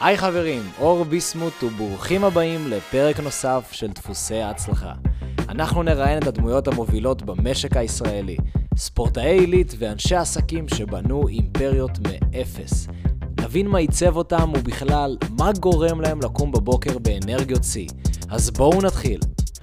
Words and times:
היי 0.00 0.18
חברים, 0.18 0.62
אור 0.80 1.04
ביסמוט 1.04 1.62
וברוכים 1.62 2.24
הבאים 2.24 2.68
לפרק 2.68 3.20
נוסף 3.20 3.68
של 3.72 3.86
דפוסי 3.86 4.36
ההצלחה. 4.36 4.92
אנחנו 5.48 5.82
נראיין 5.82 6.18
את 6.18 6.26
הדמויות 6.26 6.68
המובילות 6.68 7.22
במשק 7.22 7.76
הישראלי, 7.76 8.36
ספורטאי 8.76 9.38
עילית 9.38 9.74
ואנשי 9.78 10.16
עסקים 10.16 10.68
שבנו 10.68 11.28
אימפריות 11.28 11.98
מאפס. 11.98 12.88
נבין 13.40 13.68
מה 13.68 13.78
עיצב 13.78 14.16
אותם 14.16 14.52
ובכלל, 14.58 15.16
מה 15.38 15.50
גורם 15.60 16.00
להם 16.00 16.20
לקום 16.20 16.52
בבוקר 16.52 16.98
באנרגיות 16.98 17.64
שיא. 17.64 17.88
אז 18.30 18.50
בואו 18.50 18.82
נתחיל. 18.82 19.20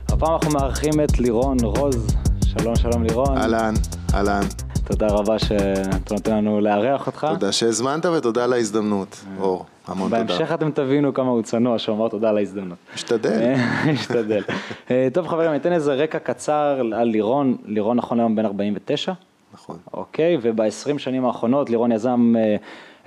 הפעם 0.07 0.33
אנחנו 0.33 0.51
מארחים 0.51 0.93
את 1.03 1.19
לירון 1.19 1.57
רוז. 1.63 2.15
שלום, 2.45 2.75
שלום 2.75 3.03
לירון. 3.03 3.37
אהלן, 3.37 3.73
אהלן. 4.13 4.41
תודה 4.85 5.07
רבה 5.07 5.39
שאתה 5.39 6.13
נותן 6.13 6.35
לנו 6.37 6.61
לארח 6.61 7.07
אותך. 7.07 7.27
תודה 7.29 7.51
שהזמנת 7.51 8.05
ותודה 8.05 8.43
על 8.43 8.53
ההזדמנות, 8.53 9.25
אור. 9.39 9.65
המון 9.87 10.09
תודה. 10.09 10.23
בהמשך 10.23 10.51
אתם 10.53 10.71
תבינו 10.71 11.13
כמה 11.13 11.29
הוא 11.29 11.41
צנוע 11.41 11.79
שאומר 11.79 12.07
תודה 12.09 12.29
על 12.29 12.37
ההזדמנות. 12.37 12.77
משתדל. 12.95 13.53
משתדל. 13.93 14.43
אה, 14.91 15.07
טוב 15.13 15.27
חברים, 15.27 15.49
אני 15.49 15.57
אתן 15.57 15.73
איזה 15.73 15.93
רקע 15.93 16.19
קצר 16.19 16.81
על 16.93 17.07
לירון. 17.07 17.57
לירון 17.65 17.97
נכון 17.97 18.19
היום 18.19 18.35
בן 18.35 18.45
49. 18.45 19.13
נכון. 19.53 19.77
אוקיי, 19.93 20.37
וב-20 20.41 20.97
שנים 20.97 21.25
האחרונות 21.25 21.69
לירון 21.69 21.91
יזם, 21.91 22.33
אה, 22.37 22.55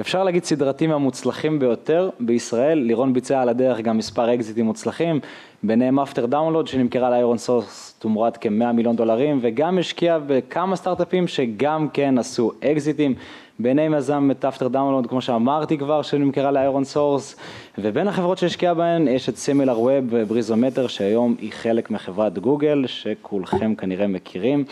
אפשר 0.01 0.25
להגיד 0.25 0.45
סדרתי 0.45 0.87
מהמוצלחים 0.87 1.59
ביותר 1.59 2.11
בישראל. 2.21 2.79
לירון 2.79 3.13
ביצע 3.13 3.43
על 3.43 3.49
הדרך 3.49 3.81
גם 3.81 3.99
מספר 3.99 4.35
אקזיטים 4.35 4.65
מוצלחים, 4.65 5.21
ביניהם 5.63 6.01
אפטר 6.01 6.27
דאונלוד 6.27 6.67
שנמכרה 6.67 7.11
לאיירון 7.11 7.39
סורס 7.39 7.95
תמורת 7.99 8.37
כ-100 8.41 8.73
מיליון 8.73 8.97
דולרים, 8.97 9.39
וגם 9.43 9.79
השקיע 9.79 10.19
בכמה 10.27 10.77
סטארט-אפים 10.77 11.29
שגם 11.29 11.89
כן 11.93 12.19
עשו 12.19 12.53
אקזיטים. 12.65 13.15
ביניהם 13.59 13.95
יזם 13.95 14.29
את 14.31 14.45
אפטר 14.45 14.69
דאונלוד, 14.69 15.07
כמו 15.07 15.21
שאמרתי 15.21 15.79
כבר, 15.79 16.03
שנמכרה 16.03 16.51
לאיירון 16.51 16.85
סורס, 16.85 17.37
ובין 17.79 18.09
החברות 18.09 18.39
שהשקיע 18.39 18.75
בהן 18.75 19.09
יש 19.09 19.29
את 19.29 19.37
סימילר 19.37 19.81
ווב 19.81 20.05
ובריזומטר, 20.11 20.87
שהיום 20.87 21.37
היא 21.39 21.53
חלק 21.53 21.91
מחברת 21.91 22.39
גוגל, 22.39 22.85
שכולכם 22.87 23.75
כנראה 23.75 24.07
מכירים. 24.07 24.65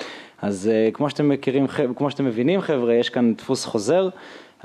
אז 0.42 0.70
אה, 0.72 0.90
כמו 0.92 1.10
שאתם 1.10 1.28
מכירים, 1.28 1.66
כמו 1.96 2.10
שאתם 2.10 2.24
מבינים 2.24 2.60
חבר'ה, 2.60 2.94
יש 2.94 3.08
כאן 3.08 3.34
דפוס 3.34 3.64
חוזר. 3.64 4.08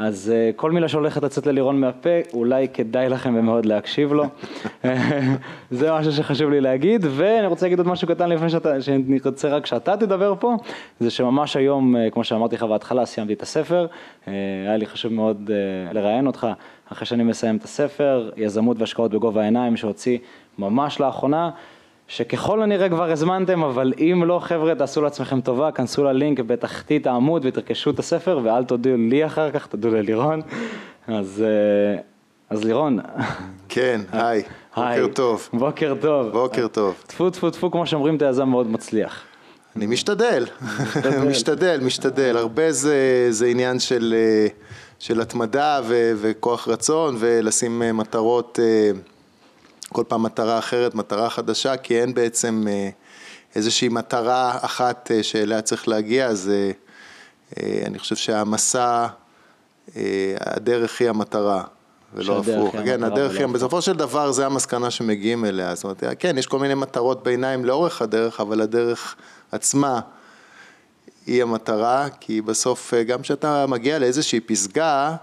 אז 0.03 0.33
אה, 0.33 0.55
כל 0.55 0.71
מילה 0.71 0.87
שהולכת 0.87 1.23
לצאת 1.23 1.47
ללירון 1.47 1.79
מהפה, 1.79 2.09
אולי 2.33 2.67
כדאי 2.73 3.09
לכם 3.09 3.45
מאוד 3.45 3.65
להקשיב 3.65 4.13
לו. 4.13 4.25
זה 5.71 5.91
משהו 5.93 6.11
שחשוב 6.11 6.49
לי 6.49 6.61
להגיד, 6.61 7.05
ואני 7.09 7.47
רוצה 7.47 7.65
להגיד 7.65 7.79
עוד 7.79 7.87
משהו 7.87 8.07
קטן 8.07 8.29
לפני 8.29 8.49
שאתה, 8.49 8.81
שאני 8.81 9.19
רוצה 9.25 9.49
רק 9.49 9.65
שאתה 9.65 9.97
תדבר 9.97 10.33
פה, 10.39 10.55
זה 10.99 11.09
שממש 11.09 11.55
היום, 11.55 11.95
uh, 11.95 12.13
כמו 12.13 12.23
שאמרתי 12.23 12.55
לך 12.55 12.63
בהתחלה, 12.63 13.05
סיימתי 13.05 13.33
את 13.33 13.41
הספר, 13.41 13.87
uh, 13.89 14.29
היה 14.67 14.77
לי 14.77 14.85
חשוב 14.85 15.13
מאוד 15.13 15.49
uh, 15.49 15.93
לראיין 15.93 16.27
אותך, 16.27 16.47
אחרי 16.91 17.05
שאני 17.05 17.23
מסיים 17.23 17.57
את 17.57 17.63
הספר, 17.63 18.29
יזמות 18.37 18.79
והשקעות 18.79 19.11
בגובה 19.11 19.41
העיניים, 19.41 19.77
שהוציא 19.77 20.17
ממש 20.59 20.99
לאחרונה. 20.99 21.49
שככל 22.11 22.61
הנראה 22.61 22.89
כבר 22.89 23.11
הזמנתם, 23.11 23.63
אבל 23.63 23.93
אם 23.99 24.23
לא, 24.25 24.39
חבר'ה, 24.43 24.75
תעשו 24.75 25.01
לעצמכם 25.01 25.41
טובה, 25.41 25.71
כנסו 25.71 26.03
ללינק 26.03 26.39
בתחתית 26.39 27.07
העמוד 27.07 27.41
ותרכשו 27.45 27.89
את 27.89 27.99
הספר, 27.99 28.39
ואל 28.43 28.63
תודיעו 28.63 28.97
לי 28.97 29.25
אחר 29.25 29.51
כך, 29.51 29.67
תודו 29.67 29.89
ללירון. 29.89 30.41
אז, 31.07 31.43
אה, 31.43 32.01
אז 32.49 32.63
לירון. 32.63 32.99
כן, 33.69 34.01
היי, 34.11 34.43
בוקר 34.75 35.07
טוב. 35.13 35.49
בוקר 35.53 35.93
טוב. 36.01 36.31
בוקר 36.31 36.67
טוב. 36.67 36.95
טפו 37.07 37.29
טפו 37.29 37.49
טפו, 37.49 37.71
כמו 37.71 37.85
שאומרים, 37.85 38.15
אתה 38.15 38.25
יזם 38.25 38.49
מאוד 38.49 38.71
מצליח. 38.71 39.23
אני 39.75 39.85
משתדל, 39.85 40.45
משתדל, 41.29 41.79
משתדל. 41.87 42.37
הרבה 42.37 42.71
זה, 42.71 43.27
זה 43.29 43.45
עניין 43.45 43.79
של, 43.79 44.15
אה, 44.17 44.47
של 44.99 45.21
התמדה 45.21 45.79
ו, 45.83 46.11
וכוח 46.15 46.67
רצון, 46.67 47.15
ולשים 47.19 47.81
אה, 47.81 47.93
מטרות 47.93 48.59
כל 49.93 50.03
פעם 50.07 50.23
מטרה 50.23 50.59
אחרת, 50.59 50.95
מטרה 50.95 51.29
חדשה, 51.29 51.77
כי 51.77 52.01
אין 52.01 52.13
בעצם 52.13 52.65
אה, 52.69 52.89
איזושהי 53.55 53.89
מטרה 53.89 54.57
אחת 54.61 55.11
אה, 55.11 55.23
שאליה 55.23 55.61
צריך 55.61 55.87
להגיע, 55.87 56.27
אז 56.27 56.51
אה, 57.57 57.83
אני 57.85 57.99
חושב 57.99 58.15
שהמסע, 58.15 59.07
הדרך 60.39 61.01
היא 61.01 61.09
המטרה. 61.09 61.63
ולא 62.13 62.39
הפוך, 62.39 62.75
כן, 62.85 63.03
הדרך 63.03 63.37
היא, 63.37 63.45
בסופו 63.45 63.81
של 63.81 63.93
דבר 63.93 64.31
זה 64.31 64.45
המסקנה 64.45 64.91
שמגיעים 64.91 65.45
אליה, 65.45 65.75
זאת 65.75 65.83
אומרת, 65.83 66.03
כן, 66.19 66.37
יש 66.37 66.47
כל 66.47 66.59
מיני 66.59 66.73
מטרות 66.73 67.23
ביניים 67.23 67.65
לאורך 67.65 68.01
הדרך, 68.01 68.39
אבל 68.39 68.61
הדרך 68.61 69.15
עצמה 69.51 69.99
היא 71.25 71.41
המטרה, 71.41 72.07
כי 72.19 72.41
בסוף 72.41 72.93
גם 73.07 73.21
כשאתה 73.21 73.65
מגיע 73.67 73.99
לאיזושהי 73.99 74.39
פסגה, 74.39 75.15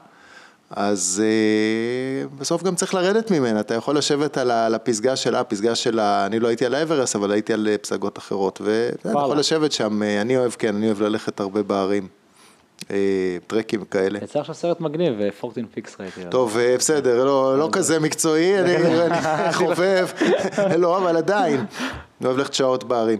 אז 0.70 1.22
uh, 1.24 2.40
בסוף 2.40 2.62
גם 2.62 2.74
צריך 2.74 2.94
לרדת 2.94 3.30
ממנה, 3.30 3.60
אתה 3.60 3.74
יכול 3.74 3.98
לשבת 3.98 4.38
על 4.38 4.74
הפסגה 4.74 5.16
שלה, 5.16 5.40
הפסגה 5.40 5.74
שלה, 5.74 6.26
אני 6.26 6.40
לא 6.40 6.48
הייתי 6.48 6.66
על 6.66 6.74
האברס, 6.74 7.16
אבל 7.16 7.32
הייתי 7.32 7.52
על 7.52 7.68
אה, 7.68 7.78
פסגות 7.78 8.18
אחרות, 8.18 8.60
ואני 8.64 9.22
יכול 9.24 9.38
לשבת 9.38 9.72
שם, 9.72 10.02
uh, 10.02 10.04
אני 10.20 10.36
אוהב, 10.36 10.52
כן, 10.52 10.76
אני 10.76 10.86
אוהב 10.86 11.02
ללכת 11.02 11.40
הרבה 11.40 11.62
בערים. 11.62 12.08
טרקים 13.46 13.84
כאלה. 13.84 14.18
יצא 14.22 14.38
עכשיו 14.40 14.54
סרט 14.54 14.80
מגניב, 14.80 15.30
פורטין 15.40 15.66
פיקס 15.74 15.96
ראיתי. 16.00 16.20
טוב, 16.30 16.58
בסדר, 16.78 17.24
לא, 17.24 17.58
לא 17.58 17.68
כזה 17.72 17.98
מקצועי, 18.00 18.60
אני 18.60 18.74
חובב, 19.52 20.08
לא, 20.78 20.98
אבל 20.98 21.16
עדיין, 21.16 21.56
אני 22.20 22.26
אוהב 22.26 22.36
ללכת 22.36 22.54
שעות 22.54 22.84
בערים. 22.84 23.18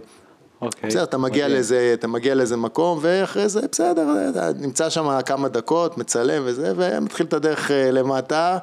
אוקיי. 0.61 0.89
בסדר, 0.89 1.03
אתה 1.03 1.17
מגיע 1.17 1.47
לאיזה, 1.47 1.91
אתה 1.93 2.07
מגיע 2.07 2.35
לאיזה 2.35 2.57
מקום, 2.57 2.99
ואחרי 3.01 3.49
זה, 3.49 3.61
בסדר, 3.71 4.07
נמצא 4.59 4.89
שם 4.89 5.19
כמה 5.25 5.47
דקות, 5.47 5.97
מצלם 5.97 6.43
וזה, 6.45 6.73
ומתחיל 6.75 7.25
את 7.25 7.33
הדרך 7.33 7.71
אה, 7.71 7.91
למטה, 7.91 8.57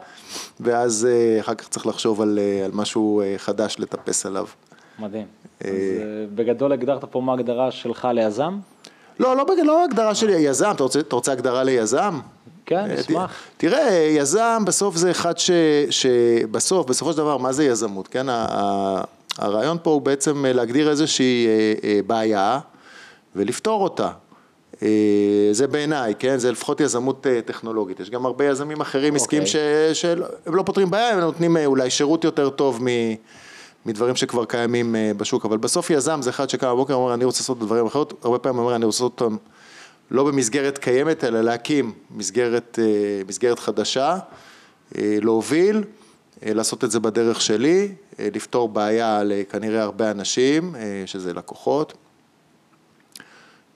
ואז 0.60 1.08
אה, 1.10 1.40
אחר 1.40 1.54
כך 1.54 1.68
צריך 1.68 1.86
לחשוב 1.86 2.22
על, 2.22 2.38
אה, 2.42 2.64
על 2.64 2.70
משהו 2.74 3.22
חדש 3.36 3.76
לטפס 3.78 4.26
עליו. 4.26 4.46
מדהים. 4.98 5.26
אז 5.60 5.70
בגדול 6.34 6.72
הגדרת 6.72 7.04
פה 7.04 7.20
מה 7.20 7.32
ההגדרה 7.32 7.70
שלך 7.70 8.08
ליזם? 8.12 8.58
לא, 9.20 9.36
לא, 9.36 9.46
לא 9.64 9.84
הגדרה 9.84 10.14
שלי, 10.14 10.32
יזם, 10.32 10.70
אתה 10.74 10.82
רוצה, 10.82 11.00
אתה 11.00 11.16
רוצה 11.16 11.32
הגדרה 11.32 11.64
ליזם? 11.64 12.20
כן, 12.66 12.90
אשמח. 12.90 13.34
תראה, 13.56 14.08
יזם 14.16 14.62
בסוף 14.66 14.96
זה 14.96 15.10
אחד 15.10 15.38
ש, 15.38 15.50
שבסוף, 15.90 16.86
בסופו 16.86 17.12
של 17.12 17.18
דבר, 17.18 17.36
מה 17.36 17.52
זה 17.52 17.64
יזמות, 17.64 18.08
כן? 18.08 18.26
הרעיון 19.38 19.78
פה 19.82 19.90
הוא 19.90 20.02
בעצם 20.02 20.46
אה, 20.46 20.52
להגדיר 20.52 20.90
איזושהי 20.90 21.46
אה, 21.46 21.74
אה, 21.84 22.00
בעיה 22.06 22.58
ולפתור 23.36 23.82
אותה. 23.82 24.10
זה 25.52 25.66
בעיניי, 25.66 26.14
כן? 26.18 26.38
זה 26.38 26.52
לפחות 26.52 26.80
יזמות 26.80 27.26
טכנולוגית. 27.44 28.00
יש 28.00 28.10
גם 28.10 28.26
הרבה 28.26 28.44
יזמים 28.44 28.80
אחרים 28.80 29.12
okay. 29.12 29.16
עסקיים 29.16 29.42
אוקיי. 29.42 29.94
שהם 29.94 30.20
לא 30.46 30.62
פותרים 30.62 30.90
בעיה, 30.90 31.10
הם 31.10 31.20
נותנים 31.20 31.56
אולי 31.56 31.90
שירות 31.90 32.24
יותר 32.24 32.50
טוב 32.50 32.82
מ... 32.82 32.86
מדברים 33.86 34.16
שכבר 34.16 34.44
קיימים 34.44 34.96
בשוק, 35.16 35.44
אבל 35.44 35.56
בסוף 35.56 35.90
יזם 35.90 36.22
זה 36.22 36.30
אחד 36.30 36.50
שקם 36.50 36.66
בבוקר 36.66 36.98
ואומר 36.98 37.14
אני 37.14 37.24
רוצה 37.24 37.40
לעשות 37.40 37.58
דברים 37.58 37.86
אחרות, 37.86 38.24
הרבה 38.24 38.38
פעמים 38.38 38.58
אומר 38.58 38.76
אני 38.76 38.84
רוצה 38.84 39.04
לעשות 39.04 39.20
אותם 39.20 39.36
לא 40.10 40.24
במסגרת 40.24 40.78
קיימת 40.78 41.24
אלא 41.24 41.40
להקים 41.40 41.92
מסגרת, 42.10 42.78
מסגרת 43.28 43.58
חדשה, 43.58 44.18
להוביל 44.94 45.84
לעשות 46.42 46.84
את 46.84 46.90
זה 46.90 47.00
בדרך 47.00 47.40
שלי, 47.40 47.88
לפתור 48.18 48.68
בעיה 48.68 49.22
לכנראה 49.24 49.82
הרבה 49.82 50.10
אנשים, 50.10 50.76
אה, 50.76 51.02
שזה 51.06 51.34
לקוחות, 51.34 51.92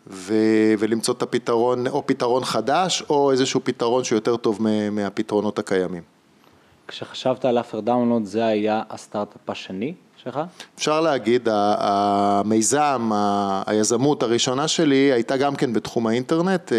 ו- 0.07 0.75
ולמצוא 0.79 1.15
את 1.15 1.23
הפתרון, 1.23 1.87
או 1.87 2.07
פתרון 2.07 2.45
חדש, 2.45 3.03
או 3.11 3.31
איזשהו 3.31 3.61
פתרון 3.65 4.05
שהוא 4.05 4.17
יותר 4.17 4.37
טוב 4.37 4.59
מהפתרונות 4.91 5.59
הקיימים. 5.59 6.03
כשחשבת 6.89 7.45
על 7.45 7.61
אפר 7.61 7.81
דאונלוד 7.81 8.25
זה 8.25 8.45
היה 8.45 8.83
הסטארט-אפ 8.91 9.51
השני 9.51 9.95
שלך? 10.17 10.41
אפשר 10.79 11.01
להגיד, 11.01 11.49
המיזם, 11.53 13.11
היזמות 13.67 14.23
הראשונה 14.23 14.69
שלי 14.69 15.13
הייתה 15.13 15.37
גם 15.37 15.57
כן 15.57 15.73
בתחום 15.73 16.07
האינטרנט. 16.07 16.73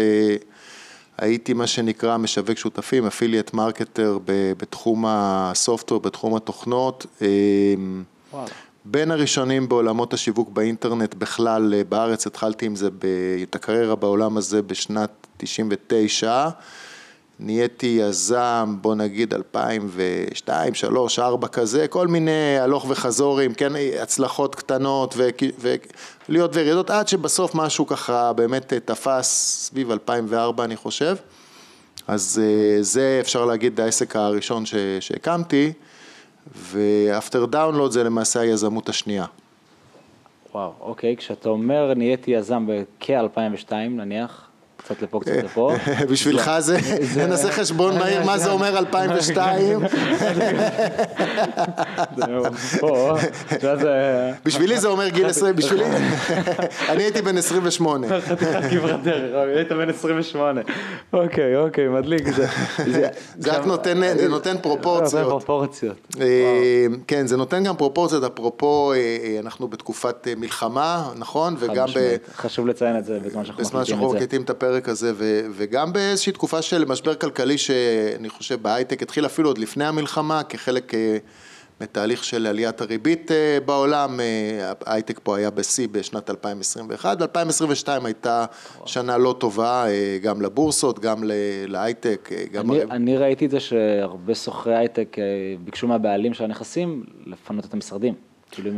הייתי 1.18 1.52
מה 1.52 1.66
שנקרא 1.66 2.16
משווק 2.16 2.58
שותפים, 2.58 3.06
affiliate 3.06 3.54
marketer 3.54 4.18
בתחום 4.58 5.04
הסופטוור, 5.08 6.00
בתחום 6.00 6.36
התוכנות. 6.36 7.06
אמ, 7.22 8.02
וואו. 8.32 8.46
בין 8.84 9.10
הראשונים 9.10 9.68
בעולמות 9.68 10.14
השיווק 10.14 10.48
באינטרנט 10.48 11.14
בכלל 11.14 11.74
אה, 11.74 11.84
בארץ, 11.84 12.26
התחלתי 12.26 12.66
עם 12.66 12.76
זה, 12.76 12.88
את 13.42 13.54
הקריירה 13.54 13.96
בעולם 13.96 14.36
הזה 14.36 14.62
בשנת 14.62 15.10
99. 15.36 16.48
נהייתי 17.44 17.86
יזם, 18.00 18.76
בוא 18.80 18.94
נגיד 18.94 19.34
2002, 19.34 20.74
3, 20.74 21.18
4 21.18 21.48
כזה, 21.48 21.88
כל 21.88 22.08
מיני 22.08 22.58
הלוך 22.60 22.86
וחזורים, 22.88 23.54
כן, 23.54 23.72
הצלחות 24.02 24.54
קטנות 24.54 25.14
ועליות 25.58 26.56
וירידות, 26.56 26.90
עד 26.90 27.08
שבסוף 27.08 27.54
משהו 27.54 27.86
ככה 27.86 28.32
באמת 28.32 28.72
תפס 28.72 29.26
סביב 29.66 29.90
2004 29.90 30.64
אני 30.64 30.76
חושב. 30.76 31.16
אז 32.08 32.42
אה, 32.44 32.82
זה 32.82 33.18
אפשר 33.20 33.44
להגיד 33.44 33.80
העסק 33.80 34.16
הראשון 34.16 34.64
שהקמתי, 35.00 35.72
ואפטר 36.56 37.44
דאונלוד 37.44 37.92
זה 37.92 38.04
למעשה 38.04 38.40
היזמות 38.40 38.88
השנייה. 38.88 39.24
וואו, 40.54 40.72
אוקיי, 40.80 41.16
כשאתה 41.16 41.48
אומר 41.48 41.94
נהייתי 41.94 42.30
יזם 42.30 42.66
בכ-2002 42.66 43.72
נניח, 43.72 44.48
קצת 44.94 45.02
לפה, 45.02 45.20
קצת 45.20 45.32
לפה. 45.44 45.72
בשבילך 46.10 46.50
זה, 46.58 46.78
נעשה 47.28 47.52
חשבון 47.52 47.98
מהיר, 47.98 48.24
מה 48.24 48.38
זה 48.38 48.50
אומר 48.50 48.78
2002? 48.78 49.80
בשבילי 54.44 54.80
זה 54.80 54.88
אומר 54.88 55.08
גיל 55.08 55.26
20, 55.26 55.56
בשבילי, 55.56 55.84
אני 56.90 57.02
הייתי 57.02 57.22
בן 57.22 57.38
28. 57.38 58.06
חתיכת 58.28 58.60
כברת 58.70 59.02
דרך, 59.02 59.34
היית 59.56 59.72
בן 59.72 59.88
28. 59.88 60.60
אוקיי, 61.12 61.56
אוקיי, 61.56 61.88
מדליק. 61.88 62.28
זה 63.38 63.52
רק 63.52 63.66
נותן 64.28 64.58
פרופורציות. 64.62 65.96
אה, 66.20 66.86
כן, 67.06 67.26
זה 67.26 67.36
נותן 67.36 67.64
גם 67.64 67.76
פרופורציות, 67.76 68.24
אפרופו, 68.24 68.92
אה, 68.92 68.96
אה, 68.96 69.38
אנחנו 69.40 69.68
בתקופת 69.68 70.28
מלחמה, 70.36 71.10
נכון? 71.16 71.56
וגם 71.58 71.86
ב... 71.94 72.16
חשוב 72.36 72.66
לציין 72.66 72.98
את 72.98 73.04
זה 73.04 73.18
בזמן 73.58 73.84
שאנחנו 73.84 74.12
מקליטים 74.12 74.42
את 74.42 74.50
הפרק 74.50 74.81
הזה, 74.88 75.12
וגם 75.52 75.92
באיזושהי 75.92 76.32
תקופה 76.32 76.62
של 76.62 76.84
משבר 76.84 77.14
כלכלי 77.14 77.58
שאני 77.58 78.28
חושב 78.28 78.62
בהייטק 78.62 79.02
התחיל 79.02 79.26
אפילו 79.26 79.48
עוד 79.48 79.58
לפני 79.58 79.84
המלחמה, 79.84 80.42
כחלק 80.42 80.92
מתהליך 81.80 82.24
של 82.24 82.46
עליית 82.46 82.80
הריבית 82.80 83.30
בעולם, 83.64 84.20
ההייטק 84.86 85.20
פה 85.22 85.36
היה 85.36 85.50
בשיא 85.50 85.88
בשנת 85.92 86.30
2021, 86.30 87.16
ו-2022 87.20 87.88
הייתה 88.04 88.44
שנה 88.86 89.18
לא 89.18 89.34
טובה 89.38 89.84
גם 90.22 90.42
לבורסות, 90.42 90.98
גם 90.98 91.24
להייטק. 91.66 92.30
גם 92.52 92.70
אני, 92.72 92.82
אני 92.82 93.16
ראיתי 93.16 93.46
את 93.46 93.50
זה 93.50 93.60
שהרבה 93.60 94.34
סוחרי 94.34 94.76
הייטק 94.76 95.16
ביקשו 95.64 95.88
מהבעלים 95.88 96.34
של 96.34 96.44
הנכסים 96.44 97.04
לפנות 97.26 97.64
את 97.64 97.74
המשרדים. 97.74 98.31
כאילו 98.52 98.70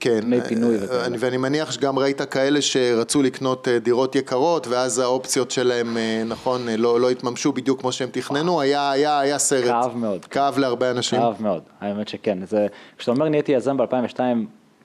כן, 0.00 0.20
דמי 0.20 0.40
פינוי 0.40 0.76
וכאלה. 0.80 1.16
ואני 1.18 1.36
מניח 1.36 1.70
שגם 1.70 1.98
ראית 1.98 2.22
כאלה 2.22 2.62
שרצו 2.62 3.22
לקנות 3.22 3.68
אה, 3.68 3.78
דירות 3.78 4.16
יקרות, 4.16 4.66
ואז 4.66 4.98
האופציות 4.98 5.50
שלהם, 5.50 5.96
אה, 5.96 6.22
נכון, 6.26 6.68
אה, 6.68 6.76
לא, 6.76 7.00
לא 7.00 7.10
התממשו 7.10 7.52
בדיוק 7.52 7.80
כמו 7.80 7.92
שהם 7.92 8.08
תכננו, 8.12 8.60
היה, 8.60 8.90
היה, 8.90 9.20
היה 9.20 9.38
סרט. 9.38 9.64
כאב 9.64 9.96
מאוד. 9.96 10.24
כאב 10.24 10.58
להרבה 10.58 10.90
אנשים. 10.90 11.20
כאב 11.20 11.36
מאוד, 11.40 11.62
האמת 11.80 12.08
שכן. 12.08 12.38
זה, 12.46 12.66
כשאתה 12.98 13.10
אומר 13.10 13.28
נהייתי 13.28 13.52
יזם 13.52 13.76
ב-2002, 13.76 14.20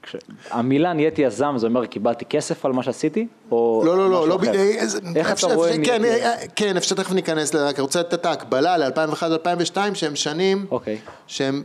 כש... 0.03 0.15
המילה 0.51 0.93
נהייתי 0.93 1.21
יזם, 1.21 1.53
זה 1.57 1.67
אומר 1.67 1.85
קיבלתי 1.85 2.25
כסף 2.25 2.65
על 2.65 2.71
מה 2.71 2.83
שעשיתי? 2.83 3.27
או 3.51 3.83
לא, 3.85 3.97
לא, 3.97 4.09
לא, 4.09 4.27
לא, 4.27 4.37
ב... 4.37 4.43
איך 5.15 5.39
אתה 5.39 5.55
רואה 5.55 5.73
כן, 5.85 6.01
כן, 6.55 6.77
אפשר 6.77 6.95
תכף 6.95 7.11
ניכנס, 7.11 7.55
רק 7.55 7.79
רוצה 7.79 7.99
לתת 7.99 8.13
את 8.13 8.25
ההקבלה 8.25 8.77
ל-2001-2002, 8.77 9.77
שהם 9.93 10.15
שנים, 10.15 10.65
אוקיי. 10.71 10.97
שהם 11.27 11.63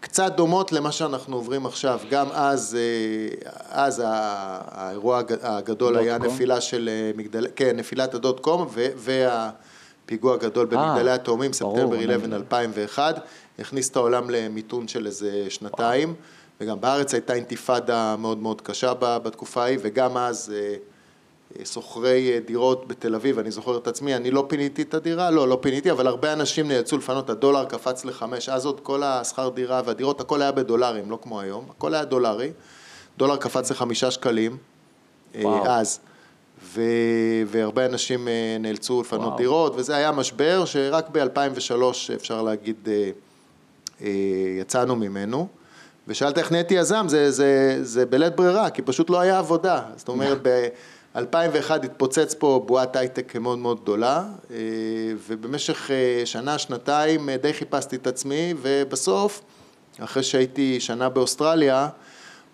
קצת 0.00 0.32
דומות 0.36 0.72
למה 0.72 0.92
שאנחנו 0.92 1.36
עוברים 1.36 1.66
עכשיו, 1.66 2.00
גם 2.10 2.26
אז, 2.32 2.76
אה, 2.80 3.50
אז 3.70 4.02
האירוע 4.04 5.22
הגדול 5.42 5.96
היה 5.96 6.18
נפילה 6.18 6.60
של 6.60 6.88
אה, 6.92 7.10
מגדל, 7.16 7.46
כן, 7.56 7.76
נפילת 7.76 8.14
הדוט 8.14 8.40
קום 8.40 8.68
והפיגוע 8.96 10.34
הגדול 10.34 10.66
במגדלי 10.66 11.10
התאומים, 11.10 11.52
ספטמבר 11.52 11.96
11 11.96 12.36
2001, 12.36 13.26
הכניס 13.58 13.90
את 13.90 13.96
העולם 13.96 14.30
למיתון 14.30 14.88
של 14.88 15.06
איזה 15.06 15.46
שנתיים, 15.48 16.14
וגם 16.60 16.80
בארץ 16.80 17.14
הייתה 17.14 17.34
אינתיפאדה 17.34 18.16
מאוד 18.16 18.38
מאוד 18.38 18.60
קשה 18.60 18.92
בתקופה 19.00 19.62
ההיא, 19.62 19.78
וגם 19.82 20.16
אז 20.16 20.52
אה, 21.58 21.64
סוחרי 21.64 22.40
דירות 22.46 22.88
בתל 22.88 23.14
אביב, 23.14 23.38
אני 23.38 23.50
זוכר 23.50 23.78
את 23.78 23.86
עצמי, 23.86 24.16
אני 24.16 24.30
לא 24.30 24.44
פיניתי 24.48 24.82
את 24.82 24.94
הדירה, 24.94 25.30
לא, 25.30 25.48
לא 25.48 25.58
פיניתי, 25.60 25.90
אבל 25.90 26.06
הרבה 26.06 26.32
אנשים 26.32 26.68
נאלצו 26.68 26.98
לפנות, 26.98 27.30
הדולר 27.30 27.64
קפץ 27.64 28.04
לחמש, 28.04 28.48
אז 28.48 28.66
עוד 28.66 28.80
כל 28.80 29.02
השכר 29.02 29.48
דירה 29.48 29.82
והדירות, 29.84 30.20
הכל 30.20 30.42
היה 30.42 30.52
בדולרים, 30.52 31.10
לא 31.10 31.18
כמו 31.22 31.40
היום, 31.40 31.64
הכל 31.70 31.94
היה 31.94 32.04
דולרי, 32.04 32.50
דולר 33.18 33.36
קפץ 33.36 33.70
לחמישה 33.70 34.10
שקלים, 34.10 34.56
אה, 35.34 35.40
וואו. 35.44 35.66
אז, 35.66 36.00
ו, 36.64 36.80
והרבה 37.46 37.86
אנשים 37.86 38.28
אה, 38.28 38.56
נאלצו 38.60 39.00
לפנות 39.00 39.26
וואו. 39.26 39.36
דירות, 39.36 39.72
וזה 39.76 39.96
היה 39.96 40.12
משבר 40.12 40.64
שרק 40.64 41.08
ב-2003, 41.12 42.14
אפשר 42.14 42.42
להגיד, 42.42 42.88
אה, 44.02 44.10
יצאנו 44.60 44.96
ממנו. 44.96 45.48
ושאלת 46.08 46.38
איך 46.38 46.52
נהייתי 46.52 46.74
יזם, 46.74 47.06
זה, 47.08 47.30
זה, 47.30 47.78
זה 47.82 48.06
בלית 48.06 48.36
ברירה, 48.36 48.70
כי 48.70 48.82
פשוט 48.82 49.10
לא 49.10 49.20
היה 49.20 49.38
עבודה. 49.38 49.82
זאת 49.96 50.08
אומרת, 50.08 50.38
ב... 50.46 50.68
2001 51.16 51.84
התפוצץ 51.84 52.34
פה 52.34 52.64
בועת 52.66 52.96
הייטק 52.96 53.36
מאוד 53.36 53.58
מאוד 53.58 53.80
גדולה, 53.82 54.24
אה, 54.50 54.56
ובמשך 55.28 55.90
אה, 55.90 56.26
שנה, 56.26 56.58
שנתיים 56.58 57.28
אה, 57.28 57.36
די 57.36 57.52
חיפשתי 57.52 57.96
את 57.96 58.06
עצמי, 58.06 58.54
ובסוף, 58.62 59.42
אחרי 59.98 60.22
שהייתי 60.22 60.80
שנה 60.80 61.08
באוסטרליה, 61.08 61.88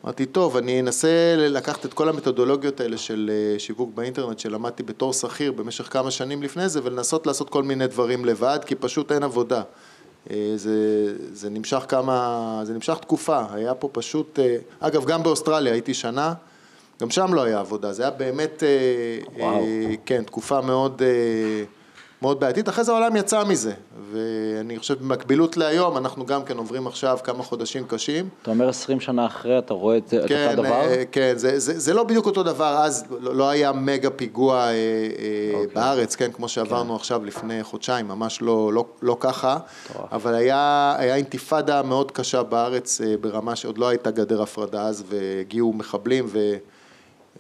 אמרתי, 0.04 0.26
טוב, 0.26 0.56
אני 0.56 0.80
אנסה 0.80 1.34
לקחת 1.36 1.86
את 1.86 1.94
כל 1.94 2.08
המתודולוגיות 2.08 2.80
האלה 2.80 2.98
של 2.98 3.30
שיווק 3.58 3.90
באינטרנט 3.94 4.38
שלמדתי 4.38 4.82
בתור 4.82 5.12
שכיר 5.12 5.52
במשך 5.52 5.92
כמה 5.92 6.10
שנים 6.10 6.42
לפני 6.42 6.68
זה, 6.68 6.80
ולנסות 6.84 7.26
לעשות 7.26 7.50
כל 7.50 7.62
מיני 7.62 7.86
דברים 7.86 8.24
לבד, 8.24 8.58
כי 8.66 8.74
פשוט 8.74 9.12
אין 9.12 9.22
עבודה. 9.22 9.62
זה, 10.56 11.14
זה 11.32 11.50
נמשך 11.50 11.84
כמה, 11.88 12.60
זה 12.64 12.74
נמשך 12.74 12.98
תקופה, 13.00 13.42
היה 13.52 13.74
פה 13.74 13.88
פשוט, 13.92 14.38
אגב, 14.80 15.04
גם 15.04 15.22
באוסטרליה 15.22 15.72
הייתי 15.72 15.94
שנה, 15.94 16.34
גם 17.00 17.10
שם 17.10 17.34
לא 17.34 17.42
היה 17.42 17.60
עבודה, 17.60 17.92
זה 17.92 18.02
היה 18.02 18.10
באמת, 18.10 18.62
אה, 18.62 18.68
וואו. 19.38 19.60
אה, 19.60 19.94
כן, 20.06 20.24
תקופה 20.24 20.60
מאוד, 20.60 21.02
אה, 21.02 21.64
מאוד 22.22 22.40
בעייתית. 22.40 22.68
אחרי 22.68 22.84
זה 22.84 22.92
העולם 22.92 23.16
יצא 23.16 23.44
מזה, 23.44 23.72
ואני 24.12 24.78
חושב 24.78 24.98
במקבילות 24.98 25.56
להיום, 25.56 25.96
אנחנו 25.96 26.26
גם 26.26 26.44
כן 26.44 26.56
עוברים 26.56 26.86
עכשיו 26.86 27.18
כמה 27.24 27.42
חודשים 27.42 27.84
קשים. 27.86 28.28
אתה 28.42 28.50
אומר 28.50 28.68
20 28.68 29.00
שנה 29.00 29.26
אחרי, 29.26 29.58
אתה 29.58 29.74
רואה 29.74 29.96
את, 29.96 30.14
כן, 30.26 30.46
את 30.52 30.58
אותו 30.58 30.62
דבר? 30.62 30.82
כן, 31.12 31.32
זה, 31.36 31.58
זה, 31.58 31.78
זה 31.78 31.94
לא 31.94 32.04
בדיוק 32.04 32.26
אותו 32.26 32.42
דבר, 32.42 32.76
אז 32.78 33.04
לא, 33.20 33.34
לא 33.34 33.48
היה 33.48 33.72
מגה 33.72 34.10
פיגוע 34.10 34.56
אה, 34.56 34.72
אוקיי. 35.54 35.74
בארץ, 35.74 36.14
כן, 36.14 36.32
כמו 36.32 36.48
שעברנו 36.48 36.88
כן. 36.88 36.94
עכשיו 36.94 37.24
לפני 37.24 37.62
חודשיים, 37.62 38.08
ממש 38.08 38.42
לא, 38.42 38.72
לא, 38.72 38.84
לא 39.02 39.16
ככה, 39.20 39.58
טוב. 39.92 40.06
אבל 40.12 40.34
היה, 40.34 40.94
היה 40.98 41.16
אינתיפאדה 41.16 41.82
מאוד 41.82 42.10
קשה 42.10 42.42
בארץ, 42.42 43.00
ברמה 43.20 43.56
שעוד 43.56 43.78
לא 43.78 43.88
הייתה 43.88 44.10
גדר 44.10 44.42
הפרדה 44.42 44.82
אז, 44.82 45.04
והגיעו 45.08 45.72
מחבלים 45.72 46.24
ו... 46.28 46.56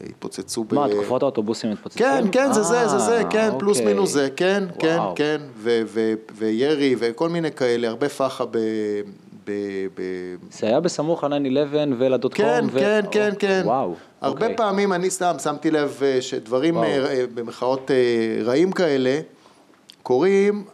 התפוצצו 0.00 0.64
ב... 0.64 0.74
מה, 0.74 0.86
תקופות 0.88 1.22
האוטובוסים 1.22 1.72
התפוצצו? 1.72 1.98
כן, 1.98 2.24
כן, 2.32 2.52
זה 2.52 2.62
זה, 2.62 2.88
זה 2.88 2.98
זה, 2.98 3.22
כן, 3.30 3.50
פלוס 3.58 3.78
אוקיי. 3.78 3.92
מינוס 3.92 4.10
זה, 4.12 4.28
כן, 4.36 4.64
כן, 4.78 4.98
כן, 5.16 5.40
וירי 6.34 6.96
וכל 6.98 7.28
מיני 7.28 7.52
כאלה, 7.52 7.88
הרבה 7.88 8.08
פחה 8.08 8.44
ב... 8.50 8.58
זה 10.50 10.66
היה 10.66 10.80
בסמוך 10.80 11.24
ל-9-11 11.24 11.74
ולדוט 11.98 12.34
קום. 12.34 12.44
כן, 12.44 12.64
כן, 12.74 13.04
כן, 13.10 13.30
כן. 13.38 13.62
וואו. 13.64 13.94
הרבה 14.20 14.46
אוקיי. 14.46 14.56
פעמים 14.56 14.92
אני 14.92 15.10
סתם 15.10 15.34
שמתי 15.42 15.70
לב 15.70 16.00
אה, 16.02 16.22
שדברים 16.22 16.78
אה, 16.78 17.06
אה, 17.06 17.24
במחאות 17.34 17.90
רעים 18.44 18.72
כאלה 18.72 19.20
קורים, 20.02 20.64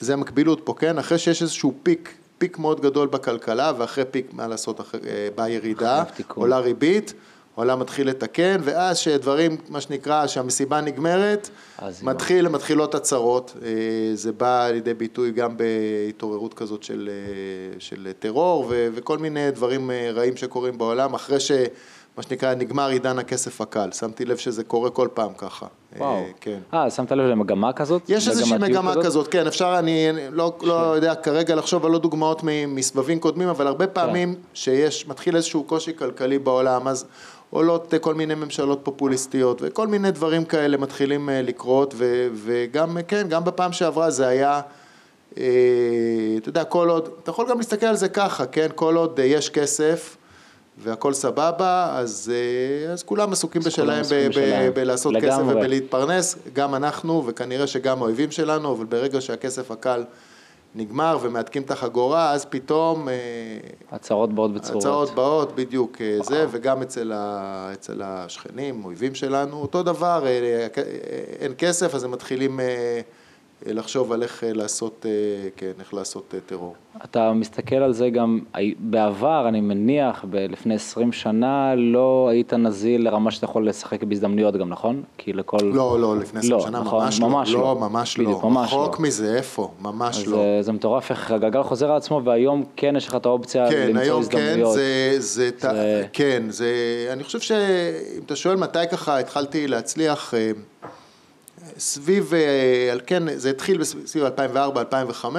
זה 0.00 0.12
המקבילות 0.12 0.60
פה, 0.64 0.74
כן? 0.78 0.98
אחרי 0.98 1.18
שיש 1.18 1.42
איזשהו 1.42 1.74
פיק, 1.82 2.14
פיק 2.38 2.58
מאוד 2.58 2.80
גדול 2.80 3.08
בכלכלה, 3.08 3.72
ואחרי 3.78 4.04
פיק, 4.10 4.32
מה 4.32 4.46
לעשות, 4.46 4.80
באה 5.34 5.48
ירידה, 5.48 6.04
עולה 6.34 6.58
ריבית. 6.58 7.14
העולם 7.60 7.80
מתחיל 7.80 8.08
לתקן, 8.08 8.60
ואז 8.64 8.98
שדברים, 8.98 9.56
מה 9.68 9.80
שנקרא, 9.80 10.26
שהמסיבה 10.26 10.80
נגמרת, 10.80 11.50
מתחיל, 12.02 12.48
מתחילות 12.48 12.94
הצהרות, 12.94 13.56
אה, 13.62 13.70
זה 14.14 14.32
בא 14.32 14.68
לידי 14.72 14.94
ביטוי 14.94 15.30
גם 15.30 15.56
בהתעוררות 15.56 16.54
כזאת 16.54 16.82
של, 16.82 17.10
אה, 17.12 17.80
של 17.80 18.08
טרור 18.18 18.66
ו, 18.68 18.88
וכל 18.94 19.18
מיני 19.18 19.50
דברים 19.50 19.90
אה, 19.90 20.10
רעים 20.14 20.36
שקורים 20.36 20.78
בעולם, 20.78 21.14
אחרי 21.14 21.40
ש... 21.40 21.52
מה 22.16 22.22
שנקרא, 22.22 22.54
נגמר 22.54 22.88
עידן 22.88 23.18
הכסף 23.18 23.60
הקל. 23.60 23.92
שמתי 23.92 24.24
לב 24.24 24.36
שזה 24.36 24.64
קורה 24.64 24.90
כל 24.90 25.08
פעם 25.14 25.32
ככה. 25.36 25.66
וואו. 25.96 26.24
כן. 26.40 26.58
אה, 26.74 26.90
שמת 26.90 27.12
לב 27.12 27.26
למגמה 27.26 27.72
כזאת? 27.72 28.02
יש 28.08 28.28
איזושהי 28.28 28.58
מגמה 28.58 28.90
כזאת? 28.90 29.04
כזאת, 29.04 29.28
כן, 29.28 29.46
אפשר, 29.46 29.74
אני 29.78 30.08
לא, 30.30 30.56
לא 30.62 30.72
יודע 30.72 31.14
כרגע 31.14 31.54
לחשוב 31.54 31.86
על 31.86 31.92
עוד 31.92 32.02
דוגמאות 32.02 32.42
מסבבים 32.68 33.20
קודמים, 33.20 33.48
אבל 33.48 33.66
הרבה 33.66 33.86
פעמים 33.86 34.34
כן. 34.34 34.40
שיש, 34.54 35.08
מתחיל 35.08 35.36
איזשהו 35.36 35.64
קושי 35.64 35.96
כלכלי 35.96 36.38
בעולם, 36.38 36.88
אז 36.88 37.06
עולות 37.50 37.94
כל 38.00 38.14
מיני 38.14 38.34
ממשלות 38.34 38.80
פופוליסטיות 38.82 39.58
וכל 39.62 39.86
מיני 39.86 40.10
דברים 40.10 40.44
כאלה 40.44 40.76
מתחילים 40.76 41.28
אה, 41.28 41.42
לקרות 41.42 41.94
ו, 41.96 42.28
וגם, 42.34 42.96
כן, 43.08 43.26
גם 43.28 43.44
בפעם 43.44 43.72
שעברה 43.72 44.10
זה 44.10 44.26
היה, 44.26 44.60
אה, 45.38 45.44
אתה 46.38 46.48
יודע, 46.48 46.64
כל 46.64 46.88
עוד, 46.88 47.08
אתה 47.22 47.30
יכול 47.30 47.48
גם 47.50 47.58
להסתכל 47.58 47.86
על 47.86 47.96
זה 47.96 48.08
ככה, 48.08 48.46
כן, 48.46 48.68
כל 48.74 48.96
עוד 48.96 49.20
אה, 49.20 49.24
יש 49.24 49.50
כסף 49.50 50.16
והכל 50.78 51.12
סבבה, 51.12 51.98
אז, 51.98 52.32
אז 52.92 53.02
כולם 53.02 53.32
עסוקים 53.32 53.62
בשלהם 53.62 54.04
בלעשות 54.74 55.14
כסף 55.22 55.42
ובלהתפרנס, 55.46 56.36
גם 56.52 56.74
אנחנו 56.74 57.26
וכנראה 57.26 57.66
שגם 57.66 58.02
האויבים 58.02 58.30
שלנו, 58.30 58.72
אבל 58.72 58.84
ברגע 58.84 59.20
שהכסף 59.20 59.70
הקל 59.70 60.04
נגמר 60.74 61.18
ומהדקים 61.22 61.62
את 61.62 61.70
החגורה, 61.70 62.30
אז 62.30 62.44
פתאום... 62.44 63.08
אה, 63.08 63.14
הצהרות 63.92 64.32
באות 64.32 64.54
בצרורות. 64.54 64.84
הצהרות 64.84 65.14
באות, 65.14 65.54
בדיוק 65.54 66.00
אה, 66.00 66.18
זה, 66.22 66.46
וגם 66.50 66.82
אצל, 66.82 67.12
ה, 67.14 67.70
אצל 67.72 68.02
השכנים, 68.02 68.84
אויבים 68.84 69.14
שלנו, 69.14 69.56
אותו 69.56 69.82
דבר, 69.82 70.26
אה, 70.26 70.66
אין 71.40 71.52
כסף, 71.58 71.94
אז 71.94 72.04
הם 72.04 72.10
מתחילים 72.10 72.60
לחשוב 73.66 74.12
על 74.12 74.22
איך 74.22 74.44
לעשות, 74.46 75.06
כן, 75.56 75.72
איך 75.80 75.94
לעשות 75.94 76.34
טרור. 76.46 76.74
אתה 77.04 77.32
מסתכל 77.32 77.76
על 77.76 77.92
זה 77.92 78.10
גם, 78.10 78.40
בעבר, 78.78 79.48
אני 79.48 79.60
מניח, 79.60 80.24
לפני 80.32 80.74
20 80.74 81.12
שנה, 81.12 81.74
לא 81.76 82.28
היית 82.30 82.52
נזיל 82.52 83.04
לרמה 83.04 83.30
שאתה 83.30 83.44
יכול 83.44 83.68
לשחק 83.68 84.02
בהזדמנויות 84.02 84.56
גם, 84.56 84.68
נכון? 84.68 85.02
כי 85.18 85.32
לכל... 85.32 85.58
לא, 85.62 86.00
לא, 86.00 86.16
לפני 86.18 86.38
20 86.38 86.52
לא, 86.52 86.60
שנה 86.60 86.80
נכון, 86.80 87.04
ממש, 87.04 87.20
ממש 87.20 87.52
לא. 87.52 87.60
לא, 87.60 87.76
ממש 87.80 88.18
לא. 88.18 88.24
בדיוק, 88.24 88.44
ממש 88.44 88.72
רחוק 88.72 89.00
לא. 89.00 89.06
מזה, 89.06 89.36
איפה? 89.36 89.70
ממש 89.80 90.26
לא. 90.26 90.36
זה, 90.36 90.58
זה 90.60 90.72
מטורף 90.72 91.10
איך 91.10 91.30
הגלגל 91.30 91.62
חוזר 91.62 91.90
על 91.90 91.96
עצמו, 91.96 92.20
והיום 92.24 92.64
כן 92.76 92.96
יש 92.96 93.08
לך 93.08 93.14
את 93.14 93.26
האופציה 93.26 93.70
כן, 93.70 93.86
למצוא 93.88 94.02
היום 94.02 94.20
הזדמנויות. 94.20 94.74
כן, 94.74 94.80
זה, 94.80 95.14
זה, 95.18 95.50
זה... 95.60 96.06
כן, 96.12 96.42
זה... 96.48 96.74
אני 97.12 97.24
חושב 97.24 97.40
שאם 97.40 98.22
אתה 98.26 98.36
שואל 98.36 98.56
מתי 98.56 98.78
ככה 98.92 99.18
התחלתי 99.18 99.66
להצליח... 99.66 100.34
סביב, 101.78 102.34
אה, 102.34 102.92
על 102.92 103.00
כן, 103.06 103.22
זה 103.36 103.50
התחיל 103.50 103.84
סביב 103.84 104.24
2004-2005, 104.24 104.26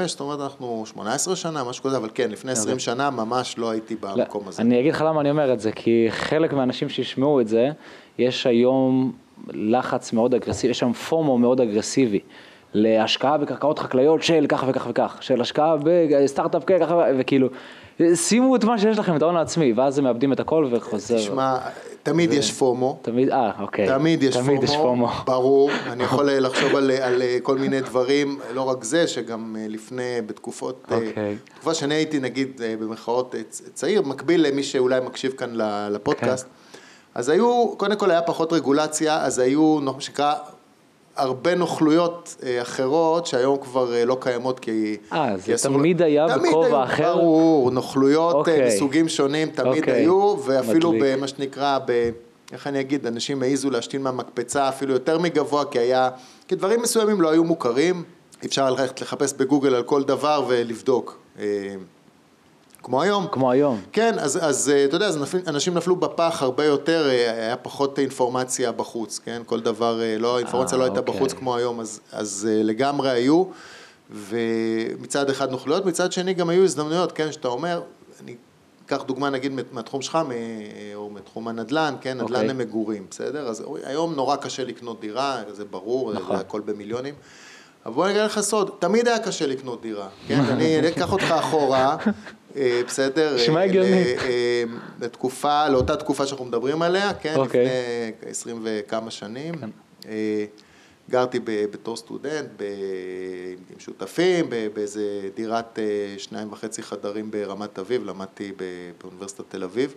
זאת 0.06 0.20
אומרת 0.20 0.40
אנחנו 0.40 0.84
18 0.86 1.36
שנה, 1.36 1.64
משהו 1.64 1.84
כזה, 1.84 1.98
אבל 1.98 2.10
כן, 2.14 2.32
לפני 2.32 2.52
20 2.52 2.80
שנה 2.80 3.10
ממש 3.10 3.58
לא 3.58 3.70
הייתי 3.72 3.96
במקום 3.96 4.48
הזה. 4.48 4.62
אני 4.62 4.80
אגיד 4.80 4.94
לך 4.94 5.02
למה 5.08 5.22
אני 5.22 5.30
אומר 5.30 5.54
את 5.54 5.60
זה, 5.60 5.72
כי 5.72 6.08
חלק 6.10 6.54
מהאנשים 6.54 6.90
שישמעו 6.90 7.42
את 7.42 7.48
זה, 7.48 7.70
יש 8.18 8.48
היום 8.48 9.12
לחץ 9.54 10.14
מאוד 10.14 10.34
אגרסיבי, 10.34 10.72
יש 10.72 10.80
שם 10.80 10.94
פומו 10.94 11.38
מאוד 11.38 11.62
אגרסיבי. 11.62 12.20
להשקעה 12.74 13.38
בקרקעות 13.38 13.80
חקלאיות 13.80 14.24
של 14.24 14.46
כך 14.50 14.64
וכך 14.68 14.88
וכך, 14.90 15.18
של 15.22 15.42
השקעה 15.42 15.76
בסטארט-אפ 15.84 16.64
ככה 16.66 17.06
וכאילו, 17.20 17.48
שימו 18.16 18.56
את 18.56 18.64
מה 18.64 18.80
שיש 18.80 18.98
לכם, 18.98 19.16
את 19.16 19.22
ההון 19.22 19.36
העצמי, 19.36 19.74
ואז 19.74 19.98
הם 19.98 20.04
מאבדים 20.04 20.34
את 20.34 20.40
הכל 20.40 20.68
וחוזר. 20.72 21.18
תשמע, 21.18 21.58
תמיד 22.04 22.30
ו... 22.30 22.34
יש 22.34 22.52
פומו. 22.52 23.00
תמיד, 23.02 23.30
אה, 23.30 23.52
אוקיי. 23.60 23.88
תמיד 23.88 24.24
יש 24.24 24.36
תמיד 24.36 24.60
פומו, 24.60 24.64
יש 24.64 24.76
פומו, 24.76 25.08
ברור. 25.26 25.72
אני 25.92 26.04
יכול 26.04 26.32
לחשוב 26.32 26.76
על, 26.76 26.92
על 26.92 27.22
כל 27.44 27.58
מיני 27.58 27.82
דברים, 27.82 28.40
לא 28.54 28.62
רק 28.62 28.84
זה, 28.84 29.08
שגם 29.08 29.56
לפני, 29.70 30.22
בתקופות, 30.26 30.86
אוקיי. 30.92 31.38
תקופה 31.56 31.74
שאני 31.74 31.94
הייתי 31.94 32.20
נגיד 32.20 32.62
במחאות 32.80 33.36
צעיר, 33.74 34.02
מקביל 34.02 34.48
למי 34.48 34.64
שאולי 34.64 35.00
מקשיב 35.00 35.32
כאן 35.32 35.50
לפודקאסט. 35.92 36.46
כן. 36.46 36.52
אז 37.16 37.30
היו, 37.30 37.74
קודם 37.78 37.96
כל 37.96 38.12
היה 38.12 38.22
פחות 38.22 38.54
רגולציה, 38.54 39.24
אז 39.24 39.40
היו, 39.40 39.80
מה 39.82 40.02
שנקרא, 40.02 40.34
הרבה 41.16 41.56
נוכלויות 41.56 42.36
אה, 42.44 42.62
אחרות 42.62 43.26
שהיום 43.26 43.58
כבר 43.58 43.94
אה, 43.94 44.06
לא 44.06 44.18
קיימות 44.20 44.60
כי... 44.60 44.98
אה, 45.14 45.38
זה 45.38 45.56
כי 45.58 45.64
תמיד 45.64 46.02
היה 46.02 46.28
בכובע 46.38 46.84
אחר? 46.84 47.16
ברור, 47.16 47.72
נוכלויות 47.72 48.36
אוקיי. 48.36 48.68
מסוגים 48.68 49.10
שונים 49.10 49.50
תמיד 49.50 49.78
אוקיי. 49.78 49.94
היו, 49.94 50.36
ואפילו 50.46 50.94
במה 51.00 51.28
שנקרא, 51.28 51.80
ב... 51.86 52.10
איך 52.52 52.68
אני 52.68 52.80
אגיד, 52.80 53.08
אנשים 53.08 53.44
העזו 53.44 53.70
להשתין 53.70 54.02
מהמקפצה 54.02 54.70
אפילו 54.70 54.94
יותר 54.94 55.20
מגבוה, 55.20 55.66
כי 55.66 55.80
היה, 55.80 56.10
כי 56.48 56.56
דברים 56.56 56.82
מסוימים 56.82 57.22
לא 57.22 57.32
היו 57.32 57.44
מוכרים, 57.44 58.04
אפשר 58.46 58.70
ללכת 58.70 59.02
לחפש 59.02 59.34
בגוגל 59.34 59.76
על 59.76 59.84
כל 59.84 60.04
דבר 60.04 60.46
ולבדוק. 60.48 61.20
כמו 62.84 63.02
היום. 63.02 63.28
כמו 63.32 63.52
היום. 63.52 63.82
כן, 63.92 64.20
אז, 64.20 64.40
אז 64.42 64.70
אה, 64.70 64.86
אתה 64.86 64.96
יודע, 64.96 65.06
אז 65.06 65.20
אנשים 65.48 65.74
נפלו 65.74 65.96
בפח 65.96 66.38
הרבה 66.42 66.66
יותר, 66.66 67.10
אה, 67.10 67.32
היה 67.32 67.58
פחות 67.58 68.00
אינפורמציה 68.00 68.72
בחוץ, 68.72 69.20
כן? 69.20 69.42
כל 69.46 69.60
דבר, 69.60 70.02
אה, 70.02 70.18
לא, 70.18 70.36
האינפורמציה 70.36 70.78
לא 70.78 70.84
הייתה 70.84 71.00
אוקיי. 71.00 71.16
בחוץ 71.16 71.34
כמו 71.34 71.56
היום, 71.56 71.80
אז, 71.80 72.00
אז 72.12 72.48
לגמרי 72.52 73.10
היו, 73.10 73.44
ומצד 74.12 75.30
אחד 75.30 75.52
נוכלויות, 75.52 75.86
מצד 75.86 76.12
שני 76.12 76.34
גם 76.34 76.50
היו 76.50 76.64
הזדמנויות, 76.64 77.12
כן, 77.12 77.32
שאתה 77.32 77.48
אומר, 77.48 77.82
אני 78.24 78.36
אקח 78.86 79.04
דוגמה 79.04 79.30
נגיד 79.30 79.52
מהתחום 79.72 80.02
שלך, 80.02 80.18
או 80.96 81.10
מתחום 81.10 81.48
הנדל"ן, 81.48 81.96
כן, 82.02 82.18
נדל"ן 82.18 82.36
אוקיי. 82.36 82.48
למגורים, 82.48 83.06
בסדר? 83.10 83.48
אז 83.48 83.64
היום 83.84 84.16
נורא 84.16 84.36
קשה 84.36 84.64
לקנות 84.64 85.02
דירה, 85.02 85.42
זה 85.52 85.66
ברור, 85.66 86.14
נכון. 86.14 86.36
זה 86.36 86.42
הכל 86.42 86.62
במיליונים. 86.62 87.14
אבל 87.86 87.94
בוא 87.94 88.08
נגיד 88.08 88.22
לך 88.22 88.42
סוד, 88.42 88.72
תמיד 88.80 89.08
היה 89.08 89.20
קשה 89.20 89.48
לקנות 89.48 89.82
דירה, 89.82 90.08
כן? 90.28 90.40
אני 90.40 90.88
אקח 90.88 91.12
אותך 91.12 91.32
אחורה, 91.40 91.98
בסדר? 92.88 93.36
נשמע 93.36 93.60
אה, 93.60 93.64
הגיוני. 93.64 94.04
אה, 94.04 94.64
לתקופה, 95.00 95.70
לאותה 95.70 95.96
תקופה 95.98 96.26
שאנחנו 96.26 96.46
מדברים 96.46 96.82
עליה, 96.82 97.14
כן? 97.14 97.36
אוקיי. 97.36 97.66
לפני 97.66 98.30
עשרים 98.30 98.60
וכמה 98.64 99.12
שנים. 99.12 99.56
כן. 99.58 99.70
גרתי 101.10 101.40
בתור 101.46 101.98
סטודנט, 101.98 102.62
עם 103.70 103.80
שותפים, 103.80 104.50
באיזה 104.74 105.30
דירת 105.36 105.80
שניים 106.18 106.52
וחצי 106.52 106.84
חדרים 106.84 107.32
ברמת 107.32 107.80
אביב, 107.80 108.06
למדתי 108.06 108.52
באוניברסיטת 109.02 109.44
תל 109.50 109.64
אביב. 109.64 109.96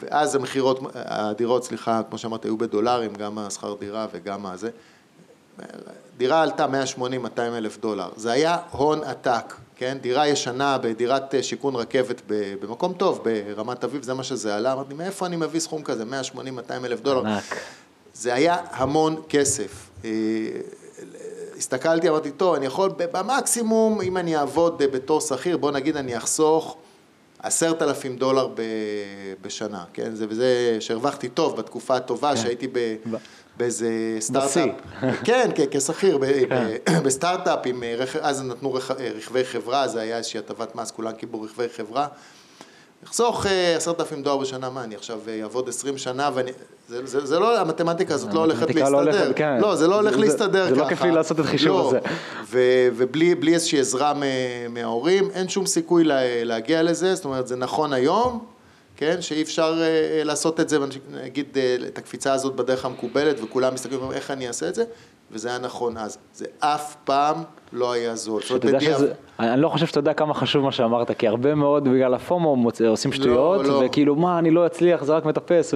ואז 0.00 0.34
המכירות, 0.34 0.80
הדירות, 0.94 1.64
סליחה, 1.64 2.02
כמו 2.08 2.18
שאמרתי, 2.18 2.48
היו 2.48 2.56
בדולרים, 2.56 3.14
גם 3.14 3.38
השכר 3.38 3.74
דירה 3.80 4.06
וגם 4.12 4.46
הזה. 4.46 4.70
דירה 6.16 6.42
עלתה 6.42 6.66
180-200 6.96 7.00
אלף 7.38 7.78
דולר, 7.78 8.08
זה 8.16 8.32
היה 8.32 8.58
הון 8.70 9.04
עתק, 9.04 9.54
כן? 9.76 9.98
דירה 10.00 10.28
ישנה 10.28 10.78
בדירת 10.78 11.34
אה, 11.34 11.42
שיכון 11.42 11.76
רכבת 11.76 12.22
במקום 12.60 12.92
טוב, 12.92 13.24
ברמת 13.24 13.84
אביב, 13.84 14.02
זה 14.02 14.14
מה 14.14 14.24
שזה 14.24 14.56
עלה, 14.56 14.72
אמרתי, 14.72 14.94
מאיפה 14.94 15.26
אני 15.26 15.36
מביא 15.36 15.60
סכום 15.60 15.82
כזה, 15.82 16.04
180-200 16.34 16.38
אלף 16.84 17.00
דולר? 17.00 17.26
ענק. 17.26 17.56
זה 18.14 18.34
היה 18.34 18.56
המון 18.70 19.22
כסף. 19.28 19.90
אה, 20.04 20.10
הסתכלתי, 21.56 22.08
אמרתי, 22.08 22.30
טוב, 22.30 22.54
אני 22.54 22.66
יכול 22.66 22.90
במקסימום, 23.12 24.00
אם 24.00 24.16
אני 24.16 24.36
אעבוד 24.36 24.82
בתור 24.82 25.20
שכיר, 25.20 25.56
בוא 25.56 25.70
נגיד 25.70 25.96
אני 25.96 26.16
אחסוך 26.16 26.76
עשרת 27.38 27.82
אלפים 27.82 28.16
דולר 28.16 28.48
בשנה, 29.42 29.84
כן? 29.92 30.14
זה 30.14 30.26
וזה 30.28 30.76
שהרווחתי 30.80 31.28
טוב 31.28 31.56
בתקופה 31.56 31.96
הטובה 31.96 32.30
כן. 32.34 32.42
שהייתי 32.42 32.68
ב... 32.72 32.96
באיזה 33.56 33.88
סטארט-אפ, 34.20 34.70
כן, 35.24 35.50
כן, 35.54 35.64
כשכיר. 35.70 36.18
בסטארט-אפ, 37.04 37.66
אז 38.20 38.42
נתנו 38.42 38.74
רכבי 38.74 39.44
חברה, 39.44 39.88
זה 39.88 40.00
היה 40.00 40.16
איזושהי 40.16 40.38
הטבת 40.38 40.74
מס, 40.74 40.90
כולם 40.90 41.12
קיבלו 41.12 41.42
רכבי 41.42 41.68
חברה. 41.76 42.06
אחסוך 43.08 43.46
אה, 43.46 43.76
עשרת 43.76 44.00
אלפים 44.00 44.22
דולר 44.22 44.36
בשנה, 44.36 44.70
מה, 44.70 44.84
אני 44.84 44.94
עכשיו 44.94 45.18
אה, 45.28 45.42
אעבוד 45.42 45.68
עשרים 45.68 45.98
שנה 45.98 46.30
ואני... 46.34 46.50
זה, 46.88 47.06
זה, 47.06 47.26
זה 47.26 47.38
לא, 47.38 47.60
המתמטיקה 47.60 48.14
הזאת 48.14 48.34
לא 48.34 48.40
הולכת 48.40 48.60
לא 48.60 48.66
להסתדר. 48.66 48.90
לא, 48.90 49.00
הולכת, 49.00 49.36
כן. 49.36 49.60
לא, 49.60 49.76
זה 49.76 49.88
לא 49.88 49.94
הולך 49.94 50.14
זה, 50.14 50.20
להסתדר 50.20 50.64
זה 50.64 50.70
ככה. 50.70 50.74
זה 50.74 50.80
לא 50.80 50.88
כיף 50.88 51.02
לי 51.02 51.10
לעשות 51.10 51.40
את 51.40 51.44
החישוב 51.44 51.76
לא. 51.76 51.88
הזה. 51.88 51.98
ו, 52.46 52.58
ובלי 52.96 53.54
איזושהי 53.54 53.80
עזרה 53.80 54.12
מההורים, 54.70 55.30
אין 55.34 55.48
שום 55.48 55.66
סיכוי 55.66 56.04
לה, 56.04 56.44
להגיע 56.44 56.82
לזה, 56.82 57.14
זאת 57.14 57.24
אומרת, 57.24 57.46
זה 57.46 57.56
נכון 57.56 57.92
היום, 57.92 58.44
כן, 58.96 59.22
שאי 59.22 59.42
אפשר 59.42 59.74
uh, 59.74 60.24
לעשות 60.24 60.60
את 60.60 60.68
זה, 60.68 60.78
נגיד 61.24 61.46
uh, 61.54 61.86
את 61.86 61.98
הקפיצה 61.98 62.32
הזאת 62.32 62.56
בדרך 62.56 62.84
המקובלת 62.84 63.40
וכולם 63.42 63.74
מסתכלים 63.74 64.12
איך 64.12 64.30
אני 64.30 64.48
אעשה 64.48 64.68
את 64.68 64.74
זה, 64.74 64.84
וזה 65.30 65.48
היה 65.48 65.58
נכון 65.58 65.96
אז. 65.96 66.18
זה 66.32 66.44
אף 66.58 66.94
פעם 67.04 67.42
לא 67.72 67.92
היה 67.92 68.16
זול. 68.16 68.42
אני 69.40 69.60
לא 69.60 69.68
חושב 69.68 69.86
שאתה 69.86 69.98
יודע 69.98 70.14
כמה 70.14 70.34
חשוב 70.34 70.64
מה 70.64 70.72
שאמרת, 70.72 71.10
כי 71.18 71.28
הרבה 71.28 71.54
מאוד 71.54 71.84
בגלל 71.84 72.14
הפומו 72.14 72.70
עושים 72.88 73.10
לא, 73.10 73.16
שטויות, 73.16 73.66
לא, 73.66 73.68
לא. 73.68 73.82
וכאילו 73.86 74.16
מה, 74.16 74.38
אני 74.38 74.50
לא 74.50 74.66
אצליח, 74.66 75.04
זה 75.04 75.12
רק 75.12 75.24
מטפס. 75.24 75.74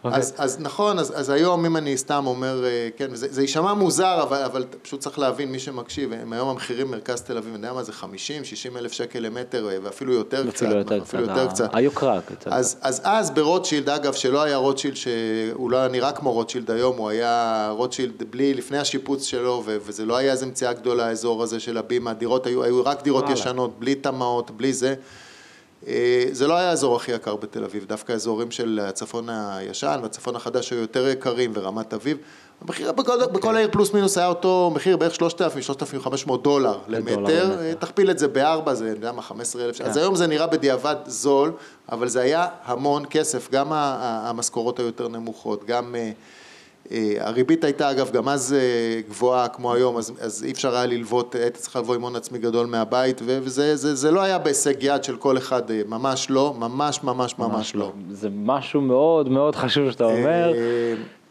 Okay. 0.00 0.06
אוקיי. 0.06 0.18
אז, 0.18 0.34
אז 0.38 0.60
נכון, 0.60 0.98
אז, 0.98 1.12
אז 1.16 1.30
היום 1.30 1.64
אם 1.66 1.76
אני 1.76 1.96
סתם 1.96 2.26
אומר, 2.26 2.64
אה, 2.64 2.88
כן, 2.96 3.14
זה, 3.14 3.26
זה 3.30 3.42
יישמע 3.42 3.74
מוזר, 3.74 4.22
אבל, 4.22 4.42
אבל 4.42 4.64
פשוט 4.82 5.00
צריך 5.00 5.18
להבין, 5.18 5.52
מי 5.52 5.58
שמקשיב, 5.58 6.12
הם 6.12 6.32
היום 6.32 6.48
המחירים 6.48 6.90
מרכז 6.90 7.22
תל 7.22 7.36
אביב, 7.36 7.54
אני 7.54 7.66
יודע 7.66 7.72
מה 7.72 7.82
זה, 7.82 7.92
50, 7.92 8.44
60 8.44 8.76
אלף 8.76 8.92
שקל 8.92 9.18
למטר, 9.18 9.68
אה, 9.70 9.76
ואפילו 9.82 10.12
יותר 10.12 10.50
קצת, 10.50 10.66
יותר 10.66 11.02
אפילו 11.02 11.22
יותר 11.22 11.48
קצת. 11.48 11.68
היוקרה 11.72 12.20
קצת. 12.20 12.52
אז, 12.52 12.76
אז 12.80 13.00
אז 13.04 13.30
ברוטשילד, 13.30 13.88
אגב, 13.88 14.12
שלא 14.12 14.42
היה 14.42 14.56
רוטשילד, 14.56 14.96
שהוא 14.96 15.70
לא 15.70 15.76
היה 15.76 15.88
נראה 15.88 16.12
כמו 16.12 16.32
רוטשילד 16.32 16.70
היום, 16.70 16.96
הוא 16.96 17.08
היה 17.08 17.68
רוטשילד 17.76 18.22
בלי, 18.30 18.54
לפני 18.54 18.78
השיפוץ 18.78 19.24
שלו, 19.24 19.62
ו, 19.66 19.76
וזה 19.86 20.04
לא 20.04 20.16
היה 20.16 20.32
איזה 20.32 20.46
מציאה 20.46 20.72
גדולה, 20.72 21.06
האזור 21.06 21.42
הזה 21.42 21.60
של 21.60 21.76
הבימה, 21.76 22.10
הדירות 22.10 22.46
היו, 22.46 22.64
היו 22.64 22.84
רק 22.84 23.02
דירות 23.02 23.24
ישנות, 23.30 23.78
בלי 23.78 23.94
תמ"אות, 23.94 24.50
בלי 24.50 24.72
זה. 24.72 24.94
אה, 25.86 26.24
זה 26.32 26.46
לא 26.46 26.54
היה 26.54 26.70
האזור 26.70 26.96
הכי 26.96 27.12
יקר 27.12 27.36
בתל 27.36 27.64
אביב, 27.64 27.84
דווקא 27.84 28.12
האזורים 28.12 28.50
של 28.50 28.80
הצפון 28.82 29.28
הישן 29.28 30.00
והצפון 30.02 30.36
החדש 30.36 30.70
היו 30.70 30.80
יותר 30.80 31.08
יקרים 31.08 31.52
ורמת 31.54 31.94
אביב. 31.94 32.18
המחיר 32.60 32.92
בכל, 32.92 33.22
okay. 33.22 33.26
בכל 33.26 33.36
אוקיי. 33.36 33.56
העיר 33.56 33.68
פלוס 33.72 33.94
מינוס 33.94 34.18
היה 34.18 34.26
אותו 34.26 34.72
מחיר 34.74 34.96
בערך 34.96 35.14
3,000-3,500 35.14 36.36
דולר 36.42 36.78
למטר, 36.88 37.74
תכפיל 37.78 38.10
את 38.10 38.18
זה 38.18 38.28
בארבע, 38.28 38.74
זה, 38.74 38.84
אני 38.84 38.90
יודע 38.90 39.12
מה, 39.12 39.22
15,000 39.22 39.74
שקל, 39.74 39.88
אז 39.88 39.96
היום 39.96 40.14
זה 40.14 40.26
נראה 40.26 40.46
בדיעבד 40.46 40.96
זול, 41.06 41.52
אבל 41.92 42.08
זה 42.08 42.20
היה 42.20 42.46
המון 42.64 43.02
כסף, 43.10 43.50
גם 43.50 43.72
המשכורות 43.72 44.78
היו 44.78 44.86
יותר 44.86 45.08
נמוכות, 45.08 45.64
גם... 45.64 45.94
Uh, 45.94 45.98
אה, 45.98 46.12
הריבית 47.18 47.64
הייתה 47.64 47.90
אגב 47.90 48.10
גם 48.10 48.28
אז 48.28 48.52
אה, 48.52 49.00
גבוהה 49.08 49.48
כמו 49.48 49.72
היום, 49.74 49.96
אז, 49.96 50.12
אז 50.20 50.44
אי 50.44 50.50
אפשר 50.50 50.76
היה 50.76 50.86
ללוות, 50.86 51.34
היית 51.34 51.56
צריך 51.56 51.76
לבוא 51.76 51.94
עם 51.94 52.02
הון 52.02 52.16
עצמי 52.16 52.38
גדול 52.38 52.66
מהבית, 52.66 53.20
וזה 53.24 53.76
זה, 53.76 53.94
זה 53.94 54.10
לא 54.10 54.20
היה 54.20 54.38
בהישג 54.38 54.74
יד 54.80 55.04
של 55.04 55.16
כל 55.16 55.38
אחד, 55.38 55.70
אה, 55.70 55.82
ממש 55.86 56.30
לא, 56.30 56.54
ממש 56.58 57.02
ממש 57.02 57.38
ממש, 57.38 57.74
לא. 57.74 57.80
לא. 57.80 57.92
זה 58.10 58.28
משהו 58.32 58.80
מאוד 58.80 59.28
מאוד 59.28 59.56
חשוב 59.56 59.90
שאתה 59.90 60.04
אומר. 60.04 60.52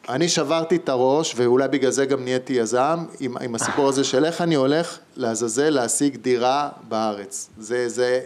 אני 0.09 0.29
שברתי 0.29 0.75
את 0.75 0.89
הראש, 0.89 1.33
ואולי 1.37 1.67
בגלל 1.67 1.91
זה 1.91 2.05
גם 2.05 2.23
נהייתי 2.23 2.53
יזם, 2.53 2.99
עם, 3.19 3.37
עם 3.37 3.55
הסיפור 3.55 3.89
הזה 3.89 4.03
של 4.03 4.25
איך 4.25 4.41
אני 4.41 4.55
הולך 4.55 4.97
לעזאזל 5.15 5.69
להשיג 5.69 6.15
דירה 6.15 6.69
בארץ. 6.87 7.49
זה, 7.57 7.89
זה 7.89 8.19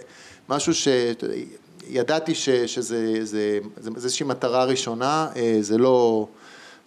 משהו 0.50 0.74
שידעתי 0.74 2.36
שזה 2.36 2.66
זה, 2.66 2.82
זה, 2.82 3.26
זה, 3.26 3.60
זה 3.78 3.90
איזושהי 3.96 4.26
מטרה 4.26 4.66
ראשונה, 4.66 5.28
זה 5.62 5.78
לא... 5.78 6.28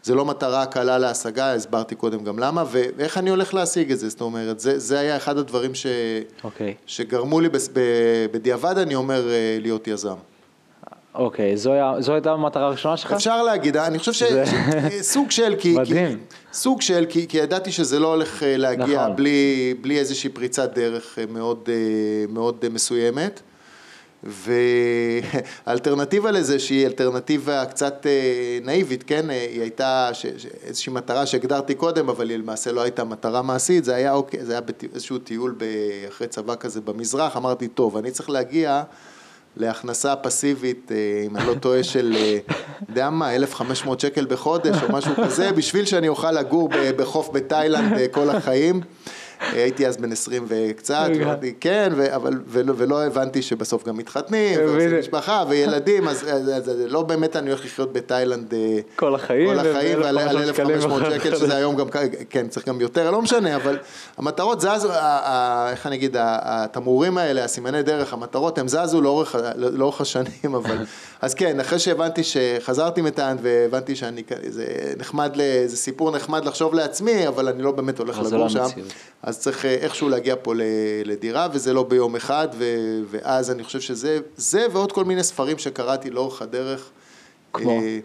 זה 0.06 0.14
לא 0.14 0.24
מטרה 0.24 0.66
קלה 0.66 0.98
להשגה, 0.98 1.54
הסברתי 1.54 1.94
קודם 1.94 2.24
גם 2.24 2.38
למה, 2.38 2.64
ואיך 2.70 3.18
אני 3.18 3.30
הולך 3.30 3.54
להשיג 3.54 3.92
את 3.92 3.98
זה, 3.98 4.08
זאת 4.08 4.20
אומרת, 4.20 4.60
זה, 4.60 4.78
זה 4.78 4.98
היה 4.98 5.16
אחד 5.16 5.38
הדברים 5.38 5.74
ש, 5.74 5.86
אוקיי. 6.44 6.74
שגרמו 6.86 7.40
לי, 7.40 7.48
בס- 7.48 7.68
ב, 7.72 7.80
בדיעבד 8.32 8.78
אני 8.78 8.94
אומר, 8.94 9.28
אה, 9.30 9.58
להיות 9.60 9.88
יזם. 9.88 10.14
אוקיי, 11.14 11.56
זו, 11.56 11.72
היה, 11.72 11.92
זו 11.98 12.12
הייתה 12.12 12.30
המטרה 12.32 12.66
הראשונה 12.66 12.96
שלך? 12.96 13.12
אפשר 13.12 13.42
להגיד, 13.42 13.76
אני 13.76 13.98
חושב 13.98 14.12
ש... 14.12 14.22
זה- 14.22 14.44
ש- 14.46 15.00
סוג 15.00 15.30
של, 15.30 15.54
כי... 15.58 15.76
כי, 15.84 15.94
סוג 16.52 16.80
של, 16.82 17.06
כי, 17.08 17.26
כי 17.28 17.38
ידעתי 17.38 17.72
שזה 17.72 17.98
לא 17.98 18.06
הולך 18.14 18.42
אה, 18.42 18.56
להגיע 18.56 19.02
נכון. 19.02 19.16
בלי, 19.16 19.74
בלי 19.80 19.98
איזושהי 19.98 20.30
פריצת 20.30 20.74
דרך 20.74 21.18
אה, 21.18 21.24
מאוד, 21.28 21.68
אה, 21.68 21.74
מאוד 22.28 22.56
אה, 22.62 22.68
מסוימת. 22.68 23.40
והאלטרנטיבה 25.66 26.30
לזה 26.30 26.58
שהיא 26.58 26.86
אלטרנטיבה 26.86 27.64
קצת 27.64 28.06
אה, 28.06 28.10
נאיבית, 28.62 29.02
כן, 29.06 29.30
אה, 29.30 29.46
היא 29.50 29.60
הייתה 29.60 30.10
ש, 30.12 30.26
איזושהי 30.66 30.92
מטרה 30.92 31.26
שהגדרתי 31.26 31.74
קודם, 31.74 32.08
אבל 32.08 32.30
היא 32.30 32.38
למעשה 32.38 32.72
לא 32.72 32.80
הייתה 32.80 33.04
מטרה 33.04 33.42
מעשית, 33.42 33.84
זה 33.84 33.94
היה, 33.94 34.12
אוקיי, 34.12 34.44
זה 34.44 34.52
היה 34.52 34.60
בטי- 34.60 34.86
איזשהו 34.94 35.18
טיול 35.18 35.54
ב, 35.58 35.64
אחרי 36.08 36.28
צבא 36.28 36.54
כזה 36.60 36.80
במזרח, 36.80 37.36
אמרתי, 37.36 37.68
טוב, 37.68 37.96
אני 37.96 38.10
צריך 38.10 38.30
להגיע 38.30 38.82
להכנסה 39.56 40.16
פסיבית, 40.16 40.92
אה, 40.94 40.96
אם 41.26 41.36
אני 41.36 41.46
לא 41.46 41.54
טועה, 41.54 41.82
של, 41.84 42.12
אה, 42.16 42.38
יודע 42.88 43.10
מה, 43.10 43.34
1,500 43.36 44.00
שקל 44.00 44.26
בחודש 44.28 44.76
או 44.82 44.92
משהו 44.92 45.12
כזה, 45.24 45.52
בשביל 45.52 45.84
שאני 45.84 46.08
אוכל 46.08 46.32
לגור 46.32 46.68
בחוף 46.96 47.30
בתאילנד 47.32 47.92
אה, 47.92 48.08
כל 48.08 48.30
החיים. 48.30 48.80
אה, 49.42 49.48
הייתי 49.52 49.86
אז 49.86 49.96
בן 49.96 50.12
20 50.12 50.44
וקצת, 50.48 51.06
רגע. 51.10 51.24
אמרתי, 51.24 51.54
כן, 51.60 51.92
ו- 51.96 52.14
אבל, 52.14 52.32
ולא, 52.46 52.72
ולא 52.76 53.04
הבנתי 53.04 53.42
שבסוף 53.42 53.88
גם 53.88 53.96
מתחתנים, 53.96 54.60
ועושים. 54.60 54.98
משפחה 54.98 55.44
וילדים, 55.48 56.08
אז, 56.08 56.22
אז, 56.22 56.48
אז, 56.48 56.70
אז 56.70 56.76
לא 56.86 57.02
באמת 57.02 57.36
אני 57.36 57.50
הולך 57.50 57.64
לחיות 57.64 57.92
בתאילנד 57.92 58.54
אה, 58.54 58.78
כל 58.96 59.14
החיים, 59.14 59.48
כל 59.48 59.58
החיים, 59.58 60.02
על 60.02 60.18
1,500 60.18 60.60
1,500 60.60 61.02
שקלים 61.02 61.20
שקל. 61.20 61.36
שזה 61.36 61.56
היום 61.56 61.76
גם, 61.76 61.86
כן, 62.30 62.48
צריך 62.48 62.68
גם 62.68 62.80
יותר, 62.80 63.10
לא 63.10 63.22
משנה, 63.22 63.56
אבל 63.56 63.78
המטרות 64.16 64.60
זזו, 64.60 64.88
איך 65.70 65.86
אני 65.86 65.96
אגיד, 65.96 66.16
התמרורים 66.20 67.18
האלה, 67.18 67.44
הסימני 67.44 67.82
דרך, 67.82 68.12
המטרות, 68.12 68.58
הם 68.58 68.68
זזו 68.68 69.00
לאורך, 69.00 69.36
לאורך 69.56 70.00
השנים, 70.00 70.54
אבל, 70.54 70.76
אז 71.22 71.34
כן, 71.34 71.60
אחרי 71.60 71.78
שהבנתי 71.78 72.22
שחזרתי 72.24 73.02
מתאילנד 73.02 73.40
והבנתי 73.42 73.96
שאני, 73.96 74.22
זה 74.48 74.66
נחמד, 74.98 75.36
זה 75.66 75.76
סיפור 75.76 76.10
נחמד 76.10 76.44
לחשוב 76.44 76.74
לעצמי, 76.74 77.28
אבל 77.28 77.48
אני 77.48 77.62
לא 77.62 77.72
באמת 77.72 77.98
הולך 77.98 78.18
לגור 78.18 78.48
שם. 78.48 78.66
אז 79.26 79.38
צריך 79.38 79.64
אה, 79.64 79.74
איכשהו 79.74 80.08
להגיע 80.08 80.34
פה 80.42 80.52
לדירה, 81.04 81.48
וזה 81.52 81.72
לא 81.72 81.82
ביום 81.82 82.16
אחד, 82.16 82.48
ו- 82.58 83.00
ואז 83.10 83.50
אני 83.50 83.64
חושב 83.64 83.80
שזה, 83.80 84.18
זה 84.36 84.66
ועוד 84.72 84.92
כל 84.92 85.04
מיני 85.04 85.22
ספרים 85.22 85.58
שקראתי 85.58 86.10
לאורך 86.10 86.42
הדרך. 86.42 86.90
כמו? 87.52 87.70
אה, 87.70 87.98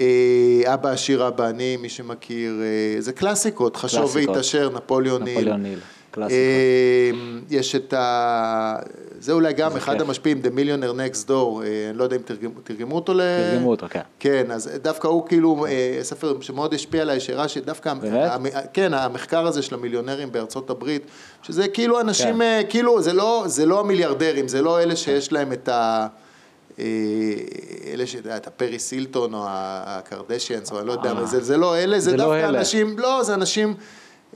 אה, 0.00 0.74
אבא 0.74 0.88
עשיר 0.90 1.28
אבא 1.28 1.46
עני, 1.46 1.76
מי 1.76 1.88
שמכיר, 1.88 2.60
אה, 2.62 3.00
זה 3.00 3.12
קלאסיקות, 3.12 3.76
חשוב 3.76 4.00
קלאסיקות. 4.00 4.28
והתעשר, 4.28 4.70
נפוליאון 4.74 5.22
ניל. 5.22 5.34
נפוליאון 5.34 5.62
ניל, 5.62 5.78
קלאסיקה. 6.10 6.40
אה, 6.40 7.10
יש 7.50 7.74
את 7.74 7.92
ה... 7.92 8.76
זה 9.22 9.32
אולי 9.32 9.52
גם 9.52 9.76
אחד. 9.76 10.00
המשפיעים, 10.00 10.40
The 10.44 10.58
Millionaire 10.58 10.96
Next 10.96 11.28
Door, 11.28 11.32
אה, 11.32 11.90
אני 11.90 11.98
לא 11.98 12.04
יודע 12.04 12.16
אם 12.16 12.22
תרגמו, 12.64 12.94
אותו 12.94 13.14
ל... 13.14 13.20
תרגמו 13.50 13.70
אותו, 13.70 13.86
כן. 13.90 14.00
כן, 14.18 14.50
אז 14.50 14.70
דווקא 14.82 15.06
הוא 15.08 15.26
כאילו, 15.28 15.66
אה, 15.66 15.98
ספר 16.02 16.36
שמאוד 16.40 16.74
השפיע 16.74 17.02
עליי, 17.02 17.20
שהראה 17.20 17.48
שדווקא, 17.48 17.94
באמת? 17.94 18.30
כן, 18.72 18.94
המחקר 18.94 19.46
הזה 19.46 19.62
של 19.62 19.74
המיליונרים 19.74 20.32
בארצות 20.32 20.70
הברית, 20.70 21.02
שזה 21.42 21.68
כאילו 21.68 22.00
אנשים, 22.00 22.34
כן. 22.34 22.42
אה, 22.42 22.60
כאילו, 22.68 23.02
זה 23.02 23.12
לא, 23.12 23.44
זה 23.46 23.66
לא 23.66 23.80
המיליארדרים, 23.80 24.48
זה 24.48 24.62
לא 24.62 24.80
אלה 24.80 24.96
שיש 24.96 25.32
להם 25.32 25.52
את 25.52 25.68
ה... 25.68 26.06
אלה 27.92 28.06
ש... 28.06 28.16
את 28.36 28.46
הפרי 28.46 28.78
סילטון 28.78 29.34
או 29.34 29.44
הקרדשיאנס 29.48 30.72
או 30.72 30.78
אני 30.78 30.86
לא 30.86 30.92
יודע 30.92 31.24
זה, 31.24 31.56
לא 31.56 31.78
אלה, 31.78 32.00
זה, 32.00 32.16
לא 32.16 32.16
דווקא. 32.16 32.48
אנשים, 32.48 32.98
לא, 32.98 33.22
זה 33.22 33.34
אנשים 33.34 33.74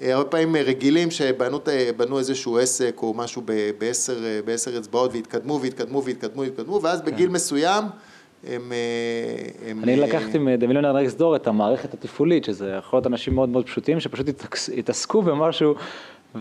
הרבה 0.00 0.24
פעמים 0.30 0.56
אה, 0.56 0.62
רגילים 0.62 1.10
שבנו 1.10 2.18
איזשהו 2.18 2.58
עסק 2.58 2.96
או 3.02 3.14
משהו 3.14 3.42
בעשר, 3.78 4.24
אה, 4.24 4.40
בעשר 4.44 4.78
אצבעות 4.78 5.10
והתקדמו 5.12 5.60
והתקדמו 5.62 6.02
והתקדמו 6.04 6.42
והתקדמו 6.42 6.80
ואז 6.82 7.02
בגיל 7.02 7.28
מסוים 7.28 7.84
הם... 8.46 8.72
אה, 8.72 9.68
הם 9.70 9.82
אני 9.82 10.00
אה, 10.02 10.06
לקחתי 10.06 10.38
Millionaire 10.38 11.16
Next 11.16 11.20
Door 11.20 11.36
את 11.36 11.46
המערכת 11.46 11.94
התפעולית, 11.94 12.44
שזה 12.44 12.74
יכול 12.78 12.96
להיות 12.96 13.06
אנשים 13.06 13.34
מאוד 13.34 13.48
מאוד 13.48 13.66
פשוטים, 13.66 14.00
שפשוט 14.00 14.26
התעס- 14.28 14.70
התעסקו 14.78 15.22
במשהו, 15.22 15.74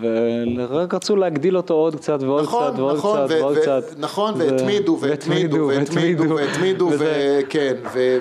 ורק 0.01 0.93
רצו 0.93 1.15
להגדיל 1.15 1.57
אותו 1.57 1.73
עוד 1.73 1.95
קצת 1.95 2.17
ועוד 2.21 2.43
נכון, 2.43 2.67
קצת 2.71 2.79
ועוד 2.79 2.97
נכון, 2.97 3.19
קצת 3.25 3.35
ו- 3.35 3.39
ועוד 3.41 3.57
ו- 3.57 3.61
קצת. 3.61 3.83
נכון, 3.97 4.33
והתמידו, 4.37 4.97
והתמידו, 5.01 5.67
והתמידו, 5.67 6.35
והתמידו, 6.35 6.89
וכן, 6.99 7.75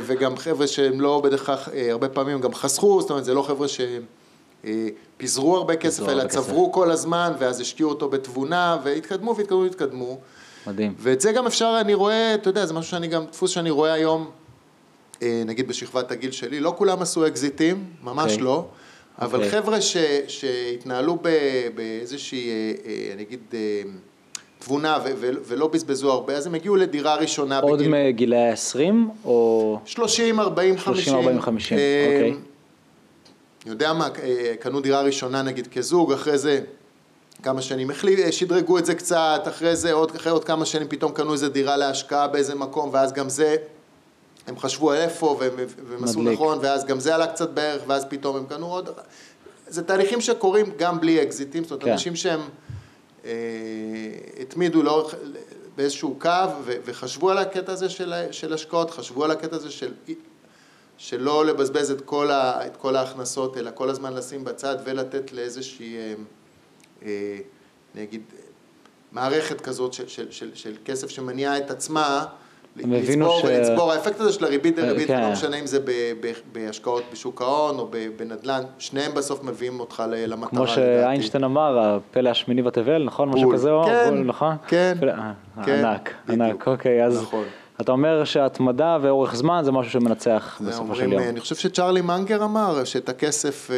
וגם 0.06 0.36
חבר'ה 0.36 0.66
שהם 0.66 1.00
לא 1.00 1.20
בהכרח, 1.20 1.68
אה, 1.68 1.90
הרבה 1.90 2.08
פעמים 2.08 2.40
גם 2.40 2.54
חסכו, 2.54 3.00
זאת 3.00 3.10
אומרת, 3.10 3.24
זה 3.24 3.34
לא 3.34 3.42
חבר'ה 3.42 3.68
שהם 3.68 4.02
אה, 4.02 4.23
פיזרו 5.16 5.56
הרבה 5.56 5.76
כסף, 5.76 6.08
אלא. 6.08 6.26
צברו 6.26 6.72
כל 6.72 6.90
הזמן, 6.90 7.32
ואז 7.38 7.60
השקיעו 7.60 7.90
אותו 7.90 8.08
בתבונה, 8.08 8.78
והתקדמו 8.84 9.36
והתקדמו 9.36 9.62
והתקדמו. 9.62 10.18
מדהים. 10.66 10.94
ואת 10.98 11.20
זה 11.20 11.32
גם 11.32 11.46
אפשר, 11.46 11.78
אני 11.80 11.94
רואה, 11.94 12.34
אתה 12.34 12.48
יודע, 12.48 12.66
זה 12.66 12.74
משהו 12.74 12.90
שאני 12.90 13.06
גם, 13.06 13.24
דפוס 13.32 13.50
שאני 13.50 13.70
רואה 13.70 13.92
היום, 13.92 14.30
אה, 15.22 15.42
נגיד 15.46 15.68
בשכבת 15.68 16.10
הגיל 16.10 16.30
שלי, 16.30 16.60
לא 16.60 16.74
כולם 16.78 17.02
עשו 17.02 17.26
אקזיטים, 17.26 17.84
ממש 18.02 18.32
אוקיי. 18.32 18.44
לא, 18.44 18.64
אבל 19.18 19.38
אוקיי. 19.38 19.50
חבר'ה 19.50 19.80
ש, 19.80 19.96
שהתנהלו 20.28 21.18
באיזושהי, 21.74 22.48
אה, 22.48 22.72
אה, 22.86 23.12
אני 23.14 23.22
אגיד, 23.22 23.40
אה, 23.54 23.82
תבונה 24.58 24.98
ו, 25.04 25.10
ו, 25.16 25.30
ולא 25.46 25.68
בזבזו 25.68 26.12
הרבה, 26.12 26.34
אז 26.34 26.46
הם 26.46 26.54
הגיעו 26.54 26.76
לדירה 26.76 27.16
ראשונה 27.16 27.58
עוד 27.58 27.78
בגיל 27.78 27.92
מגילאי 28.08 28.50
ה-20, 28.50 28.78
או... 29.24 29.78
30, 29.84 30.40
40, 30.40 30.78
50. 30.78 31.04
30, 31.04 31.14
40, 31.14 31.40
50, 31.40 31.78
אה, 31.78 32.04
אוקיי. 32.06 32.30
אני 32.30 32.36
יודע 33.66 33.92
מה, 33.92 34.08
אה, 34.22 34.54
קנו 34.60 34.80
דירה 34.80 35.00
ראשונה 35.00 35.42
נגיד 35.42 35.66
כזוג, 35.66 36.12
אחרי 36.12 36.38
זה 36.38 36.60
כמה 37.42 37.62
שנים 37.62 37.90
שדרגו 38.30 38.78
את 38.78 38.86
זה 38.86 38.94
קצת, 38.94 39.42
אחרי 39.48 39.76
זה 39.76 39.92
עוד, 39.92 40.14
אחרי 40.16 40.32
עוד 40.32 40.44
כמה 40.44 40.64
שנים 40.64 40.88
פתאום 40.88 41.12
קנו 41.12 41.32
איזה 41.32 41.48
דירה 41.48 41.76
להשקעה 41.76 42.28
באיזה 42.28 42.54
מקום, 42.54 42.90
ואז 42.92 43.12
גם 43.12 43.28
זה, 43.28 43.56
הם 44.46 44.58
חשבו 44.58 44.92
איפה, 44.92 45.36
והם, 45.40 46.04
עשו. 46.04 46.22
נכון, 46.22 46.58
ואז 46.62 46.84
גם 46.84 47.00
זה 47.00 47.14
עלה 47.14 47.26
קצת 47.26 47.50
בערך, 47.50 47.82
ואז 47.86 48.04
פתאום 48.08 48.36
הם 48.36 48.46
קנו 48.46 48.66
עוד, 48.66 48.88
זה 49.66 49.82
תהליכים 49.82 50.20
שקורים 50.20 50.66
גם 50.76 51.00
בלי 51.00 51.22
אקזיטים, 51.22 51.62
זאת 51.62 51.70
אומרת, 51.70 51.84
כן. 51.84 51.92
אנשים 51.92 52.16
שהם 52.16 52.40
אה, 53.24 53.30
התמידו 54.40 54.82
לאורך, 54.82 55.14
באיזשהו 55.76 56.16
קו, 56.18 56.30
ו, 56.64 56.76
וחשבו 56.84 57.30
על 57.30 57.38
הקטע 57.38 57.72
הזה 57.72 57.88
של, 57.88 58.14
של 58.30 58.52
השקעות, 58.52 58.90
חשבו 58.90 59.24
על 59.24 59.30
הקטע 59.30 59.56
הזה 59.56 59.70
של 59.70 59.92
שלא 60.98 61.44
לבזבז 61.46 61.90
את 61.90 62.00
כל, 62.00 62.30
ה, 62.30 62.66
את 62.66 62.76
כל 62.76 62.96
ההכנסות, 62.96 63.56
אלא 63.56 63.70
כל 63.74 63.90
הזמן 63.90 64.12
לשים 64.14 64.44
בצד 64.44 64.76
ולתת 64.84 65.32
לאיזושהי, 65.32 65.96
אה, 65.96 66.14
אה, 67.06 67.36
נגיד, 67.94 68.22
מערכת 69.12 69.60
כזאת 69.60 69.92
של, 69.92 70.08
של, 70.08 70.26
של, 70.30 70.50
של 70.54 70.72
כסף 70.84 71.08
שמניעה 71.10 71.58
את 71.58 71.70
עצמה, 71.70 72.24
לצבור 72.76 73.40
ש- 73.40 73.44
ולצבור, 73.44 73.92
האפקט 73.92 74.20
הזה 74.20 74.32
של 74.32 74.44
הריבית 74.44 74.76
דריבית, 74.76 75.06
כן. 75.08 75.22
לא 75.22 75.32
משנה 75.32 75.56
אם 75.60 75.66
זה 75.66 75.80
ב, 75.80 75.90
ב, 76.20 76.32
בהשקעות 76.52 77.02
בשוק 77.12 77.42
ההון 77.42 77.78
או 77.78 77.88
ב- 77.90 78.08
בנדל"ן, 78.16 78.62
שניהם 78.78 79.14
בסוף 79.14 79.42
מביאים 79.44 79.80
אותך 79.80 80.02
למטרה, 80.08 80.48
כמו. 80.50 80.66
שאיינשטיין 80.68 81.44
אמר, 81.44 81.78
הפלא 81.78 82.28
השמיני 82.30 82.62
בתבל, 82.62 83.02
נכון? 83.04 83.28
משהו 83.28 83.42
בול. 83.44 83.54
כזה, 83.54 83.70
או? 83.70 83.84
כן, 83.84 84.10
בול, 84.10 84.24
נכון? 84.24 84.56
כן, 84.68 84.94
פלא- 85.00 85.10
אה, 85.10 85.32
כן, 85.64 85.84
ענק, 85.84 86.14
בדיוק. 86.28 86.40
ענק, 86.42 86.68
אוקיי, 86.68 87.04
אז 87.04 87.22
נכון. 87.22 87.44
אתה 87.80 87.92
אומר 87.92 88.24
שהתמדה 88.24 88.98
ואורך 89.02 89.34
זמן 89.34 89.60
זה 89.64 89.72
משהו 89.72 89.92
שמנצח 89.92 90.60
בסופו 90.66 90.94
של 90.94 91.12
יום. 91.12 91.22
אני 91.22 91.40
חושב 91.40 91.54
שצ'רלי 91.54 92.00
מנגר 92.00 92.44
אמר 92.44 92.84
שאת 92.84 93.08
הכסף, 93.08 93.70
אה, 93.70 93.76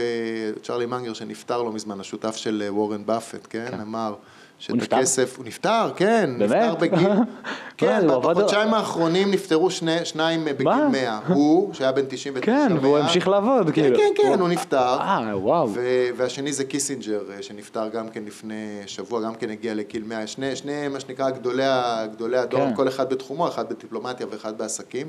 צ'רלי 0.62 0.86
מנגר 0.86 1.12
שנפטר 1.12 1.62
לא 1.62 1.72
מזמן, 1.72 2.00
השותף 2.00 2.36
של 2.36 2.62
אה, 2.66 2.74
וורן 2.74 3.06
באפט, 3.06 3.46
כן, 3.50 3.80
אמר 3.82 4.14
שאת? 4.58 4.82
הכסף, 4.82 5.34
הוא 5.38 5.44
נפטר, 5.46 5.90
כן, 5.96 6.30
באמת? 6.38 6.50
נפטר 6.52 6.74
בגיל, 6.74 7.08
כן, 7.78 8.06
בחודשיים 8.08 8.74
האחרונים 8.74 9.30
נפטרו 9.30 9.70
שני- 9.70 10.04
שניים 10.04 10.44
בגיל 10.44 10.64
מה? 10.68 10.88
100, 10.88 11.18
הוא, 11.28 11.74
שהיה 11.74 11.92
בן 11.92 12.02
99, 12.08 12.46
כן, 12.46 12.72
והוא 12.80 12.92
100, 12.98 13.02
המשיך 13.06 13.28
לעבוד, 13.28 13.66
כן, 13.66 13.72
כאילו. 13.72 13.96
כן, 13.96 14.22
כן, 14.22 14.40
הוא 14.40 14.48
נפטר. 14.48 14.98
אה, 15.00 15.38
וואו. 15.38 15.68
והשני 16.16 16.52
זה 16.52 16.64
קיסינג'ר, 16.64 17.20
אה, 17.36 17.42
שנפטר 17.42 17.88
גם 17.88 18.08
כן 18.08 18.22
לפני 18.26 18.54
שבוע, 18.86 19.20
גם 19.22 19.34
כן 19.34 19.50
הגיע 19.50 19.74
לגיל 19.74 20.02
100, 20.06 20.26
שני, 20.26 20.56
שני 20.56 20.88
מה 20.88 21.00
שנקרא 21.00 21.30
גדולי, 21.30 21.64
הדור, 21.66 22.28
כן. 22.50 22.74
כל 22.76 22.88
אחד 22.88 23.10
בתחומו, 23.10 23.48
אחד 23.48 23.68
בדיפלומטיה 23.68 24.26
ואחד 24.30 24.58
בעסקים. 24.58 25.08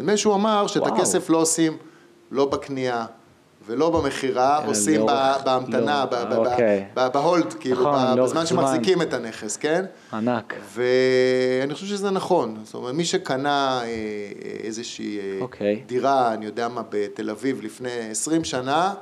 נדמה 0.00 0.16
שהוא 0.16 0.34
אמר 0.34 0.66
שאת. 0.66 0.86
הכסף 0.86 1.30
לא 1.30 1.38
עושים 1.38 1.76
לא 2.30 2.44
בקנייה 2.46 3.06
ולא 3.68 3.90
במכירה, 3.90 4.62
אלא 4.62 4.70
עושים 4.70 5.06
בהמתנה, 5.44 6.04
אוקיי. 6.36 6.84
בהולד, 6.94 7.52
כאילו, 7.60 7.80
נכון, 7.80 8.22
בזמן 8.24 8.26
זמן. 8.26 8.46
שמחזיקים 8.46 9.02
את 9.02 9.12
הנכס, 9.12 9.56
כן? 9.56 9.84
ענק. 10.12 10.54
ואני 10.74 11.74
חושב 11.74 11.86
שזה 11.86 12.10
נכון, 12.10 12.56
זאת 12.64 12.74
אומרת, 12.74 12.94
מי 12.94 13.04
שקנה 13.04 13.80
אה, 13.82 13.84
אה, 13.84 13.90
איזושהי 14.64 15.18
אה, 15.18 15.38
אוקיי. 15.40 15.82
דירה, 15.86 16.34
אני 16.34 16.46
יודע 16.46 16.68
מה, 16.68 16.82
בתל 16.90 17.30
אביב 17.30 17.60
לפני 17.62 18.10
20 18.10 18.44
שנה, 18.44 18.94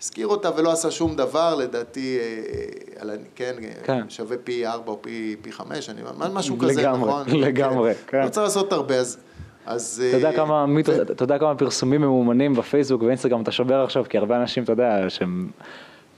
השכיר 0.00 0.26
אותה 0.26 0.50
ולא 0.56 0.72
עשה 0.72 0.90
שום 0.90 1.16
דבר, 1.16 1.54
לדעתי, 1.54 2.18
אה, 2.18 3.10
אה, 3.10 3.14
כן, 3.34 3.54
כן. 3.84 4.02
שווה 4.08 4.36
פי 4.44 4.66
4 4.66 4.92
או 4.92 5.02
פי, 5.02 5.36
פי 5.42 5.52
5, 5.52 5.90
אני, 5.90 6.00
משהו 6.32 6.58
כזה, 6.58 6.80
לגמרי, 6.80 7.10
נכון? 7.10 7.40
לגמרי, 7.40 7.92
כן. 8.06 8.22
לא 8.24 8.28
צריך 8.28 8.44
לעשות 8.44 8.72
הרבה, 8.72 8.96
אז, 8.96 9.18
אז... 9.66 10.02
אתה 10.08 10.16
יודע 10.16 10.30
אה, 10.30 10.36
כמה 10.36 10.66
מיתוס- 10.66 10.98
ו- 10.98 11.02
אתה 11.02 11.24
יודע 11.24 11.38
כמה 11.38 11.54
פרסומים 11.54 12.00
ממומנים 12.00 12.54
בפייסבוק 12.54 13.02
ואינסטגרם 13.02 13.42
אתה 13.42 13.52
שובר 13.52 13.84
עכשיו, 13.84 14.04
כי 14.08 14.18
הרבה 14.18 14.36
אנשים, 14.36 14.64
אתה 14.64 14.72
יודע, 14.72 15.04
שהם 15.08 15.50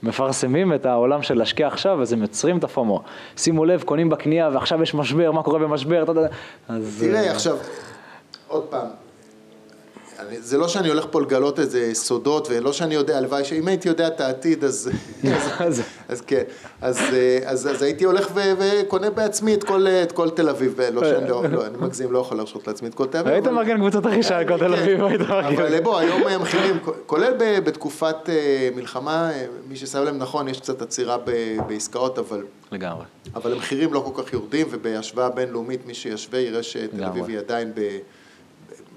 מפרסמים 0.03 0.73
את 0.73 0.85
העולם 0.85 1.21
של 1.21 1.37
להשקיע 1.37 1.67
עכשיו, 1.67 2.01
אז 2.01 2.13
הם 2.13 2.21
יוצרים 2.21 2.57
את 2.57 2.63
הפומו. 2.63 3.01
שימו 3.37 3.65
לב, 3.65 3.83
קונים 3.83 4.09
בקנייה 4.09 4.49
ועכשיו 4.53 4.83
יש 4.83 4.93
משבר, 4.93 5.31
מה 5.31 5.43
קורה 5.43 5.59
במשבר, 5.59 6.03
אתה 6.03 6.11
יודע. 6.11 6.27
אז... 6.69 6.97
תראה, 7.07 7.21
אה, 7.23 7.31
עכשיו, 7.31 7.57
עוד 8.47 8.63
פעם, 8.63 8.87
זה 10.39 10.57
לא 10.57 10.67
שאני 10.67 10.87
הולך 10.89 11.05
פה 11.11 11.21
לגלות 11.21 11.59
איזה 11.59 11.89
סודות, 11.93 12.47
ולא 12.51 12.73
שאני 12.73 12.95
יודע, 12.95 13.17
הלוואי 13.17 13.43
שאם 13.45 13.67
הייתי 13.67 13.87
יודע 13.89 14.07
את 14.07 14.21
העתיד, 14.21 14.63
אז... 14.63 14.89
אז- 15.59 15.81
אז 16.09 16.21
כן, 16.21 16.43
אז, 16.81 16.97
אה, 17.13 17.39
אז, 17.45 17.67
אז 17.67 17.81
הייתי 17.81 18.03
הולך 18.05 18.27
ו, 18.35 18.39
וקונה 18.59 19.09
בעצמי 19.09 19.53
את 19.53 19.63
כל, 19.63 19.87
את 19.87 20.11
כל 20.11 20.29
תל 20.29 20.49
אביב, 20.49 20.81
לא 20.93 21.03
שאני 21.03 21.29
לא, 21.29 21.43
לא, 21.51 21.65
אני 21.65 21.77
מגזים, 21.79 22.11
לא 22.11 22.19
יכול 22.19 22.37
להרשות 22.37 22.67
לעצמי 22.67 22.87
את 22.89 22.93
כל 22.95 23.05
תל 23.07 23.17
אביב. 23.17 23.31
היית 23.33 23.47
אבל- 23.47 23.55
מארגן 23.55 23.77
קבוצת 23.77 24.05
רכישה 24.05 24.37
על 24.37 24.47
כל 24.47 24.57
תל 24.57 24.73
אביב, 24.73 24.97
כן. 24.97 25.03
היית 25.05 25.21
מארגן. 25.21 25.61
אבל 25.63 25.79
בוא, 25.79 25.97
היום 25.99 26.27
המחירים, 26.27 26.75
כולל 27.05 27.33
בתקופת 27.39 28.15
אה, 28.29 28.33
מלחמה, 28.75 29.31
אה, 29.33 29.45
מי 29.69 29.75
ששם 29.75 30.03
לב 30.03 30.15
נכון, 30.15 30.47
יש 30.47 30.59
קצת 30.59 30.81
עצירה 30.81 31.17
ב- 31.25 31.31
בעסקאות, 31.67 32.19
אבל 32.19 32.43
לגמרי. 32.71 33.05
אבל 33.35 33.51
המחירים 33.53 33.93
לא 33.93 34.11
כל 34.15 34.23
כך 34.23 34.33
יורדים, 34.33 34.67
ובהשוואה 34.71 35.29
בינלאומית, 35.29 35.87
מי 35.87 35.93
שישווה 35.93 36.39
יראה 36.39 36.63
שתל. 36.63 37.03
אביב 37.03 37.25
היא 37.27 37.39
עדיין 37.39 37.71
ב... 37.75 37.97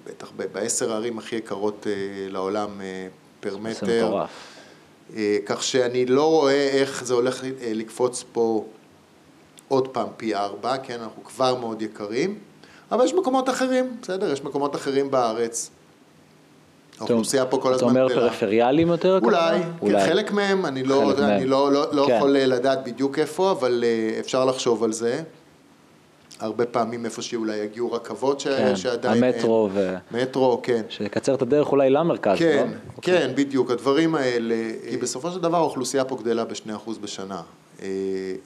בטח 0.07 0.33
בעשר 0.53 0.93
הערים 0.93 1.19
הכי 1.19 1.37
יקרות 1.37 1.87
אה, 1.87 1.93
לעולם 2.29 2.81
אה, 2.81 3.07
פר 3.41 3.57
מטר. 3.57 4.25
אה, 5.17 5.39
כך 5.47 5.63
שאני 5.63 6.07
לא 6.07 6.31
רואה 6.31 6.69
איך 6.69 7.05
זה 7.05 7.15
הולך 7.15 7.43
לקפוץ 7.75 8.25
פה 8.33 8.65
עוד 9.69 9.89
פעם 9.89 10.09
פי 10.17 10.35
ארבע, 10.35 10.77
כן, 10.79 11.01
אנחנו 11.01 11.25
כבר 11.25 11.55
מאוד 11.55 11.83
יקרים, 11.83 12.39
אבל 12.93 13.05
יש 13.05 13.15
מקומות 13.15 13.49
אחרים, 13.49 13.97
בסדר, 14.03 14.33
יש 14.33 14.45
מקומות 14.45 14.77
אחרים 14.77 15.11
בארץ. 15.11 15.71
האוכלוסייה 16.99 17.47
פה 17.47 17.59
כל 17.59 17.69
אתה 17.69 17.77
הזמן 17.77 17.89
אומר 17.89 18.09
גדלה. 18.09 18.29
פריפריאליים 18.29 18.89
יותר? 18.89 19.19
אולי, 19.23 19.61
ככה? 19.61 19.91
כן, 19.91 20.07
חלק 20.07 20.33
מהם, 20.33 20.67
אני 20.67 20.83
לא. 20.83 21.13
אני 21.19 21.47
לא, 21.47 21.73
לא, 21.73 21.95
לא 21.95 22.07
כן. 22.07 22.17
יכול 22.17 22.31
לדעת 22.31 22.85
בדיוק 22.85 23.19
איפה, 23.19 23.51
אבל 23.51 23.85
אפשר 24.21 24.45
לחשוב 24.45 24.85
על 24.85 24.93
זה. 24.93 25.23
הרבה 26.41 26.67
פעמים 26.67 27.05
איפה 27.05 27.23
שאולי 27.23 27.57
יגיעו 27.57 27.93
רכבות 27.93 28.41
ש... 28.41 28.47
כן, 28.49 28.77
שעדיין... 28.77 29.25
המטרו 29.25 29.69
ו... 29.73 29.79
אין. 30.15 30.23
מטרו, 30.23 30.61
כן. 30.63 30.83
שיקצר 30.89 31.35
את 31.35 31.43
הדרך 31.43 31.73
אולי 31.73 31.91
למרכז, 31.91 32.39
כן, 32.39 32.67
לא? 32.97 33.03
כן, 33.03 33.33
בדיוק, 33.35 33.71
הדברים 33.71 34.15
האלה, 34.15 34.55
כי 34.91 34.97
בסופו 34.97 35.31
של 35.31 35.41
דבר 35.41 35.57
האוכלוסייה 35.57 36.05
פה 36.05 36.17
גדלה 36.17 36.45
ב-2% 36.45 36.91
בשנה. 37.01 37.41
אה, 37.83 37.89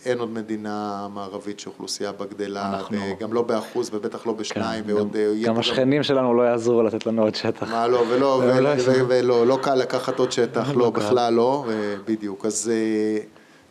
אין 0.06 0.18
עוד 0.18 0.30
מדינה 0.30 1.08
מערבית 1.14 1.60
שאוכלוסייה 1.60 2.12
בה 2.12 2.24
גדלה, 2.26 2.74
אנחנו- 2.74 2.96
גם 3.20 3.32
לא 3.32 3.42
באחוז 3.42 3.90
ובטח 3.94 4.26
לא 4.26 4.32
בשניים, 4.32 4.84
כן, 4.84 4.92
ועוד... 4.92 5.12
גם- 5.12 5.16
אה, 5.16 5.42
גם 5.44 5.58
השכנים 5.58 6.02
שלנו 6.02 6.34
לא 6.34 6.42
יעזרו 6.42 6.82
לתת 6.82 7.06
לנו 7.06 7.22
עוד 7.22 7.34
שטח. 7.34 7.70
מה 7.70 7.86
לא, 7.86 8.02
ולא, 8.10 8.42
הם 8.42 8.48
ו- 8.58 8.60
לא 8.60 8.68
ו- 8.68 8.72
יעשו. 8.72 8.90
ולא, 9.08 9.46
לא 9.46 9.58
קל 9.62 9.74
לקחת 9.74 10.18
עוד 10.18 10.32
שטח, 10.32 10.68
לא 10.70 10.78
לא. 10.78 10.90
בכלל 10.90 11.32
לא, 11.34 11.64
אה, 11.68 11.74
בדיוק. 12.06 12.46
אז 12.46 12.70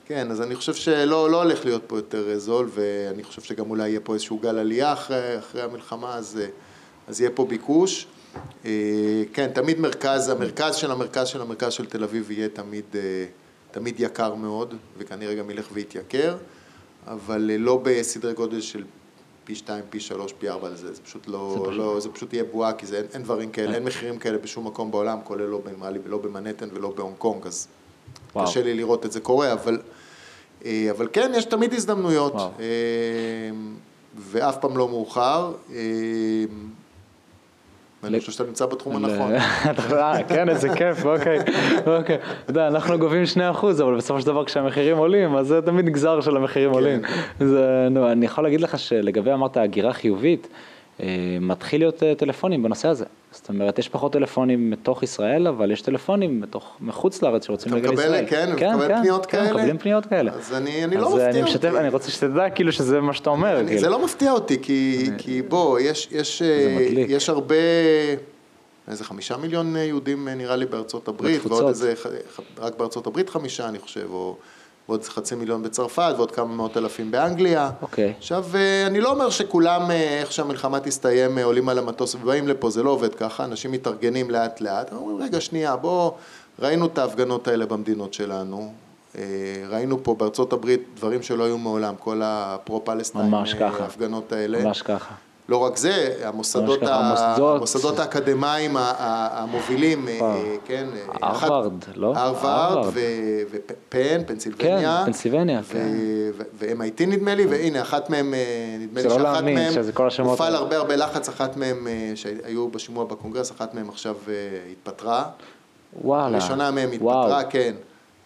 כן, 0.09 0.31
אז 0.31 0.41
אני 0.41 0.55
חושב 0.55 0.73
שלא 0.73 1.29
לא 1.29 1.43
הולך 1.43 1.65
להיות 1.65 1.81
פה 1.87 1.97
יותר 1.97 2.29
אה, 2.29 2.39
זול, 2.39 2.69
ואני 2.73 3.23
חושב 3.23 3.41
שגם 3.41 3.69
אולי 3.69 3.89
יהיה 3.89 3.99
פה 3.99 4.13
איזשהו 4.13 4.37
גל 4.37 4.57
עלייה 4.59 4.93
אחרי, 4.93 5.39
אחרי 5.39 5.61
המלחמה, 5.61 6.15
אז, 6.15 6.39
אה, 6.41 6.47
אז 7.07 7.21
יהיה 7.21 7.31
פה 7.31 7.45
ביקוש. 7.45 8.07
אה, 8.65 8.71
כן, 9.33 9.49
תמיד 9.53 9.79
מרכז, 9.79 10.29
המרכז 10.29 10.75
של 10.75 10.91
המרכז 10.91 11.27
של 11.27 11.41
המרכז 11.41 11.73
של 11.73 11.85
תל 11.85 12.03
אביב 12.03 12.31
יהיה 12.31 12.49
תמיד, 12.49 12.85
תמיד 13.71 13.99
יקר 13.99 14.35
מאוד, 14.35 14.73
וכנראה 14.97 15.35
גם 15.35 15.49
ילך 15.49 15.65
ויתייקר, 15.73 16.37
אבל 17.07 17.51
לא 17.59 17.79
בסדרי 17.83 18.33
גודל 18.33 18.61
של 18.61 18.83
פי 19.43 19.55
שתיים, 19.55 19.83
פי 19.89 19.99
שלוש, 19.99 20.33
פי 20.39 20.49
ארבע, 20.49 20.69
זה, 20.75 20.93
זה 20.93 21.01
פשוט 21.01 21.27
לא, 21.27 21.53
זה 21.57 21.59
פשוט- 21.63 21.73
לא, 21.77 21.99
זה 21.99 22.09
פשוט 22.09 22.33
יהיה 22.33 22.43
בועה, 22.43 22.73
כי 22.73 22.85
זה, 22.85 22.97
אין, 22.97 23.05
אין 23.13 23.23
דברים 23.23 23.51
כאלה, 23.51 23.75
אין 23.75 23.83
מחירים 23.83 24.19
כאלה 24.19 24.37
בשום 24.37 24.67
מקום 24.67 24.91
בעולם, 24.91 25.17
כולל 25.23 25.43
לא, 25.45 25.61
נראה 25.77 25.89
לי, 25.89 25.99
לא 26.05 26.17
במנהטן 26.17 26.69
ולא 26.73 26.89
בהונג 26.89 27.15
קונג, 27.17 27.47
אז 27.47 27.67
וואו. 28.35 28.45
קשה 28.47 28.63
לי 28.63 28.73
לראות 28.73 29.05
את 29.05 29.11
זה 29.11 29.19
קורה, 29.19 29.53
אבל, 29.53 29.79
אבל 30.65 31.07
כן, 31.13 31.31
יש 31.35 31.45
תמיד 31.45 31.73
הזדמנויות, 31.73 32.33
וואו. 32.33 32.49
אה, 32.59 32.65
ואף 34.17 34.57
פעם 34.57 34.77
לא 34.77 34.87
מאוחר. 34.87 35.51
אה, 35.75 35.79
ואני 38.03 38.19
חושב 38.19 38.31
שאתה 38.31 38.43
נמצא 38.43 38.65
בתחום 38.65 38.95
הנכון. 38.95 39.31
אה, 39.93 40.23
כן, 40.23 40.49
איזה 40.49 40.69
כיף, 40.75 41.05
אוקיי, 41.05 41.39
אוקיי. 41.97 42.15
אתה 42.15 42.51
יודע, 42.51 42.67
אנחנו 42.67 42.99
גובים 42.99 43.23
2%, 43.35 43.39
אבל 43.83 43.97
בסופו 43.97 44.21
של 44.21 44.27
דבר 44.27 44.45
כשהמחירים 44.45 44.97
עולים, 44.97 45.35
אז 45.35 45.47
זה 45.47 45.61
תמיד 45.61 45.85
נגזר 45.85 46.21
של 46.21 46.37
המחירים 46.37 46.71
עולים. 46.71 47.01
זה, 47.39 47.87
נו, 47.91 48.11
אני 48.11 48.25
יכול 48.25 48.43
להגיד 48.43 48.61
לך 48.61 48.79
שלגבי, 48.79 49.33
אמרת, 49.33 49.57
הגירה 49.57 49.93
חיובית, 49.93 50.47
אה, 50.47 50.57
מתחיל 51.41 51.81
להיות 51.81 52.03
אה, 52.03 52.15
טלפונים 52.15 52.63
בנושא 52.63 52.87
הזה. 52.87 53.05
זאת 53.31 53.49
אומרת, 53.49 53.79
יש 53.79 53.89
פחות 53.89 54.13
טלפונים 54.13 54.69
מתוך 54.69 55.03
ישראל, 55.03 55.47
אבל 55.47 55.71
יש 55.71 55.81
טלפונים 55.81 56.41
מתוך, 56.41 56.77
מחוץ 56.81 57.21
לארץ 57.21 57.45
שרוצים 57.47 57.71
אתה 57.71 57.81
להגיע 57.81 57.91
לישראל. 57.91 58.23
מקבל, 58.23 58.29
כן, 58.59 58.75
מקבל 58.75 58.87
פניות 58.99 59.25
כן, 59.25 59.37
כאלה? 59.37 59.49
מקבלים 59.53 59.77
פניות 59.77 60.05
כאלה. 60.05 60.31
אז 60.33 60.53
אני- 60.53 60.83
אני 60.83 60.97
לא 60.97 61.07
אז 61.07 61.13
מפתיע 61.13 61.29
אני 61.29 61.41
משתף, 61.41 61.65
אותי. 61.69 61.79
אני 61.79 61.89
רוצה 61.89 62.11
שתדע 62.11 62.49
כאילו 62.49 62.71
שזה 62.71 63.01
מה 63.01 63.13
שאתה 63.13 63.29
אומר. 63.29 63.59
אני, 63.59 63.67
כאילו. 63.67 63.81
זה 63.81 63.89
לא 63.89 64.05
מפתיע 64.05 64.31
אותי, 64.31 64.57
כי, 64.61 65.09
כי 65.17 65.41
בוא, 65.41 65.79
יש, 65.79 66.07
יש, 66.11 66.41
אה. 66.41 66.87
יש 67.07 67.29
הרבה, 67.29 67.55
איזה 68.87 69.03
חמישה 69.03 69.37
מיליון 69.37 69.75
אה, 69.75 69.81
יהודים 69.83 70.27
אה, 70.27 70.35
נראה 70.35 70.55
לי 70.55 70.65
בארצות 70.65 71.07
הברית, 71.07 71.35
בתפוצות. 71.35 71.57
ועוד 71.59 71.69
איזה, 71.69 71.93
רק 72.59 72.77
בארצות 72.77 73.07
הברית 73.07 73.29
חמישה 73.29 73.69
אני 73.69 73.79
חושב, 73.79 74.07
או 74.11 74.35
ועוד 74.89 75.03
חצי 75.03 75.35
מיליון 75.35 75.63
בצרפת, 75.63 76.13
ועוד 76.17 76.31
כמה 76.31 76.55
מאות 76.55 76.77
אלפים 76.77 77.11
באנגליה. 77.11 77.69
אוקיי. 77.81 78.13
עכשיו, 78.17 78.45
אה, 78.55 78.87
אני 78.87 79.01
לא 79.01 79.11
אומר 79.11 79.29
שכולם, 79.29 79.91
אה, 79.91 80.19
איך 80.19 80.31
שהמלחמה 80.31 80.79
תסתיים, 80.79 81.37
אה, 81.37 81.43
עולים 81.43 81.69
על 81.69 81.77
המטוס 81.77 82.15
ובאים 82.15 82.47
לפה, 82.47 82.69
זה 82.69 82.83
לא 82.83 82.89
עובד 82.89 83.15
ככה, 83.15 83.45
אנשים 83.45 83.71
מתארגנים 83.71 84.31
לאט 84.31 84.61
לאט, 84.61 84.93
אומרים, 84.93 85.17
רגע, 85.17 85.41
שנייה, 85.41 85.75
בוא, 85.75 86.11
ראינו 86.59 86.85
את 86.85 86.97
ההפגנות 86.97 87.47
האלה 87.47 87.65
במדינות 87.65 88.13
שלנו, 88.13 88.73
ראינו 89.69 90.03
פה 90.03 90.15
בארצות 90.15 90.53
הברית 90.53 90.81
דברים 90.95 91.21
שלא 91.21 91.43
היו 91.43 91.57
מעולם, 91.57 91.95
כל 91.99 92.21
הפרו-פלסטיין. 92.23 93.25
ההפגנות 93.83 94.31
האלה. 94.31 94.63
ממש 94.63 94.81
ככה. 94.81 95.15
לא 95.49 95.57
רק 95.57 95.77
זה, 95.77 96.15
המוסדות, 96.23 96.83
ה... 96.83 96.95
המוסדות. 96.95 97.57
המוסדות 97.57 97.99
האקדמיים 97.99 98.75
המובילים, 98.77 100.07
אה, 100.07 100.17
וואו. 100.19 100.37
כן, 100.65 100.87
אה, 100.95 101.27
הרווארד, 101.27 101.83
לא? 101.95 102.13
הרווארד. 102.15 102.87
ופן, 103.51 104.23
פנסילבניה, 104.25 104.97
כן, 104.99 105.05
פנסילבניה, 105.05 105.61
ו- 105.63 105.73
כן. 105.73 105.87
ו-MIT 106.53 107.05
נדמה 107.07 107.35
לי, 107.35 107.45
והנה 107.45 107.81
אחת 107.81 108.09
מהם, 108.09 108.33
אה, 108.33 108.77
נדמה 108.79 109.01
לי 109.01 109.09
שאחת 109.09 109.43
מהם, 109.43 109.73
הופעל. 110.23 110.55
הרבה 110.55 110.77
הרבה 110.77 110.95
לחץ, 110.95 111.29
אחת 111.29 111.57
מהם 111.57 111.87
אה, 111.87 112.11
שהיו 112.15 112.69
בשימוע 112.69 113.05
בקונגרס, 113.05 113.51
אחת 113.51 113.73
מהם 113.73 113.89
עכשיו 113.89 114.15
אה, 114.27 114.33
התפטרה, 114.71 115.23
וואלה. 116.01 116.37
הראשונה 116.37 116.71
מהם 116.71 116.89
וואו. 117.01 117.19
התפטרה, 117.19 117.43
כן. 117.43 117.73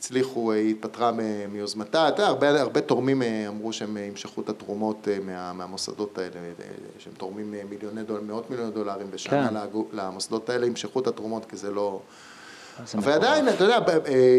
הצליחו, 0.03 0.51
אה, 0.51 0.57
היא 0.57 0.69
התפטרה 0.71 1.11
מיוזמתה, 1.51 2.07
אתה 2.07 2.21
יודע, 2.21 2.27
הרבה, 2.27 2.61
הרבה 2.61 2.81
תורמים 2.81 3.21
אה, 3.21 3.47
אמרו 3.47 3.73
שהם 3.73 3.97
אה, 3.97 4.01
ימשכו 4.01 4.41
את 4.41 4.49
התרומות 4.49 5.07
מה, 5.25 5.53
מהמוסדות 5.53 6.17
האלה, 6.17 6.29
שהם 6.99 7.13
תורמים 7.17 7.55
מיליוני 7.69 8.03
דולר, 8.03 8.21
מאות 8.21 8.49
מיליוני 8.49 8.71
דולרים 8.71 9.11
בשנה 9.11 9.49
כן. 9.49 9.77
למוסדות 9.93 10.49
האלה, 10.49 10.65
ימשכו 10.65 10.99
את 10.99 11.07
התרומות 11.07 11.45
כי 11.45 11.57
זה 11.57 11.71
לא... 11.71 11.99
זה 12.85 12.97
אבל 12.97 13.01
מטורף. 13.01 13.15
עדיין, 13.15 13.49
אתה 13.49 13.63
יודע, 13.63 13.79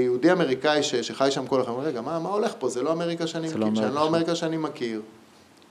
יהודי 0.04 0.32
אמריקאי 0.32 0.82
ש- 0.82 0.94
שחי 0.94 1.30
שם 1.30 1.46
כל 1.46 1.60
החיים, 1.60 1.78
רגע, 1.78 2.00
מה, 2.00 2.18
מה 2.18 2.28
הולך 2.28 2.52
פה? 2.58 2.68
זה 2.68 2.82
לא 2.82 2.92
אמריקה 2.92 3.26
שאני 3.26 3.48
זה 3.48 3.58
לא 3.58 3.66
מכיר, 3.66 3.76
שאני 3.76 3.86
אמריקה 3.86 4.00
לא 4.00 4.06
שם. 4.06 4.14
אמריקה 4.14 4.34
שאני 4.34 4.56
מכיר. 4.56 5.02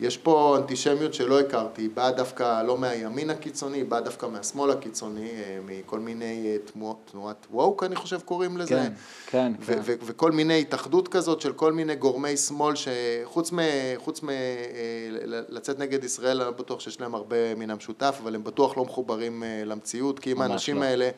יש 0.04 0.18
פה 0.18 0.58
אנטישמיות 0.58 1.14
שלא 1.14 1.40
הכרתי, 1.40 1.82
היא 1.82 1.90
באה 1.94 2.12
דווקא 2.12 2.64
לא 2.64 2.78
מהימין 2.78 3.30
הקיצוני, 3.30 3.78
היא 3.78 3.86
באה 3.86 4.02
דווקא 4.02 4.26
מהשמאל 4.26 4.72
הקיצוני, 4.72 5.30
אה, 5.30 5.60
מכל 5.66 6.00
מיני 6.00 6.46
אה, 6.46 6.58
תמו- 6.66 7.00
תנועת 7.12 7.48
ווק, 7.52 7.84
אני 7.84 7.96
חושב 7.96 8.20
קוראים 8.20 8.58
לזה. 8.58 8.70
כן, 8.70 8.94
כן, 9.26 9.52
ו- 9.60 9.66
כן. 9.66 9.80
ו- 9.84 9.94
וכל 10.06 10.32
מיני 10.32 10.62
התאחדות 10.62 11.08
כזאת 11.08 11.42
של 11.42 11.54
כל 11.54 11.74
מיני 11.74 11.96
גורמי 11.96 12.38
שמאל 12.38 12.74
שחוץ 12.76 13.52
מ... 13.54 13.60
חוץ 13.98 14.24
מ... 14.24 14.30
אה, 14.30 15.74
נגד 15.78 16.04
ישראל, 16.04 16.42
אני 16.42 16.46
לא 16.52 16.58
בטוח 16.58 16.80
שיש 16.80 17.02
להם 17.02 17.16
הרבה 17.16 17.56
מן 17.56 17.70
המשותף, 17.70 18.20
אבל 18.24 18.36
הם 18.36 18.44
בטוח 18.44 18.78
לא 18.78 18.84
מחוברים 18.86 19.44
למציאות, 19.66 20.20
כי 20.20 20.32
אם 20.32 20.42
האנשים 20.42 20.78
לא. 20.78 20.84
האלה 20.84 21.10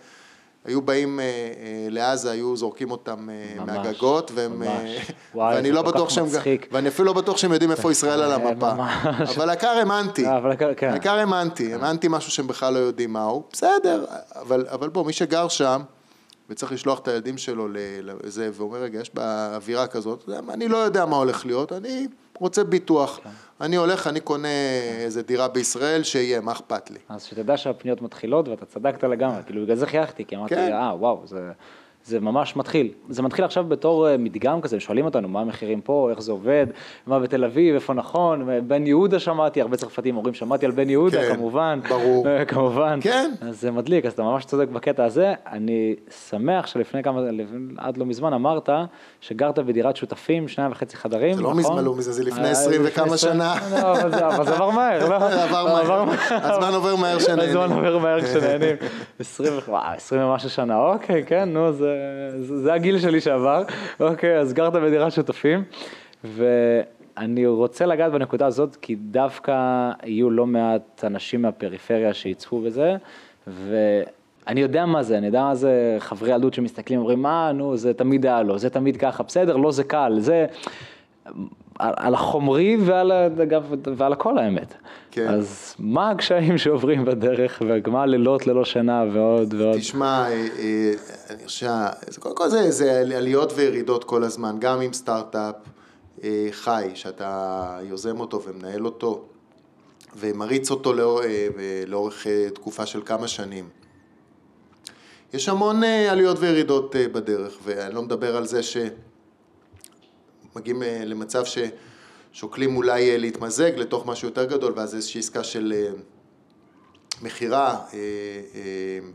היו 0.65 0.81
באים 0.81 1.19
אה, 1.19 1.23
אה, 1.25 1.29
לעזה, 1.89 2.31
היו 2.31 2.55
זורקים 2.57 2.91
אותם 2.91 3.29
אה, 3.29 3.35
ממש, 3.65 3.69
מהגגות, 3.77 4.31
והם... 4.35 4.59
ממש. 4.59 5.11
וואי, 5.35 5.55
ואני 5.55 5.71
לא 5.71 5.81
בטוח 5.81 6.09
שהם... 6.09 6.25
מצחיק. 6.25 6.67
ואני 6.71 6.87
אפילו 6.87 7.05
לא 7.05 7.13
בטוח 7.13 7.37
שהם 7.37 7.51
יודעים 7.53 7.71
איפה 7.71 7.91
ישראל 7.91 8.21
על 8.21 8.31
המפה. 8.31 8.73
ממש. 8.73 9.37
אבל 9.37 9.49
העיקר 9.49 9.67
האמנתי. 9.67 10.25
העיקר- 10.25 10.73
כן. 10.77 11.09
האמנתי, 11.09 11.73
האמנתי 11.73 12.07
משהו 12.09 12.31
שהם 12.31 12.47
בכלל 12.47 12.73
לא 12.73 12.79
יודעים 12.79 13.13
מהו, 13.13 13.43
בסדר, 13.53 14.05
אבל, 14.35 14.65
אבל 14.71 14.89
בוא, 14.89 15.05
מי 15.05 15.13
שגר 15.13 15.47
שם 15.47 15.81
וצריך 16.49 16.71
לשלוח 16.71 16.99
את 16.99 17.07
הילדים 17.07 17.37
שלו 17.37 17.67
לזה, 18.23 18.49
ואומר, 18.53 18.77
רגע, 18.77 18.99
יש 18.99 19.11
באווירה 19.13 19.87
כזאת, 19.87 20.29
אני 20.49 20.67
לא 20.67 20.77
יודע 20.77 21.05
מה 21.05 21.15
הולך 21.15 21.45
להיות, 21.45 21.71
אני 21.71 22.07
רוצה 22.39 22.63
ביטוח. 22.63 23.19
כן. 23.23 23.29
אני 23.61 23.75
הולך, 23.75 24.07
אני 24.07 24.19
קונה 24.19 24.47
איזה 24.99 25.23
דירה 25.23 25.47
בישראל, 25.47 26.03
שיהיה, 26.03 26.41
מה 26.41 26.51
אכפת 26.51 26.91
לי? 26.91 26.99
אז 27.09 27.23
שתדע 27.23 27.57
שהפניות 27.57 28.01
מתחילות, 28.01 28.47
ואתה 28.47 28.65
צדקת 28.65 29.03
לגמרי, 29.03 29.41
כאילו 29.45 29.63
בגלל 29.63 29.75
זה 29.75 29.87
חייכתי, 29.87 30.25
כי 30.25 30.35
אמרתי, 30.35 30.55
כן. 30.55 30.73
אה, 30.73 30.95
וואו, 30.95 31.21
זה, 31.25 31.51
זה 32.05 32.19
ממש 32.19 32.55
מתחיל. 32.55 32.89
זה 33.09 33.21
מתחיל 33.21 33.45
עכשיו 33.45 33.63
בתור 33.67 34.07
אה, 34.09 34.17
מדגם 34.17 34.61
כזה, 34.61 34.79
שואלים 34.79 35.05
אותנו 35.05 35.27
מה 35.29 35.41
המחירים 35.41 35.81
פה, 35.81 36.07
איך 36.11 36.21
זה 36.21 36.31
עובד, 36.31 36.67
מה 37.07 37.19
בתל 37.19 37.43
אביב, 37.43 37.75
איפה 37.75 37.93
נכון, 37.93 38.47
בן 38.67 38.87
יהודה 38.87 39.19
שמעתי, 39.19 39.61
הרבה 39.61 39.77
צרפתים 39.77 40.17
אומרים, 40.17 40.33
שמעתי 40.33 40.65
על 40.65 40.71
בן 40.71 40.89
יהודה, 40.89 41.21
כן, 41.21 41.35
כמובן. 41.35 41.79
ברור. 41.89 42.25
כמובן. 42.47 42.99
כן. 43.01 43.31
אז 43.41 43.61
זה 43.61 43.71
מדליק, 43.71 44.05
אז 44.05 44.13
אתה 44.13 44.23
ממש 44.23 44.45
צודק 44.45 44.67
בקטע 44.67 45.03
הזה. 45.05 45.33
אני 45.51 45.95
שמח 46.29 46.67
שלפני 46.67 47.03
כמה, 47.03 47.21
עד 47.77 47.97
לא 47.97 48.05
מזמן 48.05 48.33
אמרת 48.33 48.69
שגרת 49.21 49.59
בדירת 49.59 49.95
שותפים, 49.95 50.47
שניים 50.47 50.71
וחצי 50.71 50.97
חדרים, 50.97 51.33
זה 51.35 51.41
נכון? 51.41 51.53
לא 51.53 51.59
מזמן, 51.59 51.83
לא 51.83 51.95
מזה, 51.95 52.11
זה 52.11 52.23
לפני 52.23 52.45
אה, 52.45 52.51
20 52.51 52.81
לפני 52.85 52.91
וכמה 53.03 53.13
20 53.13 53.33
שנה. 53.33 53.53
לא, 53.81 53.91
אבל 53.99 54.11
זה- 54.11 54.25
עבר 54.25 54.69
מהר, 54.69 55.09
לא? 55.09 55.15
עבר 55.45 55.65
מהר. 55.65 56.03
הזמן 56.29 56.73
עובר 56.73 56.95
מהר 56.95 57.19
שנהנים. 57.19 57.49
הזמן 57.49 57.71
עובר 57.71 57.97
מהר 57.97 58.21
כשנהנים. 58.25 58.75
20 59.19 59.53
ו- 59.53 59.59
וואו, 59.71 59.83
20 59.95 60.21
ומשהו 60.21 60.49
שנה, 60.49 60.77
אוקיי, 60.77 61.23
כן, 61.25 61.49
נו, 61.49 61.71
זה, 61.73 61.94
זה, 62.39 62.73
הגיל 62.73 62.99
שלי 62.99 63.21
שעבר. 63.21 63.63
אוקיי, 63.99 64.39
אז 64.39 64.53
גרת 64.53 64.73
בדירת 64.73 65.11
שותפים, 65.11 65.63
ואני 66.23 67.47
רוצה 67.47 67.85
לגעת 67.85 68.11
בנקודה 68.11 68.45
הזאת, 68.45 68.75
כי 68.75 68.95
דווקא 68.95 69.91
יהיו 70.03 70.29
לא 70.29 70.45
מעט 70.45 71.03
אנשים 71.03 71.41
מהפריפריה 71.41 72.13
שיצפו 72.13 72.61
בזה, 72.61 72.95
ואני 73.47 74.61
יודע 74.61 74.85
מה 74.85 75.03
זה, 75.03 75.17
אני 75.17 75.25
יודע 75.25 75.43
מה 75.43 75.55
זה 75.55 75.95
חברי 75.99 76.31
ילדות 76.31 76.53
שמסתכלים, 76.53 76.99
אומרים, 76.99 77.21
מה, 77.21 77.51
נו, 77.51 77.77
זה 77.77 77.93
תמיד 77.93 78.25
היה 78.25 78.41
לו, 78.41 78.57
זה 78.57 78.69
תמיד 78.69 78.97
ככה, 78.97 79.23
בסדר, 79.23 79.57
לא 79.57 79.71
זה 79.71 79.83
קל, 79.83 80.15
זה... 80.17 80.45
על, 81.79 82.13
החומרי 82.13 82.77
ועל, 82.85 83.11
אגב, 83.43 83.63
ועל 83.97 84.13
הכל 84.13 84.37
האמת. 84.37 84.73
כן. 85.11 85.27
אז 85.27 85.75
מה 85.79 86.09
הקשיים 86.09 86.57
שעוברים 86.61 87.05
בדרך, 87.05 87.61
ומה 87.87 88.03
הלילות 88.03 88.47
ללא 88.47 88.65
שינה 88.65 89.03
ועוד 89.13 89.53
ועוד. 89.53 89.77
תשמע, 89.77 90.27
אה, 90.27 90.47
אה, 90.59 90.91
אני 91.29 91.45
חושב, 91.45 91.67
קודם 92.19 92.35
כל 92.35 92.49
זה, 92.49 92.71
זה 92.71 92.91
עליות 93.17 93.53
וירידות 93.55 94.03
כל 94.03 94.23
הזמן, 94.23 94.55
גם 94.59 94.81
עם 94.81 94.93
סטארט-אפ 94.93 95.55
אה, 96.23 96.47
חי, 96.51 96.91
שאתה 96.93 97.55
יוזם 97.83 98.19
אותו 98.19 98.41
ומנהל 98.41 98.85
אותו 98.85 99.21
ומריץ 100.19 100.71
אותו 100.71 100.93
לאור- 100.93 101.21
לאורך 101.87 102.27
אה, 102.27 102.47
תקופה 102.53 102.85
של 102.85 103.01
כמה 103.05 103.27
שנים. 103.27 103.69
יש 105.33 105.49
המון 105.49 105.83
עליות 105.83 106.37
וירידות 106.39 106.95
בדרך, 107.13 107.57
ואני 107.63 107.95
לא 107.95 108.01
מדבר 108.01 108.35
על 108.37 108.45
זה 108.45 108.63
שמגיעים 108.63 109.04
אה, 110.57 111.01
למצב 111.05 111.43
ששוקלים 112.33 112.77
אולי 112.77 113.11
אה, 113.11 113.17
להתמזג 113.17 113.71
לתוך 113.75 114.05
משהו 114.05 114.27
יותר 114.27 114.45
גדול, 114.45 114.73
ואז 114.75 114.95
איזושהי 114.95 115.19
עסקה 115.19 115.43
של 115.43 115.73
אה, 115.75 115.91
מכירה 117.21 117.79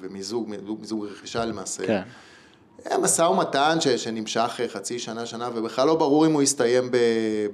ומיזוג, 0.00 0.48
מיזוג, 0.80 1.04
רכישה 1.04 1.44
למעשה. 1.44 1.86
כן. 1.86 2.02
משא 3.00 3.22
ומתן 3.22 3.80
ש, 3.80 3.88
שנמשך 3.88 4.60
חצי 4.68 4.98
שנה, 4.98 5.26
שנה, 5.26 5.48
ובכלל 5.54 5.86
לא 5.86 5.94
ברור 5.94 6.26
אם 6.26 6.32
הוא 6.32 6.42
יסתיים 6.42 6.90
ב, 6.90 6.96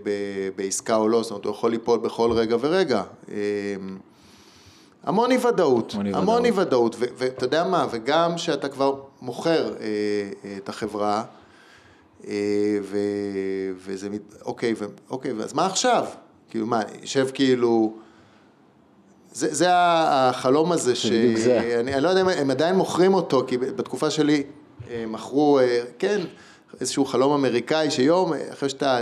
ב, 0.02 0.10
בעסקה 0.56 0.96
או 0.96 1.08
לא, 1.08 1.22
זאת 1.22 1.30
אומרת, 1.30 1.44
הוא 1.44 1.52
יכול 1.52 1.70
ליפול 1.70 1.98
בכל 1.98 2.32
רגע 2.32 2.56
ורגע. 2.60 3.02
המון 5.06 5.30
אי 5.32 5.36
ודאות, 5.36 5.94
המון 6.14 6.44
אי 6.44 6.50
ודאות. 6.50 6.96
ואתה 6.98 7.44
יודע 7.44 7.64
מה, 7.64 7.86
וגם 7.90 8.38
שאתה 8.38 8.68
כבר 8.68 8.94
מוכר 9.22 9.74
אה, 9.80 9.86
אה, 10.44 10.56
את 10.56 10.68
החברה, 10.68 11.24
ו- 12.82 13.72
וזה, 13.76 14.08
אוקיי, 14.44 14.74
ו- 14.78 14.84
אוקיי, 15.10 15.32
אז 15.44 15.52
מה 15.52 15.66
עכשיו? 15.66 16.06
כאילו, 16.50 16.66
מה, 16.66 16.80
יושב 17.02 17.26
כאילו... 17.34 17.94
זה, 19.32 19.54
זה 19.54 19.66
החלום 19.70 20.72
הזה. 20.72 20.94
שאני 20.94 21.94
אני 21.94 22.00
לא 22.00 22.08
יודע 22.08 22.20
אם 22.20 22.28
הם 22.28 22.50
עדיין 22.50 22.74
מוכרים 22.74 23.14
אותו, 23.14 23.44
כי 23.46 23.58
בתקופה 23.58 24.10
שלי 24.10 24.42
אה, 24.90 25.04
מכרו, 25.06 25.58
אה, 25.58 25.80
כן, 25.98 26.20
איזשהו 26.80 27.04
חלום 27.04 27.32
אמריקאי, 27.32 27.90
שיום 27.90 28.32
אה, 28.32 28.52
אחרי 28.52 28.68
שאתה 28.68 29.00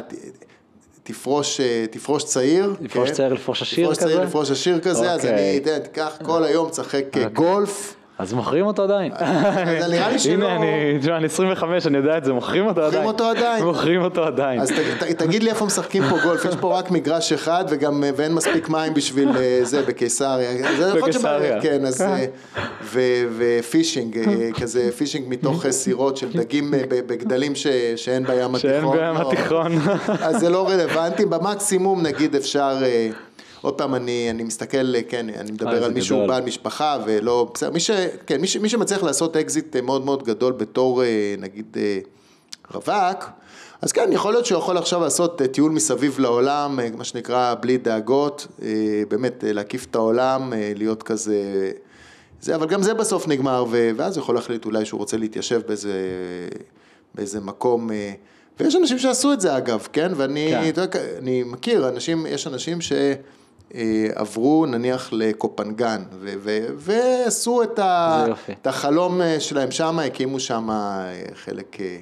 תפרוש, 1.02 1.60
אה, 1.60 1.84
תפרוש 1.90 2.24
צעיר, 2.24 2.74
לפרוש 2.80 3.08
כן? 3.08 3.14
צעיר, 3.14 3.32
לפרוש 3.32 3.62
עשיר 3.62 3.84
לפרוש 3.84 3.98
צעיר, 3.98 4.16
כזה? 4.18 4.24
לפרוש 4.24 4.50
עשיר 4.50 4.80
כזה, 4.80 5.12
אז 5.12 5.20
אוקיי. 5.20 5.34
אני, 5.34 5.58
אתה 5.58 5.70
יודע, 5.70 5.78
תיקח 5.86 6.18
כל 6.22 6.44
היום, 6.44 6.70
תשחק 6.70 7.04
אה, 7.16 7.28
גולף. 7.28 7.94
אז 8.18 8.32
מוכרים 8.32 8.66
אותו 8.66 8.82
עדיין. 8.82 9.12
אז 9.18 9.90
נראה 9.90 10.10
לי 10.10 10.18
שלא- 10.18 10.32
הנה, 10.48 10.56
אני, 10.56 10.98
תשמע, 11.00 11.16
אני 11.16 11.26
25, 11.26 11.86
אני 11.86 11.96
יודע 11.98 12.18
את 12.18 12.24
זה, 12.24 12.32
מוכרים 12.32 12.66
אותו 12.66 12.82
עדיין. 12.82 13.04
אותו 13.04 13.24
עדיין. 13.24 13.64
מוכרים 13.64 14.02
אותו 14.02 14.24
עדיין. 14.24 14.60
אז 14.60 14.72
תגיד 15.16 15.42
לי 15.42 15.50
איפה 15.50 15.64
משחקים 15.66 16.02
פה 16.10 16.16
גולף, 16.22 16.44
יש 16.44 16.54
פה 16.60 16.78
רק 16.78 16.90
מגרש 16.90 17.32
אחד 17.32 17.64
וגם, 17.68 18.04
אה, 18.04 18.10
ואין 18.16 18.34
מספיק 18.34 18.68
מים 18.68 18.94
בשביל 18.94 19.28
אה, 19.36 19.58
זה 19.62 19.82
בקיסריה. 19.82 20.76
זה 20.76 20.94
בקיסריה. 20.94 21.60
כן, 21.60 21.84
אז, 21.86 22.02
אה, 22.02 22.24
ו- 22.82 23.00
ופישינג, 23.38 24.18
אה, 24.18 24.24
כזה 24.60 24.90
פישינג 24.96 25.24
מתוך 25.28 25.66
אה, 25.66 25.72
סירות 25.72 26.16
של 26.16 26.32
דגים 26.32 26.74
אה, 26.74 26.82
בגדלים 26.88 27.52
שאין 27.96 28.24
בים 28.24 28.54
התיכון. 28.54 28.58
שאין 28.60 28.84
בים. 28.90 29.16
התיכון. 29.16 29.72
אז 30.20 30.40
זה 30.40 30.50
לא 30.50 30.68
רלוונטי, 30.68 31.24
במקסימום 31.26 32.02
נגיד 32.02 32.34
אפשר, 32.36 32.76
אה, 32.82 33.08
עוד 33.64 33.74
פעם 33.74 33.94
אני, 33.94 34.30
אני 34.30 34.42
מסתכל, 34.42 34.94
אה, 34.94 35.02
כן, 35.08 35.28
אני 35.28 35.38
אה, 35.38 35.42
מדבר 35.42 35.78
זה 35.78 35.84
על 35.84 35.92
מישהו 35.92 36.16
גדול. 36.16 36.28
בעל 36.28 36.42
משפחה 36.42 36.98
ולא, 37.06 37.50
בסדר, 37.54 37.70
מי, 37.70 37.80
ש, 37.80 37.90
כן, 38.26 38.40
מי, 38.40 38.46
ש, 38.46 38.56
מי 38.56 38.68
שמצליח 38.68 39.02
לעשות 39.02 39.36
אקזיט 39.36 39.76
אה, 39.76 39.80
מאוד 39.80 40.04
מאוד 40.04 40.22
גדול 40.22 40.52
בתור 40.52 41.02
אה, 41.02 41.34
נגיד 41.38 41.76
אה, 41.76 41.98
רווק, 42.74 43.24
אז 43.82 43.92
כן, 43.92 44.08
יכול 44.12 44.32
להיות 44.32 44.46
שהוא 44.46 44.58
יכול 44.58 44.78
עכשיו 44.78 45.00
לעשות 45.00 45.42
אה, 45.42 45.48
טיול 45.48 45.72
מסביב 45.72 46.18
לעולם, 46.18 46.80
אה, 46.80 46.88
מה 46.96 47.04
שנקרא 47.04 47.54
בלי 47.54 47.78
דאגות, 47.78 48.46
אה, 48.62 48.68
באמת 49.08 49.44
אה, 49.44 49.52
להקיף 49.52 49.86
את 49.90 49.94
העולם, 49.94 50.52
אה, 50.52 50.72
להיות 50.76 51.02
כזה, 51.02 51.70
זה, 52.40 52.54
אבל 52.54 52.66
גם 52.66 52.82
זה 52.82 52.94
בסוף 52.94 53.28
נגמר, 53.28 53.64
ואז 53.96 54.16
הוא 54.16 54.22
יכול 54.22 54.34
להחליט 54.34 54.64
אולי 54.64 54.84
שהוא 54.84 54.98
רוצה 54.98 55.16
להתיישב 55.16 55.60
באיזה, 55.66 55.92
באיזה 57.14 57.40
מקום. 57.40 57.92
אה, 57.92 58.12
ויש 58.60 58.76
אנשים 58.76 58.98
שעשו 58.98 59.32
את 59.32 59.40
זה 59.40 59.56
אגב, 59.56 59.88
כן? 59.92 60.12
ואני 60.16 60.48
כן. 60.50 60.62
יודע, 60.66 60.84
אני 61.18 61.42
מכיר, 61.42 61.88
אנשים, 61.88 62.26
יש 62.26 62.46
אנשים 62.46 62.80
שעברו 63.72 64.66
נניח 64.66 65.08
לקופנגן, 65.12 66.02
ו- 66.20 66.34
ו- 66.38 66.66
ועשו 66.76 67.62
את, 67.62 67.78
ה-. 67.78 68.26
את 68.62 68.66
החלום 68.66 69.22
אה, 69.22 69.40
שלהם 69.40 69.70
שם, 69.70 69.98
הקימו 69.98 70.40
שם 70.40 70.70
אה, 70.70 71.12
חלק, 71.34 71.80
אה, 71.80 71.86
אני 71.86 71.98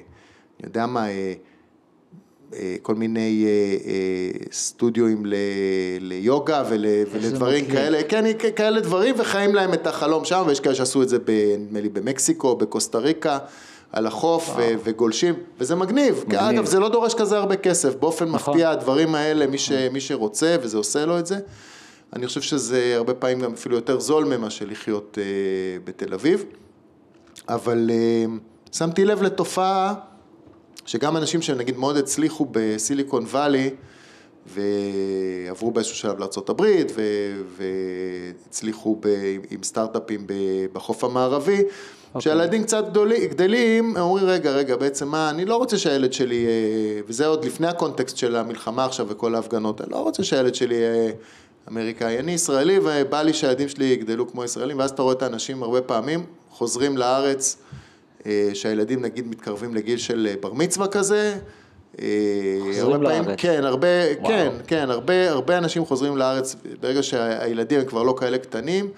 יודע 0.67 0.85
מה, 0.85 1.07
אה, 1.09 1.33
אה, 2.53 2.75
כל 2.81 2.95
מיני 2.95 3.45
אה, 3.45 3.49
אה, 3.89 4.45
סטודיואים 4.51 5.25
ל- 5.25 5.33
ליוגה 5.99 6.63
ול, 6.69 6.85
ולדברים. 7.11 7.65
כאלה, 7.65 8.03
כן, 8.03 8.25
כאלה 8.55 8.79
דברים, 8.81 9.15
וחיים 9.17 9.55
להם 9.55 9.73
את 9.73 9.87
החלום 9.87 10.25
שם, 10.25 10.43
ויש 10.47 10.59
כאלה 10.59 10.75
שעשו 10.75 11.01
את 11.03 11.09
זה, 11.09 11.17
נדמה 11.59 11.81
לי, 11.81 11.89
במקסיקו, 11.89 12.55
בקוסטה 12.55 12.97
ריקה. 12.97 13.37
על 13.93 14.07
החוף 14.07 14.49
ו- 14.57 14.73
וגולשים, 14.83 15.33
וזה 15.59 15.75
מגניב. 15.75 16.23
מגניב. 16.27 16.41
אגב, 16.41 16.65
זה 16.65 16.79
לא 16.79 16.89
דורש 16.89 17.13
כזה 17.13 17.37
הרבה 17.37 17.55
כסף, 17.55 17.95
באופן 17.95 18.25
נכון. 18.29 18.53
מפתיע 18.53 18.69
הדברים 18.69 19.15
האלה, 19.15 19.47
מי, 19.47 19.57
ש, 19.57 19.71
מי 19.71 20.01
שרוצה 20.01 20.55
וזה 20.61 20.77
עושה 20.77 21.05
לו 21.05 21.19
את 21.19 21.25
זה, 21.25 21.39
אני 22.13 22.27
חושב 22.27 22.41
שזה 22.41 22.93
הרבה 22.95 23.13
פעמים 23.13 23.39
גם 23.39 23.53
אפילו 23.53 23.75
יותר 23.75 23.99
זול 23.99 24.25
ממה 24.25 24.49
שלחיות 24.49 25.17
אה, 25.21 25.23
בתל 25.83 26.13
אביב. 26.13 26.45
אבל 27.49 27.89
אה, 27.93 28.25
שמתי 28.71 29.05
לב 29.05 29.21
לתופעה 29.21 29.93
שגם 30.85 31.17
אנשים 31.17 31.41
שנגיד 31.41 31.77
מאוד 31.77 31.97
הצליחו 31.97 32.47
בסיליקון 32.51 33.23
וואלי 33.23 33.69
ועברו 34.45 35.71
באיזשהו 35.71 35.95
שלב 35.95 36.19
לארה"ב 36.19 36.63
והצליחו 37.57 38.97
ב, 38.99 39.07
עם 39.49 39.63
סטארט-אפים 39.63 40.27
בחוף 40.73 41.03
המערבי, 41.03 41.63
okay. 42.15 42.19
כשהילדים 42.19 42.63
קצת 42.63 42.85
גדולים, 42.89 43.27
גדלים, 43.29 43.97
הם 43.97 44.01
אומרים 44.01 44.25
רגע, 44.25 44.51
רגע, 44.51 44.75
בעצם 44.75 45.07
מה, 45.07 45.29
אני 45.29 45.45
לא 45.45 45.55
רוצה 45.55 45.77
שהילד 45.77 46.13
שלי, 46.13 46.45
אה, 46.45 46.51
וזה 47.07 47.27
עוד 47.27 47.45
לפני 47.45 47.67
הקונטקסט 47.67 48.17
של 48.17 48.35
המלחמה 48.35 48.85
עכשיו 48.85 49.05
וכל 49.09 49.35
ההפגנות, 49.35 49.81
אני 49.81 49.91
לא 49.91 49.97
רוצה 49.97 50.23
שהילד 50.23 50.55
שלי 50.55 50.75
יהיה 50.75 51.11
אמריקאי, 51.71 52.19
אני 52.19 52.31
ישראלי 52.31 52.79
ובא 52.83 53.21
לי 53.21 53.33
שהילדים 53.33 53.69
שלי 53.69 53.85
יגדלו 53.85 54.31
כמו 54.31 54.43
ישראלים, 54.43 54.79
ואז 54.79 54.89
אתה 54.89 55.01
רואה 55.01 55.13
את 55.13 55.21
האנשים 55.21 55.63
הרבה 55.63 55.81
פעמים 55.81 56.25
חוזרים 56.49 56.97
לארץ. 56.97 57.57
אה, 58.25 58.49
שהילדים 58.53 59.01
נגיד 59.01 59.27
מתקרבים 59.27 59.75
לגיל 59.75 59.97
של 59.97 60.27
אה, 60.29 60.35
בר 60.41 60.53
מצווה 60.53 60.87
כזה. 60.87 61.35
אה, 62.01 62.05
חוזרים 62.59 62.93
הרבה 62.93 63.05
פעמים- 63.09 63.23
לארץ. 63.25 63.39
כן, 63.39 63.63
הרבה, 63.63 63.87
וואו. 64.19 64.27
כן, 64.27 64.49
כן, 64.67 64.89
הרבה, 64.89 65.29
הרבה 65.31 65.57
אנשים 65.57 65.85
חוזרים 65.85 66.17
לארץ 66.17 66.55
ברגע 66.81 67.03
שהילדים 67.03 67.79
הם 67.79 67.85
כבר 67.85 68.03
לא 68.03 68.15
כאלה 68.19 68.37
קטנים, 68.37 68.89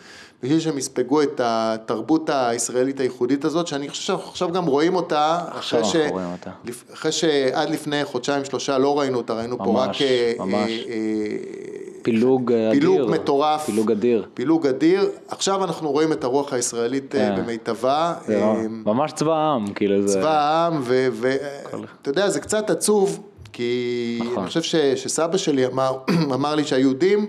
בשביל 0.46 0.60
שהם 0.60 0.78
יספגו 0.78 1.22
את 1.22 1.42
התרבות 1.44 2.30
הישראלית 2.34 3.00
הייחודית 3.00 3.46
הזאת, 3.46 3.68
שאני 3.68 3.90
חושב 3.90 4.04
שעכשיו 4.04 4.52
גם 4.52 4.66
רואים 4.66 4.96
אותה, 4.96 5.40
עכשיו 5.52 5.82
אחרי, 5.82 6.10
רואים 6.10 6.32
אותה. 6.32 6.50
אחרי 6.94 7.12
שעד 7.12 7.70
לפני 7.70 8.06
חודשיים 8.06 8.46
שלושה 8.46 8.78
לא 8.78 9.00
ראינו 9.00 9.18
אותה, 9.18 9.34
ראינו 9.34 9.58
פה 9.58 9.64
רק 9.64 9.88
ממש, 9.88 10.02
אה, 10.02 10.34
ממש. 10.40 10.72
אה, 10.88 10.94
אה, 10.94 11.86
פילוג 12.02 12.52
אה, 12.52 12.70
אדיר. 12.70 12.80
פילוג 12.80 13.12
מטורף, 13.12 13.66
פילוג 13.66 13.92
אדיר. 13.92 14.26
פילוג 14.34 14.68
אדיר, 14.68 15.10
עכשיו 15.28 15.64
אנחנו 15.64 15.92
רואים 15.92 16.12
את 16.12 16.24
הרוח 16.24 16.54
הישראלית 16.54 17.16
אה, 17.16 17.36
כן. 17.36 17.42
במיטבה. 17.44 18.14
זה 18.26 18.44
אה, 18.44 18.68
ממש 18.86 19.12
צבא 19.12 19.34
העם, 19.34 19.74
כאילו 19.74 20.08
זה... 20.08 20.20
צבא 20.20 20.40
העם, 20.40 20.82
ואתה 20.84 22.10
יודע, 22.10 22.30
זה 22.30 22.40
קצת 22.40 22.70
עצוב, 22.70 23.20
כי 23.54 24.20
נכון. 24.22 24.38
אני 24.38 24.48
חושב 24.48 24.62
ש, 24.62 24.76
שסבא 24.76 25.38
שלי 25.38 25.66
אמר, 25.66 25.98
אמר 26.36 26.56
לי 26.56 26.64
שהיהודים 26.64 27.28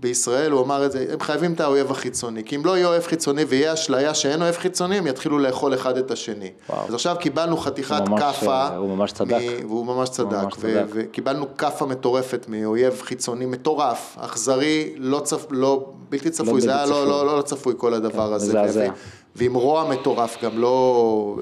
בישראל, 0.00 0.50
הוא 0.52 0.62
אמר 0.64 0.86
את 0.86 0.92
זה, 0.92 1.06
הם 1.12 1.20
חייבים 1.20 1.52
את 1.52 1.60
האויב 1.60 1.90
החיצוני, 1.90 2.44
כי 2.44 2.56
אם 2.56 2.64
לא 2.64 2.76
יהיה 2.76 2.86
אויב 2.88 3.02
חיצוני 3.02 3.44
ויהיה 3.44 3.72
אשליה 3.72 4.14
שאין 4.14 4.42
אויב 4.42 4.54
חיצוני, 4.56 4.98
הם 4.98 5.06
יתחילו 5.06 5.38
לאכול 5.38 5.74
אחד 5.74 5.96
את 5.98 6.10
השני. 6.10 6.50
וואו. 6.70 6.86
אז 6.88 6.94
עכשיו 6.94 7.16
קיבלנו 7.20 7.56
חתיכת 7.56 8.02
כאפה, 8.18 8.46
אה, 8.68 8.76
הוא 8.76 8.96
ממש 8.96 9.12
צדק. 9.12 9.32
מ- 9.62 9.66
והוא 9.70 9.86
ממש 9.86 10.08
צדק, 10.08 10.32
ממש 10.42 10.54
ו- 10.54 10.60
צדק. 10.60 10.84
וקיבלנו 10.92 11.56
כאפה 11.58 11.86
מטורפת 11.86 12.46
מאויב 12.48 13.00
חיצוני 13.02 13.46
מטורף, 13.46 14.16
אכזרי, 14.20 14.94
לא 14.96 15.20
צפ... 15.20 15.46
לא, 15.50 15.86
בלתי 16.08 16.30
צפוי, 16.30 16.60
זה 16.60 16.66
בלתי 16.66 16.78
היה 16.78 16.86
לא. 16.86 17.06
לא, 17.06 17.26
לא, 17.26 17.36
לא 17.36 17.42
צפוי 17.42 17.74
כל 17.76 17.94
הדבר 17.94 18.28
כן, 18.28 18.32
הזה, 18.34 18.48
מזעזע. 18.62 18.80
ו- 18.80 19.36
ועם 19.36 19.54
רוע 19.54 19.88
מטורף 19.90 20.44
גם, 20.44 20.58
לא, 20.58 21.36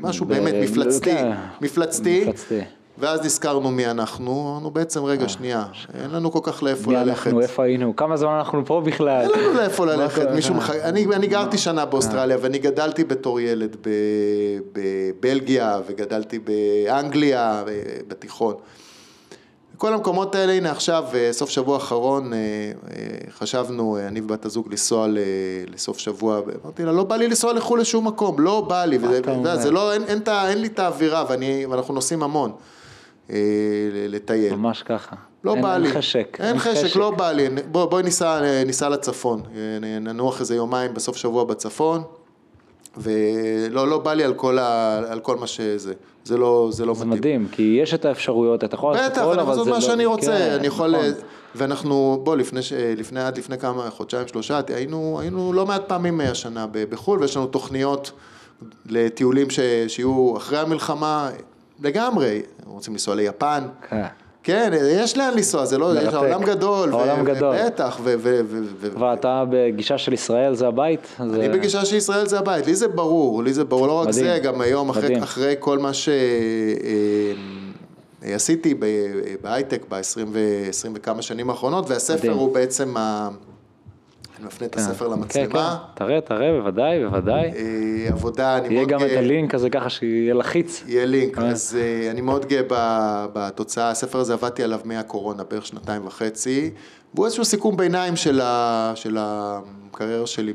משהו 0.00 0.26
ב- 0.26 0.28
באמת 0.28 0.54
מפלצתי, 0.62 1.10
כן. 1.10 1.32
מפלצתי. 1.60 2.20
מפלצתי. 2.20 2.60
ואז 2.98 3.20
נזכרנו 3.24 3.70
מי 3.70 3.86
אנחנו, 3.86 4.50
אמרנו 4.50 4.70
בעצם 4.70 5.04
רגע 5.04 5.28
שנייה, 5.28 5.64
אין 5.94 6.10
לנו 6.10 6.32
כל 6.32 6.38
כך 6.42 6.62
לאיפה 6.62 6.90
מי 6.90 6.96
ללכת. 6.96 7.26
אנחנו, 7.26 7.40
איפה 7.40 7.64
היינו, 7.64 7.96
כמה 7.96 8.16
זמן 8.16 8.30
אנחנו 8.30 8.66
פה 8.66 8.82
בכלל. 8.84 9.30
אין 9.34 9.44
לנו 9.44 9.52
לאיפה 9.52 9.86
ללכת? 9.86 10.26
מישהו 10.34 10.54
מח... 10.54 10.70
אני, 10.70 11.06
אני 11.06 11.26
גרתי 11.26 11.58
שנה 11.58 11.84
באוסטרליה 11.84 12.36
ואני 12.40 12.58
גדלתי 12.58 13.04
בתור 13.04 13.40
ילד. 13.40 13.76
בבלגיה 14.72 15.80
וגדלתי 15.86 16.38
באנגליה 16.38 17.64
בתיכון. 18.08 18.54
כל 19.76 19.94
המקומות 19.94 20.34
האלה, 20.34 20.52
הנה 20.52 20.70
עכשיו, 20.70 21.04
אה, 21.14 21.28
סוף 21.32 21.50
שבוע 21.50 21.74
האחרון, 21.74 22.32
אה, 22.32 22.38
אה, 22.38 23.06
חשבנו, 23.38 23.96
אה, 23.96 24.08
אני 24.08 24.20
ובת 24.20 24.44
הזוג 24.44 24.66
לנסוע 24.70 25.06
לסוף 25.66 25.98
שבוע, 25.98 26.40
אמרתי 26.64 26.84
לה, 26.84 26.92
לא 26.92 27.04
בא 27.04 27.16
לי 27.16 27.28
לנסוע 27.28 27.52
לחו"ל 27.52 27.80
לשום 27.80 28.06
מקום, 28.06 28.40
לא 28.40 28.60
בא 28.60 28.84
לי, 28.84 28.98
וזה? 29.00 29.20
זה 29.54 29.70
לא, 29.70 29.92
אין, 29.92 30.02
אין, 30.02 30.22
אין 30.28 30.60
לי 30.60 30.66
את 30.66 30.78
האווירה, 30.78 31.24
ואנחנו 31.70 31.94
נוסעים 31.94 32.22
המון 32.22 32.50
אה, 32.50 32.73
לטייל. 34.08 34.54
ממש 34.54 34.82
ככה. 34.82 35.16
לא 35.44 35.52
אין- 35.54 35.62
בא 35.62 35.76
לי. 35.76 35.88
אין 35.88 35.96
חשק. 35.96 36.36
אין 36.40 36.58
חשק, 36.58 36.96
לא 36.96 37.10
בא 37.10 37.32
לי. 37.32 37.48
בוא, 37.72 37.84
בואי 37.84 38.02
ניסע, 38.02 38.40
ניסע 38.66 38.88
לצפון. 38.88 39.42
נ- 39.80 40.04
ננוח 40.08 40.40
איזה 40.40 40.54
יומיים 40.56 40.94
בסוף 40.94 41.16
שבוע 41.16 41.44
בצפון. 41.44 42.02
ולא 42.96 43.88
לא 43.88 43.98
בא 43.98 44.12
לי 44.14 44.24
על 44.24 44.34
כל, 44.34 44.58
ה, 44.58 44.98
על 45.12 45.20
כל 45.20 45.36
מה 45.36 45.46
שזה. 45.46 45.92
זה 46.24 46.36
לא, 46.36 46.68
זה 46.72 46.86
לא 46.86 46.94
זה 46.94 47.04
מתאים. 47.04 47.18
מדהים, 47.18 47.48
כי 47.52 47.78
יש 47.82 47.94
את 47.94 48.04
האפשרויות, 48.04 48.64
אתה 48.64 48.74
יכול 48.74 48.92
לעשות 48.94 49.12
בטח, 49.12 49.20
הכל, 49.22 49.32
אני 49.32 49.42
אבל 49.42 49.52
יכול 49.52 49.54
זה 49.54 49.58
לעשות 49.60 49.68
מה 49.68 49.86
לא- 49.86 49.92
שאני 49.94 50.04
רוצה, 50.06 50.26
כן, 50.38 50.50
אני 50.58 50.66
יכול... 50.66 50.90
נכון. 50.96 51.04
ואנחנו, 51.54 52.20
בוא, 52.24 52.36
לפני, 52.36 52.62
ש- 52.62 52.72
לפני, 52.72 53.20
עד 53.20 53.38
לפני 53.38 53.58
כמה, 53.58 53.90
חודשיים, 53.90 54.28
שלושה, 54.28 54.60
היינו, 54.68 55.18
היינו 55.20 55.52
לא 55.52 55.66
מעט 55.66 55.82
פעמים 55.88 56.20
השנה 56.20 56.66
בחו"ל, 56.72 57.20
ויש 57.20 57.36
לנו 57.36 57.46
תוכניות 57.46 58.12
לטיולים 58.86 59.50
ש, 59.50 59.60
שיהיו 59.88 60.36
אחרי 60.36 60.58
המלחמה, 60.58 61.30
לגמרי. 61.84 62.42
רוצים 62.66 62.92
לנסוע 62.92 63.14
ליפן. 63.14 63.64
כן. 63.90 64.02
כן, 64.42 64.72
יש 64.90 65.16
לאן 65.18 65.34
לנסוע, 65.34 65.64
זה 65.64 65.78
לא, 65.78 65.98
יש. 65.98 66.14
העולם 66.14 66.42
גדול. 66.42 66.92
העולם 66.92 67.24
גדול. 67.24 67.56
בטח, 67.66 67.98
ו... 68.02 68.14
ואתה 68.98 69.44
בגישה 69.50 69.98
של 69.98 70.12
ישראל 70.12 70.54
זה 70.54 70.68
הבית? 70.68 71.16
אני 71.20 71.48
בגישה 71.48 71.84
שישראל 71.84 72.26
זה 72.26 72.38
הבית, 72.38 72.66
לי 72.66 72.74
זה 72.74 72.88
ברור, 72.88 73.42
לי 73.42 73.52
זה 73.52 73.64
ברור, 73.64 73.86
לא 73.86 73.92
רק 74.00 74.08
מדהים, 74.08 74.24
זה, 74.24 74.38
גם 74.42 74.60
היום, 74.60 74.90
אחרי, 74.90 75.54
כל 75.58 75.78
מה 75.78 75.90
שעשיתי 78.22 78.74
בהייטק 79.42 79.84
ב-20 79.88 80.20
ו- 80.32 80.68
וכמה 80.94 81.22
שנים 81.22 81.50
האחרונות, 81.50 81.90
והספר 81.90 82.16
מדהים. 82.16 82.32
הוא 82.32 82.54
בעצם, 82.54 82.96
ה... 82.96 83.28
אני 84.38 84.46
מפנה 84.46 84.66
את 84.66 84.76
הספר 84.76 85.06
כן, 85.06 85.12
למצלמה, 85.12 85.78
כן, 85.96 86.04
תראה, 86.04 86.20
תראה, 86.20 86.52
בוודאי, 86.52 87.04
בוודאי. 87.04 87.50
אה, 87.56 88.08
עבודה, 88.12 88.58
אני 88.58 88.74
יהיה 88.74 88.78
מאוד 88.80 88.88
גם 88.88 89.00
את 89.02 89.06
גאה, 89.10 89.18
הלינק 89.18 89.54
הזה 89.54 89.70
ככה 89.70 89.90
שיהיה 89.90 90.34
לחיץ. 90.34 90.84
יהיה 90.86 91.06
לינק, 91.06 91.38
אה. 91.38 91.46
אז 91.46 91.78
אה, 91.80 92.10
אני 92.10 92.20
מאוד 92.20 92.46
גאה 92.46 92.62
בתוצאה, 93.32 93.90
הספר 93.90 94.18
הזה 94.18 94.32
עבדתי 94.32 94.62
עליו 94.62 94.80
מהקורונה, 94.84 95.44
בערך 95.44 95.66
שנתיים 95.66 96.06
וחצי, 96.06 96.70
והוא 97.14 97.26
איזשהו 97.26 97.44
סיכום 97.44 97.76
ביניים 97.76 98.16
של, 98.16 98.40
ה, 98.40 98.92
של 98.94 99.16
הקריירה 99.20 100.26
שלי 100.26 100.52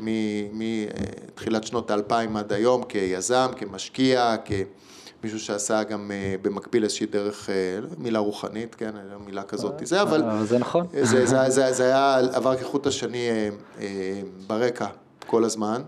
מתחילת 0.54 1.64
שנות 1.64 1.92
האלפיים 1.92 2.38
עד 2.38 2.54
היום, 2.54 2.84
כיזם, 2.84 3.48
כמשקיע, 3.58 4.36
כמישהו 5.22 5.40
שעשה 5.40 5.84
גם 5.84 6.12
אה, 6.12 6.36
במקביל 6.42 6.84
איזושהי 6.84 7.06
דרך, 7.06 7.50
אה, 7.50 7.80
מילה 7.98 8.20
רוחנית, 8.20 8.76
כן, 8.76 8.92
מילה 9.26 9.44
כזאת, 9.44 9.74
זה, 9.84 10.02
אבל 10.02 10.24
זה 10.44 10.60
נכון. 10.60 10.88
זה, 10.94 11.26
זה, 11.26 11.50
זה, 11.50 11.72
זה 11.74 11.84
היה, 11.84 12.18
עבר 12.34 12.56
כחוט 12.56 12.88
השני 12.88 13.30
אה, 13.30 13.50
אה, 13.82 14.22
ברקע 14.48 14.88
כל 15.28 15.44
הזמן. 15.44 15.82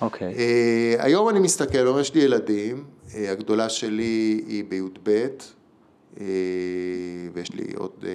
אוקיי. 0.00 0.34
אה, 0.34 0.94
היום 0.98 1.28
אני 1.28 1.38
מסתכל, 1.38 1.78
היום 1.78 2.00
יש 2.00 2.14
לי 2.14 2.20
ילדים, 2.20 2.84
אה, 3.14 3.30
הגדולה 3.30 3.68
שלי 3.68 4.44
היא 4.46 4.64
בי"ב, 4.68 5.08
אה, 6.20 6.26
ויש 7.32 7.52
לי 7.52 7.64
עוד, 7.76 7.90
אה, 8.04 8.10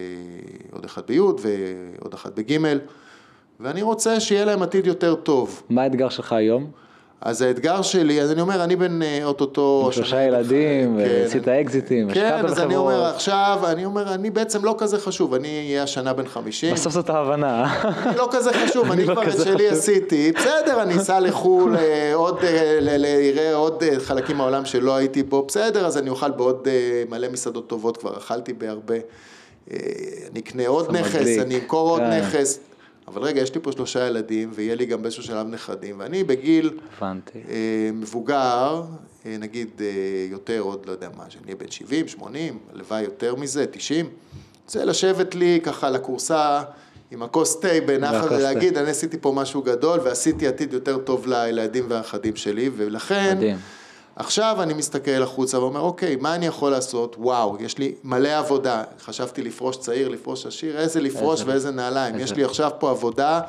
עוד 0.71 0.85
אחד 0.85 1.01
בי' 1.07 1.19
ועוד 1.19 2.13
אחד 2.13 2.35
בג', 2.35 2.57
ואני 3.59 3.81
רוצה 3.81 4.19
שיהיה 4.19 4.45
להם 4.45 4.61
עתיד 4.61 4.87
יותר 4.87 5.15
טוב. 5.15 5.63
מה 5.69 5.81
האתגר 5.81 6.09
שלך 6.09 6.33
היום? 6.33 6.71
אז 7.21 7.41
האתגר 7.41 7.81
שלי, 7.81 8.21
אז 8.21 8.31
אני 8.31 8.41
אומר, 8.41 8.63
אני 8.63 8.75
בן 8.75 9.01
אה, 9.01 9.19
אוטוטו... 9.23 9.83
עם 9.85 9.91
שלושה 9.91 10.21
ילדים, 10.21 10.97
כן, 10.97 11.21
ועשית 11.23 11.47
אקזיטים, 11.47 12.11
כן, 12.11 12.25
השקעת 12.25 12.45
אז 12.45 12.59
אני 12.59 12.75
אומר 12.75 12.93
בחברות. 12.93 13.15
עכשיו, 13.15 13.59
אני 13.67 13.85
אומר, 13.85 14.13
אני 14.13 14.29
בעצם 14.29 14.65
לא 14.65 14.75
כזה 14.77 14.99
חשוב, 14.99 15.33
אני 15.33 15.47
אהיה 15.47 15.83
השנה 15.83 16.13
בן 16.13 16.27
50. 16.27 16.73
בסוף 16.73 16.93
זאת 16.93 17.09
ההבנה. 17.09 17.81
אני 18.05 18.17
לא 18.17 18.27
כזה 18.31 18.53
חשוב, 18.53 18.91
אני 18.91 19.05
לא 19.05 19.13
כבר 19.13 19.27
את 19.27 19.43
שלי. 19.43 19.69
עשיתי, 19.69 20.31
בסדר, 20.31 20.81
אני 20.81 20.97
אסע 20.97 21.19
לחו"ל, 21.19 21.75
אה, 21.75 22.11
עוד, 22.13 22.39
אה, 22.43 22.79
אראה 23.29 23.55
עוד 23.55 23.83
אה, 23.83 23.99
חלקים 23.99 24.37
מהעולם 24.37 24.65
שלא 24.65 24.95
הייתי 24.95 25.23
בו, 25.23 25.45
בסדר, 25.47 25.85
אז 25.85 25.97
אני 25.97 26.09
אוכל 26.09 26.31
בעוד 26.31 26.67
מלא 27.09 27.27
מסעדות 27.29 27.67
טובות, 27.67 27.97
כבר 27.97 28.17
אכלתי 28.17 28.53
בהרבה, 28.53 28.95
אני 29.71 30.39
אקנה 30.39 30.67
עוד 30.67 30.95
נכס. 30.95 31.37
אני 31.41 31.55
אמכור 31.55 31.89
עוד 31.89 32.01
כן. 32.01 32.19
נכס, 32.19 32.59
אבל 33.13 33.21
רגע, 33.21 33.41
יש 33.41 33.55
לי 33.55 33.61
פה 33.61 33.71
שלושה 33.71 34.07
ילדים, 34.07 34.51
ויהיה 34.53 34.75
לי 34.75 34.85
גם 34.85 35.01
באיזשהו 35.01 35.23
שלב 35.23 35.47
נכדים, 35.47 35.95
ואני 35.99 36.23
בגיל 36.23 36.79
הבנתי. 36.97 37.39
אה, 37.49 37.89
מבוגר, 37.93 38.83
אה, 39.25 39.35
נגיד 39.39 39.69
אה, 39.81 39.87
יותר, 40.31 40.59
עוד 40.59 40.85
לא 40.85 40.91
יודע 40.91 41.09
מה, 41.17 41.23
שאני 41.29 41.43
אהיה 41.45 41.55
בן 41.55 41.71
70, 41.71 42.07
80, 42.07 42.59
הלוואי 42.73 43.01
יותר 43.01 43.35
מזה, 43.35 43.65
90, 43.71 44.09
רוצה 44.65 44.85
לשבת 44.85 45.35
לי 45.35 45.59
ככה 45.63 45.87
על 45.87 45.95
הכורסה 45.95 46.61
עם 47.11 47.23
הכוס 47.23 47.59
תה 47.59 47.67
בנחת. 47.85 48.31
ולהגיד, 48.31 48.77
אני 48.77 48.89
עשיתי 48.89 49.17
פה 49.21 49.31
משהו 49.35 49.61
גדול 49.61 49.99
ועשיתי 49.99 50.47
עתיד 50.47 50.73
יותר 50.73 50.97
טוב 50.97 51.27
לילדים 51.27 51.85
והנכדים 51.87 52.35
שלי, 52.35 52.69
ולכן 52.75 53.37
מדהים. 53.37 53.57
עכשיו 54.19 54.57
אני 54.61 54.73
מסתכל 54.73 55.23
החוצה 55.23 55.59
ואומר, 55.59 55.79
אוקיי, 55.79 56.15
מה 56.15 56.35
אני 56.35 56.45
יכול 56.45 56.71
לעשות? 56.71 57.15
וואו, 57.19 57.57
יש 57.59 57.77
לי 57.77 57.93
מלא 58.03 58.37
עבודה. 58.37 58.83
חשבתי 59.01 59.41
לפרוש 59.41 59.77
צעיר, 59.77 60.09
לפרוש 60.09 60.45
עשיר, 60.45 60.77
איזה 60.77 61.01
לפרוש 61.01 61.39
איזה- 61.39 61.51
ואיזה 61.51 61.71
נעליים. 61.71 62.13
איזה- 62.13 62.23
יש 62.25 62.33
לי 62.33 62.43
עכשיו 62.43 62.71
פה 62.79 62.89
עבודה. 62.89 63.41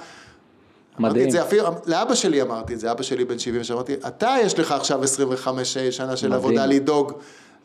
אמרתי 1.01 1.13
מדהים. 1.15 1.27
את 1.27 1.33
זה 1.33 1.43
אפילו, 1.43 1.65
לאבא 1.87 2.15
שלי 2.15 2.43
אמרתי 2.43 2.75
את 2.75 2.81
זה, 2.81 2.91
אבא 2.93 3.03
שלי 3.03 3.25
בן 3.25 3.39
70, 3.39 3.65
שאמרתי, 3.65 3.95
אתה 4.07 4.35
יש 4.43 4.59
לך 4.59 4.73
עכשיו 4.73 5.03
25 5.03 5.79
שנה 5.79 6.17
של 6.17 6.27
מדהים. 6.29 6.33
עבודה 6.45 6.67
לדאוג. 6.67 7.13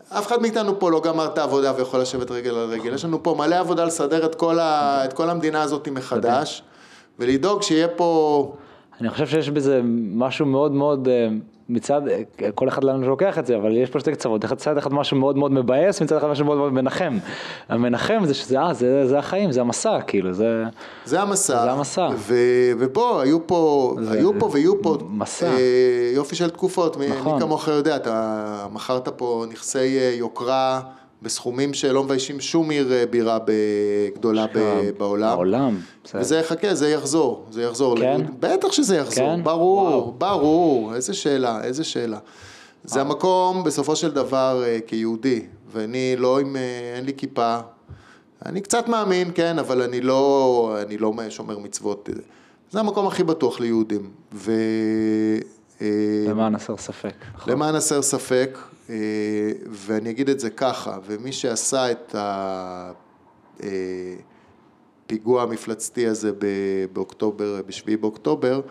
אף 0.10 0.28
אחד 0.28 0.42
מאיתנו 0.42 0.80
פה 0.80 0.92
לא 0.92 1.02
גמר 1.02 1.26
את 1.26 1.38
העבודה 1.38 1.74
ויכול 1.78 2.00
לשבת 2.02 2.32
רגל 2.32 2.56
על 2.56 2.70
רגל. 2.70 2.94
יש 2.94 3.06
לנו 3.06 3.24
פה 3.24 3.36
מלא 3.38 3.56
עבודה 3.56 3.86
לסדר 3.86 4.26
את 4.26 4.36
כל, 4.36 4.60
ה, 4.60 5.02
את 5.06 5.14
כל 5.14 5.30
המדינה 5.30 5.62
הזאת 5.62 5.88
מחדש, 5.90 6.64
ולדאוג 7.20 7.62
שיהיה 7.62 7.88
פה... 7.88 8.54
אני 9.02 9.10
חושב 9.10 9.28
שיש 9.28 9.50
בזה 9.50 9.82
משהו 10.16 10.46
מאוד 10.46 10.72
מאוד 10.72 11.08
אה, 11.08 11.28
מצד, 11.70 12.02
כל 12.56 12.68
אחד 12.68 12.84
לאן 12.84 13.04
שלוקח 13.04 13.40
את 13.40 13.46
זה, 13.46 13.56
אבל 13.56 13.78
יש 13.78 13.90
פה 13.90 14.00
שתי 14.00 14.12
קצוות, 14.12 14.46
מצד 14.46 14.78
אחד 14.78 14.94
משהו 14.94 15.18
מאוד 15.18 15.38
מאוד 15.38 15.52
מבאס, 15.52 16.02
מצד 16.02 16.18
אחד 16.18 16.28
משהו 16.28 16.46
מאוד 16.46 16.58
מאוד 16.58 16.74
מנחם. 16.74 17.18
המנחם 17.70 18.22
זה 18.26 18.34
שזה, 18.34 18.60
אה, 18.60 18.74
זה, 18.74 19.08
זה 19.08 19.20
החיים, 19.20 19.52
זה 19.52 19.62
המסע, 19.62 20.02
כאילו, 20.08 20.34
זה... 20.34 20.64
זה 21.06 21.22
המסע. 21.22 21.64
זה 21.64 21.72
המסע. 21.72 22.10
ו, 22.16 22.36
ובוא, 22.80 23.22
היו 23.22 23.48
פה, 23.48 23.96
היו 24.12 24.40
פה 24.40 24.50
ויהיו 24.54 24.82
פה 24.82 24.98
מסע. 25.10 25.46
אה, 25.46 26.12
יופי 26.14 26.36
של 26.36 26.50
תקופות. 26.50 26.98
נכון. 26.98 27.34
מי 27.34 27.40
כמוך 27.40 27.68
יודע, 27.68 27.96
אתה 27.96 28.68
מכרת 28.74 29.10
פה 29.10 29.46
נכסי 29.52 29.98
אה, 30.00 30.14
יוקרה 30.18 30.82
בסכומים 31.22 31.74
שלא 31.74 32.04
מביישים 32.04 32.40
שום 32.40 32.70
עיר 32.70 32.94
אה, 32.94 33.06
בירה 33.06 33.38
גדולה 34.16 34.46
בעולם. 34.98 35.36
בעולם. 35.36 35.80
זה- 36.12 36.20
וזה 36.20 36.38
יחכה, 36.40 36.76
זה 36.76 36.90
יחזור, 36.90 37.46
זה 37.52 37.64
יחזור. 37.64 37.98
כן? 38.00 38.22
בטח 38.40 38.72
שזה 38.72 38.96
יחזור, 38.98 39.26
כן? 39.36 39.44
ברור, 39.44 39.78
וואו. 39.82 40.14
ברור, 40.18 40.96
איזה 40.96 41.14
שאלה, 41.14 41.64
איזה 41.64 41.84
שאלה. 41.84 42.18
זה 42.84 43.02
המקום 43.02 43.64
בסופו 43.64 43.96
של 43.96 44.12
דבר 44.12 44.64
אה, 44.66 44.78
כיהודי, 44.88 45.42
ואני 45.72 46.16
לא 46.18 46.40
עם, 46.40 46.56
אה, 46.56 46.62
אין 46.96 47.06
לי 47.06 47.14
כיפה, 47.18 47.58
אני 48.46 48.62
קצת 48.62 48.88
מאמין, 48.88 49.32
כן, 49.36 49.60
אבל 49.60 49.82
אני 49.82 50.02
לא, 50.02 50.78
אני 50.82 50.98
לא 50.98 51.14
שומר 51.30 51.60
מצוות. 51.60 52.10
זה 52.72 52.80
המקום 52.80 53.08
הכי 53.08 53.24
בטוח 53.24 53.60
ליהודים. 53.60 54.10
ו... 54.34 54.52
אה, 55.82 55.88
למען 56.28 56.56
הסר 56.56 56.78
ספק. 56.78 57.14
נכון. 57.36 57.54
למען 57.54 57.76
הסר 57.76 58.02
ספק, 58.02 58.58
אה, 58.90 58.96
ואני 59.70 60.10
אגיד 60.10 60.30
את 60.30 60.40
זה 60.40 60.50
ככה, 60.50 60.98
ומי 61.06 61.32
שעשה 61.32 61.92
את 61.92 62.16
הפיגוע 65.06 65.44
המפלצתי 65.44 66.08
הזה 66.08 66.32
באוקטובר, 66.94 67.62
בשביעי 67.68 67.98
באוקטובר, 67.98 68.62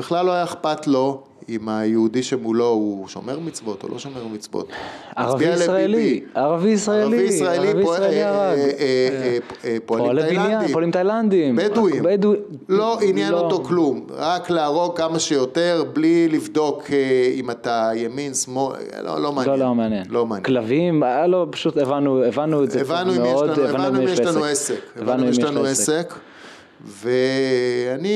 בכלל 0.00 0.26
לא 0.26 0.32
היה 0.32 0.44
אכפת 0.44 0.86
לו 0.86 1.20
אם 1.48 1.68
היהודי 1.68 2.22
שמולו 2.22 2.66
הוא 2.68 3.08
שומר 3.08 3.38
מצוות 3.38 3.82
או 3.84 3.88
לא 3.88 3.98
שומר 3.98 4.26
מצוות. 4.32 4.68
ערבי 5.16 5.44
ישראלי. 5.44 6.20
ערבי 6.34 6.68
ישראלי, 6.70 7.02
ערבי 7.04 7.22
ישראלי, 7.22 8.22
אה. 8.24 8.30
אה, 8.30 8.54
אה, 8.80 9.38
אה, 9.64 9.76
פועלים 9.86 10.22
תאילנדים. 10.26 10.68
פועלים 10.72 10.90
תאילנדים. 10.90 11.56
בדואים. 11.56 12.02
בדואי- 12.02 12.38
לא 12.68 12.98
עניין 13.02 13.32
לא. 13.32 13.40
אותו 13.40 13.64
כלום, 13.64 14.06
רק 14.16 14.50
להרוג 14.50 14.96
כמה 14.96 15.18
שיותר 15.18 15.84
בלי 15.92 16.28
לבדוק 16.28 16.82
אה, 16.92 16.96
אם 17.34 17.50
אתה 17.50 17.90
ימין, 17.94 18.34
שמאל, 18.34 18.76
לא, 19.04 19.22
לא 19.22 19.32
מעניין. 19.32 19.58
לא, 19.58 19.66
לא 19.66 19.74
מעניין. 19.74 20.04
לא 20.10 20.26
מעניין. 20.26 20.44
כלבים, 20.44 21.02
היה 21.02 21.26
לו, 21.26 21.46
פשוט 21.50 21.76
הבנו, 21.76 22.24
את 22.64 22.70
זה 22.70 22.80
הבנו 22.80 23.10
אם 23.10 23.24
יש 23.24 23.32
מאוד, 23.32 23.50
לנו, 23.50 23.68
הבנו 23.68 23.88
אם 23.98 24.04
מי 24.04 24.10
יש 24.10 24.20
לנו 24.20 24.38
לו 24.38 24.44
עסק, 24.44 24.74
הבנו 24.96 25.22
אם 25.24 25.28
יש 25.28 25.38
לנו 25.38 25.64
עסק, 25.64 26.14
ואני, 26.86 28.08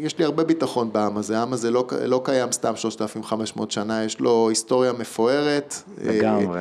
יש 0.00 0.18
לי 0.18 0.24
הרבה 0.24 0.44
ביטחון 0.44 0.92
בעם 0.92 1.16
הזה, 1.16 1.38
העם 1.38 1.52
הזה 1.52 1.70
לא, 1.70 1.86
לא 2.04 2.20
קיים 2.24 2.52
סתם 2.52 2.76
3,500 2.76 3.70
שנה, 3.70 4.04
יש 4.04 4.20
לו 4.20 4.48
היסטוריה 4.48 4.92
מפוארת. 4.92 5.74
לגמרי. 6.04 6.60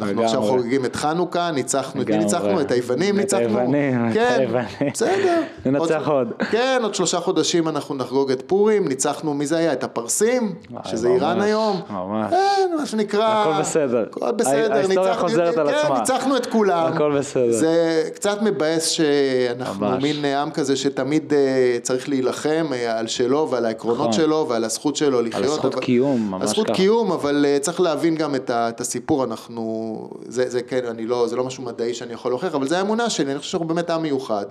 אה, 0.00 0.06
אנחנו. 0.08 0.22
עכשיו 0.24 0.42
חוגגים 0.42 0.84
את 0.84 0.96
חנוכה, 0.96 1.50
ניצחנו, 1.50 2.02
את 2.02 2.08
מי. 2.10 2.16
ניצחנו? 2.18 2.60
את 2.60 2.70
היוונים 2.70 3.14
את 3.14 3.20
ניצחנו? 3.20 3.40
היוונים, 3.58 4.08
את 4.08 4.14
כן, 4.14 4.36
היוונים. 4.38 4.92
בסדר. 4.92 5.40
ננצח 5.66 6.08
עוד. 6.08 6.32
כן, 6.50 6.80
עוד 6.82 6.94
שלושה 6.94 7.20
חודשים 7.20 7.68
אנחנו 7.68 7.94
נחגוג 7.94 8.30
את 8.30 8.42
פורים, 8.46 8.88
ניצחנו, 8.88 9.34
מי 9.34 9.46
זה 9.46 9.56
היה? 9.56 9.72
את 9.72 9.84
הפרסים, 9.84 10.54
שזה 10.84 11.08
איראן 11.08 11.40
היום. 11.40 11.80
ממש. 11.90 12.30
כן, 12.30 12.70
מה 12.78 12.86
שנקרא... 12.86 13.26
הכל 13.28 13.60
בסדר. 13.60 14.04
הכל 14.10 14.30
בסדר, 14.30 14.72
ההיסטוריה 14.72 15.14
חוזרת 15.14 15.56
על 15.58 15.68
כן, 15.70 15.74
עצמה. 15.76 15.98
ניצחנו 15.98 16.36
את 16.36 16.46
כולם. 16.46 16.92
הכל 16.92 17.18
בסדר. 17.18 17.52
זה 17.52 18.02
קצת 18.14 18.42
מבאס 18.42 18.86
שאנחנו. 18.88 19.86
מין 20.02 20.24
עם 20.24 20.50
כזה 20.50 20.76
שתמיד 20.76 21.32
אה, 21.32 21.78
צריך 21.82 22.08
להילחם 22.08 22.66
אה, 22.72 22.98
על 22.98 23.06
שלו 23.06 23.48
ועל 23.50 23.66
העקרונות 23.66 24.00
נכון. 24.08 24.12
שלו 24.12 24.46
ועל 24.48 24.64
הזכות 24.64 24.96
שלו 24.96 25.22
לחיות. 25.22 25.44
הזכות 25.44 25.74
אבל- 25.74 25.82
קיום, 25.82 26.30
ממש 26.30 26.42
הזכות 26.42 26.66
ככה. 26.66 26.74
קיום, 26.76 27.12
אבל 27.12 27.44
אה, 27.48 27.58
צריך 27.60 27.80
להבין 27.80 28.14
גם 28.14 28.34
את 28.34 28.50
את 28.50 28.80
הסיפור, 28.80 29.24
אנחנו, 29.24 29.81
זה 30.26 30.48
זה 30.50 30.62
כן, 30.62 30.80
אני 30.90 31.06
לא, 31.06 31.26
זה 31.28 31.36
לא 31.36 31.44
משהו 31.44 31.62
מדעי 31.64 31.94
שאני 31.94 32.12
יכול 32.12 32.30
להוכיח, 32.30 32.54
אבל 32.54 32.68
זה 32.68 32.78
האמונה 32.78 33.10
שלי, 33.10 33.32
אני 33.32 33.38
חושב 33.38 33.50
שאנחנו 33.50 33.66
באמת 33.68 33.90
עם 33.90 34.02
מיוחד. 34.02 34.44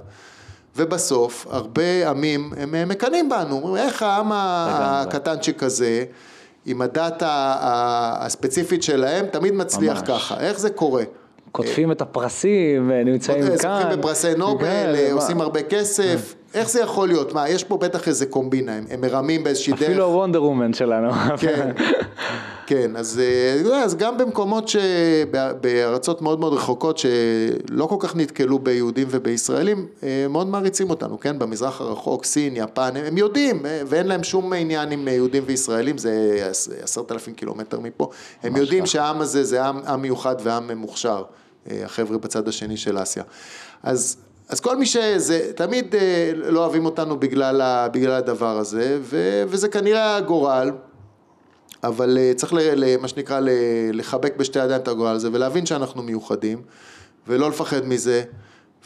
ובסוף, 0.76 1.48
הרבה 1.50 2.10
עמים, 2.10 2.54
הם 2.58 2.76
אה, 2.76 2.86
מקנאים 2.86 3.30
בנו, 3.30 3.56
אומרים, 3.56 3.76
איך 3.86 4.04
העם 4.04 4.30
הקטנצ'יק 4.34 5.64
הזה, 5.64 6.04
עם 6.66 6.82
הדת 6.82 7.22
ה- 7.22 7.28
ה- 7.28 8.26
הספציפית 8.26 8.84
שלהם, 8.84 9.26
תמיד 9.26 9.54
מצליח 9.54 9.98
ממש. 9.98 10.08
ככה, 10.10 10.40
איך 10.40 10.60
זה 10.60 10.70
קורה? 10.70 11.04
קוטפים 11.52 11.92
את 11.92 12.02
הפרסים, 12.02 12.92
נמצאים 12.92 13.44
אה, 13.44 13.58
כאן. 13.58 13.82
זוכים 13.82 14.00
בפרסי 14.00 14.34
נובל, 14.38 14.66
כן, 14.66 14.94
אה? 14.96 15.14
עושים 15.14 15.42
הרבה 15.42 15.64
כסף, 15.64 16.36
איך 16.54 16.70
זה 16.70 16.80
יכול 16.82 17.08
להיות? 17.08 17.34
מה, 17.34 17.50
יש 17.50 17.64
פה 17.64 17.78
בטח 17.78 18.08
איזה 18.08 18.26
קומבינה, 18.26 18.74
הם, 18.76 18.86
הם 18.90 19.02
מרמים 19.02 19.44
באיזושהי 19.44 19.74
דרך. 19.74 19.82
אפילו 19.82 20.04
הוונדר 20.06 20.44
וומן 20.44 20.74
שלנו. 20.74 21.12
כן, 21.38 21.72
כן, 22.68 22.96
אז, 22.96 23.22
אה, 23.24 23.84
אז 23.84 23.96
גם 23.96 24.18
במקומות, 24.18 24.68
ש... 24.68 24.76
בארצות 25.62 26.22
מאוד 26.22 26.40
מאוד 26.40 26.54
רחוקות 26.54 26.98
שלא 26.98 27.86
כל 27.86 27.96
כך 28.00 28.16
נתקלו 28.16 28.60
ביהודים 28.60 29.08
ובישראלים, 29.12 29.86
אה, 30.04 30.26
מאוד 30.30 30.48
מעריצים 30.48 30.90
אותנו, 30.90 31.20
כן, 31.20 31.40
במזרח 31.40 31.82
הרחוק, 31.82 32.26
סין, 32.26 32.54
יפן, 32.56 32.92
הם, 32.96 33.06
הם 33.06 33.18
יודעים, 33.18 33.66
אה, 33.66 33.82
ואין 33.86 34.08
להם 34.08 34.24
שום 34.24 34.54
עניין 34.54 34.92
עם 34.92 35.08
יהודים 35.08 35.44
וישראלים, 35.46 35.98
זה 35.98 36.12
עש- 36.50 36.70
עשרת 36.84 37.12
אלפים 37.12 37.34
קילומטר 37.34 37.80
מפה, 37.80 38.10
הם 38.44 38.56
יודעים 38.56 38.86
שהעם 38.86 39.22
הזה 39.22 39.44
זה 39.44 39.64
עם, 39.66 39.80
עם 39.88 40.02
מיוחד 40.02 40.36
ועם 40.44 40.72
מוכשר, 40.78 41.24
החבר'ה 41.72 42.18
בצד 42.18 42.48
השני 42.48 42.78
של 42.78 43.02
אסיה. 43.04 43.24
אז... 43.84 44.18
אז 44.52 44.60
כל 44.60 44.78
מי 44.78 44.86
שזה, 44.86 45.52
תמיד 45.56 45.96
אה, 45.96 46.32
לא 46.36 46.60
אוהבים 46.60 46.86
אותנו 46.86 47.20
בגלל, 47.20 47.62
ה, 47.62 47.88
בגלל 47.88 48.12
הדבר 48.12 48.58
הזה, 48.58 48.98
ו, 49.02 49.44
וזה 49.48 49.70
כנראה 49.70 50.16
הגורל, 50.16 50.72
אבל 51.84 52.18
אה, 52.18 52.32
צריך, 52.36 52.54
ל, 52.54 52.98
מה 52.98 53.08
שנקרא, 53.08 53.40
לחבק 53.94 54.38
בשתי 54.38 54.60
ידיים 54.60 54.82
את 54.82 54.88
הגורל 54.88 55.16
הזה, 55.16 55.30
ולהבין 55.34 55.66
שאנחנו 55.66 56.04
מיוחדים, 56.04 56.62
ולא 57.28 57.50
לפחד 57.50 57.88
מזה, 57.88 58.24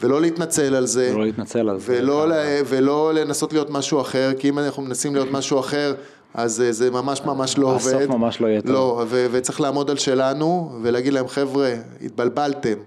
ולא 0.02 0.20
להתנצל 0.20 0.74
על 0.74 0.86
זה, 0.86 1.12
לא 1.14 1.24
להתנצל 1.24 1.68
על 1.68 1.78
זה. 1.78 1.92
ולא, 1.92 2.28
ל, 2.28 2.32
ולא 2.66 3.14
לנסות 3.14 3.52
להיות 3.52 3.70
משהו 3.70 4.00
אחר, 4.00 4.30
כי 4.38 4.48
אם 4.48 4.58
אנחנו 4.58 4.82
מנסים 4.82 5.14
להיות 5.14 5.30
משהו 5.30 5.60
אחר, 5.60 5.94
אז 6.34 6.60
אה, 6.60 6.72
זה 6.72 6.90
ממש 6.90 7.22
ממש 7.24 7.58
לא 7.58 7.76
הסוף 7.76 7.92
עובד. 7.92 8.06
ממש 8.06 8.40
לא 8.40 8.46
יהיה 8.46 8.62
טוב. 8.62 8.70
לא, 8.70 9.04
ו- 9.08 9.26
וצריך 9.30 9.60
לעמוד 9.60 9.90
על 9.90 9.96
שלנו, 9.96 10.78
ולהגיד 10.82 11.12
להם, 11.12 11.28
חבר'ה, 11.28 11.74
התבלבלתם. 12.02 12.78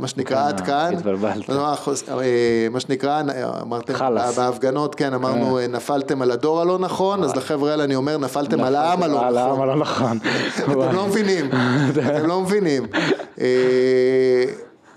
מה 0.00 0.08
שנקרא 0.08 0.48
עד 0.48 0.60
כאן, 0.60 0.74
אה, 0.74 0.98
התבלבלתם. 0.98 1.52
לא, 1.52 1.74
אה, 2.08 2.66
מה 2.70 2.80
שנקרא, 2.80 3.22
אמרתם. 3.62 3.92
בהפגנות, 4.36 4.94
כן, 4.94 5.14
אמרנו, 5.14 5.58
אה, 5.58 5.66
נפלתם 5.66 6.22
על 6.22 6.30
הדור 6.30 6.60
הלא 6.60 6.78
נכון, 6.78 7.24
אז 7.24 7.36
לחבר'ה 7.36 7.70
האלה 7.70 7.84
אני 7.84 7.94
אומר, 7.94 8.18
נפלתם 8.18 8.64
על 8.64 8.74
העם 8.74 9.02
הלא 9.02 9.26
על 9.26 9.36
העם 9.36 9.52
נכון. 9.52 9.68
הלא 9.68 9.76
נכון. 9.76 10.18
אתם 10.62 10.96
לא 10.96 11.06
מבינים, 11.06 11.50
אתם 11.90 12.26
לא 12.26 12.40
מבינים. 12.40 12.86
אה, 13.40 14.44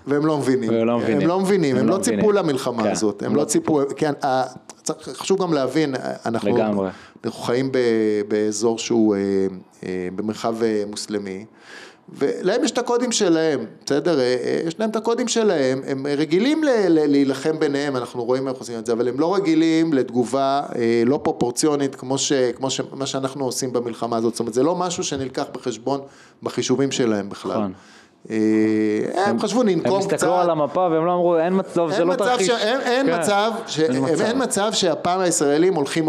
והם 0.06 0.26
לא 0.26 0.38
מבינים. 0.38 0.70
והם 0.70 0.86
לא 0.86 0.98
מבינים. 0.98 1.20
הם 1.20 1.28
לא 1.28 1.40
מבינים, 1.40 1.76
הם 1.76 1.82
הם 1.82 1.88
לא 1.88 1.96
לא 1.96 2.02
ציפו 2.02 2.16
מבינים. 2.16 2.34
למלחמה 2.34 2.82
כן, 2.82 2.90
הזאת, 2.90 3.22
הם 3.22 3.34
לא 3.34 3.40
לא 3.42 3.46
ציפו, 3.46 3.80
כן, 3.96 4.12
חשוב 5.14 5.42
גם 5.42 5.52
להבין, 5.52 5.94
אנחנו. 6.26 6.58
אנחנו 7.24 7.42
חיים 7.42 7.70
באזור 8.28 8.78
שהוא 8.78 9.16
אה, 9.16 9.20
אה, 9.86 10.08
במרחב 10.16 10.62
אה, 10.62 10.82
מוסלמי. 10.90 11.44
ולהם 12.08 12.64
יש 12.64 12.70
את 12.70 12.78
הקודים 12.78 13.12
שלהם, 13.12 13.64
בסדר? 13.86 14.20
אה, 14.20 14.24
אה, 14.24 14.60
יש 14.66 14.80
להם 14.80 14.90
את 14.90 14.96
הקודים 14.96 15.28
שלהם, 15.28 15.80
הם 15.86 16.06
רגילים 16.06 16.64
ל- 16.64 16.68
ל- 16.88 17.10
להילחם 17.10 17.58
ביניהם, 17.58 17.96
אנחנו 17.96 18.24
רואים 18.24 18.48
איך 18.48 18.56
עושים 18.56 18.78
את 18.78 18.86
זה, 18.86 18.92
אבל 18.92 19.08
הם 19.08 19.20
לא 19.20 19.34
רגילים 19.34 19.92
לתגובה 19.92 20.62
אה, 20.76 21.02
לא 21.06 21.20
פרופורציונית 21.22 21.94
כמו, 21.94 22.18
ש, 22.18 22.32
כמו 22.32 22.70
ש, 22.70 22.80
מה 22.92 23.06
שאנחנו 23.06 23.44
עושים 23.44 23.72
במלחמה 23.72 24.16
הזאת, 24.16 24.32
זאת 24.34 24.40
אומרת 24.40 24.54
זה 24.54 24.62
לא 24.62 24.76
משהו 24.76 25.04
שנלקח 25.04 25.44
בחשבון 25.52 26.00
בחישובים 26.42 26.92
שלהם 26.92 27.28
בכלל. 27.28 27.52
נכון. 27.52 27.72
אה, 28.30 28.36
הם 29.26 29.38
חשבו 29.38 29.60
הם 29.60 29.68
ננקום 29.68 30.00
קצת. 30.02 30.12
הסתכלו 30.12 30.34
על 30.34 30.50
המפה 30.50 30.80
והם 30.92 31.06
לא 31.06 31.12
אמרו, 31.14 31.38
אין 31.38 31.56
מצב, 31.56 31.90
אין 31.92 32.00
לא 32.06 32.14
מצב, 32.14 32.24
תרחיש. 32.24 32.50
אין, 32.50 32.80
אין. 32.80 33.18
מצב. 33.20 33.52
אין. 33.88 34.04
אין 34.20 34.38
שהפעם 34.72 35.20
הישראלים 35.20 35.74
הולכים 35.74 36.08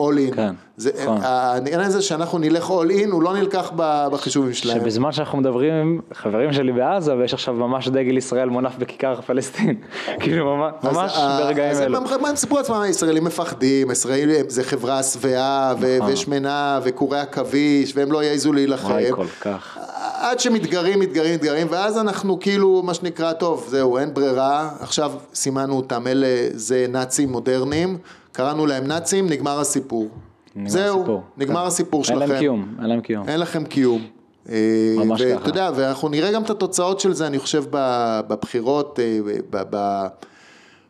זה, 0.77 0.91
נכון. 1.03 1.17
העניין 1.23 1.79
הזה 1.79 2.01
שאנחנו 2.01 2.37
נלך 2.37 2.69
all 2.69 2.91
in 3.05 3.11
הוא 3.11 3.23
לא 3.23 3.33
נלקח 3.33 3.71
בחישובים 3.75 4.53
שלהם. 4.53 4.79
שבזמן 4.79 5.11
שאנחנו 5.11 5.37
מדברים 5.37 5.73
עם 5.73 5.99
חברים 6.13 6.53
שלי 6.53 6.71
בעזה, 6.71 7.15
ויש 7.15 7.33
עכשיו 7.33 7.53
ממש 7.53 7.87
דגל 7.87 8.17
ישראל 8.17 8.49
מונף 8.49 8.75
בכיכר 8.77 9.21
פלסטין. 9.21 9.75
כאילו 10.19 10.55
ממש- 10.83 11.17
ברגעים 11.39 11.77
אלו. 11.81 11.97
הם, 11.97 12.21
מה 12.21 12.29
הם 12.29 12.35
סיפרו 12.35 12.57
לעצמם, 12.57 12.75
הישראלים 12.75 13.23
מפחדים, 13.23 13.91
ישראלים 13.91 14.49
זה 14.49 14.63
חברה 14.63 15.03
שבעה 15.03 15.73
נכון. 15.97 16.13
ושמנה 16.13 16.79
וקורי 16.83 17.19
עכביש 17.19 17.93
והם 17.95 18.11
לא 18.11 18.23
יעזו 18.23 18.53
להילחם. 18.53 18.91
וואי 18.91 19.11
כל 19.11 19.25
כך. 19.41 19.77
עד 20.19 20.39
שמתגרים, 20.39 20.99
מתגרים, 20.99 21.33
מתגרים, 21.35 21.67
ואז 21.69 21.97
אנחנו 21.97 22.39
כאילו, 22.39 22.81
מה 22.83 22.93
שנקרא, 22.93 23.33
טוב, 23.33 23.65
זהו, 23.69 23.97
אין 23.97 24.13
ברירה, 24.13 24.69
עכשיו 24.79 25.11
סימנו 25.33 25.75
אותם, 25.77 26.07
אלה 26.07 26.27
זה 26.53 26.85
נאצים 26.89 27.31
מודרניים, 27.31 27.97
קראנו 28.31 28.65
להם 28.65 28.87
נאצים, 28.87 29.27
נגמר 29.29 29.59
הסיפור. 29.59 30.07
נגמר 30.55 30.69
זהו, 30.69 30.97
הסיפור. 30.99 31.21
נגמר 31.37 31.61
כן. 31.61 31.67
הסיפור 31.67 31.99
אין 32.01 32.05
שלכם. 32.15 32.29
להם 32.29 32.39
קיום, 32.39 32.75
אין 32.81 32.89
להם 32.89 33.01
קיום. 33.01 33.29
אין 33.29 33.39
לכם 33.39 33.63
קיום. 33.65 34.01
אה, 34.49 34.55
ממש 34.97 35.21
ואתה 35.21 35.39
ככה. 35.39 35.49
יודע, 35.49 35.71
ואנחנו 35.75 36.09
נראה 36.09 36.31
גם 36.31 36.43
את 36.43 36.49
התוצאות 36.49 36.99
של 36.99 37.13
זה, 37.13 37.27
אני 37.27 37.39
חושב, 37.39 37.63
ב- 37.69 38.19
בבחירות, 38.27 38.99
אה, 38.99 39.19
ב- 39.49 39.63
ב- 39.69 40.07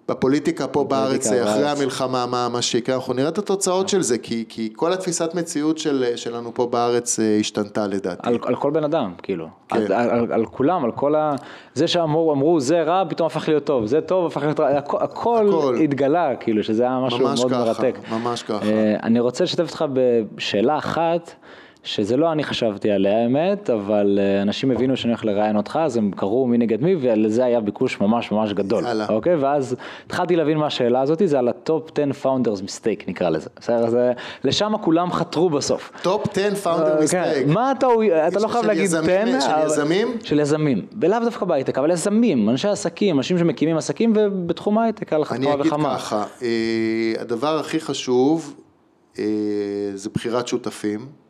בפוליטיקה 0.09 0.67
פה 0.67 0.83
בארץ, 0.83 1.31
אה, 1.31 1.43
אחרי 1.43 1.63
בארץ. 1.63 1.79
המלחמה, 1.79 2.25
מה, 2.25 2.49
מה 2.49 2.61
שיקרה, 2.61 2.95
אנחנו 2.95 3.13
נראה 3.13 3.29
את 3.29 3.37
התוצאות 3.37 3.89
של 3.89 4.01
זה, 4.01 4.17
כי, 4.17 4.45
כי 4.49 4.69
כל 4.75 4.93
התפיסת 4.93 5.35
מציאות 5.35 5.77
של, 5.77 6.05
שלנו 6.15 6.53
פה 6.53 6.67
בארץ 6.67 7.19
אה, 7.19 7.37
השתנתה 7.39 7.87
לדעתי. 7.87 8.29
על, 8.29 8.37
על 8.45 8.55
כל 8.55 8.71
בן 8.71 8.83
אדם, 8.83 9.13
כאילו. 9.23 9.47
כן. 9.69 9.75
על, 9.75 9.93
על, 9.93 10.31
על 10.31 10.45
כולם, 10.45 10.85
על 10.85 10.91
כל 10.91 11.15
ה... 11.15 11.35
זה 11.73 11.87
שאמרו, 11.87 12.33
אמרו, 12.33 12.59
זה 12.59 12.83
רע, 12.83 13.03
פתאום 13.09 13.25
הפך 13.25 13.47
להיות 13.47 13.63
טוב. 13.63 13.85
זה 13.85 14.01
טוב, 14.01 14.25
הפך 14.25 14.43
להיות 14.43 14.59
רע. 14.59 14.67
הכל, 14.67 14.97
הכל, 15.01 15.47
הכל. 15.49 15.77
התגלה, 15.83 16.35
כאילו, 16.35 16.63
שזה 16.63 16.83
היה 16.83 16.99
משהו 16.99 17.19
ממש 17.19 17.39
מאוד 17.39 17.51
ככה, 17.51 17.63
מרתק. 17.65 17.97
ממש 18.11 18.43
ככה. 18.43 18.65
אה, 18.65 18.95
אני 19.03 19.19
רוצה 19.19 19.43
לשתף 19.43 19.67
אותך 19.67 19.85
בשאלה 19.93 20.77
אחת. 20.77 21.31
שזה 21.88 22.17
לא 22.17 22.31
אני 22.31 22.43
חשבתי 22.43 22.91
עליה 22.91 23.23
האמת, 23.23 23.69
אבל 23.69 24.19
אה, 24.21 24.41
אנשים 24.41 24.71
הבינו 24.71 24.97
שאני 24.97 25.11
הולך 25.13 25.25
לראיין 25.25 25.57
אותך, 25.57 25.79
אז 25.81 25.97
הם 25.97 26.11
קראו 26.15 26.47
מי 26.47 26.57
נגד 26.57 26.81
מי, 26.81 26.95
ולזה 27.01 27.45
היה 27.45 27.59
ביקוש 27.59 28.01
ממש 28.01 28.31
ממש 28.31 28.53
גדול. 28.53 28.83
יאללה. 28.83 29.05
אוקיי? 29.09 29.35
ואז 29.35 29.75
התחלתי 30.05 30.35
להבין 30.35 30.57
מה 30.57 30.65
השאלה 30.65 31.01
הזאת, 31.01 31.21
זה 31.25 31.39
על 31.39 31.47
ה 31.47 31.58
top 31.58 31.89
10 31.99 32.27
founders 32.27 32.59
mistake 32.61 33.03
נקרא 33.07 33.29
לזה. 33.29 33.49
בסדר? 33.59 33.89
זה, 33.89 34.11
לשם 34.43 34.73
כולם 34.81 35.11
חתרו 35.11 35.49
בסוף. 35.49 35.91
top 36.01 36.23
10 36.38 36.49
founder 36.63 36.67
אה, 36.67 36.99
mistake. 36.99 37.11
כן. 37.11 37.43
מה 37.47 37.71
אתה, 37.71 37.88
אתה 38.27 38.39
לא 38.39 38.47
חייב 38.47 38.65
להגיד 38.65 38.83
יזמים, 38.83 39.27
10, 39.27 39.39
של 39.39 39.51
אבל- 39.51 39.65
יזמים? 39.65 40.07
של 40.23 40.39
יזמים, 40.39 40.85
ולאו 41.01 41.19
דווקא 41.23 41.45
בהייטק, 41.45 41.77
אבל 41.77 41.91
יזמים, 41.91 42.49
אנשי 42.49 42.67
עסקים, 42.67 43.17
אנשים 43.17 43.38
שמקימים 43.38 43.77
עסקים, 43.77 44.13
ובתחום 44.15 44.77
ההייטק 44.77 45.13
על 45.13 45.21
אחת 45.23 45.35
אני 45.35 45.45
כמה 45.45 45.53
אגיד 45.55 45.65
וכמה. 45.67 45.95
ככה, 45.97 46.23
אה, 46.41 46.47
הדבר 47.19 47.59
הכי 47.59 47.79
חשוב 47.79 48.53
אה, 49.19 49.23
זה 49.95 50.09
בחירת 50.13 50.47
שותפים. 50.47 51.26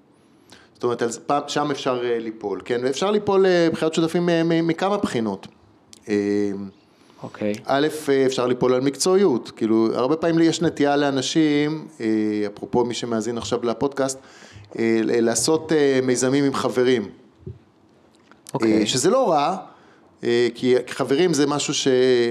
זאת 0.78 0.84
אומרת, 0.84 1.04
שם 1.48 1.72
אפשר 1.72 2.02
אה, 2.04 2.20
ליפול, 2.20 2.62
כן, 2.66 2.82
ואפשר 2.84 3.12
ליפול 3.12 3.46
לבחירת 3.48 3.94
שותפים 3.94 4.30
אה, 4.30 4.42
מכמה 4.44 4.98
בחינות. 4.98 5.48
אה, 6.10 6.16
אוקיי. 7.24 7.54
א', 7.66 7.88
אה, 8.10 8.26
אפשר 8.26 8.48
ליפול 8.48 8.74
על 8.74 8.82
מקצועיות, 8.82 9.52
כאילו, 9.52 9.90
הרבה 9.94 10.16
פעמים 10.16 10.38
לי 10.38 10.46
יש 10.46 10.62
נטייה 10.62 10.96
לאנשים, 10.96 11.88
אה, 12.02 12.06
אפרופו 12.54 12.86
מי 12.86 12.94
שמאזין 12.94 13.38
עכשיו 13.38 13.60
לפודקאסט, 13.64 14.20
אה, 14.80 15.00
לעשות 15.04 15.72
מיזמים 16.04 16.44
עם 16.44 16.54
חברים. 16.54 17.10
אוקיי. 18.54 18.88
שזה 18.88 19.10
לא 19.10 19.32
רע, 19.32 19.58
כי 20.56 20.76
חברים 20.88 21.34
זה 21.34 21.48
משהו 21.48 21.74
ש... 21.74 21.88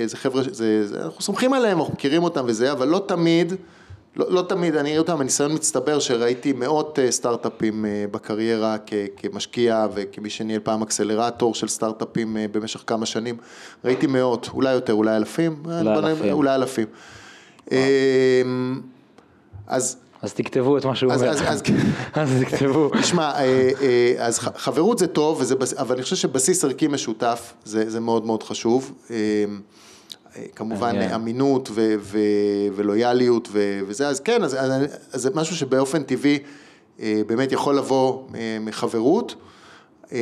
זה 0.06 0.16
חבר'ה, 0.16 0.42
זה, 0.50 0.86
אנחנו 1.04 1.22
סומכים 1.22 1.52
עליהם, 1.52 1.78
אנחנו 1.78 1.92
מכירים 1.94 2.22
אותם 2.22 2.44
וזה, 2.46 2.72
אבל 2.72 2.88
לא 2.88 3.04
תמיד, 3.08 3.52
לא, 4.16 4.26
לא 4.28 4.42
תמיד, 4.42 4.76
אני 4.76 4.90
יודע, 4.90 5.14
מניסיון 5.14 5.52
מצטבר 5.52 5.98
שראיתי 5.98 6.52
מאות 6.52 6.98
סטארט-אפים 7.10 7.84
בקריירה 8.10 8.76
כ, 8.86 8.94
כמשקיע 9.16 9.86
וכמי 9.94 10.30
שניהל 10.30 10.60
פעם 10.60 10.82
אקסלרטור 10.82 11.54
של 11.54 11.68
סטארט-אפים 11.68 12.36
במשך 12.52 12.82
כמה 12.86 13.06
שנים, 13.06 13.36
ראיתי 13.84 14.06
מאות, 14.06 14.50
אולי 14.54 14.72
יותר, 14.72 14.92
אולי 14.92 15.16
אלפים, 15.16 15.62
אולי 15.64 16.10
אלפים. 16.10 16.32
אולי 16.32 16.54
אלפים. 16.54 16.86
אמ, 17.72 18.80
אז 19.66 19.96
אז 20.22 20.34
תכתבו 20.34 20.78
את 20.78 20.84
מה 20.84 20.96
שהוא 20.96 21.12
אומר. 21.12 21.28
אז, 21.28 21.42
אז 22.14 22.30
תכתבו. 22.40 22.90
תשמע, 23.00 23.32
אה, 23.34 23.70
אה, 23.80 24.14
אז 24.18 24.38
חברות 24.38 24.98
זה 24.98 25.06
טוב, 25.06 25.40
וזה, 25.40 25.54
אבל 25.78 25.94
אני 25.94 26.02
חושב 26.02 26.16
שבסיס 26.16 26.64
ערכי 26.64 26.88
משותף 26.88 27.52
זה, 27.64 27.90
זה 27.90 28.00
מאוד 28.00 28.26
מאוד 28.26 28.42
חשוב. 28.42 28.92
כמובן 30.54 30.96
אמינות 31.14 31.68
ו- 31.72 31.94
ו- 31.98 32.18
ולויאליות 32.76 33.48
ו- 33.52 33.80
וזה, 33.86 34.08
אז 34.08 34.20
כן, 34.20 34.42
אז, 34.42 34.54
אז, 34.54 34.72
אז 35.12 35.22
זה 35.22 35.30
משהו 35.34 35.56
שבאופן 35.56 36.02
טבעי 36.02 36.38
אה, 37.00 37.22
באמת 37.26 37.52
יכול 37.52 37.78
לבוא 37.78 38.22
אה, 38.34 38.58
מחברות, 38.60 39.34
אה, 40.12 40.18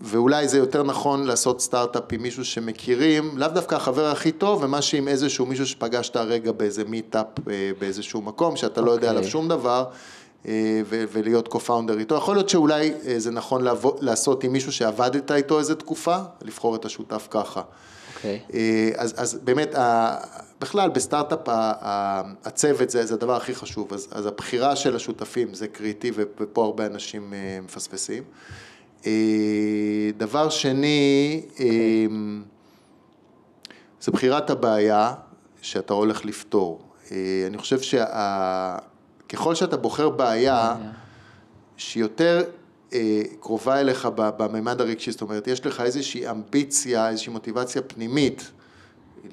ואולי 0.00 0.48
זה 0.48 0.58
יותר 0.58 0.82
נכון 0.82 1.24
לעשות 1.24 1.60
סטארט-אפ 1.60 2.12
עם 2.12 2.22
מישהו 2.22 2.44
שמכירים, 2.44 3.38
לאו 3.38 3.48
דווקא 3.48 3.74
החבר 3.74 4.06
הכי 4.06 4.32
טוב, 4.32 4.62
ומשהו 4.62 4.98
עם 4.98 5.08
איזשהו 5.08 5.46
מישהו 5.46 5.66
שפגשת 5.66 6.16
הרגע 6.16 6.52
באיזה 6.52 6.84
מיטאפ 6.84 7.26
באיזשהו 7.78 8.22
מקום, 8.22 8.56
שאתה 8.56 8.80
לא 8.80 8.90
יודע 8.90 9.08
עליו 9.08 9.18
אוקיי. 9.18 9.30
שום 9.30 9.48
דבר. 9.48 9.84
ו- 10.86 11.04
ולהיות 11.12 11.48
co-founder 11.48 11.98
איתו. 11.98 12.14
יכול 12.14 12.34
להיות 12.34 12.48
שאולי 12.48 12.92
זה 13.16 13.30
נכון 13.30 13.64
לעבוד, 13.64 13.96
לעשות 14.00 14.44
עם 14.44 14.52
מישהו 14.52 14.72
שעבדת 14.72 15.32
איתו 15.32 15.58
איזה 15.58 15.74
תקופה, 15.74 16.16
לבחור 16.42 16.76
את 16.76 16.84
השותף 16.84 17.28
ככה. 17.30 17.62
אוקיי. 18.24 18.40
אה, 18.54 18.90
אז, 18.96 19.14
אז 19.16 19.34
באמת, 19.44 19.74
בכלל 20.60 20.90
בסטארט-אפ 20.90 21.40
הצוות 22.44 22.90
זה, 22.90 23.06
זה 23.06 23.14
הדבר 23.14 23.36
הכי 23.36 23.54
חשוב, 23.54 23.92
אז, 23.94 24.08
אז 24.10 24.26
הבחירה 24.26 24.76
של 24.76 24.96
השותפים 24.96 25.54
זה 25.54 25.68
קריטי 25.68 26.12
ופה 26.14 26.64
הרבה 26.64 26.86
אנשים 26.86 27.34
אה, 27.34 27.58
מפספסים. 27.62 28.22
אה, 29.06 29.10
דבר 30.16 30.48
שני, 30.48 31.42
אוקיי. 31.50 32.08
זה 34.00 34.12
בחירת 34.12 34.50
הבעיה 34.50 35.14
שאתה 35.62 35.94
הולך 35.94 36.24
לפתור. 36.24 36.80
אני 37.46 37.58
חושב 37.58 37.78
שככל 37.80 39.54
שאתה 39.54 39.76
בוחר 39.76 40.08
בעיה 40.08 40.74
שהיא 41.76 42.02
יותר 42.02 42.38
אה, 42.38 42.63
קרובה 43.40 43.80
אליך 43.80 44.08
בממד 44.16 44.80
הרגשי, 44.80 45.10
זאת 45.10 45.22
אומרת, 45.22 45.48
יש 45.48 45.66
לך 45.66 45.80
איזושהי 45.80 46.30
אמביציה, 46.30 47.08
איזושהי 47.08 47.32
מוטיבציה 47.32 47.82
פנימית 47.82 48.50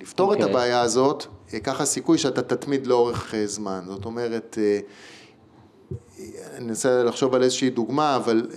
לפתור 0.01 0.32
okay. 0.32 0.36
את 0.36 0.39
אוקיי. 0.41 0.53
הבעיה 0.55 0.82
הזאת, 0.82 1.26
אה, 1.53 1.59
ככה 1.59 1.86
סיכוי 1.86 2.18
שאתה 2.18 2.41
תתמיד 2.41 2.88
לאורך 2.88 3.36
אה, 3.36 3.47
זמן. 3.47 3.82
זאת 3.88 4.05
אומרת, 4.05 4.57
אני 6.57 6.70
אנסה 6.70 7.03
לחשוב 7.03 7.36
על 7.36 7.43
איזושהי 7.43 7.70
דוגמה, 7.70 8.16
אבל 8.16 8.47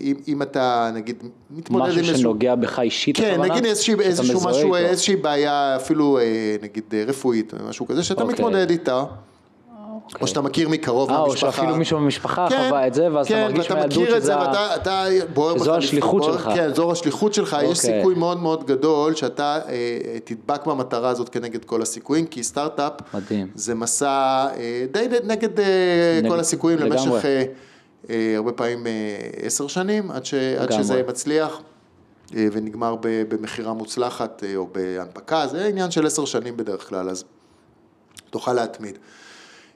אם, 0.00 0.14
אם 0.28 0.42
אתה 0.42 0.90
נגיד 0.94 1.22
מתמודד 1.50 1.84
עם 1.84 1.90
איזשהו... 1.90 2.12
משהו 2.12 2.22
שנוגע 2.22 2.54
בך 2.54 2.78
אישית, 2.78 3.16
כן, 3.16 3.40
נגיד 3.40 3.64
איזושהי, 3.64 3.94
איזשהו 4.00 4.40
משהו, 4.44 4.76
איזושהי 4.76 5.16
בעיה 5.16 5.76
אפילו 5.76 6.18
נגיד 6.62 6.94
רפואית, 7.06 7.54
משהו 7.68 7.86
כזה, 7.86 8.02
שאתה 8.02 8.20
okay. 8.20 8.24
אוקיי. 8.24 8.34
מתמודד 8.34 8.70
איתה. 8.70 9.04
או 10.08 10.14
אוקיי. 10.14 10.28
שאתה 10.28 10.40
מכיר 10.40 10.68
מקרוב 10.68 11.10
מהמשפחה. 11.10 11.46
או 11.46 11.52
שאפילו 11.52 11.76
מישהו 11.76 11.98
במשפחה 11.98 12.46
כן, 12.48 12.66
חווה 12.68 12.86
את 12.86 12.94
זה, 12.94 13.12
ואז 13.12 13.28
כן, 13.28 13.34
אתה 13.34 13.52
מרגיש 13.52 13.70
מהילדות 13.70 14.08
שזה... 14.08 14.32
כן, 14.32 14.38
ואתה 14.38 14.50
מכיר 14.50 14.76
את 14.76 14.84
זה, 14.84 14.90
ואתה 14.90 15.04
בוער 15.34 15.54
בך. 15.54 15.62
זו 15.62 15.76
השליחות 15.76 16.24
שלך. 16.24 16.50
כן, 16.54 16.74
זו 16.74 16.92
השליחות 16.92 17.34
שלך. 17.34 17.56
יש 17.62 17.78
אוקיי. 17.78 17.98
סיכוי 17.98 18.14
מאוד 18.14 18.38
מאוד 18.38 18.66
גדול 18.66 19.14
שאתה 19.14 19.58
אה, 19.68 20.18
תדבק 20.24 20.66
במטרה 20.66 21.08
הזאת 21.08 21.28
כנגד 21.28 21.64
כל 21.64 21.82
הסיכויים, 21.82 22.26
כי 22.26 22.42
סטארט-אפ, 22.42 22.92
מדהים. 23.14 23.50
זה 23.54 23.74
מסע 23.74 24.46
אה, 24.56 24.86
די 24.92 25.06
נגד 25.24 25.60
אה, 25.60 26.20
כל 26.28 26.40
הסיכויים 26.40 26.78
למשך 26.78 27.24
הרבה 28.36 28.52
פעמים 28.52 28.86
עשר 29.42 29.66
שנים, 29.66 30.10
עד 30.10 30.72
שזה 30.72 31.02
מצליח. 31.08 31.60
ונגמר 32.34 32.96
במכירה 33.02 33.72
מוצלחת 33.72 34.42
או 34.56 34.66
בהנפקה, 34.72 35.46
זה 35.46 35.66
עניין 35.66 35.90
של 35.90 36.06
עשר 36.06 36.24
שנים 36.24 36.56
בדרך 36.56 36.88
כלל, 36.88 37.08
אז 37.10 37.24
תוכל 38.30 38.52
להתמיד. 38.52 38.98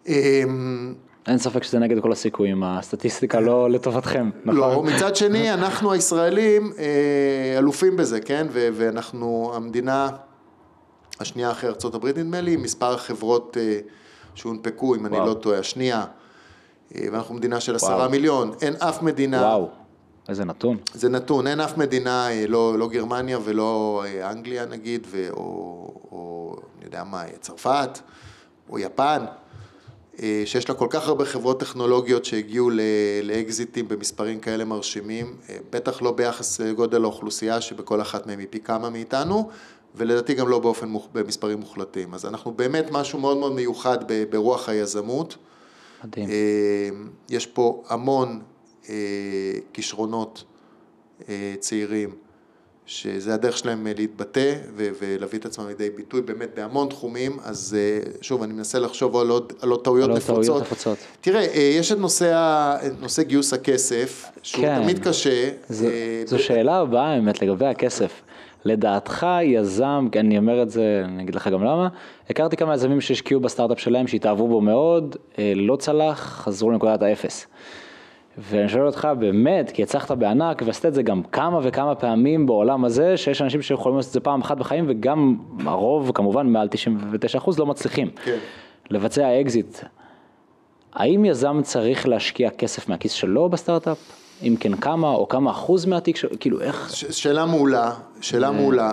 אמ, 0.09 0.95
אין 1.27 1.39
ספק 1.39 1.63
שזה 1.63 1.79
נגד 1.79 2.03
כל 2.03 2.13
הסיכויים, 2.13 2.63
הסטטיסטיקה 2.65 3.41
לא 3.41 3.71
לטובתכם, 3.71 4.31
נכון? 4.45 4.61
לא, 4.61 4.83
מצד 4.83 5.17
שני, 5.17 5.55
אנחנו 5.55 5.93
הישראלים 5.93 6.73
אה, 6.79 7.59
אלופים 7.59 7.97
בזה, 7.97 8.21
כן? 8.21 8.47
ואנחנו 8.51 9.53
המדינה 9.55 10.09
השנייה 11.21 11.51
אחרי 11.51 11.71
ארה"ב 11.71 12.07
נדמה 12.07 12.41
לי, 12.41 12.57
מספר 12.57 12.95
החברות 12.95 13.57
אה, 13.61 13.79
שהונפקו, 14.35 14.95
אם 14.95 15.07
אני 15.07 15.17
לא 15.17 15.35
טועה, 15.35 15.59
השנייה, 15.59 16.05
אה, 16.95 17.07
ואנחנו 17.13 17.35
מדינה 17.35 17.61
של 17.61 17.75
עשרה 17.75 18.09
מיליון, 18.09 18.53
אין 18.63 18.75
אף 18.79 19.03
מדינה... 19.03 19.41
וואו. 19.43 19.69
איזה 20.29 20.45
נתון. 20.45 20.77
זה 20.95 21.09
נתון, 21.09 21.47
אין 21.47 21.61
אף 21.61 21.79
מדינה, 21.79 22.29
לא, 22.49 22.79
לא 22.79 22.89
גרמניה 22.89 23.39
ולא 23.45 24.05
אנגליה 24.31 24.67
נגיד, 24.67 25.07
ו, 25.11 25.27
או, 25.31 25.43
או 26.13 26.57
אני 26.77 26.85
יודע 26.85 27.05
מה, 27.05 27.23
צרפת, 27.41 27.99
או 28.71 28.79
יפן, 28.79 29.25
שיש 30.45 30.69
לה 30.69 30.75
כל 30.75 30.87
כך 30.91 31.09
הרבה 31.09 31.25
חברות 31.25 31.61
טכנולוגיות 31.61 32.25
שהגיעו 32.25 32.71
לאקזיטים 33.23 33.89
במספרים 33.89 34.41
כאלה 34.41 34.65
מרשימים, 34.65 35.37
אה, 35.49 35.57
בטח 35.71 36.03
לא 36.03 36.13
ביחס 36.13 36.61
לגודל 36.61 37.05
האוכלוסייה 37.05 37.61
שבכל 37.61 38.01
אחת 38.01 38.27
מהם 38.27 38.39
היא 38.39 38.47
פי 38.51 38.61
כמה 38.61 38.91
מאיתנו, 38.91 39.51
ולדעתי 39.95 40.35
גם 40.35 40.49
לא 40.49 40.59
באופן, 40.59 40.93
במספרים 41.13 41.59
מוחלטים. 41.61 42.15
אז 42.15 42.27
אנחנו 42.27 42.53
באמת 42.53 42.87
משהו 42.91 43.19
מאוד 43.19 43.37
מאוד 43.37 43.53
מיוחד 43.53 43.99
ברוח 44.31 44.69
היזמות. 44.69 45.37
מדהים. 46.05 46.31
אה, 46.31 46.89
יש 47.29 47.47
פה 47.47 47.83
המון 47.89 48.43
כישרונות 49.73 50.45
צעירים. 51.61 52.26
שזה 52.87 53.35
הדרך 53.35 53.59
שלהם 53.59 53.87
אה, 53.87 53.93
להתבטא 53.97 54.55
ולהביא 54.77 55.39
את 55.39 55.47
עצמם 55.47 55.69
לידי 55.69 55.91
ביטוי 55.91 56.23
באמת 56.23 56.49
בהמון 56.57 56.89
תחומים, 56.89 57.37
אז 57.45 57.77
אה, 57.79 58.11
שוב, 58.21 58.43
אני 58.43 58.53
מנסה 58.53 58.79
לחשוב 58.79 59.17
על 59.17 59.29
עוד, 59.29 59.53
על 59.63 59.69
עוד 59.69 59.85
טעויות 59.85 60.11
נפוצות. 60.11 60.63
נפוצות. 60.63 60.99
תראה, 61.21 61.41
אה, 61.41 61.73
יש 61.79 61.93
את 61.93 61.99
נושא, 61.99 62.77
נושא 63.01 63.23
גיוס 63.23 63.53
הכסף, 63.53 64.31
שהוא 64.43 64.65
כן. 64.65 64.83
תמיד 64.83 64.99
קשה. 64.99 65.51
זו, 65.69 65.87
זו 66.27 66.39
שאלה 66.39 66.77
הבאה, 66.77 67.07
האמת, 67.07 67.43
לגבי 67.43 67.67
הכסף. 67.67 68.23
לדעתך 68.65 69.27
יזם, 69.43 70.09
אני 70.17 70.39
אומר 70.39 70.63
את 70.63 70.71
זה, 70.71 71.03
אני 71.05 71.23
אגיד 71.23 71.35
לך 71.35 71.49
גם 71.49 71.65
למה, 71.65 71.89
הכרתי 72.31 72.57
כמה 72.57 72.75
יזמים 72.75 73.01
שהשקיעו 73.01 73.41
בסטארט-אפ 73.41 73.81
שלהם, 73.81 74.07
שהתאהבו 74.07 74.49
בו 74.49 74.61
מאוד, 74.61 75.17
לא 75.57 75.77
צלח, 75.77 76.43
חזרו 76.45 76.71
לנקודת 76.71 77.03
האפס. 77.03 77.47
ואני 78.39 78.69
שואל 78.69 78.87
אותך 78.87 79.09
באמת, 79.19 79.71
כי 79.71 79.83
הצלחת 79.83 80.11
בענק 80.11 80.63
ועשית 80.67 80.87
את 80.87 80.95
זה 80.95 81.03
גם 81.03 81.23
כמה 81.23 81.61
וכמה 81.63 81.95
פעמים 81.95 82.47
בעולם 82.47 82.85
הזה, 82.85 83.17
שיש 83.17 83.43
אנשים 83.43 83.63
שיכולים 83.63 83.97
לעשות 83.97 84.09
את 84.09 84.15
זה 84.15 84.21
פעם 84.21 84.41
אחת 84.41 84.57
בחיים 84.57 84.85
וגם 84.89 85.37
הרוב 85.65 86.11
כמובן 86.15 86.47
מעל 86.47 86.69
99% 87.45 87.51
לא 87.59 87.67
מצליחים. 87.67 88.11
כן. 88.25 88.39
לבצע 88.91 89.41
אקזיט. 89.41 89.79
האם 90.95 91.25
יזם 91.25 91.61
צריך 91.63 92.09
להשקיע 92.09 92.51
כסף 92.51 92.89
מהכיס 92.89 93.13
שלו 93.13 93.49
בסטארט-אפ? 93.49 93.99
אם 94.43 94.57
כן 94.61 94.77
כמה 94.77 95.09
או 95.09 95.29
כמה 95.29 95.51
אחוז 95.51 95.87
מהתיק 95.87 96.17
שלו, 96.17 96.31
כאילו 96.41 96.61
איך? 96.61 96.91
ש- 96.95 97.05
שאלה 97.23 97.47
מעולה, 97.47 97.91
שאלה 98.21 98.51
מעולה. 98.51 98.91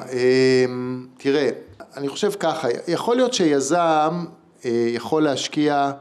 אמ, 0.67 1.05
תראה, 1.17 1.49
אני 1.97 2.07
חושב 2.07 2.31
ככה, 2.31 2.67
יכול 2.87 3.15
להיות 3.15 3.33
שיזם 3.33 4.25
אה, 4.65 4.71
יכול 4.89 5.23
להשקיע, 5.23 5.91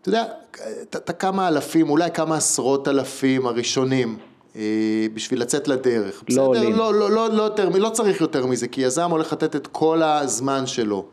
אתה 0.00 0.08
יודע, 0.08 0.24
את 0.82 1.10
הכמה 1.10 1.48
אלפים, 1.48 1.90
אולי 1.90 2.10
כמה 2.10 2.36
עשרות 2.36 2.88
אלפים 2.88 3.46
הראשונים. 3.46 4.18
אה, 4.56 5.06
בשביל 5.14 5.40
לצאת 5.40 5.68
לדרך. 5.68 6.22
לא 6.30 6.42
עולים. 6.42 6.72
לא, 6.72 6.94
לא, 6.94 7.10
לא, 7.10 7.30
לא, 7.30 7.42
יותר, 7.42 7.68
לא 7.68 7.90
צריך 7.90 8.20
יותר 8.20 8.46
מזה, 8.46 8.68
כי 8.68 8.80
יזם 8.80 9.10
הולך 9.10 9.32
לתת 9.32 9.56
את 9.56 9.66
כל 9.66 10.02
הזמן 10.02 10.66
שלו, 10.66 11.04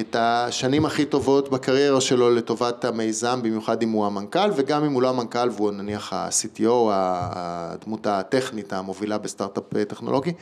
את 0.00 0.16
השנים 0.18 0.86
הכי 0.86 1.04
טובות 1.04 1.48
בקריירה 1.48 2.00
שלו 2.00 2.30
לטובת 2.30 2.84
המיזם, 2.84 3.42
במיוחד 3.42 3.82
אם 3.82 3.90
הוא 3.90 4.06
המנכ"ל, 4.06 4.50
וגם 4.56 4.84
אם 4.84 4.92
הוא 4.92 5.02
לא 5.02 5.08
המנכ"ל 5.08 5.48
והוא 5.56 5.70
נניח 5.70 6.12
ה-CTO, 6.12 6.72
הדמות 6.90 8.06
הטכנית 8.06 8.72
המובילה 8.72 9.18
בסטארט-אפ 9.18 9.84
טכנולוגי. 9.88 10.32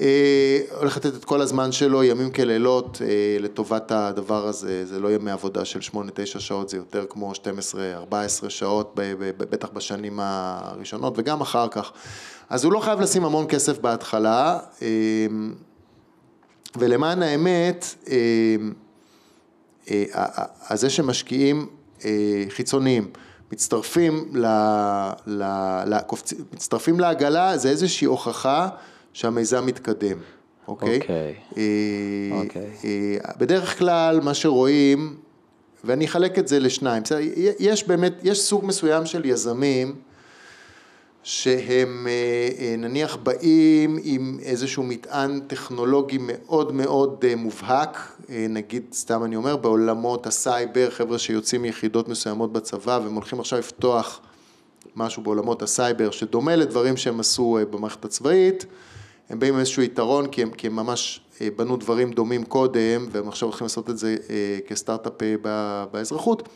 אה, 0.00 0.60
הולך 0.78 0.96
לתת 0.96 1.14
את 1.14 1.24
כל 1.24 1.40
הזמן 1.40 1.72
שלו, 1.72 2.04
ימים 2.04 2.30
כלילות, 2.30 2.98
אה, 3.04 3.06
לטובת 3.40 3.92
הדבר 3.92 4.46
הזה, 4.46 4.86
זה 4.86 5.00
לא 5.00 5.12
ימי 5.12 5.30
עבודה 5.30 5.64
של 5.64 5.80
8-9 5.80 6.40
שעות, 6.40 6.68
זה 6.68 6.76
יותר 6.76 7.04
כמו 7.10 7.32
12-14 7.32 7.34
שעות, 8.48 8.92
בטח 9.38 9.68
בשנים 9.68 10.20
הראשונות 10.22 11.14
וגם 11.16 11.40
אחר 11.40 11.68
כך. 11.68 11.92
אז 12.50 12.64
הוא 12.64 12.72
לא 12.72 12.80
חייב 12.80 13.00
לשים 13.00 13.24
המון 13.24 13.46
כסף 13.48 13.78
בהתחלה, 13.78 14.58
אה, 14.82 14.88
ולמען 16.78 17.22
האמת, 17.22 17.94
אה, 18.08 18.16
אה, 19.90 20.04
אה, 20.70 20.76
זה 20.76 20.90
שמשקיעים 20.90 21.66
אה, 22.04 22.44
חיצוניים 22.48 23.10
מצטרפים, 23.52 24.30
ל, 24.32 24.46
ל, 25.26 25.42
ל. 25.86 25.94
מצטרפים 26.52 27.00
לעגלה, 27.00 27.58
זה 27.58 27.68
איזושהי 27.68 28.06
הוכחה 28.06 28.68
שהמיזם 29.16 29.66
מתקדם, 29.66 30.18
אוקיי? 30.68 31.00
אוקיי. 31.00 31.34
אה, 31.56 31.62
אוקיי. 32.42 32.70
אה, 32.84 33.32
בדרך 33.38 33.78
כלל 33.78 34.20
מה 34.20 34.34
שרואים, 34.34 35.16
ואני 35.84 36.04
אחלק 36.04 36.38
את 36.38 36.48
זה 36.48 36.58
לשניים, 36.58 37.02
בסדר? 37.02 37.18
יש 37.58 37.88
באמת, 37.88 38.12
יש 38.22 38.40
סוג 38.40 38.64
מסוים 38.64 39.06
של 39.06 39.24
יזמים 39.24 39.94
שהם 41.22 42.06
אה, 42.10 42.74
נניח 42.78 43.16
באים 43.16 43.98
עם 44.02 44.38
איזשהו 44.42 44.82
מטען 44.82 45.40
טכנולוגי 45.46 46.18
מאוד 46.20 46.72
מאוד 46.72 47.24
מובהק, 47.36 48.16
נגיד 48.28 48.82
סתם 48.92 49.24
אני 49.24 49.36
אומר 49.36 49.56
בעולמות 49.56 50.26
הסייבר, 50.26 50.90
חבר'ה 50.90 51.18
שיוצאים 51.18 51.62
מיחידות 51.62 52.08
מסוימות 52.08 52.52
בצבא 52.52 53.00
והם 53.02 53.14
הולכים 53.14 53.40
עכשיו 53.40 53.58
לפתוח 53.58 54.20
משהו 54.96 55.22
בעולמות 55.22 55.62
הסייבר 55.62 56.10
שדומה 56.10 56.56
לדברים 56.56 56.96
שהם 56.96 57.20
עשו 57.20 57.58
במערכת 57.70 58.04
הצבאית, 58.04 58.66
הם 59.30 59.38
באים 59.38 59.54
עם 59.54 59.60
איזשהו 59.60 59.82
יתרון 59.82 60.26
כי 60.26 60.42
הם, 60.42 60.50
כי 60.50 60.66
הם 60.66 60.76
ממש 60.76 61.20
בנו 61.56 61.76
דברים 61.76 62.10
דומים 62.10 62.44
קודם 62.44 63.06
והם 63.10 63.28
עכשיו 63.28 63.48
הולכים 63.48 63.64
לעשות 63.64 63.90
את 63.90 63.98
זה 63.98 64.16
כסטארט-אפ 64.66 65.12
באזרחות. 65.92 66.48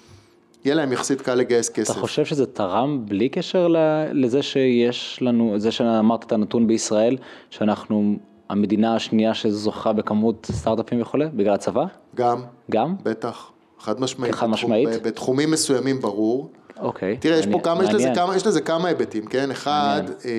יהיה 0.65 0.75
להם 0.75 0.93
יחסית 0.93 1.21
קל 1.21 1.35
לגייס 1.35 1.69
כסף. 1.69 1.91
אתה 1.91 2.01
חושב 2.01 2.25
שזה 2.25 2.47
תרם 2.47 3.07
בלי 3.09 3.29
קשר 3.29 3.69
לזה 4.13 4.43
שיש 4.43 5.19
לנו, 5.23 5.55
זה 5.57 5.71
שאמרת 5.71 6.25
את 6.25 6.33
הנתון 6.33 6.67
בישראל, 6.67 7.17
שאנחנו 7.51 8.17
המדינה 8.49 8.97
השנייה 8.97 9.35
שזוכה 9.35 9.93
בכמות 9.93 10.51
סטארט-אפים 10.53 11.03
וכולי, 11.03 11.27
בגלל 11.35 11.55
הצבא? 11.55 11.85
גם. 12.15 12.43
גם? 12.71 12.95
בטח. 13.03 13.51
חד 13.79 14.01
משמעית. 14.01 14.35
חד 14.35 14.47
משמעית? 14.47 14.89
בתחום, 14.89 15.03
בתחומים 15.03 15.51
מסוימים 15.51 16.01
ברור. 16.01 16.51
אוקיי. 16.81 17.17
תראה, 17.17 17.39
יש 17.39 17.47
פה 17.47 17.61
כמה, 17.61 17.85
יש 17.85 17.95
לזה 17.95 18.13
כמה, 18.15 18.37
יש 18.37 18.47
לזה 18.47 18.61
כמה 18.61 18.89
היבטים, 18.89 19.27
כן? 19.27 19.51
אחד, 19.51 20.03
אה, 20.25 20.31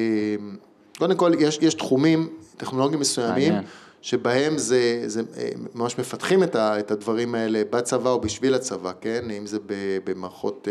קודם 1.01 1.15
כל, 1.15 1.31
יש, 1.39 1.59
יש 1.61 1.73
תחומים 1.73 2.29
טכנולוגיים 2.57 2.99
מסוימים. 2.99 3.53
מעניין. 3.53 3.63
שבהם 4.01 4.57
זה, 4.57 5.03
זה 5.05 5.21
אה, 5.37 5.49
ממש 5.75 5.99
מפתחים 5.99 6.43
את, 6.43 6.55
ה, 6.55 6.79
את 6.79 6.91
הדברים 6.91 7.35
האלה 7.35 7.61
בצבא 7.69 8.09
או 8.09 8.21
בשביל 8.21 8.53
הצבא, 8.53 8.91
כן? 9.01 9.31
אם 9.31 9.45
זה 9.45 9.57
במערכות 10.03 10.67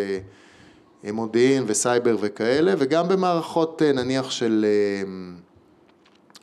אה, 1.05 1.13
מודיעין 1.13 1.65
וסייבר 1.67 2.17
וכאלה, 2.21 2.75
וגם 2.79 3.09
במערכות 3.09 3.83
אה, 3.83 3.93
נניח 3.93 4.31
של 4.31 4.67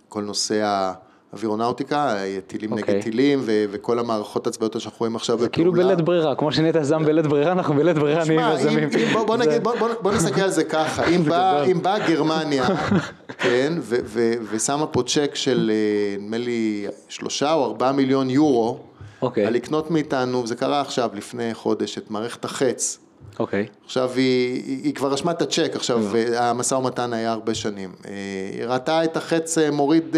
כל 0.10 0.24
נושא 0.24 0.64
ה... 0.64 0.94
אווירונאוטיקה, 1.34 2.16
טילים 2.48 2.74
okay. 2.74 2.76
נגד 2.76 2.88
אוקיי. 2.88 3.02
טילים 3.02 3.40
ו- 3.42 3.66
וכל 3.72 4.00
המערכות 4.00 4.48
הצבאיות 4.48 4.82
שאנחנו 4.82 5.00
רואים 5.00 5.16
עכשיו 5.16 5.36
בפעולה. 5.36 5.48
זה 5.48 5.54
כאילו 5.54 5.72
בלית 5.72 6.02
ברירה, 6.02 6.36
כמו 6.36 6.52
שנהיית 6.52 6.76
יזם 6.76 7.06
בלית 7.06 7.28
ברירה, 7.28 7.52
אנחנו 7.52 7.74
בלית 7.76 7.98
ברירה 7.98 8.26
נהיים 8.26 8.42
יזמים. 8.56 8.90
בוא, 9.14 9.24
בוא, 9.24 9.38
נגיד, 9.38 9.64
בוא, 9.64 9.76
בוא, 9.80 9.90
בוא 10.02 10.12
נסתכל 10.12 10.42
על 10.42 10.50
זה 10.50 10.64
ככה, 10.64 11.06
אם 11.06 11.24
באה 11.24 11.74
בא 11.82 12.08
גרמניה, 12.08 12.66
כן, 13.44 13.74
ו- 13.80 13.98
ו- 14.04 14.34
ושמה 14.52 14.88
פה 14.88 15.04
צ'ק 15.04 15.32
של 15.34 15.72
אה, 15.74 16.18
נדמה 16.22 16.38
לי 16.38 16.88
שלושה 17.10 17.54
או 17.54 17.66
ארבעה 17.66 17.92
מיליון 17.92 18.30
יורו, 18.30 18.78
okay. 18.80 19.22
אוקיי. 19.22 19.46
על 19.46 19.54
לקנות 19.54 19.92
מאיתנו, 19.92 20.48
זה 20.48 20.56
קרה 20.56 20.82
עכשיו, 20.82 21.10
לפני 21.14 21.54
חודש, 21.54 21.98
את 21.98 22.12
מערכת 22.12 22.46
החץ. 22.46 23.00
אוקיי. 23.40 23.66
Okay. 23.70 23.86
עכשיו 23.86 24.12
היא, 24.16 24.64
היא, 24.66 24.84
היא 24.84 24.96
כבר 24.96 25.12
רשמה 25.12 25.32
את 25.32 25.42
הצ'ק, 25.42 25.72
עכשיו 25.76 26.00
yeah. 26.14 26.40
המשא 26.40 26.76
ומתן 26.76 27.14
היה 27.14 27.32
הרבה 27.32 27.54
שנים. 27.54 27.92
אה, 28.06 28.12
היא 28.54 28.66
ראתה 28.66 29.04
את 29.04 29.18
החץ 29.18 29.58
אה, 29.58 29.72
מוריד 29.72 30.16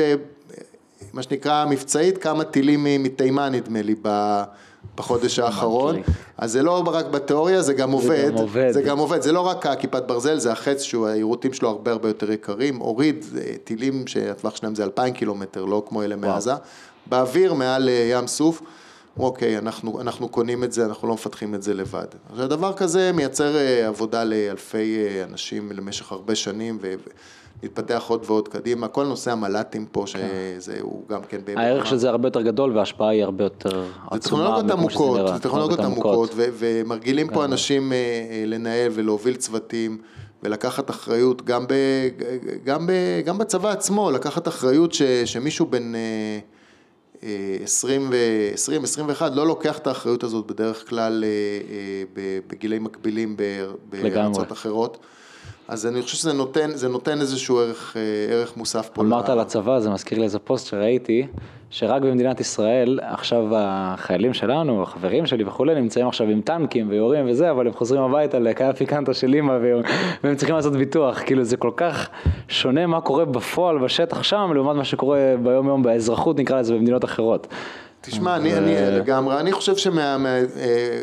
מה 1.14 1.24
שנקרא 1.24 1.66
מבצעית, 1.66 2.18
כמה 2.18 2.44
טילים 2.44 3.04
מתימן 3.04 3.56
נדמה 3.56 3.82
לי 3.82 3.96
בחודש 4.96 5.40
האחרון, 5.40 6.02
אז 6.38 6.52
זה 6.52 6.64
לא 6.64 6.84
רק 6.86 7.06
בתיאוריה, 7.06 7.62
זה 7.62 7.74
גם 7.74 7.92
עובד, 7.92 8.26
זה 8.26 8.32
גם 8.32 8.38
עובד, 8.38 8.72
זה 8.72 8.82
גם 8.82 8.98
עובד, 9.00 9.22
זה 9.22 9.32
לא 9.32 9.40
רק 9.40 9.66
הכיפת 9.66 10.04
ברזל, 10.04 10.38
זה 10.38 10.52
החץ 10.52 10.82
שהיירוטים 10.82 11.54
שלו 11.54 11.70
הרבה 11.70 11.92
הרבה 11.92 12.10
יותר 12.10 12.32
יקרים, 12.32 12.78
הוריד 12.78 13.26
אה, 13.38 13.54
טילים 13.64 14.08
שהטווח 14.08 14.56
שלהם 14.56 14.76
זה 14.76 14.84
אלפיים 14.84 15.14
קילומטר, 15.14 15.66
לא 15.66 15.84
כמו 15.88 16.04
אלה 16.04 16.16
מעזה, 16.16 16.54
באוויר 17.06 17.54
מעל 17.54 17.90
אה, 17.90 18.10
ים 18.12 18.28
סוף, 18.28 18.62
אוקיי, 19.20 19.58
אנחנו, 19.58 20.02
אנחנו 20.02 20.30
קונים 20.30 20.64
את 20.64 20.72
זה, 20.72 20.86
אנחנו 20.86 21.08
לא 21.08 21.14
מפתחים 21.14 21.56
את 21.56 21.64
זה 21.64 21.74
לבד. 21.74 22.08
עכשיו 22.32 22.48
דבר 22.48 22.74
כזה 22.74 23.12
מייצר 23.14 23.56
אה, 23.56 23.88
עבודה 23.88 24.24
לאלפי 24.24 24.98
אנשים 25.24 25.72
למשך 25.72 26.12
הרבה 26.12 26.36
שנים, 26.36 26.78
ו... 26.82 26.94
להתפתח 27.64 28.04
עוד 28.08 28.24
ועוד 28.26 28.48
קדימה, 28.48 28.88
כל 28.88 29.06
נושא 29.06 29.32
המל"טים 29.32 29.86
פה, 29.92 30.04
כן. 30.14 30.20
שזה 30.60 30.78
הוא 30.82 31.04
גם 31.10 31.22
כן... 31.30 31.38
הערך 31.56 31.88
של 31.88 31.98
זה 31.98 32.10
הרבה 32.10 32.28
יותר 32.28 32.42
גדול 32.42 32.78
וההשפעה 32.78 33.10
היא 33.10 33.24
הרבה 33.24 33.44
יותר 33.44 33.86
עצומה. 34.08 34.18
זה 34.18 34.20
טכנולוגיות 34.30 34.72
עמוקות, 34.72 35.28
זה 35.28 35.40
טכנולוגיות 35.40 35.80
עמוקות, 35.80 36.32
ומרגילים 36.36 37.28
פה 37.28 37.36
כן. 37.36 37.52
אנשים 37.52 37.94
אה, 37.94 37.98
אה, 37.98 38.44
לנהל 38.46 38.92
ולהוביל 38.96 39.36
צוותים. 39.36 39.98
ולקחת 40.44 40.90
אחריות 40.90 41.46
גם, 41.46 41.66
ב, 41.68 41.74
גם, 42.64 42.88
ב, 42.88 42.92
גם 43.26 43.38
בצבא 43.38 43.70
עצמו, 43.70 44.12
לקחת 44.12 44.48
אחריות 44.48 44.94
ש, 44.94 45.02
שמישהו 45.02 45.66
בן 45.66 45.94
20 47.64 48.10
ו-20, 48.12 48.84
21 48.84 49.32
לא 49.36 49.48
לוקח 49.48 49.78
את 49.78 49.88
האחריות 49.88 50.24
הזאת 50.24 50.48
בדרך 50.48 50.90
כלל 50.90 51.24
אה, 51.24 52.24
בגילי 52.48 52.80
מקבילים 52.80 53.36
בארצות 53.90 54.52
אחרות. 54.52 54.98
אז 55.70 55.86
אני 55.86 56.02
חושב 56.02 56.18
שזה 56.18 56.34
נותן, 56.34 56.72
זה 56.74 56.90
נותן 56.90 57.22
איזשהו 57.22 57.60
ערך, 57.60 57.98
אה, 57.98 58.34
ערך 58.34 58.58
מוסף 58.58 58.90
פה. 58.94 59.02
אמרת 59.02 59.30
על 59.30 59.40
הצבא, 59.40 59.80
זה 59.80 59.90
מזכיר 59.90 60.18
לי 60.18 60.24
איזה 60.24 60.40
פוסט 60.40 60.68
שראיתי, 60.68 61.28
שרק 61.70 62.02
במדינת 62.02 62.40
ישראל, 62.40 63.00
עכשיו 63.04 63.46
החיילים 63.56 64.34
שלנו, 64.34 64.84
החברים 64.84 65.26
שלי 65.26 65.44
וכולי, 65.44 65.76
נמצאים 65.76 66.08
עכשיו 66.08 66.28
עם 66.28 66.42
טנקים 66.42 66.90
ויורים 66.90 67.30
וזה, 67.30 67.52
אבל 67.52 67.68
הם 67.68 67.74
חוזרים 67.74 68.02
הביתה 68.02 68.40
לקיה 68.40 68.74
פיקנטה 68.74 69.14
של 69.14 69.34
אימא 69.34 69.58
והם 70.24 70.36
צריכים 70.36 70.56
לעשות 70.56 70.74
ביטוח, 70.74 71.20
כאילו 71.26 71.44
זה 71.44 71.58
כל 71.58 71.72
כך 71.76 72.10
שונה 72.48 72.88
מה 72.88 73.02
קורה 73.02 73.26
בפועל 73.26 73.78
בשטח 73.78 74.24
שם, 74.24 74.52
לעומת 74.56 74.76
מה 74.76 74.86
שקורה 74.86 75.36
ביום 75.44 75.68
יום 75.68 75.84
באזרחות, 75.84 76.40
נקרא 76.40 76.60
לזה, 76.60 76.74
במדינות 76.74 77.06
אחרות. 77.06 77.48
תשמע, 78.02 78.36
אני, 78.36 78.58
אני 78.58 78.76
לגמרי, 78.92 79.40
אני 79.40 79.52
חושב 79.52 79.78
שמה... 79.78 80.18
מה, 80.18 80.30
אה, 80.30 81.02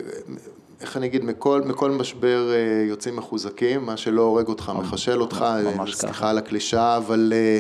איך 0.81 0.97
אני 0.97 1.07
אגיד, 1.07 1.25
מכל, 1.25 1.63
מכל 1.67 1.91
משבר 1.91 2.51
אה, 2.53 2.85
יוצאים 2.89 3.17
מחוזקים, 3.17 3.87
מה 3.87 3.97
שלא 3.97 4.23
הורג 4.23 4.49
אותך, 4.49 4.73
מחשל 4.79 5.21
אותך, 5.21 5.45
אה, 5.49 5.87
סליחה 5.93 6.31
על 6.31 6.39
הקלישאה, 6.39 6.97
אבל 6.97 7.33
אה, 7.37 7.59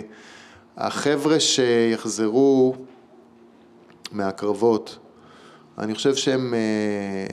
החבר'ה 0.76 1.40
שיחזרו 1.40 2.74
מהקרבות, 4.12 4.98
אני 5.78 5.94
חושב 5.94 6.14
שהם 6.14 6.54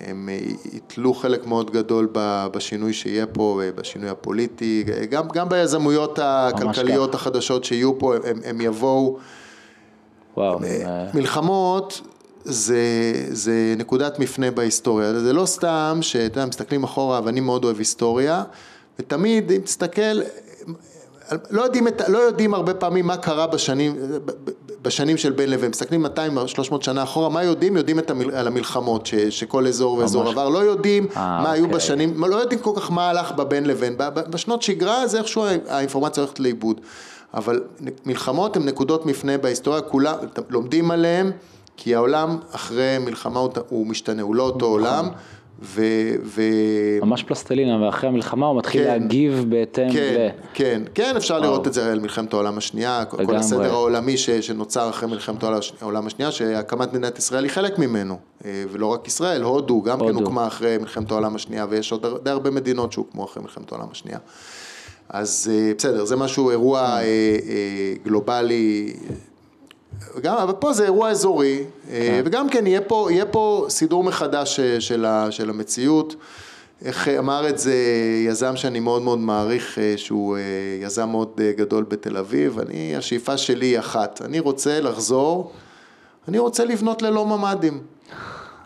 הם 0.08 0.30
יתלו 0.74 1.14
חלק 1.14 1.46
מאוד 1.46 1.72
גדול 1.72 2.10
בשינוי 2.52 2.94
שיהיה 2.94 3.26
פה, 3.26 3.62
בשינוי 3.76 4.10
הפוליטי, 4.10 4.84
גם, 5.10 5.28
גם 5.28 5.50
ביזמויות 5.50 6.20
הכלכליות. 6.22 7.16
החדשות 7.16 7.64
שיהיו 7.64 8.00
פה, 8.00 8.16
הם, 8.16 8.40
הם 8.46 8.62
יבואו. 8.62 9.18
וואו. 10.38 10.60
מלחמות 11.14 12.02
זה, 12.46 12.78
זה 13.30 13.76
נקודת 13.78 14.20
מפנה 14.20 14.52
בהיסטוריה, 14.52 15.20
זה 15.20 15.34
לא 15.34 15.46
סתם 15.46 15.98
שאתה 16.02 16.40
יודע, 16.40 16.46
מסתכלים 16.46 16.84
אחורה 16.84 17.22
ואני 17.24 17.40
מאוד 17.40 17.64
אוהב 17.64 17.78
היסטוריה, 17.78 18.44
ותמיד 19.00 19.52
אם 19.52 19.62
תסתכל, 19.62 20.22
לא 21.50 21.62
יודעים, 21.62 21.88
לא 22.08 22.18
יודעים 22.18 22.54
הרבה 22.54 22.74
פעמים 22.74 23.08
מה 23.08 23.18
קרה 23.18 23.48
בשנים, 23.48 23.96
בשנים 24.82 25.18
של 25.18 25.32
בין 25.32 25.50
לבין, 25.50 25.70
מסתכלים 25.70 26.06
200-300 26.06 26.10
שנה 26.82 27.04
אחורה, 27.04 27.30
מה 27.30 27.44
יודעים? 27.44 27.78
יודעים 27.78 28.00
את 28.00 28.10
המל, 28.10 28.36
על 28.36 28.48
המלחמות 28.48 29.06
ש, 29.06 29.16
שכל 29.16 29.68
אזור 29.68 29.98
ואזור 29.98 30.30
עבר, 30.30 30.50
לא 30.50 30.60
יודעים 30.60 31.08
아, 31.14 31.16
מה 31.18 31.40
אוקיי. 31.40 31.54
היו 31.54 31.68
בשנים, 31.68 32.24
לא 32.24 32.36
יודעים 32.36 32.60
כל 32.60 32.72
כך 32.76 32.92
מה 32.92 33.10
הלך 33.10 33.32
בבין 33.32 33.66
לבין, 33.66 33.96
בשנות 34.30 34.62
שגרה 34.62 35.08
זה 35.08 35.18
איכשהו 35.18 35.46
האינפורמציה 35.68 36.24
הולכת 36.24 36.40
לאיבוד, 36.40 36.82
אבל 37.34 37.64
מלחמות 38.06 38.56
הן 38.56 38.64
נקודות 38.64 39.06
מפנה 39.06 39.38
בהיסטוריה, 39.38 39.82
כולם 39.82 40.16
לומדים 40.50 40.92
עליהן 40.92 41.32
כי 41.84 41.96
העולם 41.96 42.38
אחרי 42.52 42.98
מלחמה 42.98 43.40
הוא 43.70 43.88
משתנה, 43.88 44.22
הוא 44.22 44.36
לא 44.36 44.44
אותו 44.44 44.58
נכון. 44.58 44.80
עולם. 44.80 45.10
ו... 45.62 45.82
ו... 46.24 46.42
ממש 47.02 47.24
פלסטלינה, 47.24 47.86
ואחרי 47.86 48.10
המלחמה 48.10 48.46
הוא 48.46 48.58
מתחיל 48.58 48.84
כן, 48.84 48.88
להגיב 48.90 49.46
בהתאם 49.50 49.94
כן, 49.94 50.14
ל... 50.18 50.30
כן, 50.54 50.82
כן, 50.94 51.16
אפשר 51.18 51.34
וואו. 51.34 51.44
לראות 51.44 51.68
את 51.68 51.74
זה 51.74 51.92
על 51.92 52.00
מלחמת 52.00 52.34
העולם 52.34 52.58
השנייה, 52.58 53.04
לגמרי. 53.14 53.26
כל 53.26 53.36
הסדר 53.36 53.74
העולמי 53.74 54.18
ש... 54.18 54.30
שנוצר 54.30 54.90
אחרי 54.90 55.10
מלחמת 55.10 55.44
העולם 55.82 56.08
השנייה, 56.08 56.32
שהקמת 56.32 56.90
מדינת 56.90 57.18
ישראל 57.18 57.44
היא 57.44 57.52
חלק 57.52 57.80
ממנו, 57.80 58.18
אה, 58.46 58.64
ולא 58.72 58.88
רק 58.88 59.08
ישראל, 59.08 59.44
הודו 59.44 59.82
גם 59.82 60.00
כן 60.00 60.06
הודו. 60.06 60.18
כן 60.18 60.24
הוקמה 60.24 60.48
אחרי 60.48 60.78
מלחמת 60.78 61.12
העולם 61.12 61.36
השנייה, 61.36 61.66
ויש 61.70 61.92
עוד 61.92 62.06
די 62.24 62.30
הרבה 62.30 62.52
מדינות 62.52 62.92
שהוקמו 62.92 63.26
אחרי 63.26 63.44
מלחמת 63.44 63.72
העולם 63.72 63.88
השנייה. 63.92 64.20
אז 65.10 65.52
אה, 65.54 65.72
בסדר, 65.78 66.06
זה 66.06 66.16
משהו, 66.16 66.50
אירוע 66.50 66.80
אה, 66.82 67.38
גלובלי 68.04 68.94
גם, 70.22 70.38
אבל 70.38 70.54
פה 70.54 70.74
זה 70.74 70.84
אירוע 70.84 71.10
אזורי, 71.10 71.64
אה, 71.90 72.08
כן. 72.08 72.22
וגם 72.26 72.50
כן 72.50 72.68
יהיה 72.68 72.82
פה, 72.82 73.08
יהיה 73.12 73.26
פה 73.26 73.66
סידור 73.70 74.04
מחדש 74.04 74.60
אה, 74.60 74.82
של, 74.82 75.06
ה, 75.06 75.32
של 75.32 75.50
המציאות. 75.50 76.16
איך 76.86 77.08
אמר 77.08 77.50
את 77.50 77.58
זה 77.58 77.76
יזם 78.28 78.56
שאני 78.56 78.80
מאוד 78.80 79.02
מאוד 79.02 79.20
מעריך, 79.20 79.80
אה, 79.80 79.94
שהוא 79.98 80.38
יזם 80.82 81.10
מאוד 81.10 81.42
גדול 81.58 81.84
בתל 81.84 82.18
אביב, 82.18 82.60
אני, 82.60 82.96
השאיפה 82.96 83.38
שלי 83.38 83.66
היא 83.66 83.80
אחת, 83.80 84.22
אני 84.26 84.40
רוצה 84.40 84.82
לחזור 84.82 85.52
אני 86.28 86.40
רוצה 86.40 86.66
לבנות 86.66 87.02
ללא 87.02 87.26
ממ"דים. 87.26 87.80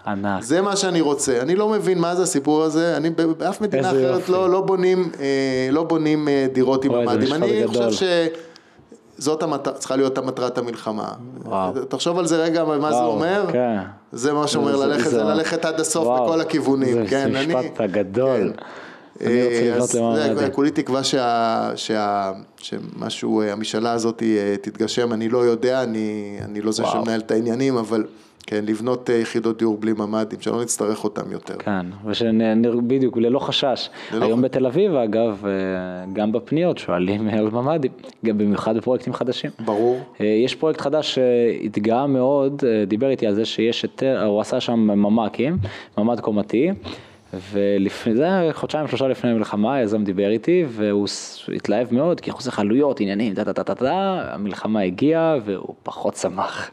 ענק. 0.08 0.44
זה 0.44 0.62
מה 0.62 0.76
שאני 0.76 1.02
רוצה. 1.02 1.42
אני 1.42 1.56
לא 1.56 1.70
מבין 1.70 2.00
מה 2.00 2.16
זה 2.16 2.24
הסיפור 2.24 2.64
הזה, 2.64 2.98
אני 2.98 3.10
באף 3.10 3.62
מדינה 3.62 3.90
אחרת 3.90 4.20
יופי. 4.20 4.32
לא, 4.32 4.50
לא 4.50 4.62
בונים, 4.62 5.12
אה, 5.20 5.70
לא 5.72 5.84
בונים 5.84 6.28
אה, 6.28 6.48
דירות 6.54 6.86
עם 6.86 6.92
ממ"דים. 6.92 7.34
אני. 7.34 7.68
חושב 7.68 8.28
שזאת 9.20 9.44
המטרה, 9.44 9.74
צריכה 9.74 9.96
להיות 9.96 10.18
המטרת 10.18 10.58
המלחמה. 10.58 11.10
וואו. 11.46 11.72
תחשוב 11.86 12.18
על 12.20 12.26
זה 12.28 12.38
רגע, 12.44 12.64
מה 12.64 12.92
זה 12.92 12.98
וואו, 12.98 13.12
אומר. 13.12 13.46
כן. 13.52 13.78
זה 14.12 14.34
מה 14.34 14.48
שאומר 14.48 14.78
זה- 14.78 14.86
ללכת, 14.86 15.04
זה 15.04 15.10
זה- 15.10 15.24
ללכת 15.24 15.66
עד 15.66 15.80
הסוף 15.80 16.06
וואו, 16.08 16.26
בכל 16.26 16.42
הכיוונים. 16.42 16.94
זה 16.94 17.10
כן, 17.10 17.36
אני... 17.36 17.54
המשפט 17.54 17.82
הגדול. 17.82 18.54
כן. 19.20 19.26
אני 19.26 19.42
רוצה 19.44 19.56
אה, 19.56 19.70
לבנות 19.72 19.82
אז 19.90 19.96
לממ"דים. 19.96 20.38
זה, 20.38 20.50
כולי 20.50 20.72
תקווה 20.72 21.04
שה, 21.04 21.70
שה, 21.76 22.32
שמשהו, 22.58 23.42
אה, 23.42 23.54
המשאלה 23.54 23.92
הזאת 23.92 24.24
אה, 24.24 24.56
תתגשם, 24.62 25.14
אני 25.14 25.30
לא 25.30 25.38
יודע, 25.38 25.84
אני, 25.84 26.38
אני 26.46 26.62
לא 26.62 26.72
זה. 26.72 26.84
שמנהל 26.92 27.20
את 27.20 27.32
העניינים, 27.32 27.78
אבל 27.78 28.04
כן, 28.48 28.66
לבנות 28.68 29.10
אה, 29.10 29.16
יחידות 29.16 29.58
דיור 29.58 29.78
בלי 29.78 29.94
ממ"דים, 29.94 30.42
שלא 30.42 30.62
נצטרך 30.62 31.04
אותם 31.04 31.32
יותר. 31.32 31.56
כן, 31.60 31.86
ובדיוק, 32.74 33.18
ללא 33.18 33.40
חשש. 33.40 33.90
ללא 34.14 34.26
היום 34.26 34.40
ח- 34.40 34.44
בתל 34.44 34.66
אביב, 34.66 34.96
אגב, 34.96 35.44
אה, 35.46 35.52
גם 36.14 36.32
בפניות 36.32 36.78
שואלים 36.78 37.28
על 37.30 37.50
ממ"דים, 37.50 37.92
גם 38.26 38.38
במיוחד 38.38 38.78
בפרויקטים 38.78 39.14
חדשים. 39.14 39.52
ברור. 39.66 40.00
אה, 40.22 40.26
יש 40.26 40.56
פרויקט 40.56 40.82
חדש 40.82 41.16
שהתגאה 41.16 42.08
מאוד, 42.08 42.64
אה, 42.68 42.86
דיבר 42.86 43.10
איתי 43.10 43.28
על 43.28 43.34
זה 43.34 43.46
שיש 43.46 43.84
היתר, 43.84 44.24
הוא 44.24 44.42
עשה 44.42 44.60
שם 44.60 44.80
ממ"קים, 44.80 45.58
ממ"ד 45.98 46.20
קומתי, 46.20 46.70
ולפני 47.34 48.16
זה, 48.16 48.28
חודשיים 48.54 48.88
שלושה 48.88 49.08
לפני 49.08 49.32
המלחמה, 49.32 49.76
היזם 49.76 50.04
דיבר 50.04 50.30
איתי, 50.30 50.66
והוא 50.70 51.08
התלהב 51.56 51.94
מאוד, 51.94 52.20
כי 52.20 52.32
חוסך 52.32 52.60
עלויות, 52.60 53.00
עניינים, 53.00 53.34
טה 53.34 53.46
טה 53.46 53.54
טה 53.54 53.64
טה 53.64 53.76
טה, 53.76 54.22
המלחמה 54.32 54.82
הגיעה, 54.82 55.38
והוא 55.46 55.76
פחות 55.84 56.16
שמח. 56.16 56.72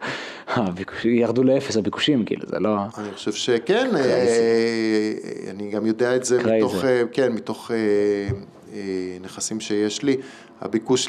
ירדו 1.04 1.42
לאפס 1.42 1.76
הביקושים, 1.76 2.24
כאילו, 2.24 2.42
זה 2.46 2.58
לא... 2.58 2.76
אני 2.98 3.12
חושב 3.14 3.32
שכן, 3.32 3.96
אה, 3.96 5.12
אני 5.50 5.70
גם 5.70 5.86
יודע 5.86 6.16
את 6.16 6.24
זה. 6.24 6.56
מתוך, 6.56 6.84
אה, 6.84 7.02
כן, 7.12 7.32
מתוך 7.32 7.70
אה, 7.70 8.76
נכסים 9.20 9.60
שיש 9.60 10.02
לי, 10.02 10.16
הביקוש 10.60 11.08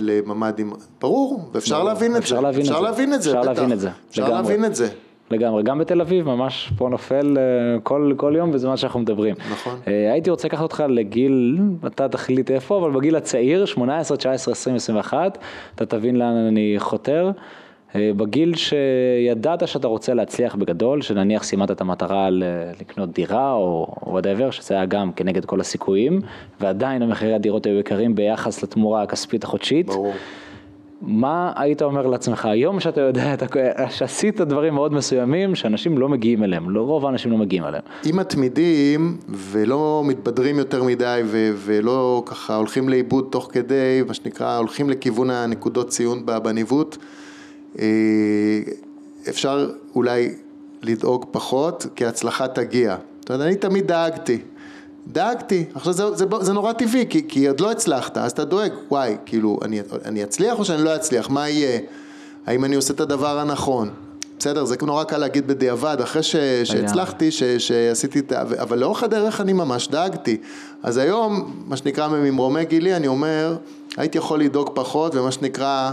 לממ"דים, 0.00 0.72
ברור, 1.00 1.50
ואפשר 1.52 1.82
להבין 1.82 2.10
את 2.10 2.16
זה, 2.16 2.18
אפשר. 2.18 2.40
להבין 2.40 3.14
את 3.14 3.22
זה, 3.22 3.30
אפשר. 3.30 3.42
להבין 3.42 3.72
את 3.72 3.80
זה, 3.80 3.90
אפשר. 4.10 4.28
להבין 4.28 4.64
את 4.64 4.74
זה, 4.74 4.88
לגמרי, 5.32 5.62
גם 5.62 5.78
בתל 5.78 6.00
אביב 6.00 6.26
ממש 6.26 6.72
פה 6.76 6.88
נופל 6.88 7.36
אה, 7.38 7.80
כל, 7.80 8.12
כל 8.16 8.34
יום 8.36 8.52
בזמן 8.52 8.76
שאנחנו 8.76 9.00
מדברים. 9.00 9.34
נכון. 9.52 9.78
אה, 9.88 10.12
הייתי 10.12 10.30
רוצה 10.30 10.48
לקחת 10.48 10.62
אותך 10.62 10.84
לגיל, 10.88 11.58
אתה 11.86 12.08
תחליט 12.08 12.50
איפה, 12.50 12.78
אבל 12.78 12.90
בגיל 12.90 13.16
הצעיר, 13.16 13.66
18, 13.66 14.16
19, 14.16 14.52
20, 14.52 14.76
21, 14.76 15.38
אתה 15.74 15.86
תבין 15.86 16.16
לאן 16.16 16.36
אני 16.36 16.74
חותר. 16.78 17.30
אה, 17.94 18.10
בגיל 18.16 18.54
שידעת 18.56 19.68
שאתה 19.68 19.86
רוצה 19.88 20.14
להצליח 20.14 20.54
בגדול, 20.54 21.02
שנניח 21.02 21.42
סימנת 21.42 21.70
את 21.70 21.80
המטרה 21.80 22.28
לקנות 22.80 23.12
דירה 23.12 23.52
או 23.52 23.94
וואטאבר, 24.06 24.50
שזה 24.50 24.74
היה 24.74 24.84
גם 24.84 25.12
כנגד 25.12 25.44
כל 25.44 25.60
הסיכויים, 25.60 26.20
ועדיין 26.60 27.02
המחירי 27.02 27.34
הדירות 27.34 27.66
היו 27.66 27.78
יקרים 27.78 28.14
ביחס 28.14 28.62
לתמורה 28.62 29.02
הכספית 29.02 29.44
החודשית. 29.44 29.86
ברור. 29.86 30.12
מה 31.02 31.52
היית 31.56 31.82
אומר 31.82 32.06
לעצמך 32.06 32.46
היום 32.46 32.80
שאתה 32.80 33.00
יודע 33.00 33.34
שעשית 33.90 34.40
דברים 34.40 34.74
מאוד 34.74 34.92
מסוימים 34.92 35.54
שאנשים 35.54 35.98
לא 35.98 36.08
מגיעים 36.08 36.44
אליהם, 36.44 36.70
לא 36.70 36.80
רוב 36.80 37.06
האנשים 37.06 37.30
לא 37.30 37.38
מגיעים 37.38 37.64
אליהם. 37.64 37.82
אם 38.10 38.16
מתמידים 38.16 39.16
ולא 39.28 40.02
מתבדרים 40.04 40.58
יותר 40.58 40.82
מדי 40.82 41.22
ו- 41.24 41.52
ולא 41.56 42.22
ככה 42.26 42.56
הולכים 42.56 42.88
לאיבוד 42.88 43.28
תוך 43.30 43.48
כדי, 43.52 44.02
מה 44.06 44.14
שנקרא, 44.14 44.56
הולכים 44.56 44.90
לכיוון 44.90 45.30
הנקודות 45.30 45.88
ציון 45.88 46.26
בניווט, 46.26 46.96
אה, 47.78 47.84
אפשר 49.28 49.70
אולי 49.94 50.28
לדאוג 50.82 51.26
פחות, 51.30 51.86
כי 51.96 52.04
ההצלחה 52.04 52.48
תגיע. 52.48 52.96
אתה 53.24 53.34
יודע, 53.34 53.44
אני 53.44 53.56
תמיד 53.56 53.86
דאגתי. 53.86 54.38
דאגתי, 55.06 55.64
עכשיו 55.74 55.92
זה, 55.92 56.14
זה, 56.14 56.24
זה 56.40 56.52
נורא 56.52 56.72
טבעי, 56.72 57.06
כי, 57.10 57.28
כי 57.28 57.48
עוד 57.48 57.60
לא 57.60 57.70
הצלחת, 57.70 58.18
אז 58.18 58.32
אתה 58.32 58.44
דואג, 58.44 58.72
וואי, 58.90 59.16
כאילו, 59.26 59.58
אני, 59.62 59.80
אני 60.04 60.24
אצליח 60.24 60.58
או 60.58 60.64
שאני 60.64 60.82
לא 60.82 60.96
אצליח, 60.96 61.30
מה 61.30 61.48
יהיה? 61.48 61.80
האם 62.46 62.64
אני 62.64 62.76
עושה 62.76 62.94
את 62.94 63.00
הדבר 63.00 63.38
הנכון? 63.38 63.90
בסדר, 64.38 64.64
זה 64.64 64.76
נורא 64.82 65.04
קל 65.04 65.18
להגיד 65.18 65.46
בדיעבד, 65.46 65.96
אחרי 66.02 66.22
ש, 66.22 66.36
שהצלחתי, 66.64 67.30
ש, 67.30 67.42
שעשיתי 67.42 68.18
את 68.18 68.32
ה... 68.32 68.42
אבל 68.42 68.78
לאורך 68.78 69.02
הדרך 69.02 69.40
אני 69.40 69.52
ממש 69.52 69.88
דאגתי. 69.88 70.36
אז 70.82 70.96
היום, 70.96 71.52
מה 71.66 71.76
שנקרא 71.76 72.08
ממרומי 72.08 72.64
גילי, 72.64 72.96
אני 72.96 73.06
אומר, 73.06 73.56
הייתי 73.96 74.18
יכול 74.18 74.40
לדאוג 74.40 74.70
פחות, 74.74 75.14
ומה 75.14 75.32
שנקרא... 75.32 75.92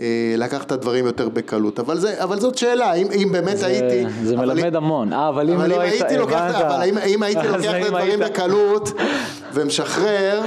אה, 0.00 0.06
לקחת 0.36 0.66
את 0.66 0.72
הדברים 0.72 1.06
יותר 1.06 1.28
בקלות, 1.28 1.80
אבל, 1.80 1.98
זה, 1.98 2.24
אבל 2.24 2.40
זאת 2.40 2.58
שאלה, 2.58 2.92
אם, 2.94 3.06
אם 3.22 3.28
באמת 3.32 3.58
זה, 3.58 3.66
הייתי... 3.66 4.04
זה 4.24 4.36
מלמד 4.36 4.76
המון, 4.76 5.12
אה, 5.12 5.28
אבל 5.28 5.50
אם 5.50 5.54
אבל 5.56 5.68
לא 5.70 5.80
היית, 5.80 6.02
לוקח, 6.18 6.54
אבל 6.60 6.82
אם, 6.88 6.98
אם 6.98 7.22
הייתי 7.22 7.48
לוקח 7.48 7.70
את 7.70 7.84
הדברים 7.84 8.22
היית- 8.22 8.32
בקלות 8.32 8.92
ומשחרר, 9.54 10.40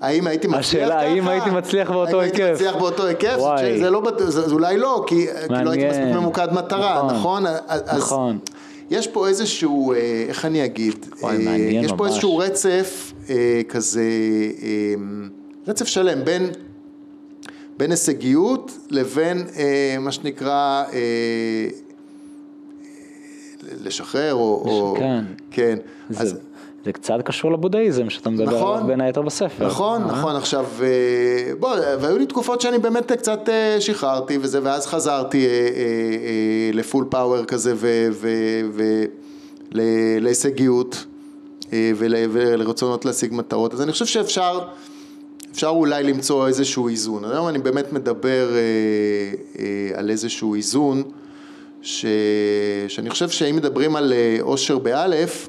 האם 0.00 0.26
הייתי 0.26 0.46
מצליח 0.46 0.60
השאלה, 0.66 0.88
ככה? 0.94 1.00
האם 1.06 1.28
הייתי 1.28 1.50
מצליח 1.50 1.90
באותו 1.90 2.10
האם 2.10 2.20
הייתי 2.20 2.42
היקף? 2.42 2.54
מצליח 2.54 2.76
באותו 2.76 3.06
היקף? 3.06 3.36
וואי. 3.38 3.78
זה 3.80 3.90
לא, 3.90 4.02
זה, 4.18 4.48
זה 4.48 4.54
אולי 4.54 4.76
לא, 4.76 5.04
כי, 5.06 5.26
כי 5.48 5.64
לא 5.64 5.70
הייתי. 5.70 5.88
מספיק 5.88 6.04
ממוקד 6.16 6.48
מטרה, 6.52 7.02
נכון. 7.06 7.14
נכון? 7.14 7.44
אז, 7.68 7.98
נכון. 7.98 8.38
יש 8.90 9.06
פה 9.06 9.28
איזשהו, 9.28 9.92
אה, 9.92 9.98
איך 10.28 10.44
אני 10.44 10.64
אגיד, 10.64 11.06
וואי, 11.20 11.36
אה, 11.36 11.42
מעניין 11.44 11.84
יש 11.84 11.90
פה 11.92 11.96
ממש. 12.04 12.10
איזשהו 12.10 12.36
רצף 12.36 13.12
אה, 13.30 13.34
כזה, 13.68 14.00
אה, 14.62 14.94
רצף 15.68 15.86
שלם 15.86 16.24
בין, 16.24 16.46
בין 17.78 17.90
הישגיות 17.90 18.78
לבין 18.90 19.46
אה, 19.56 19.96
מה 20.00 20.12
שנקרא 20.12 20.84
אה, 20.92 21.68
לשחרר 23.84 24.34
או... 24.34 24.38
או 24.66 24.94
כן. 24.98 25.24
כן. 25.50 25.78
זה, 26.10 26.22
אז, 26.22 26.34
זה 26.84 26.92
קצת 26.92 27.14
קשור 27.24 27.52
לבודהיזם 27.52 28.10
שאתה 28.10 28.30
מדבר 28.30 28.56
נכון. 28.56 28.74
עליו 28.76 28.86
בין 28.86 29.00
היתר 29.00 29.22
בספר. 29.22 29.66
נכון, 29.66 30.02
אה? 30.02 30.06
נכון, 30.06 30.36
עכשיו, 30.36 30.66
אה, 30.82 30.86
בוא, 31.60 31.70
והיו 32.00 32.18
לי 32.18 32.26
תקופות 32.26 32.60
שאני 32.60 32.78
באמת 32.78 33.12
קצת 33.12 33.48
אה, 33.48 33.80
שחררתי 33.80 34.38
וזה, 34.40 34.60
ואז 34.62 34.86
חזרתי 34.86 35.46
אה, 35.46 35.50
אה, 35.50 35.56
אה, 35.56 36.70
לפול 36.72 37.06
פאוור 37.10 37.44
כזה 37.44 37.74
ולהישגיות 39.72 41.04
אה, 41.72 41.92
ול- 41.96 42.14
ולרצונות 42.32 43.04
להשיג 43.04 43.34
מטרות, 43.34 43.74
אז 43.74 43.82
אני 43.82 43.92
חושב 43.92 44.06
שאפשר, 44.06 44.58
אפשר 45.56 45.68
אולי 45.68 46.02
למצוא 46.02 46.46
איזשהו 46.46 46.88
איזון. 46.88 47.24
היום 47.24 47.48
אני 47.48 47.58
באמת 47.58 47.92
מדבר 47.92 48.48
אה, 48.50 48.58
אה, 49.58 49.98
על 49.98 50.10
איזשהו 50.10 50.54
איזון, 50.54 51.02
ש... 51.82 52.06
שאני 52.88 53.10
חושב 53.10 53.28
שאם 53.28 53.56
מדברים 53.56 53.96
על 53.96 54.12
אה, 54.12 54.36
אושר 54.40 54.78
באלף, 54.78 55.48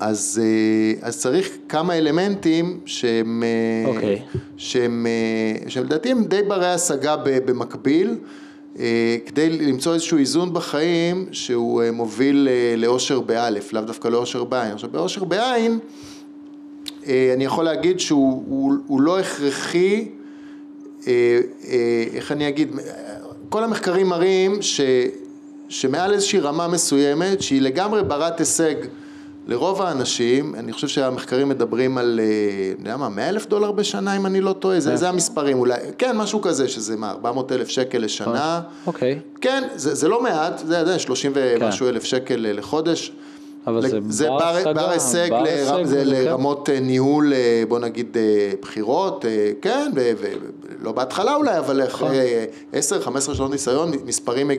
אז, 0.00 0.42
אה, 0.44 1.08
אז 1.08 1.18
צריך 1.18 1.50
כמה 1.68 1.98
אלמנטים 1.98 2.80
שהם, 2.86 3.42
אה, 3.42 3.90
אוקיי. 3.90 4.22
שהם, 4.56 5.06
אה, 5.06 5.70
שהם 5.70 5.84
לדעתי 5.84 6.10
הם 6.10 6.24
די 6.24 6.42
ברי 6.42 6.68
השגה 6.68 7.16
במקביל, 7.24 8.14
אה, 8.78 9.16
כדי 9.26 9.48
למצוא 9.48 9.94
איזשהו 9.94 10.18
איזון 10.18 10.52
בחיים 10.52 11.26
שהוא 11.32 11.82
מוביל 11.92 12.48
אה, 12.50 12.76
לאושר 12.76 13.20
באלף, 13.20 13.72
לאו 13.72 13.82
דווקא 13.82 14.08
לאושר 14.08 14.44
בעין. 14.44 14.72
עכשיו 14.72 14.90
באושר 14.90 15.24
בעין, 15.24 15.78
אני 17.34 17.44
יכול 17.44 17.64
להגיד 17.64 18.00
שהוא 18.00 18.44
הוא, 18.48 18.74
הוא 18.86 19.00
לא 19.00 19.18
הכרחי, 19.18 20.08
אה, 21.06 21.40
אה, 21.68 22.04
איך 22.14 22.32
אני 22.32 22.48
אגיד, 22.48 22.68
כל 23.48 23.64
המחקרים 23.64 24.06
מראים 24.06 24.62
ש, 24.62 24.80
שמעל 25.68 26.12
איזושהי 26.12 26.40
רמה 26.40 26.68
מסוימת, 26.68 27.42
שהיא 27.42 27.62
לגמרי 27.62 28.02
ברת 28.02 28.38
הישג 28.38 28.74
לרוב 29.46 29.82
האנשים, 29.82 30.54
אני 30.54 30.72
חושב 30.72 30.88
שהמחקרים 30.88 31.48
מדברים 31.48 31.98
על, 31.98 32.20
אה, 32.22 32.24
אני 32.78 32.88
יודע 32.88 32.96
מה, 32.96 33.08
100 33.08 33.28
אלף 33.28 33.46
דולר 33.46 33.72
בשנה 33.72 34.16
אם 34.16 34.26
אני 34.26 34.40
לא 34.40 34.52
טועה, 34.52 34.80
זה, 34.80 34.96
זה 34.96 35.08
המספרים 35.08 35.58
אולי, 35.58 35.78
כן, 35.98 36.16
משהו 36.16 36.40
כזה, 36.40 36.68
שזה 36.68 36.96
מה, 36.96 37.10
400 37.10 37.52
אלף 37.52 37.68
שקל 37.68 37.98
לשנה, 37.98 38.60
אוקיי. 38.86 39.20
כן, 39.40 39.64
זה, 39.74 39.94
זה 39.94 40.08
לא 40.08 40.22
מעט, 40.22 40.58
זה, 40.58 40.84
זה 40.84 40.98
30 40.98 41.32
ומשהו 41.34 41.88
אלף 41.88 42.04
שקל 42.04 42.46
אה, 42.46 42.52
לחודש. 42.52 43.12
אבל 43.66 43.88
זה 43.88 43.98
זה 44.08 44.28
בר 44.28 44.38
בר, 44.64 44.72
בר 44.72 44.90
הישג, 44.90 45.28
בר 45.30 45.84
זה 45.84 45.96
כן. 46.04 46.06
לרמות 46.08 46.70
אה, 46.70 46.80
ניהול, 46.80 47.32
אה, 47.32 47.62
בוא 47.68 47.78
נגיד 47.78 48.16
אה, 48.16 48.52
בחירות, 48.60 49.24
כן, 49.62 49.92
ולא 49.94 50.92
בהתחלה 50.92 51.34
אולי, 51.34 51.58
אבל 51.58 51.82
נכון. 51.84 52.08
אחרי 52.08 52.46
10-15 53.30 53.34
שנות 53.34 53.50
ניסיון, 53.50 53.92
מספרים, 54.06 54.50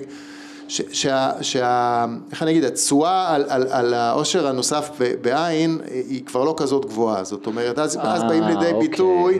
ש- 0.68 0.82
שה, 0.91 1.32
שה, 1.41 2.06
איך 2.32 2.43
אני 2.43 2.52
אגיד, 2.52 2.64
התשואה 2.64 3.36
על, 3.36 3.45
על, 3.47 3.68
על 3.72 3.93
העושר 3.93 4.47
הנוסף 4.47 4.89
בעין 5.22 5.78
היא 6.10 6.26
כבר 6.26 6.43
לא 6.43 6.54
כזאת 6.58 6.86
גבוהה, 6.86 7.24
זאת 7.24 7.45
אומרת, 7.47 7.80
אז, 7.80 7.97
אז 8.02 8.22
אה, 8.22 8.28
באים 8.30 8.43
לידי 8.43 8.72
אוקיי. 8.72 8.89
ביטוי 8.89 9.39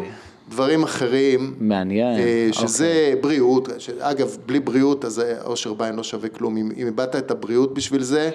דברים 0.50 0.84
אחרים. 0.84 1.54
מעניין. 1.60 2.20
אה, 2.20 2.48
אוקיי. 2.50 2.54
שזה 2.68 3.14
בריאות, 3.22 3.70
ש- 3.78 3.90
אגב, 4.00 4.38
בלי 4.46 4.60
בריאות 4.60 5.06
אז 5.06 5.20
העושר 5.20 5.74
בעין 5.74 5.96
לא 5.96 6.04
שווה 6.04 6.30
כלום, 6.30 6.58
אם 6.58 6.72
איבדת 6.78 7.16
את 7.16 7.32
הבריאות 7.32 7.74
בשביל 7.74 8.04
זה, 8.04 8.30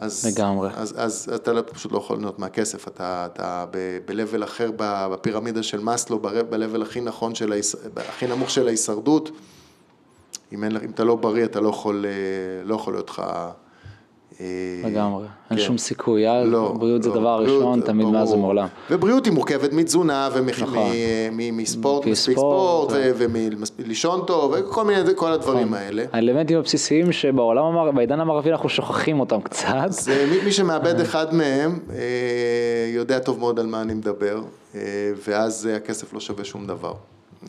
אז, 0.00 0.26
לגמרי. 0.26 0.68
אז, 0.74 0.94
אז, 0.96 0.96
אז 0.96 1.34
אתה 1.34 1.52
לא- 1.52 1.62
פשוט 1.72 1.92
לא 1.92 1.98
יכול 1.98 2.16
ליהנות 2.16 2.38
מהכסף, 2.38 2.88
אתה, 2.88 3.26
אתה 3.32 3.64
ב-level 4.06 4.44
אחר 4.44 4.70
בפירמידה 4.76 5.62
של 5.62 5.80
מאסלו, 5.80 6.18
ב-level 6.18 6.82
הכי 6.82 7.00
נכון, 7.00 7.34
של 7.34 7.52
ההיש- 7.52 7.76
הכי 7.96 8.26
נמוך 8.26 8.50
של 8.50 8.66
ההישרדות. 8.66 9.30
אם, 10.52 10.64
אין, 10.64 10.76
אם 10.76 10.90
אתה 10.90 11.04
לא 11.04 11.16
בריא, 11.16 11.44
אתה 11.44 11.60
לא 11.60 11.68
יכול, 11.68 12.06
אה, 12.06 12.10
לא 12.64 12.74
יכול 12.74 12.94
להיות 12.94 13.10
לך... 13.10 13.22
אה, 14.40 14.46
לגמרי, 14.84 15.26
אין 15.50 15.58
כן. 15.58 15.64
שום 15.64 15.78
סיכוי, 15.78 16.28
אה? 16.28 16.44
לא, 16.44 16.74
בריאות 16.78 17.02
זה 17.02 17.08
לא, 17.08 17.14
דבר 17.14 17.42
ראשון, 17.42 17.80
תמיד. 17.80 18.06
מאז 18.06 18.32
ומעולם. 18.32 18.66
ובריאות 18.90 19.24
היא 19.24 19.32
מורכבת 19.32 19.72
מתזונה 19.72 20.28
נכון. 20.30 20.42
ומספורט, 21.42 22.02
מפי 22.02 22.10
מספיק 22.10 22.36
ספורט, 22.36 22.92
ולישון 23.78 24.20
טוב, 24.26 24.54
וכל 24.58 24.84
מיני, 24.84 25.00
כל 25.04 25.10
נכון. 25.12 25.32
הדברים 25.32 25.74
האלה. 25.74 26.04
האלמנטים 26.12 26.58
הבסיסיים 26.58 27.12
שבעולם, 27.12 27.94
בעידן 27.94 28.20
המערבי 28.20 28.50
אנחנו 28.50 28.68
שוכחים 28.68 29.20
אותם 29.20 29.40
קצת. 29.40 29.68
אז 29.74 30.08
אה, 30.08 30.26
מי, 30.44 30.52
שמאבד 30.52 31.00
אחד 31.00 31.34
מהם, 31.34 31.78
אה, 31.92 31.96
יודע 32.94 33.18
טוב 33.18 33.38
מאוד 33.38 33.60
על 33.60 33.66
מה 33.66 33.80
אני 33.82 33.94
מדבר, 33.94 34.40
אה, 34.74 34.80
ואז 35.28 35.66
אה, 35.70 35.76
הכסף 35.76 36.12
לא 36.12 36.20
שווה 36.20 36.44
שום 36.44 36.66
דבר. 36.66 36.92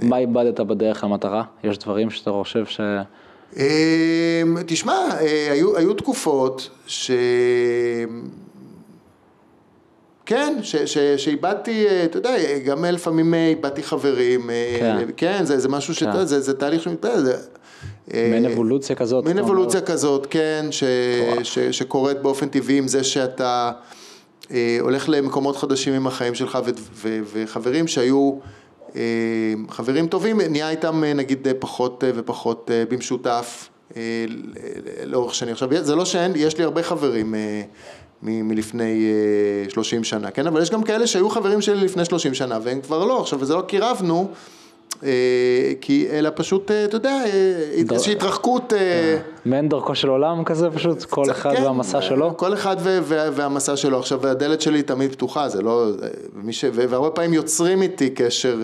מה 0.01 0.17
איבדת 0.17 0.59
בדרך 0.59 1.03
למטרה? 1.03 1.43
יש 1.63 1.77
דברים 1.77 2.09
שאתה 2.09 2.31
חושב 2.31 2.65
ש... 2.65 2.81
אה, 3.57 4.43
תשמע, 4.65 4.93
אה, 5.21 5.51
היו, 5.51 5.77
היו 5.77 5.93
תקופות 5.93 6.69
ש... 6.87 7.11
כן, 10.25 10.57
ש, 10.61 10.75
ש, 10.75 10.97
שאיבדתי, 10.97 11.87
אה, 11.87 12.05
אתה 12.05 12.17
יודע, 12.17 12.59
גם 12.65 12.85
לפעמים 12.85 13.33
אה, 13.33 13.47
איבדתי 13.47 13.83
חברים, 13.83 14.49
כן. 14.79 14.97
כן, 15.17 15.45
זה, 15.45 15.59
זה 15.59 15.69
משהו 15.69 15.95
שאתה 15.95 16.11
כן. 16.11 16.25
זה, 16.25 16.39
זה 16.39 16.53
תהליך 16.53 16.83
שמתפעל, 16.83 17.25
זה... 17.25 17.35
מעין 18.07 18.45
אבולוציה 18.45 18.95
כזאת. 18.95 19.27
אומר. 19.27 19.41
אבולוציה 19.41 19.81
כזאת, 19.81 20.27
כן, 20.29 20.65
ש, 20.71 20.83
ש, 21.43 21.59
שקורית 21.59 22.21
באופן 22.21 22.47
טבעי 22.47 22.77
עם 22.77 22.87
זה 22.87 23.03
שאתה 23.03 23.71
אה, 24.53 24.77
הולך 24.81 25.09
למקומות 25.09 25.57
חדשים 25.57 25.93
עם 25.93 26.07
החיים 26.07 26.35
שלך 26.35 26.57
ו, 26.65 26.69
ו, 26.93 27.19
וחברים 27.33 27.87
שהיו 27.87 28.37
חברים 29.69 30.07
טובים, 30.07 30.41
נהיה 30.41 30.69
איתם 30.69 31.03
אה, 31.03 31.13
נגיד 31.13 31.47
אה, 31.47 31.53
פחות 31.59 32.03
אה, 32.03 32.11
ופחות 32.15 32.71
אה, 32.73 32.83
במשותף 32.89 33.69
אה, 33.97 34.01
לאורך 35.05 35.35
שנים. 35.35 35.51
עכשיו, 35.53 35.69
זה 35.81 35.95
לא 35.95 36.05
שאין, 36.05 36.31
יש 36.35 36.57
לי 36.57 36.63
הרבה 36.63 36.83
חברים 36.83 37.35
אה, 37.35 37.61
מ- 38.23 38.47
מלפני 38.47 39.03
אה, 39.65 39.69
30 39.69 40.03
שנה, 40.03 40.31
כן, 40.31 40.47
אבל 40.47 40.61
יש 40.61 40.69
גם 40.69 40.83
כאלה 40.83 41.07
שהיו 41.07 41.29
חברים 41.29 41.61
שלי 41.61 41.75
לפני 41.85 42.05
30 42.05 42.33
שנה 42.33 42.59
והם 42.63 42.81
כבר 42.81 43.05
לא, 43.05 43.21
עכשיו, 43.21 43.39
וזה 43.41 43.53
לא 43.55 43.63
כי 43.67 43.79
רבנו. 43.79 44.31
אה, 45.03 45.09
כי 45.81 46.07
אלא 46.11 46.29
פשוט, 46.35 46.71
אה, 46.71 46.85
אתה 46.85 46.95
יודע, 46.95 47.23
איזושהי 47.73 48.13
התרחקות 48.13 48.73
אה, 48.73 49.17
מעין 49.45 49.69
דרכו 49.69 49.95
של 49.95 50.09
עולם 50.09 50.43
כזה 50.43 50.69
פשוט, 50.71 51.03
כל 51.03 51.31
אחד 51.31 51.55
כן, 51.55 51.63
והמסע 51.63 52.01
שלו. 52.01 52.37
כל 52.37 52.53
אחד 52.53 52.75
והמסע 53.07 53.75
שלו. 53.75 53.99
עכשיו, 53.99 54.27
הדלת 54.27 54.61
שלי 54.61 54.83
תמיד 54.83 55.11
פתוחה, 55.11 55.49
זה 55.49 55.61
לא... 55.61 55.91
והרבה 56.73 57.09
פעמים 57.09 57.33
יוצרים 57.33 57.81
איתי 57.81 58.09
קשר... 58.09 58.57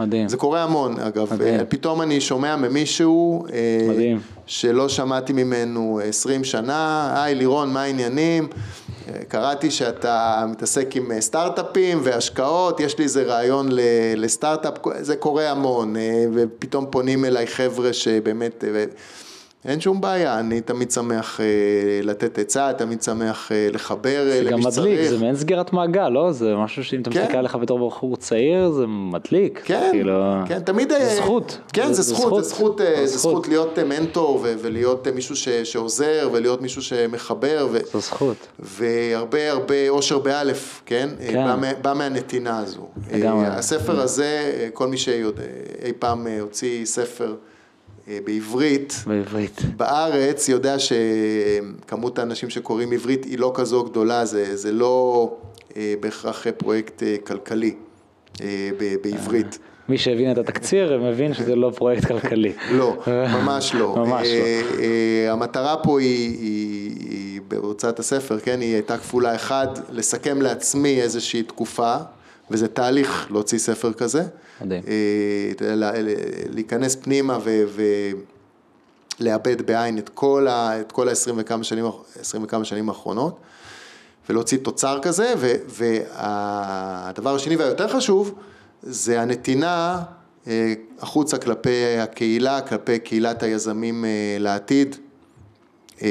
מדהים. 0.00 0.28
זה 0.28 0.36
קורה 0.36 0.62
המון, 0.62 1.00
אגב. 1.00 1.32
פתאום 1.68 2.02
אני 2.02 2.20
שומע 2.20 2.56
ממישהו... 2.56 3.44
מדהים. 3.88 4.20
שלא 4.50 4.88
שמעתי 4.88 5.32
ממנו 5.32 6.00
20 6.04 6.44
שנה, 6.44 7.12
היי 7.22 7.34
לירון, 7.34 7.72
מה 7.72 7.82
העניינים? 7.82 8.48
אה, 9.08 9.24
קראתי 9.28 9.70
שאתה 9.70 10.44
מתעסק 10.50 10.96
עם 10.96 11.12
אה, 11.12 11.20
סטארט-אפים 11.20 12.00
והשקעות, 12.02 12.80
יש 12.80 12.98
לי 12.98 13.04
איזה 13.04 13.22
רעיון 13.22 13.68
לסטארט-אפ, 14.16 14.74
זה 15.00 15.16
קורה 15.16 15.50
המון, 15.50 15.96
אה, 15.96 16.24
ופתאום 16.34 16.86
פונים 16.90 17.24
אליי 17.24 17.46
חבר'ה 17.46 17.92
שבאמת, 17.92 18.64
אין 19.64 19.80
שום 19.80 20.00
בעיה, 20.00 20.38
אני 20.40 20.60
תמיד 20.60 20.90
שמח 20.90 21.40
אה, 21.40 21.46
לתת 22.02 22.38
עצה, 22.38 22.72
תמיד 22.78 23.02
שמח 23.02 23.52
אה, 23.52 23.68
לחבר 23.72 24.26
אה, 24.28 24.36
זה 24.36 24.44
גם 24.44 24.52
למי 24.52 24.60
מדליק, 24.60 24.72
שצריך. 24.72 25.10
זה 25.10 25.18
מעין 25.18 25.36
סגירת 25.36 25.72
מעגל, 25.72 26.08
לא? 26.08 26.32
זה 26.32 26.56
משהו 26.56 26.84
שאם 26.84 27.00
אתה 27.00 27.10
כן. 27.10 27.22
מסתכל 27.22 27.36
עליך 27.36 27.54
בתור 27.56 27.88
בחור 27.88 28.16
צעיר, 28.16 28.70
זה 28.70 28.84
מדליק. 28.86 29.62
כן, 29.64 29.88
כאילו, 29.92 30.14
כן, 30.46 30.60
תמיד... 30.60 30.88
זה 30.88 30.96
אה, 30.96 31.16
זכות. 31.16 31.58
כן, 31.72 31.86
זה 31.92 32.02
זה 32.02 32.14
זכות, 32.14 32.44
זה 32.44 32.48
זכות. 32.50 32.78
זכות, 32.78 32.80
אה, 32.80 32.86
זה 32.96 33.06
זה 33.06 33.18
זכות. 33.18 33.32
זכות 33.32 33.48
להיות 33.48 33.78
מנטור 33.78 34.40
ו- 34.42 34.54
ולהיות 34.62 35.08
מישהו 35.08 35.36
ש- 35.36 35.48
שעוזר 35.48 36.28
ולהיות 36.32 36.62
מישהו 36.62 36.82
שמחבר. 36.82 37.68
ו- 37.72 37.78
זו 37.92 38.00
זכות. 38.00 38.36
והרבה 38.58 39.50
הרבה 39.50 39.88
אושר 39.88 40.18
באלף, 40.18 40.82
כן? 40.86 41.08
כן. 41.30 41.44
בא, 41.60 41.72
בא 41.82 41.92
מהנתינה 41.92 42.58
הזו. 42.58 42.86
לגמרי. 43.12 43.46
הספר 43.46 44.00
הזה, 44.00 44.52
כל 44.72 44.88
מי 44.88 44.96
שאי 44.96 45.22
פעם 45.98 46.26
הוציא 46.40 46.84
ספר 46.84 47.34
בעברית, 48.24 49.04
בעברית. 49.06 49.60
בארץ 49.76 50.48
יודע 50.48 50.76
שכמות 50.78 52.18
האנשים 52.18 52.50
שקוראים 52.50 52.92
עברית 52.92 53.24
היא 53.24 53.38
לא 53.38 53.52
כזו 53.54 53.84
גדולה, 53.84 54.24
זה, 54.24 54.56
זה 54.56 54.72
לא 54.72 55.36
אה, 55.76 55.94
בהכרח 56.00 56.46
פרויקט 56.56 57.02
אה, 57.02 57.16
כלכלי 57.24 57.74
אה, 58.40 58.70
בעברית. 59.02 59.58
מי 59.90 59.98
שהבין 59.98 60.32
את 60.32 60.38
התקציר, 60.38 61.00
מבין 61.02 61.34
שזה 61.34 61.56
לא 61.56 61.72
פרויקט 61.76 62.04
כלכלי. 62.04 62.52
לא, 62.72 62.96
ממש 63.06 63.74
לא. 63.74 63.94
ממש 64.06 64.26
לא. 64.26 64.32
אה, 64.32 64.62
אה, 64.78 65.32
המטרה 65.32 65.76
פה 65.76 66.00
היא, 66.00 66.38
היא, 66.40 66.96
היא 67.10 67.40
בהוצאת 67.48 67.98
הספר, 67.98 68.38
כן, 68.38 68.60
היא 68.60 68.74
הייתה 68.74 68.98
כפולה. 68.98 69.34
אחד, 69.34 69.66
לסכם 69.92 70.42
לעצמי 70.42 71.00
איזושהי 71.00 71.42
תקופה, 71.42 71.96
וזה 72.50 72.68
תהליך 72.68 73.26
להוציא 73.30 73.58
ספר 73.58 73.92
כזה. 73.92 74.22
מדהים. 74.60 74.82
אה, 74.88 75.74
לה- 75.74 75.92
להיכנס 76.48 76.96
פנימה 76.96 77.38
ו... 77.44 77.62
ו 77.68 77.82
לאבד 79.20 79.62
בעין 79.66 79.98
את 79.98 80.08
כל 80.08 80.46
ה... 80.48 80.80
את 80.80 80.92
כל 80.92 81.08
ה-20 81.08 81.14
וכמה 81.36 81.64
שנים, 81.64 81.84
20 82.20 82.44
וכמה 82.44 82.64
שנים 82.64 82.88
האחרונות, 82.88 83.36
ולהוציא 84.28 84.58
תוצר 84.58 84.98
כזה, 85.02 85.34
והדבר 85.68 87.34
השני 87.34 87.56
והיותר 87.56 87.88
חשוב, 87.88 88.34
זה 88.82 89.20
הנתינה 89.20 90.02
אה, 90.46 90.74
החוצה 91.00 91.38
כלפי 91.38 91.98
הקהילה, 91.98 92.60
כלפי 92.60 92.98
קהילת 92.98 93.42
היזמים 93.42 94.04
אה, 94.04 94.10
לעתיד, 94.38 94.96
אה, 96.02 96.08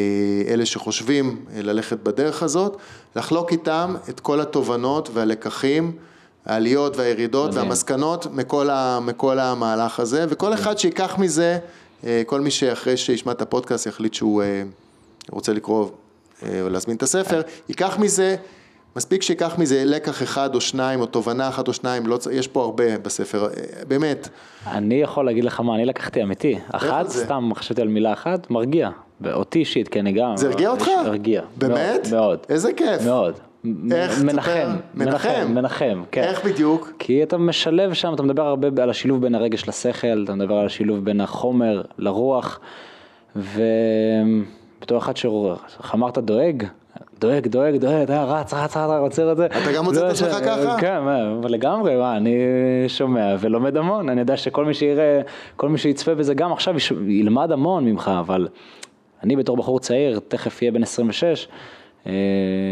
אלה 0.48 0.66
שחושבים 0.66 1.46
אה, 1.56 1.62
ללכת 1.62 1.98
בדרך 1.98 2.44
הזאת, 2.44 2.78
לחלוק 3.16 3.52
איתם 3.52 3.96
את 4.10 4.20
כל 4.20 4.42
התובנות 4.42 5.10
והלקחים, 5.14 5.92
העליות 6.50 6.98
והירידות 6.98 7.50
מדהים. 7.50 7.66
והמסקנות 7.66 8.28
מכל, 8.34 8.70
ה, 8.70 9.00
מכל 9.02 9.40
המהלך 9.40 10.00
הזה, 10.00 10.26
וכל 10.30 10.54
אחד 10.54 10.78
שיקח 10.78 11.18
מזה, 11.18 11.58
אה, 12.04 12.22
כל 12.26 12.42
מי 12.42 12.52
שאחרי 12.52 12.98
שישמע 12.98 13.32
את 13.32 13.42
הפודקאסט 13.42 13.86
יחליט 13.86 14.14
שהוא 14.14 14.44
אה, 14.44 14.64
רוצה 15.32 15.54
לקרוא 15.54 15.90
אה, 16.44 16.62
או 16.62 16.70
להזמין 16.70 16.98
את 16.98 17.04
הספר, 17.04 17.42
ייקח 17.70 18.00
מזה, 18.00 18.36
מספיק 18.96 19.22
שיקח 19.22 19.56
מזה 19.58 19.86
לקח 19.86 20.24
אחד 20.24 20.56
או 20.56 20.62
שניים, 20.62 21.02
או 21.02 21.06
תובנה 21.06 21.50
אחת 21.50 21.68
או 21.68 21.74
שניים, 21.74 22.08
לא, 22.08 22.20
יש 22.32 22.48
פה 22.48 22.62
הרבה 22.62 22.98
בספר, 22.98 23.48
באמת. 23.88 24.30
אני 24.68 24.96
יכול 24.96 25.26
להגיד 25.26 25.44
לך 25.44 25.60
מה, 25.60 25.76
אני 25.76 25.86
לקחתי 25.86 26.24
אמיתי. 26.24 26.60
אחת? 26.72 27.10
סתם 27.10 27.50
חשבתי 27.56 27.82
על 27.82 27.88
מילה 27.88 28.14
אחת, 28.14 28.52
מרגיע. 28.52 28.90
אותי 29.34 29.60
אישית, 29.60 29.88
כי 29.88 30.00
אני 30.00 30.12
גם... 30.12 30.38
זה 30.38 30.48
הרגיע 30.48 30.70
אותך? 30.70 30.88
הרגיע. 31.06 31.42
באמת? 31.58 32.08
מאוד. 32.12 32.40
איזה 32.50 32.74
כיף. 32.74 33.02
מאוד. 33.06 33.40
איך? 33.92 34.24
מנחם. 34.24 34.70
מנחם? 34.96 35.46
מנחם, 35.50 36.04
כן. 36.12 36.22
איך 36.24 36.46
בדיוק? 36.46 36.94
כי 37.00 37.24
אתה 37.24 37.38
משלב 37.38 37.94
שם, 37.94 38.14
אתה 38.14 38.24
מדבר 38.24 38.44
הרבה 38.44 38.84
על 38.84 38.90
השילוב 38.90 39.22
בין 39.22 39.36
הרגש 39.36 39.68
לשכל, 39.68 40.24
אתה 40.24 40.36
מדבר 40.36 40.56
על 40.56 40.66
השילוב 40.66 41.06
בין 41.06 41.22
החומר 41.22 41.82
לרוח, 41.98 42.60
ובתור 43.36 44.98
אחד 44.98 45.18
שאיך 45.18 45.96
אמרת 45.96 46.18
דואג, 46.18 46.64
דואג, 47.20 47.48
דואג, 47.48 47.76
דואג, 47.76 48.02
אתה 48.04 48.24
רץ, 48.24 48.54
רץ, 48.54 48.78
רץ, 48.78 48.92
עוצר 49.00 49.32
את 49.32 49.38
זה. 49.38 49.46
אתה 49.46 49.72
גם 49.76 49.84
מוצא 49.84 50.00
את 50.00 50.04
לא, 50.04 50.10
עצמך 50.10 50.38
ש- 50.38 50.46
ככה? 50.46 50.78
כן, 50.80 51.00
לגמרי, 51.50 51.96
מה, 51.96 52.18
אני 52.18 52.36
שומע 52.88 53.36
ולומד 53.40 53.78
המון, 53.78 54.10
אני 54.10 54.20
יודע 54.20 54.38
שכל 54.38 54.66
מי 54.66 54.74
שיראה, 54.74 55.22
כל 55.56 55.70
מי 55.70 55.78
שיצפה 55.78 56.16
בזה 56.16 56.34
גם 56.34 56.52
עכשיו 56.52 56.76
ילמד 57.08 57.52
המון 57.52 57.86
ממך, 57.86 58.12
אבל 58.20 58.48
אני 59.24 59.36
בתור 59.36 59.58
בחור 59.58 59.80
צעיר, 59.80 60.20
תכף 60.28 60.62
יהיה 60.62 60.72
בן 60.72 60.84
26, 60.84 61.24
אה, 61.24 61.54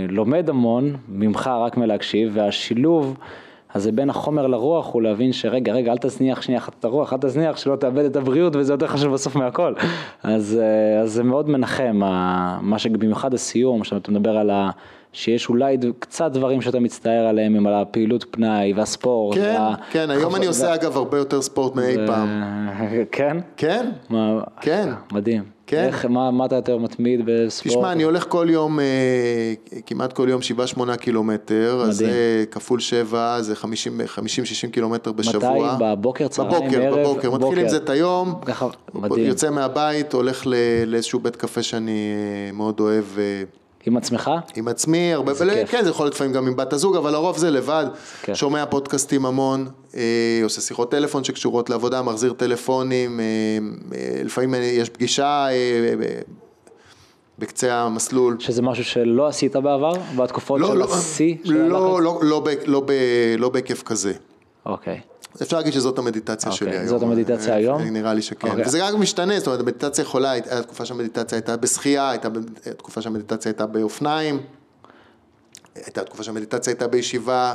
לומד 0.10 0.50
המון 0.50 0.96
ממך 1.10 1.50
רק 1.66 1.78
מלהקשיב, 1.78 2.32
והשילוב 2.34 3.18
הזה 3.76 3.92
בין 3.92 4.10
החומר 4.10 4.48
לרוח 4.48 4.94
הוא 4.94 5.02
להבין 5.02 5.34
שרגע, 5.34 5.74
רגע, 5.74 5.92
אל 5.92 5.98
תזניח 5.98 6.42
שנייה 6.42 6.60
אחת 6.62 6.74
את 6.80 6.86
הרוח, 6.86 7.14
אל 7.14 7.18
תזניח 7.18 7.58
שלא 7.58 7.76
תאבד 7.76 8.06
את 8.06 8.16
הבריאות 8.16 8.56
וזה 8.56 8.74
יותר 8.74 8.88
חשוב 8.88 9.14
בסוף 9.14 9.36
מהכל. 9.36 9.74
אז, 10.24 10.60
אה, 10.62 11.02
אז 11.02 11.12
זה 11.14 11.24
מאוד 11.24 11.50
מנחם, 11.50 11.96
מה 12.62 12.80
שבמיוחד 12.80 13.34
הסיום, 13.34 13.84
שאתה 13.84 14.12
מדבר 14.12 14.38
על 14.38 14.50
ה... 14.50 14.70
שיש 15.14 15.50
אולי 15.50 15.78
קצת 16.00 16.32
דברים 16.32 16.62
שאתה 16.62 16.80
מצטער 16.80 17.28
עליהם, 17.28 17.56
עם 17.56 17.68
על 17.68 17.74
הפעילות 17.74 18.26
פנאי 18.32 18.74
והספורט. 18.74 19.38
כן, 19.38 19.56
וה- 19.60 19.76
כן, 19.92 20.10
היום 20.10 20.36
אני 20.36 20.46
עושה 20.48 20.76
אגב 20.76 20.98
הרבה 20.98 21.18
יותר 21.18 21.42
ספורט 21.42 21.76
מאי 21.76 21.96
פעם. 22.08 22.28
כן? 23.12 23.38
כן? 23.58 23.90
מה, 24.10 24.40
כן. 24.62 24.90
מדהים. 25.12 25.57
כן. 25.68 25.84
איך, 25.84 26.06
מה, 26.06 26.32
מה 26.32 26.46
אתה 26.46 26.56
יותר 26.56 26.78
מתמיד 26.78 27.22
בספורט? 27.26 27.76
תשמע, 27.76 27.92
אני 27.92 28.04
הולך 28.04 28.26
כל 28.30 28.48
יום, 28.50 28.80
אה, 28.80 29.54
כמעט 29.86 30.14
כל 30.14 30.28
יום 30.30 30.42
7-8 30.78 30.96
קילומטר, 30.98 31.82
אז 31.82 32.02
מדהים. 32.02 32.14
זה 32.14 32.46
כפול 32.52 32.80
7, 32.80 33.42
זה 33.42 33.54
50-60 33.54 34.72
קילומטר 34.72 35.12
בשבוע. 35.12 35.74
מתי? 35.76 35.84
בבוקר, 35.86 36.28
צהריים, 36.28 36.72
בבוקר, 36.72 36.82
ערב? 36.82 37.00
בבוקר, 37.00 37.32
מתחיל 37.32 37.60
עם 37.60 37.68
זה 37.68 37.78
את 37.78 37.90
היום, 37.90 38.34
ככה, 38.46 38.68
מדהים. 38.94 39.26
יוצא 39.26 39.50
מהבית, 39.50 40.14
הולך 40.14 40.48
לאיזשהו 40.86 41.20
בית 41.20 41.36
קפה 41.36 41.64
שאני 41.64 41.92
אה, 42.48 42.52
מאוד 42.52 42.80
אוהב. 42.80 43.06
עם 43.88 43.98
עצמך? 43.98 44.32
עם 44.56 44.68
עצמי, 44.68 45.14
הרבה, 45.14 45.32
ול- 45.40 45.54
כיף. 45.54 45.72
כן, 45.72 45.84
זה 45.84 45.90
יכול 45.90 46.06
להיות 46.06 46.16
לפעמים 46.16 46.34
גם 46.34 46.48
עם 46.48 46.56
בת 46.56 46.74
הזוג, 46.74 46.96
אבל 46.96 47.12
לרוב 47.12 47.38
זה 47.38 47.50
לבד. 47.52 47.86
כיף. 48.22 48.36
שומע 48.36 48.66
פודקאסטים 48.66 49.26
המון, 49.26 49.68
אה, 49.96 50.02
עושה 50.44 50.62
שיחות 50.62 50.92
טלפון 50.92 51.24
שקשורות 51.24 51.70
לעבודה, 51.70 52.02
מחזיר 52.02 52.34
טלפונים, 52.34 53.20
אה, 53.20 53.26
אה, 53.98 54.22
לפעמים 54.24 54.54
יש 54.62 54.90
פגישה 54.90 55.26
אה, 55.48 55.52
אה, 55.52 56.20
בקצה 57.40 57.76
המסלול. 57.82 58.36
שזה 58.40 58.62
משהו 58.62 58.84
שלא 58.84 59.28
עשית 59.28 59.56
בעבר? 59.56 59.92
בתקופות 60.18 60.62
של 60.68 60.82
השיא 60.82 61.36
של 61.44 61.54
לא, 61.54 61.98
הלחץ? 61.98 62.04
לא, 62.04 62.20
לא, 62.24 62.40
ב- 62.40 62.50
לא, 62.66 62.80
ב- 62.86 62.92
לא 63.38 63.50
בהיקף 63.50 63.84
כזה. 63.84 64.14
אוקיי. 64.66 65.00
אפשר 65.42 65.58
להגיד 65.58 65.74
שזאת 65.74 65.98
המדיטציה 65.98 66.52
אוקיי, 66.52 66.68
שלי 66.68 66.78
היום. 66.78 66.88
זאת 66.88 67.02
המדיטציה 67.04 67.54
אה, 67.54 67.58
היום? 67.58 67.82
נראה 67.82 68.14
לי 68.14 68.22
שכן. 68.22 68.48
אוקיי. 68.48 68.66
וזה 68.66 68.80
גם 68.80 69.02
משתנה, 69.02 69.38
זאת 69.38 69.48
אומרת, 69.48 69.60
המדיטציה 69.60 70.02
יכולה, 70.02 70.32
הייתה 70.32 70.62
תקופה 70.64 70.86
שהמדיטציה 70.86 71.38
הייתה 71.38 71.58
בשחייה, 71.58 72.10
הייתה 72.10 72.30
תקופה 72.78 73.02
שהמדיטציה 73.02 73.50
הייתה 73.50 73.66
באופניים. 73.66 74.40
הייתה 75.86 76.04
תקופה 76.04 76.24
שהמדיטציה 76.24 76.74
הייתה 76.74 76.88
בישיבה? 76.88 77.54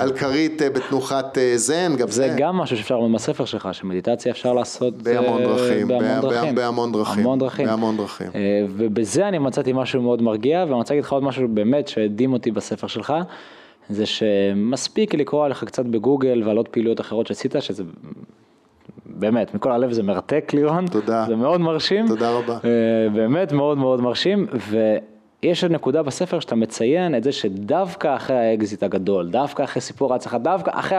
על 0.00 0.12
כרית 0.12 0.62
אה, 0.62 0.70
בתנוחת 0.70 1.38
אה, 1.38 1.52
זן, 1.56 1.96
גם 1.96 2.08
זה 2.08 2.14
זה. 2.14 2.34
גם 2.38 2.56
משהו 2.56 2.76
שאפשר 2.76 2.94
ללמוד 2.94 3.12
בספר 3.14 3.44
שלך, 3.44 3.68
שמדיטציה 3.72 4.32
אפשר 4.32 4.52
לעשות 4.52 5.02
בהמון 5.02 5.42
דרכים, 5.42 5.88
בהמון 5.88 6.20
בה- 6.20 6.20
דרכים. 6.20 6.54
בהמון 6.54 6.92
דרכים, 6.92 7.18
המון 7.18 7.38
דרכים. 7.38 7.66
בהמון 7.66 7.96
דרכים. 7.96 8.30
ובזה 8.76 9.28
אני 9.28 9.38
מצאתי 9.38 9.72
משהו 9.72 10.02
מאוד 10.02 10.22
מרגיע, 10.22 10.58
ואני 10.58 10.74
רוצה 10.74 10.94
להגיד 10.94 11.04
לך 11.04 11.12
עוד 11.12 11.22
משהו 11.22 11.48
באמת 11.48 11.88
שהדהים 11.88 12.32
אותי 12.32 12.50
בספר 12.50 12.86
שלך, 12.86 13.12
זה 13.88 14.06
שמספיק 14.06 15.14
לקרוא 15.14 15.44
עליך 15.44 15.64
קצת 15.64 15.86
בגוגל 15.86 16.42
ועל 16.44 16.56
עוד 16.56 16.68
פעילויות 16.68 17.00
אחרות 17.00 17.26
שעשית, 17.26 17.54
שזה 17.60 17.82
באמת, 19.06 19.54
מכל 19.54 19.72
הלב 19.72 19.92
זה 19.92 20.02
מרתק 20.02 20.50
לירון. 20.54 20.86
תודה. 20.86 21.24
זה 21.28 21.36
מאוד 21.36 21.60
מרשים. 21.60 22.08
תודה 22.08 22.30
רבה. 22.30 22.54
אה, 22.64 23.10
באמת 23.14 23.52
מאוד 23.52 23.78
מאוד 23.78 24.00
מרשים, 24.00 24.46
ויש 24.68 25.62
עוד 25.62 25.72
נקודה 25.72 26.02
בספר 26.02 26.40
שאתה 26.40 26.54
מציין 26.54 27.14
את 27.14 27.24
זה 27.24 27.32
שדווקא 27.32 28.16
אחרי 28.16 28.36
האקזיט 28.36 28.82
הגדול, 28.82 29.30
דווקא 29.30 29.62
אחרי 29.62 29.82
סיפור 29.82 30.12
ההצלחה, 30.12 30.38
דווקא 30.38 30.70
אחרי, 30.74 30.98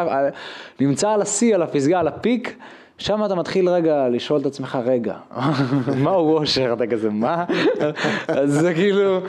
נמצא 0.79 1.09
על 1.09 1.21
השיא, 1.21 1.55
על 1.55 1.61
הפסגה, 1.61 1.99
על 1.99 2.07
ה 2.07 2.16
peak, 2.16 2.57
שם 2.97 3.25
אתה 3.25 3.35
מתחיל 3.35 3.69
רגע 3.69 4.09
לשאול 4.09 4.41
את 4.41 4.45
עצמך, 4.45 4.77
רגע, 4.85 5.15
מהו 6.03 6.37
אושר? 6.37 6.73
אתה 6.73 6.87
כזה, 6.87 7.09
מה? 7.09 7.45
אז 8.27 8.53
זה 8.53 8.73
כאילו, 8.73 9.19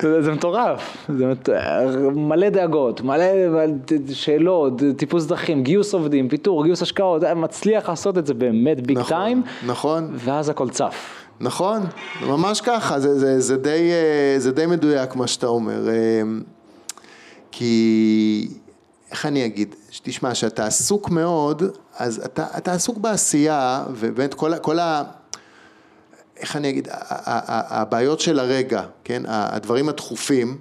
זה, 0.22 0.32
מטורף, 0.32 1.08
זה. 1.08 1.32
מלא 2.14 2.48
דאגות, 2.48 3.00
מלא 3.00 3.24
שאלות, 4.12 4.82
טיפוס 4.96 5.26
דרכים, 5.26 5.62
גיוס 5.62 5.94
עובדים, 5.94 6.28
פיטור, 6.28 6.64
גיוס 6.64 6.82
השקעות, 6.82 7.22
מצליח 7.36 7.88
לעשות 7.88 8.18
את 8.18 8.26
זה 8.26 8.34
באמת 8.34 8.86
ביג 8.86 8.98
נכון, 8.98 9.16
טיים, 9.16 9.42
נכון. 9.66 10.10
ואז 10.14 10.48
הכל 10.48 10.68
צף. 10.68 11.26
נכון, 11.40 11.82
ממש 12.26 12.60
ככה, 12.60 13.00
זה, 13.00 13.18
זה, 13.18 13.40
זה, 13.40 13.56
די, 13.56 13.90
זה 14.38 14.52
די 14.52 14.66
מדויק 14.66 15.16
מה 15.16 15.26
שאתה 15.26 15.46
אומר. 15.46 15.88
אה, 15.88 16.22
כי, 17.52 18.48
איך 19.10 19.26
אני 19.26 19.46
אגיד, 19.46 19.74
תשמע, 20.02 20.34
שאתה 20.34 20.66
עסוק 20.66 21.10
מאוד, 21.10 21.62
אז 21.96 22.22
אתה, 22.24 22.46
אתה 22.58 22.72
עסוק 22.72 22.98
בעשייה, 22.98 23.84
ובאמת 23.90 24.34
כל, 24.34 24.58
כל 24.58 24.78
ה... 24.78 25.02
איך 26.36 26.56
אני 26.56 26.68
אגיד, 26.68 26.88
הבעיות 26.90 28.20
של 28.20 28.38
הרגע, 28.38 28.82
כן, 29.04 29.22
הדברים 29.26 29.88
הדחופים, 29.88 30.58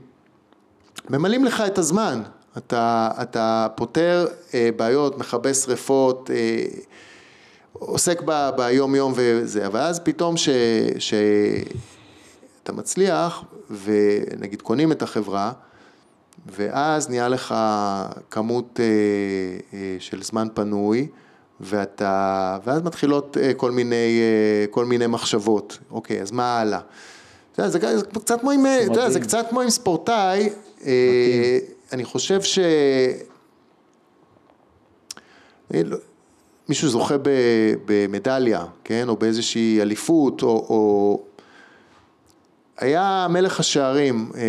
ממלאים 1.09 1.45
לך 1.45 1.63
את 1.67 1.77
הזמן. 1.77 2.23
אתה, 2.57 3.11
אתה 3.21 3.67
פותר 3.75 4.27
אה, 4.53 4.69
בעיות, 4.75 5.17
מכבה 5.17 5.53
שריפות, 5.53 6.29
אה, 6.33 6.65
עוסק 7.73 8.21
ב, 8.25 8.49
ביום 8.57 8.95
יום 8.95 9.13
וזה, 9.15 9.67
אבל 9.67 9.79
אז 9.79 9.99
פתאום 9.99 10.37
ש, 10.37 10.49
שאתה 10.99 12.71
מצליח 12.73 13.43
ונגיד 13.83 14.61
קונים 14.61 14.91
את 14.91 15.01
החברה 15.01 15.51
ואז 16.45 17.09
נהיה 17.09 17.27
לך 17.27 17.55
כמות 18.31 18.79
אה, 18.79 18.85
אה, 19.73 19.95
של 19.99 20.23
זמן 20.23 20.47
פנוי 20.53 21.07
ואתה, 21.61 22.57
ואז 22.65 22.81
מתחילות 22.81 23.37
אה, 23.41 23.53
כל 23.53 23.71
מיני, 23.71 24.19
אה, 24.21 24.67
כל 24.69 24.85
מיני 24.85 25.07
מחשבות, 25.07 25.77
אוקיי, 25.91 26.21
אז 26.21 26.31
מה 26.31 26.59
הלאה? 26.59 26.79
יודע, 27.57 27.69
זה, 27.69 27.79
זה 27.99 28.05
קצת 28.19 28.41
כמו 28.41 28.51
עם, 28.51 28.65
אתה 28.65 28.83
יודע, 28.83 29.09
זה. 29.09 29.19
קצת 29.19 29.45
כמו 29.49 29.61
עם 29.61 29.69
ספורטאי, 29.69 30.49
אה, 30.85 31.59
אני 31.91 32.05
חושב 32.05 32.41
ש... 32.41 32.59
אה, 35.73 35.81
לא- 35.85 35.97
מישהו 36.69 36.89
זוכה 36.89 37.15
במדליה, 37.85 38.65
כן, 38.83 39.09
או 39.09 39.15
באיזושהי 39.15 39.81
אליפות, 39.81 40.41
או, 40.41 40.47
או... 40.47 41.21
היה 42.79 43.27
מלך 43.29 43.59
השערים 43.59 44.31
אה, 44.37 44.41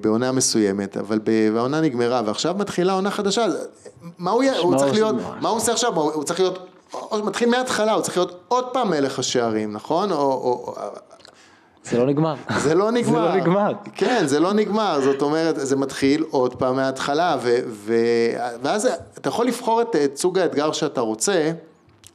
בעונה 0.00 0.32
מסוימת, 0.32 0.96
אבל 0.96 1.20
העונה 1.56 1.80
נגמרה, 1.80 2.22
ועכשיו 2.26 2.54
מתחילה 2.58 2.92
עונה 2.92 3.10
חדשה, 3.10 3.46
מה 4.18 4.30
הוא, 4.30 4.42
יהיה- 4.42 4.58
הוא 4.58 4.76
צריך 4.76 4.92
להיות, 4.92 5.14
מה 5.40 5.48
הוא 5.48 5.56
עושה 5.56 5.72
עכשיו? 5.72 5.94
הוא 6.00 6.12
הוא 6.12 6.24
צריך 6.24 6.40
להיות, 6.40 6.66
הוא 6.90 7.24
מתחיל 7.26 7.50
מההתחלה, 7.50 7.92
הוא 7.92 8.02
צריך 8.02 8.16
להיות 8.16 8.40
עוד 8.48 8.64
פעם 8.72 8.90
מלך 8.90 9.18
השערים, 9.18 9.72
נכון? 9.72 10.12
או, 10.12 10.16
או, 10.18 10.74
זה 11.84 11.98
לא 11.98 12.06
נגמר. 12.06 12.34
זה 12.58 12.74
לא 12.74 12.90
נגמר. 12.90 13.22
זה 13.32 13.36
לא 13.36 13.36
נגמר. 13.36 13.72
כן, 13.94 14.22
זה 14.26 14.40
לא 14.40 14.52
נגמר, 14.52 15.00
זאת 15.04 15.22
אומרת, 15.22 15.54
זה 15.58 15.76
מתחיל 15.76 16.24
עוד 16.30 16.54
פעם 16.54 16.76
מההתחלה, 16.76 17.36
ו, 17.42 17.56
ו, 17.68 17.94
ואז 18.62 18.88
אתה 19.18 19.28
יכול 19.28 19.46
לבחור 19.46 19.82
את, 19.82 19.96
את 19.96 20.16
סוג 20.16 20.38
האתגר 20.38 20.72
שאתה 20.72 21.00
רוצה, 21.00 21.32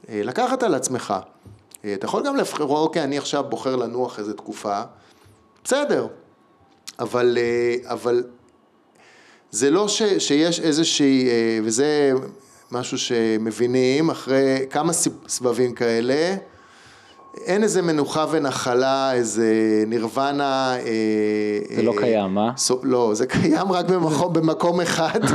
אה, 0.08 0.20
לקחת 0.24 0.62
על 0.62 0.74
עצמך. 0.74 1.14
אה, 1.84 1.94
אתה 1.94 2.06
יכול 2.06 2.26
גם 2.26 2.36
לבחור, 2.36 2.78
אוקיי, 2.78 3.04
אני 3.04 3.18
עכשיו 3.18 3.44
בוחר 3.48 3.76
לנוח 3.76 4.18
איזה 4.18 4.34
תקופה, 4.34 4.82
בסדר, 5.64 6.06
אבל, 6.98 7.38
אה, 7.40 7.92
אבל 7.92 8.24
זה 9.50 9.70
לא 9.70 9.88
ש, 9.88 10.02
שיש 10.02 10.60
איזושהי, 10.60 11.28
אה, 11.28 11.58
וזה 11.64 12.12
משהו 12.70 12.98
שמבינים 12.98 14.10
אחרי 14.10 14.66
כמה 14.70 14.92
סבבים 15.28 15.74
כאלה, 15.74 16.36
אין 17.40 17.62
איזה 17.62 17.82
מנוחה 17.82 18.26
ונחלה, 18.30 19.12
איזה 19.12 19.44
נירוונה. 19.86 20.76
אה, 20.76 21.76
זה 21.76 21.82
לא 21.82 21.92
אה, 21.92 21.98
קיים, 21.98 22.38
אה? 22.38 22.50
סו, 22.56 22.80
לא, 22.82 23.10
זה 23.14 23.26
קיים 23.26 23.72
רק 23.72 23.86
במקום, 23.86 24.32
במקום 24.32 24.80
אחד. 24.80 25.20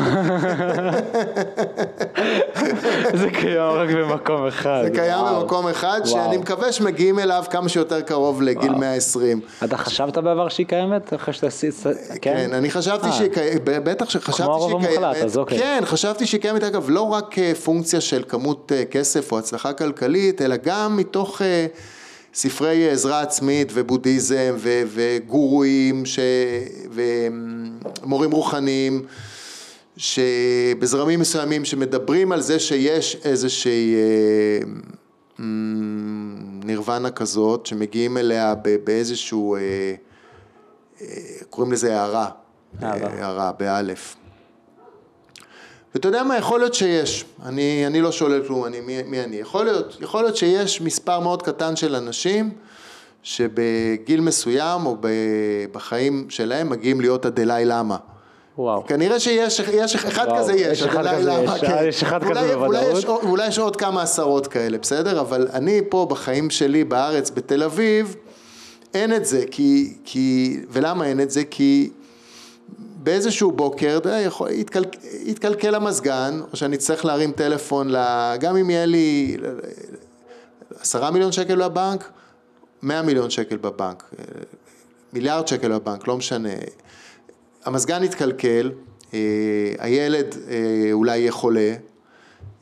זה 3.22 3.30
קיים 3.34 3.72
רק 3.72 3.90
במקום 3.90 4.48
אחד. 4.48 4.82
זה 4.84 4.90
קיים 4.90 5.20
וואו. 5.20 5.42
במקום 5.42 5.68
אחד, 5.68 6.00
וואו. 6.06 6.08
שאני 6.08 6.38
מקווה 6.38 6.72
שמגיעים 6.72 7.20
אליו 7.20 7.44
כמה 7.50 7.70
שיותר 7.70 8.02
קרוב 8.02 8.42
לגיל 8.42 8.72
120. 8.72 9.40
אתה 9.64 9.78
חשבת 9.78 10.18
בעבר 10.18 10.50
שהיא 10.50 10.68
קיימת? 10.68 11.14
אחרי 11.14 11.34
שאתה 11.34 11.48
עשית... 11.48 11.84
כן, 12.22 12.50
אני 12.54 12.72
חשבתי 12.72 13.08
אה. 13.08 13.12
שהיא 13.12 13.30
קיימת, 13.30 13.62
בטח 13.64 14.10
שחשבתי 14.10 14.44
כמו 14.44 14.54
הרוב 14.54 14.82
שהיא 14.82 14.90
המוחלט, 14.90 15.14
קיימת, 15.14 15.26
אז 15.26 15.38
אוקיי. 15.38 15.60
כן, 15.60 15.82
חשבתי 15.86 16.26
שהיא 16.26 16.42
קיימת, 16.42 16.64
אגב, 16.64 16.86
לא 16.90 17.02
רק 17.02 17.40
אה, 17.40 17.52
פונקציה 17.64 18.02
של 18.02 18.24
כמות 18.28 18.72
אה, 18.76 18.86
כסף 18.86 19.32
או 19.32 19.40
הצלחה 19.40 19.74
כלכלית, 19.74 20.42
אלא 20.42 20.56
גם 20.64 20.98
מתוך 20.98 21.42
אה, 21.42 21.66
ספרי 22.42 22.90
עזרה 22.90 23.22
עצמית 23.22 23.72
ובודהיזם 23.74 24.56
ו- 24.58 24.82
וגורואים 24.88 26.06
ש- 26.06 26.20
ומורים 26.92 28.32
רוחניים. 28.32 29.06
שבזרמים 29.98 31.20
מסוימים 31.20 31.66
שמדברים 31.66 32.32
על 32.32 32.42
זה 32.42 32.60
שיש 32.60 33.18
איזושהי 33.24 33.96
אה, 33.96 34.60
נירוונה 36.64 37.12
כזאת, 37.12 37.66
שמגיעים 37.66 38.18
אליה 38.18 38.54
באיזשהו, 38.84 39.56
אה, 39.56 39.62
אה, 41.02 41.08
קוראים 41.50 41.74
לזה 41.74 42.00
הערה, 42.00 42.30
הערה. 42.82 43.10
הערה, 43.10 43.52
באלף. 43.52 44.16
ואתה 45.96 46.08
יודע 46.08 46.24
מה, 46.24 46.38
יכול 46.38 46.60
להיות 46.60 46.74
שיש, 46.74 47.26
אני, 47.46 47.88
אני 47.88 48.02
לא 48.02 48.12
שולל 48.12 48.48
כלום, 48.48 48.66
אני, 48.66 48.80
מי, 48.80 49.04
מי 49.04 49.24
אני, 49.24 49.36
יכול 49.36 49.66
להיות, 49.66 49.98
יכול 50.02 50.22
להיות 50.24 50.38
שיש 50.38 50.82
מספר 50.82 51.20
מאוד 51.20 51.42
קטן 51.44 51.76
של 51.76 51.96
אנשים 51.96 52.50
שבגיל 53.24 54.22
מסוים 54.22 54.86
או 54.86 54.98
בחיים 55.72 56.26
שלהם 56.30 56.70
מגיעים 56.70 57.02
להיות 57.02 57.26
הדלאי 57.26 57.66
למה. 57.66 57.98
וואו. 58.58 58.86
כנראה 58.88 59.20
שיש, 59.20 59.60
יש, 59.74 59.96
אחד 59.96 60.26
וואו, 60.28 60.38
כזה 60.44 60.54
יש, 60.54 60.60
יש 60.80 60.84
אחד 60.84 61.06
הדלאי 61.06 61.16
כזה, 61.20 61.30
למה, 61.30 61.56
יש- 61.56 61.62
כן. 61.62 61.86
יש 61.88 62.04
אחד 62.04 62.20
ואולי- 62.24 62.40
כזה 62.42 62.56
בוודאות. 62.58 62.98
יש 62.98 63.06
עוד- 63.06 63.24
אולי 63.24 63.48
יש 63.48 63.60
עוד 63.60 63.76
כמה 63.76 64.02
עשרות 64.02 64.48
כאלה, 64.48 64.78
בסדר? 64.78 65.20
אבל 65.22 65.48
אני 65.54 65.82
פה 65.90 66.08
בחיים 66.10 66.50
שלי 66.50 66.84
בארץ, 66.84 67.30
בתל 67.30 67.64
אביב, 67.64 68.16
אין 68.94 69.14
את 69.16 69.26
זה, 69.26 69.44
כי, 69.52 69.94
כי, 70.06 70.58
ולמה 70.70 71.06
אין 71.06 71.22
את 71.22 71.32
זה? 71.32 71.44
כי 71.44 71.90
באיזשהו 73.08 73.52
בוקר, 73.52 73.98
אתה 73.98 74.10
יודע, 74.10 74.30
יתקלקל 75.26 75.76
המזגן, 75.76 76.42
או 76.52 76.58
שאני 76.58 76.76
אצטרך 76.76 77.06
להרים 77.06 77.32
טלפון, 77.32 77.92
גם 78.40 78.58
אם 78.58 78.70
יהיה 78.70 78.86
לי 78.86 79.38
עשרה 80.80 81.12
מיליון 81.12 81.32
שקל 81.32 81.68
בבנק, 81.68 82.10
מאה 82.82 83.02
מיליון 83.02 83.30
שקל 83.30 83.58
בבנק, 83.58 84.14
מיליארד 85.14 85.48
שקל 85.48 85.72
בבנק, 85.72 86.08
לא 86.08 86.18
משנה. 86.18 86.50
המזגן 87.66 88.04
יתקלקל, 88.04 88.72
אה, 89.14 89.20
הילד 89.80 90.36
אה, 90.50 90.90
אולי 90.92 91.18
יהיה 91.18 91.32
חולה, 91.32 91.60
אה, 91.60 91.76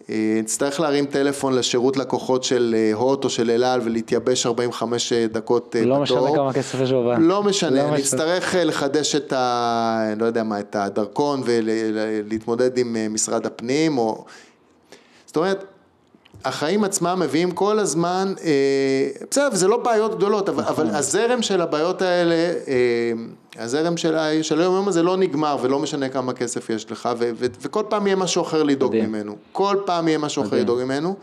נצטרך 0.10 0.80
להרים 0.80 1.06
טלפון 1.06 1.53
לשירות 1.53 1.97
לקוחות 1.97 2.43
של 2.43 2.76
אה, 2.78 2.93
הוט 2.93 3.24
או 3.24 3.30
של 3.30 3.49
אל 3.49 3.64
על 3.64 3.82
ולהתייבש 3.84 4.45
45 4.45 5.14
דקות 5.14 5.76
לא 5.86 5.99
בתור. 6.03 6.03
משנה 6.03 6.36
כמה 6.36 6.53
כסף 6.53 6.80
יש 6.80 6.91
בבנק. 6.91 7.20
לא 7.22 7.43
משנה, 7.43 7.84
לא 7.84 7.84
משנה. 7.84 7.97
נצטרך 7.97 8.56
לחדש 8.58 9.16
את 9.16 9.34
ה... 9.34 10.14
לא 10.18 10.26
יודע 10.26 10.43
מה, 10.43 10.60
את 10.60 10.76
הדרכון 10.76 11.41
ולהתמודד 11.45 12.78
עם 12.78 12.95
משרד 13.10 13.45
הפנים, 13.45 13.97
או... 13.97 14.26
זאת 15.26 15.38
אומרת, 15.38 15.66
החיים 16.45 16.83
עצמם 16.83 17.19
מביאים 17.19 17.51
כל 17.51 17.79
הזמן, 17.79 18.33
אה, 18.43 19.25
בסדר, 19.31 19.49
וזה 19.51 19.67
לא 19.67 19.77
בעיות 19.77 20.15
גדולות, 20.15 20.49
אבל, 20.49 20.63
אבל 20.63 20.87
הזרם 20.89 21.41
של 21.41 21.61
הבעיות 21.61 22.01
האלה, 22.01 22.35
אה, 22.35 23.63
הזרם 23.63 23.97
של, 23.97 24.15
של 24.41 24.61
היום 24.61 24.75
יום 24.75 24.87
הזה 24.87 25.03
לא 25.03 25.17
נגמר, 25.17 25.57
ולא 25.61 25.79
משנה 25.79 26.09
כמה 26.09 26.33
כסף 26.33 26.69
יש 26.69 26.91
לך, 26.91 27.09
ו, 27.19 27.31
ו, 27.35 27.45
וכל 27.61 27.83
פעם 27.89 28.07
יהיה 28.07 28.15
משהו 28.15 28.41
אחר 28.41 28.63
לדאוג. 28.63 28.95
ממנו. 28.95 29.35
כל 29.51 29.77
פעם 29.85 30.07
יהיה 30.07 30.17
משהו 30.17 30.43
אחר. 30.43 30.55
לדאוג 30.55 30.83
ממנו. 30.83 31.15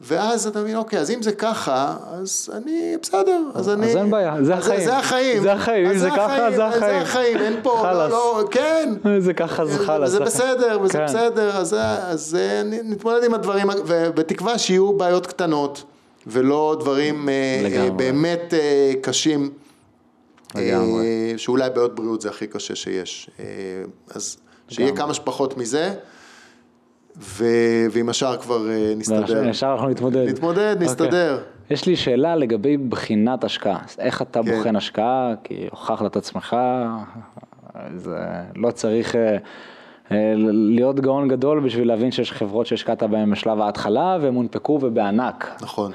ואז 0.00 0.46
אתה 0.46 0.60
מבין, 0.60 0.76
אוקיי, 0.76 0.98
אז 0.98 1.10
אם 1.10 1.22
זה 1.22 1.32
ככה, 1.32 1.96
אז 2.06 2.50
אני, 2.56 2.96
בסדר, 3.02 3.40
אז 3.54 3.68
אני... 3.68 3.86
אין 3.86 4.10
בעיה, 4.10 4.34
זה 4.42 4.54
אז 4.54 4.66
החיים. 4.66 4.84
זה 4.84 4.96
החיים. 4.96 5.42
זה 5.42 5.52
החיים, 5.52 5.86
אם 5.86 5.92
אז 5.92 6.00
זה 6.00 6.10
ככה, 6.10 6.50
זה 6.56 6.66
החיים. 6.66 6.80
זה 6.80 6.98
החיים, 6.98 7.36
אין 7.38 7.56
פה, 7.62 7.92
לא. 7.92 8.08
לא, 8.08 8.44
כן. 8.50 8.94
זה 9.18 9.34
ככה, 9.34 9.66
זה 9.66 9.86
חלאס. 9.86 10.10
זה 10.10 10.20
בסדר, 10.20 10.78
וזה 10.82 10.92
כן. 10.92 11.04
בסדר, 11.04 11.56
אז, 11.56 11.76
אז 11.78 12.36
נתמודד 12.64 13.24
עם 13.24 13.34
הדברים, 13.34 13.66
ובתקווה 13.86 14.58
שיהיו 14.58 14.92
בעיות 14.92 15.26
קטנות, 15.26 15.84
ולא 16.26 16.76
דברים 16.80 17.28
אה, 17.28 17.34
אה. 17.76 17.90
באמת 17.90 18.54
אה, 18.54 18.92
קשים, 19.02 19.50
לגמרי. 20.54 21.34
שאולי 21.36 21.70
בעיות 21.70 21.94
בריאות 21.94 22.20
זה 22.20 22.28
הכי 22.28 22.46
קשה 22.46 22.74
שיש. 22.74 23.30
אז 24.10 24.36
שיהיה. 24.68 24.96
כמה 24.96 25.14
שפחות 25.14 25.56
מזה, 25.56 25.94
ו- 27.18 27.86
ועם 27.90 28.08
השאר 28.08 28.36
כבר 28.36 28.70
אה, 28.70 28.92
נסתדר. 28.96 29.48
ישר 29.48 29.72
אנחנו 29.72 29.88
נתמודד. 29.88 30.28
נתמודד, 30.28 30.72
אוקיי. 30.72 30.86
נסתדר. 30.86 31.38
יש 31.70 31.86
לי 31.86 31.96
שאלה 31.96 32.36
לגבי 32.36 32.76
בחינת 32.76 33.44
השקעה. 33.44 33.78
איך 33.98 34.22
אתה 34.22 34.40
כן. 34.42 34.56
בוחן 34.56 34.76
השקעה? 34.76 35.34
כי 35.44 35.66
הוכחת 35.70 36.06
את 36.06 36.16
עצמך, 36.16 36.56
זה 37.96 38.16
לא 38.56 38.70
צריך 38.70 39.16
אה, 39.16 39.36
אה, 40.12 40.32
להיות 40.36 41.00
גאון 41.00 41.28
גדול 41.28 41.60
בשביל 41.60 41.88
להבין 41.88 42.10
שיש 42.10 42.32
חברות 42.32 42.66
שהשקעת 42.66 43.02
בהן 43.02 43.30
בשלב 43.30 43.60
ההתחלה 43.60 44.18
והם 44.20 44.34
הונפקו 44.34 44.78
ובענק. 44.82 45.56
נכון. 45.62 45.92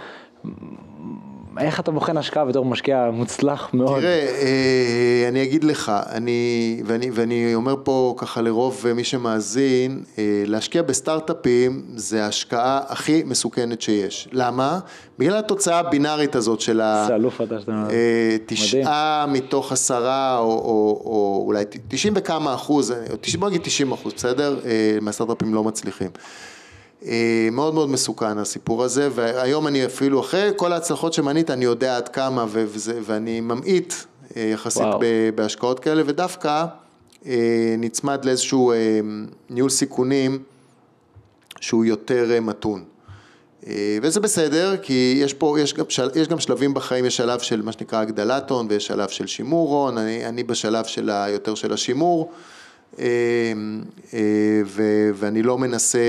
איך 1.58 1.80
אתה 1.80 1.92
בוחן 1.92 2.18
השקעה 2.18 2.46
בתור 2.46 2.66
משקיע 2.66 3.10
מוצלח 3.14 3.70
מאוד? 3.74 4.00
תראה, 4.00 4.28
אה, 4.42 5.26
אני 5.28 5.44
אגיד 5.44 5.64
לך, 5.64 5.92
אני, 6.12 6.82
ואני, 6.86 7.10
ואני 7.14 7.56
אומר 7.56 7.76
פה 7.84 8.14
ככה 8.18 8.42
לרוב 8.42 8.86
מי 8.96 9.04
שמאזין, 9.04 10.04
אה, 10.18 10.24
להשקיע 10.46 10.82
בסטארט-אפים 10.82 11.82
זה 11.96 12.26
ההשקעה 12.26 12.80
הכי 12.88 13.24
מסוכנת 13.26 13.82
שיש. 13.82 14.28
למה? 14.32 14.80
בגלל 15.20 15.38
התוצאה 15.38 15.80
הבינארית 15.80 16.36
הזאת 16.36 16.62
של 16.62 16.82
ה... 16.82 17.04
זה 17.08 17.16
אלוף 17.16 17.42
אתה 17.42 17.60
שאתה... 17.60 17.72
אה, 17.90 18.36
תשעה 18.46 19.26
מתוך 19.30 19.72
עשרה, 19.72 20.38
או, 20.38 20.44
או, 20.44 21.02
או 21.06 21.44
אולי 21.48 21.64
תשעים 21.88 22.14
וכמה 22.18 22.54
אחוז, 22.54 22.94
תשעים- 23.22 23.40
בוא 23.40 23.50
נגיד 23.50 23.62
תשעים 23.64 23.92
אחוז, 23.92 24.14
בסדר? 24.14 24.60
אה, 24.66 24.98
מהסטארט-אפים 25.02 25.54
לא 25.54 25.64
מצליחים. 25.64 26.10
אה, 27.06 27.50
מאוד 27.52 27.74
מאוד 27.74 27.90
מסוכן 27.90 28.38
הסיפור 28.38 28.84
הזה, 28.84 29.10
והיום 29.16 29.68
אני 29.68 29.86
אפילו, 29.86 30.20
אחרי 30.20 30.52
כל 30.56 30.74
ההצלחות 30.74 31.14
שמנית, 31.14 31.50
אני 31.50 31.66
יודע 31.66 31.98
עד 31.98 32.10
כמה, 32.10 32.46
וזה, 32.50 33.00
ואני 33.04 33.42
ממעיט 33.42 33.94
אה, 34.38 34.42
יחסית 34.42 34.82
וואו. 34.82 35.00
בהשקעות 35.36 35.80
כאלה, 35.80 36.04
ודווקא 36.06 36.66
אה, 37.26 37.76
נצמד 37.78 38.26
לאיזשהו 38.26 38.74
ניהול 39.50 39.70
סיכונים 39.70 40.40
שהוא 41.60 41.86
יותר 41.86 42.42
מתון. 42.42 42.84
וזה 44.02 44.20
בסדר, 44.20 44.78
כי 44.78 45.20
יש 45.24 45.34
פה, 45.34 45.58
יש 45.60 45.74
גם, 45.74 45.86
של, 45.90 46.10
יש 46.16 46.28
גם 46.28 46.40
שלבים 46.40 46.74
בחיים, 46.74 47.06
יש 47.06 47.18
שלב 47.18 47.40
של 47.40 47.62
מה 47.62 47.72
שנקרא 47.72 48.00
הגדלת 48.00 48.50
הון 48.50 48.68
ויש 48.70 48.86
שלב 48.86 49.10
של 49.10 49.28
שימור 49.28 49.74
הון, 49.74 49.98
אני, 49.98 50.26
אני 50.26 50.44
בשלב 50.44 50.86
של 50.86 51.10
ה, 51.10 51.30
יותר 51.30 51.56
של 51.56 51.74
השימור, 51.74 52.32
ו, 54.66 54.82
ואני 55.14 55.44
לא 55.44 55.58
מנסה, 55.58 56.00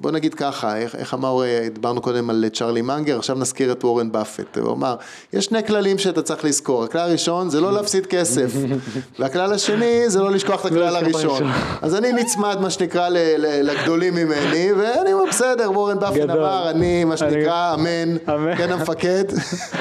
בוא 0.00 0.10
נגיד 0.10 0.34
ככה, 0.34 0.76
איך, 0.76 0.94
איך 0.94 1.14
אמר, 1.14 1.44
אה, 1.44 1.68
דיברנו 1.72 2.00
קודם 2.00 2.30
על 2.30 2.44
צ'רלי 2.52 2.82
מנגר, 2.82 3.18
עכשיו 3.18 3.36
נזכיר 3.36 3.72
את 3.72 3.84
וורן 3.84 4.12
באפט, 4.12 4.58
הוא 4.58 4.72
אמר, 4.72 4.96
יש 5.32 5.44
שני 5.44 5.66
כללים 5.66 5.98
שאתה 5.98 6.22
צריך 6.22 6.44
לזכור, 6.44 6.84
הכלל 6.84 7.00
הראשון 7.00 7.50
זה 7.50 7.60
לא 7.60 7.72
להפסיד 7.72 8.06
כסף, 8.06 8.52
והכלל 9.18 9.52
השני 9.52 10.10
זה 10.10 10.20
לא 10.20 10.30
לשכוח 10.30 10.60
את 10.60 10.72
הכלל 10.72 10.96
את 10.96 11.02
הראשון. 11.02 11.42
אז 11.82 11.94
אני 11.94 12.12
נצמד, 12.12 12.56
מה 12.60 12.70
שנקרא, 12.70 13.08
לגדולים 13.38 14.14
ממני, 14.14 14.72
ואני 14.72 15.12
אומר, 15.12 15.24
בסדר, 15.28 15.70
וורן 15.72 15.96
גדול. 15.96 16.30
אמר, 16.30 16.70
אני, 16.70 17.04
מה 17.04 17.16
שנקרא, 17.16 17.74
אמן. 17.74 18.18
כן 18.58 18.72
המפקד, 18.72 19.24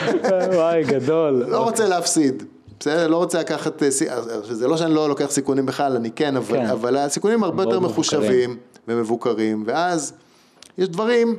וואי, 0.53 0.83
גדול. 0.83 1.45
לא 1.47 1.63
רוצה 1.63 1.87
להפסיד. 1.87 2.43
בסדר, 2.85 3.07
לא 3.07 3.17
רוצה 3.17 3.39
לקחת, 3.39 3.83
אה, 3.83 3.89
זה 4.41 4.67
לא 4.67 4.77
שאני 4.77 4.93
לא 4.93 5.09
לוקח 5.09 5.25
סיכונים 5.29 5.65
בכלל, 5.65 5.95
אני 5.95 6.11
כן, 6.11 6.37
אבל, 6.37 6.57
כן. 6.57 6.65
אבל 6.65 6.97
הסיכונים 6.97 7.43
הרבה 7.43 7.63
יותר 7.63 7.79
מאוד 7.79 7.91
מחושבים 7.91 8.57
ומבוקרים, 8.87 9.63
ואז 9.67 10.13
יש 10.77 10.89
דברים 10.89 11.35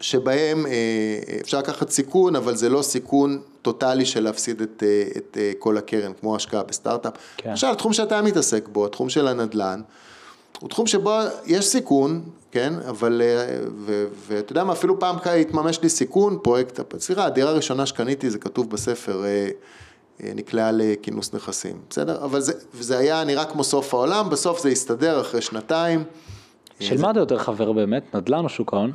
שבהם 0.00 0.66
אה, 0.66 0.72
אפשר 1.40 1.58
לקחת 1.58 1.90
סיכון, 1.90 2.36
אבל 2.36 2.56
זה 2.56 2.68
לא 2.68 2.82
סיכון 2.82 3.40
טוטאלי 3.62 4.04
של 4.04 4.22
להפסיד 4.22 4.60
את, 4.60 4.82
אה, 4.86 5.02
את 5.16 5.38
כל 5.58 5.78
הקרן, 5.78 6.12
כמו 6.20 6.36
השקעה 6.36 6.62
בסטארט-אפ. 6.62 7.12
כן. 7.36 7.50
למשל, 7.50 7.66
התחום 7.66 7.92
שאתה 7.92 8.22
מתעסק 8.22 8.68
בו, 8.68 8.86
התחום 8.86 9.08
של 9.08 9.28
הנדל"ן, 9.28 9.80
הוא 10.60 10.68
תחום 10.68 10.86
שבו 10.86 11.18
יש 11.46 11.66
סיכון, 11.66 12.22
כן, 12.50 12.72
אבל, 12.88 13.22
ואתה 14.28 14.52
יודע 14.52 14.64
מה, 14.64 14.72
אפילו 14.72 15.00
פעם 15.00 15.16
התממש 15.40 15.82
לי 15.82 15.88
סיכון, 15.88 16.38
פרויקט, 16.42 16.80
סליחה, 16.98 17.24
הדירה 17.24 17.50
הראשונה 17.50 17.86
שקניתי, 17.86 18.30
זה 18.30 18.38
כתוב 18.38 18.70
בספר, 18.70 19.24
נקלעה 20.20 20.70
לכינוס 20.72 21.34
נכסים, 21.34 21.76
בסדר? 21.90 22.24
אבל 22.24 22.40
זה, 22.40 22.52
זה 22.80 22.98
היה 22.98 23.24
נראה 23.24 23.44
כמו 23.44 23.64
סוף 23.64 23.94
העולם, 23.94 24.30
בסוף 24.30 24.62
זה 24.62 24.68
הסתדר 24.68 25.20
אחרי 25.20 25.42
שנתיים. 25.42 26.04
של 26.80 27.00
מה 27.00 27.10
אתה 27.10 27.20
יותר 27.20 27.38
חבר 27.38 27.72
באמת? 27.72 28.14
נדל"ן 28.14 28.44
או 28.44 28.48
שוק 28.48 28.74
ההון? 28.74 28.92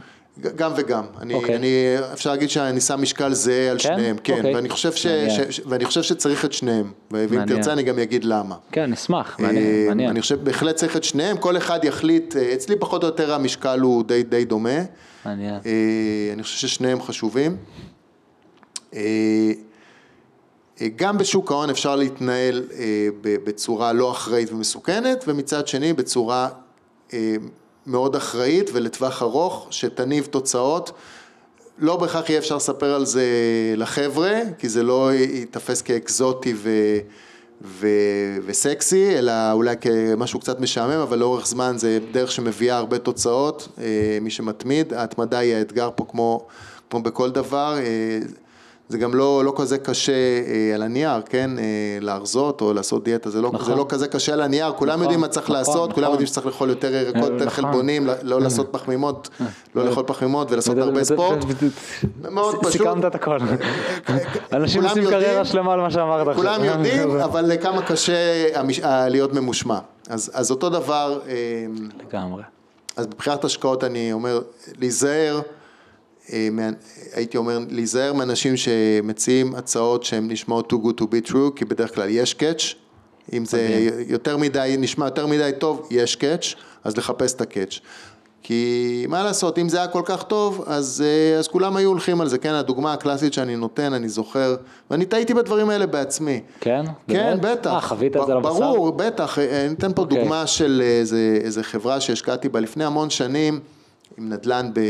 גם 0.56 0.72
וגם, 0.76 1.04
אני, 1.20 1.34
אוקיי. 1.34 1.56
אני, 1.56 1.96
אפשר 2.14 2.30
להגיד 2.30 2.50
שאני 2.50 2.82
שם 2.82 3.02
משקל 3.02 3.34
זהה 3.34 3.72
על 3.72 3.78
כן? 3.78 3.84
שניהם, 3.84 4.18
כן, 4.24 4.38
אוקיי. 4.38 4.56
ואני 4.56 4.70
חושב, 4.70 4.92
ש, 4.92 5.06
מעניין. 5.06 5.52
ש, 5.52 5.62
ואני 5.66 5.86
חושב 5.86 6.02
שצריך 6.04 6.46
את 6.46 6.54
שניהם, 6.54 6.92
ואם 7.12 7.26
מעניין. 7.30 7.58
תרצה 7.58 7.74
אני 7.74 7.84
גם 7.84 8.00
אגיד 8.00 8.24
למה. 8.24 8.56
כן, 8.72 8.92
נשמח, 8.92 9.38
אה, 9.40 9.46
מעניין. 9.46 9.88
מעניין. 9.88 10.10
אני 10.10 10.22
חושב 10.22 10.44
בהחלט 10.44 10.76
צריך 10.76 10.98
את 10.98 11.04
שניהם, 11.04 11.38
כל 11.38 11.58
אחד 11.58 11.86
יחליט, 11.86 12.36
אה, 12.36 12.54
אצלי 12.54 12.76
פחות 12.76 13.04
או 13.04 13.08
יותר 13.08 13.34
המשקל 13.34 13.80
הוא 13.80 14.04
די, 14.04 14.24
די 14.24 14.46
דומה, 14.46 14.80
מעניין. 15.26 15.60
אה, 15.66 16.34
אני 16.34 16.44
חושב 16.44 16.68
ששניהם 16.68 17.02
חשובים. 17.02 17.58
אה, 20.82 20.88
גם 20.96 21.18
בשוק 21.18 21.52
ההון 21.52 21.70
אפשר 21.70 21.96
להתנהל 21.96 22.64
אה, 22.74 23.08
בצורה 23.24 23.94
לא 23.94 24.12
אחראית 24.12 24.52
ומסוכנת, 24.52 25.24
ומצד 25.28 25.68
שני 25.68 25.94
בצורה 25.94 26.50
אה, 27.14 27.36
מאוד 27.88 28.16
אחראית 28.16 28.70
ולטווח 28.74 29.22
ארוך, 29.22 29.68
שתניב 29.70 30.26
תוצאות. 30.26 30.92
לא 31.78 31.98
בהכרח 31.98 32.30
יהיה 32.30 32.40
אפשר 32.40 32.56
לספר 32.56 32.94
על 32.94 33.06
זה 33.06 33.26
לחבר'ה, 33.78 34.40
כי 34.60 34.70
זה 34.70 34.84
לא 34.84 35.14
ייתפס 35.14 35.82
כאקזוטי 35.82 36.54
ו... 36.58 36.98
ו... 37.62 37.88
וסקסי, 38.46 39.18
אלא 39.18 39.52
אולי 39.52 39.76
כמשהו 39.82 40.40
קצת 40.40 40.60
משעמם, 40.60 41.00
אבל 41.00 41.20
לאורך 41.20 41.48
זמן 41.48 41.74
זה 41.78 42.00
דרך 42.12 42.32
שמביאה 42.32 42.78
הרבה 42.78 42.98
תוצאות, 42.98 43.68
מי 44.22 44.30
שמתמיד, 44.30 44.94
ההתמדה 44.94 45.38
היא 45.38 45.56
האתגר 45.56 45.90
פה 45.96 46.06
כמו, 46.10 46.48
כמו 46.90 47.02
בכל 47.02 47.32
דבר, 47.32 47.78
זה 48.92 48.98
גם 48.98 49.16
לא, 49.16 49.46
לא 49.46 49.54
כזה 49.58 49.78
קשה 49.78 50.12
אה, 50.12 50.76
על 50.76 50.82
הנייר, 50.82 51.22
כן, 51.26 51.52
אה, 51.60 51.64
להרזות 52.02 52.62
או 52.62 52.74
לעשות 52.74 53.04
דיאטה, 53.04 53.30
זה 53.30 53.42
לא, 53.42 53.50
נכון. 53.54 53.66
זה 53.66 53.76
לא 53.76 53.86
כזה 53.90 54.08
קשה 54.08 54.34
על 54.34 54.42
הנייר, 54.42 54.72
כולם 54.72 54.92
נכון, 54.92 55.02
יודעים 55.04 55.20
מה 55.20 55.28
צריך 55.28 55.46
נכון, 55.46 55.56
לעשות, 55.56 55.76
נכון. 55.76 55.94
כולם 55.94 56.10
יודעים 56.10 56.28
שצריך 56.28 56.46
לאכול 56.46 56.70
יותר 56.70 56.94
ירקות, 56.94 57.32
יותר 57.32 57.46
נכון. 57.46 57.50
חלבונים, 57.50 58.08
לא- 58.08 58.14
לא 58.24 58.42
לעשות 58.42 58.68
פחמימות, 58.72 59.30
לא 59.76 59.86
לאכול 59.86 60.04
פחמימות 60.08 60.52
ולעשות 60.52 60.78
הרבה 60.78 61.04
ספורט. 61.04 61.38
מאוד 62.32 62.56
פשוט. 62.56 62.72
סיכמת 62.72 63.06
את 63.06 63.16
הכל. 63.16 63.38
אנשים 64.54 64.84
עושים 64.84 65.04
קריירה 65.10 65.46
שלמה 65.46 65.74
על 65.74 65.80
מה 65.80 65.92
שאמרת 65.92 66.28
עכשיו. 66.28 66.44
כולם 66.44 66.64
יודעים, 66.64 67.20
אבל 67.28 67.52
כמה 67.62 67.82
קשה 67.82 68.48
להיות 69.10 69.34
ממושמע. 69.34 69.80
אז, 70.10 70.52
אותו 70.52 70.70
דבר, 70.70 71.20
אה, 71.28 71.66
לגמרי. 72.08 72.44
אז 72.98 73.08
מבחינת 73.08 73.44
השקעות 73.44 73.84
אני 73.84 74.14
אומר, 74.14 74.42
להיזהר, 74.80 75.36
אה, 75.36 75.61
הייתי 77.14 77.38
אומר, 77.38 77.60
להיזהר 77.70 78.14
מאנשים 78.14 78.58
שמציעים 78.58 79.56
הצעות 79.56 80.04
שהן 80.04 80.32
נשמעות 80.32 80.74
too 80.74 80.76
good 80.76 81.02
to 81.02 81.04
be 81.04 81.30
true, 81.30 81.56
כי 81.56 81.66
בדרך 81.66 81.96
כלל 81.96 82.10
יש 82.10 82.36
catch, 82.40 82.76
אם 83.34 83.46
זה. 83.46 83.90
יותר 84.08 84.38
מדי, 84.38 84.76
נשמע 84.80 85.06
יותר 85.06 85.28
מדי 85.28 85.52
טוב, 85.58 85.88
יש 85.92 86.18
catch, 86.22 86.56
אז 86.84 86.98
לחפש 86.98 87.34
את 87.34 87.42
הקאץ'. 87.42 87.80
כי 88.44 89.06
מה 89.10 89.24
לעשות, 89.24 89.58
אם 89.58 89.70
זה 89.70 89.78
היה 89.78 89.88
כל 89.88 90.02
כך 90.06 90.24
טוב, 90.24 90.64
אז, 90.68 91.04
אה, 91.06 91.40
אז 91.40 91.48
כולם 91.48 91.78
היו 91.78 91.90
הולכים 91.90 92.22
על 92.22 92.28
זה, 92.28 92.38
כן, 92.38 92.54
הדוגמה 92.54 92.94
הקלאסית 92.94 93.34
שאני 93.34 93.56
נותן, 93.56 93.94
אני 93.94 94.10
זוכר, 94.10 94.56
ואני 94.92 95.06
טעיתי 95.06 95.34
בדברים 95.34 95.70
האלה 95.70 95.86
בעצמי. 95.86 96.42
כן? 96.60 96.86
כן, 97.08 97.38
באמת? 97.42 97.58
בטח. 97.60 97.74
אה, 97.74 97.82
חווית 97.82 98.18
את 98.18 98.22
זה 98.26 98.32
על 98.32 98.38
הבשר? 98.38 98.54
ברור, 98.54 98.92
בטח. 98.92 99.40
אה, 99.40 99.66
אני 99.66 99.74
אתן 99.74 99.94
פה 99.94 100.02
אוקיי. 100.02 100.18
דוגמה 100.18 100.48
של 100.48 100.82
איזה, 100.84 101.40
איזה 101.44 101.64
חברה 101.64 102.02
שהשקעתי 102.02 102.50
בה 102.50 102.60
לפני 102.60 102.84
המון 102.86 103.10
שנים, 103.10 103.60
עם 104.18 104.30
נדל"ן 104.30 104.72
אה, 104.78 104.84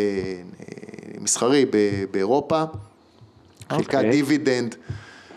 מסחרי 1.20 1.66
באירופה, 2.12 2.64
חילקה 3.70 3.98
אוקיי. 3.98 4.12
דיבידנד. 4.12 4.76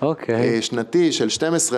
אוקיי. 0.02 0.56
אה, 0.56 0.62
שנתי 0.62 1.12
של 1.12 1.28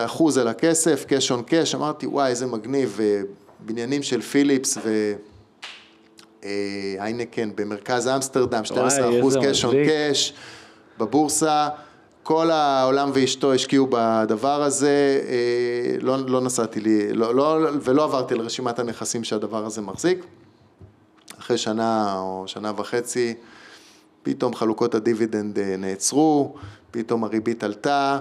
12% 0.09 0.41
על 0.41 0.49
הכסף, 0.49 1.05
קאש 1.09 1.31
און 1.31 1.43
קאש, 1.43 1.75
אמרתי 1.75 2.07
וואי 2.07 2.31
איזה 2.31 2.47
מגניב, 2.47 2.99
אה, 3.01 3.21
בניינים 3.61 4.03
של 4.03 4.21
פיליפס 4.21 4.79
והיינקן 6.43 7.51
במרכז 7.55 8.09
אמסטרדם, 8.09 8.63
12% 8.65 8.73
איזה 9.25 9.39
קאש 9.41 9.65
און. 9.65 9.75
קאש, 9.87 10.33
בבורסה, 10.99 11.69
כל 12.23 12.51
העולם 12.51 13.11
ואשתו 13.15 13.53
השקיעו 13.53 13.87
בדבר 13.91 14.63
הזה, 14.63 15.21
אה, 15.29 15.97
לא, 16.01 16.19
לא 16.29 16.41
נסעתי 16.41 16.81
לי, 16.81 17.13
לא, 17.13 17.35
לא, 17.35 17.59
ולא 17.83 18.05
עברתי 18.05 18.35
לרשימת 18.35 18.79
הנכסים 18.79 19.25
שהדבר 19.25 19.65
הזה 19.65 19.81
מחזיק. 19.81 20.25
אחרי 21.39 21.59
שנה 21.59 22.19
או 22.19 22.45
שנה 22.47 22.73
וחצי, 22.77 23.35
פתאום 24.23 24.55
חלוקות 24.55 24.95
הדיבידנד 24.95 25.59
אה, 25.59 25.77
נעצרו, 25.79 26.55
פתאום 26.91 27.25
הריבית 27.25 27.65
עלתה, 27.65 28.19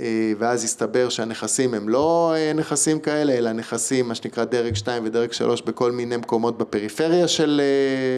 אה, 0.00 0.32
ואז 0.38 0.64
הסתבר 0.64 1.08
שהנכסים 1.08 1.74
הם 1.74 1.88
לא 1.88 2.34
אה, 2.36 2.52
נכסים 2.52 3.00
כאלה, 3.00 3.32
אלא 3.32 3.52
נכסים, 3.52 4.08
מה 4.08 4.14
שנקרא 4.14 4.44
דרג 4.44 4.74
2 4.74 5.04
ודרג 5.06 5.32
3 5.32 5.62
בכל 5.62 5.92
מיני 5.92 6.16
מקומות 6.16 6.58
בפריפריה 6.58 7.28
של, 7.28 7.60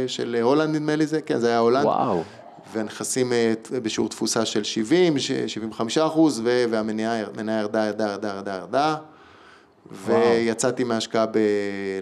של 0.06 0.36
הולנד, 0.42 0.74
נדמה 0.74 0.96
לי 0.96 1.06
זה, 1.06 1.20
כן, 1.20 1.38
זה 1.38 1.48
היה 1.48 1.58
הולנד. 1.58 1.84
וואו. 1.84 2.22
והנכסים 2.72 3.32
בשיעור 3.72 4.08
תפוסה 4.08 4.44
של 4.44 4.64
70, 4.64 5.18
ש- 5.18 5.32
75 5.32 5.98
אחוז, 5.98 6.42
והמניה 6.44 7.26
המניה 7.26 7.60
ירדה, 7.60 7.86
ירדה, 7.86 8.08
ירדה, 8.10 8.28
ירדה, 8.28 8.54
ירדה. 8.54 8.96
ויצאתי 10.04 10.84
מההשקעה, 10.84 11.26
ב... 11.26 11.38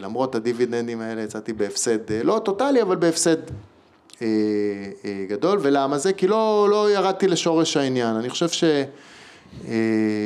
למרות 0.00 0.34
הדיבידנדים 0.34 1.00
האלה, 1.00 1.22
יצאתי 1.22 1.52
בהפסד, 1.52 2.10
אה, 2.10 2.22
לא 2.22 2.40
טוטאלי, 2.44 2.82
אבל 2.82 2.96
בהפסד 2.96 3.36
אה, 4.22 4.26
אה, 5.04 5.24
גדול. 5.28 5.58
ולמה 5.62 5.98
זה? 5.98 6.12
כי 6.12 6.26
לא, 6.26 6.68
לא 6.70 6.90
ירדתי 6.90 7.28
לשורש 7.28 7.76
העניין. 7.76 8.16
אני 8.16 8.28
חושב 8.28 8.48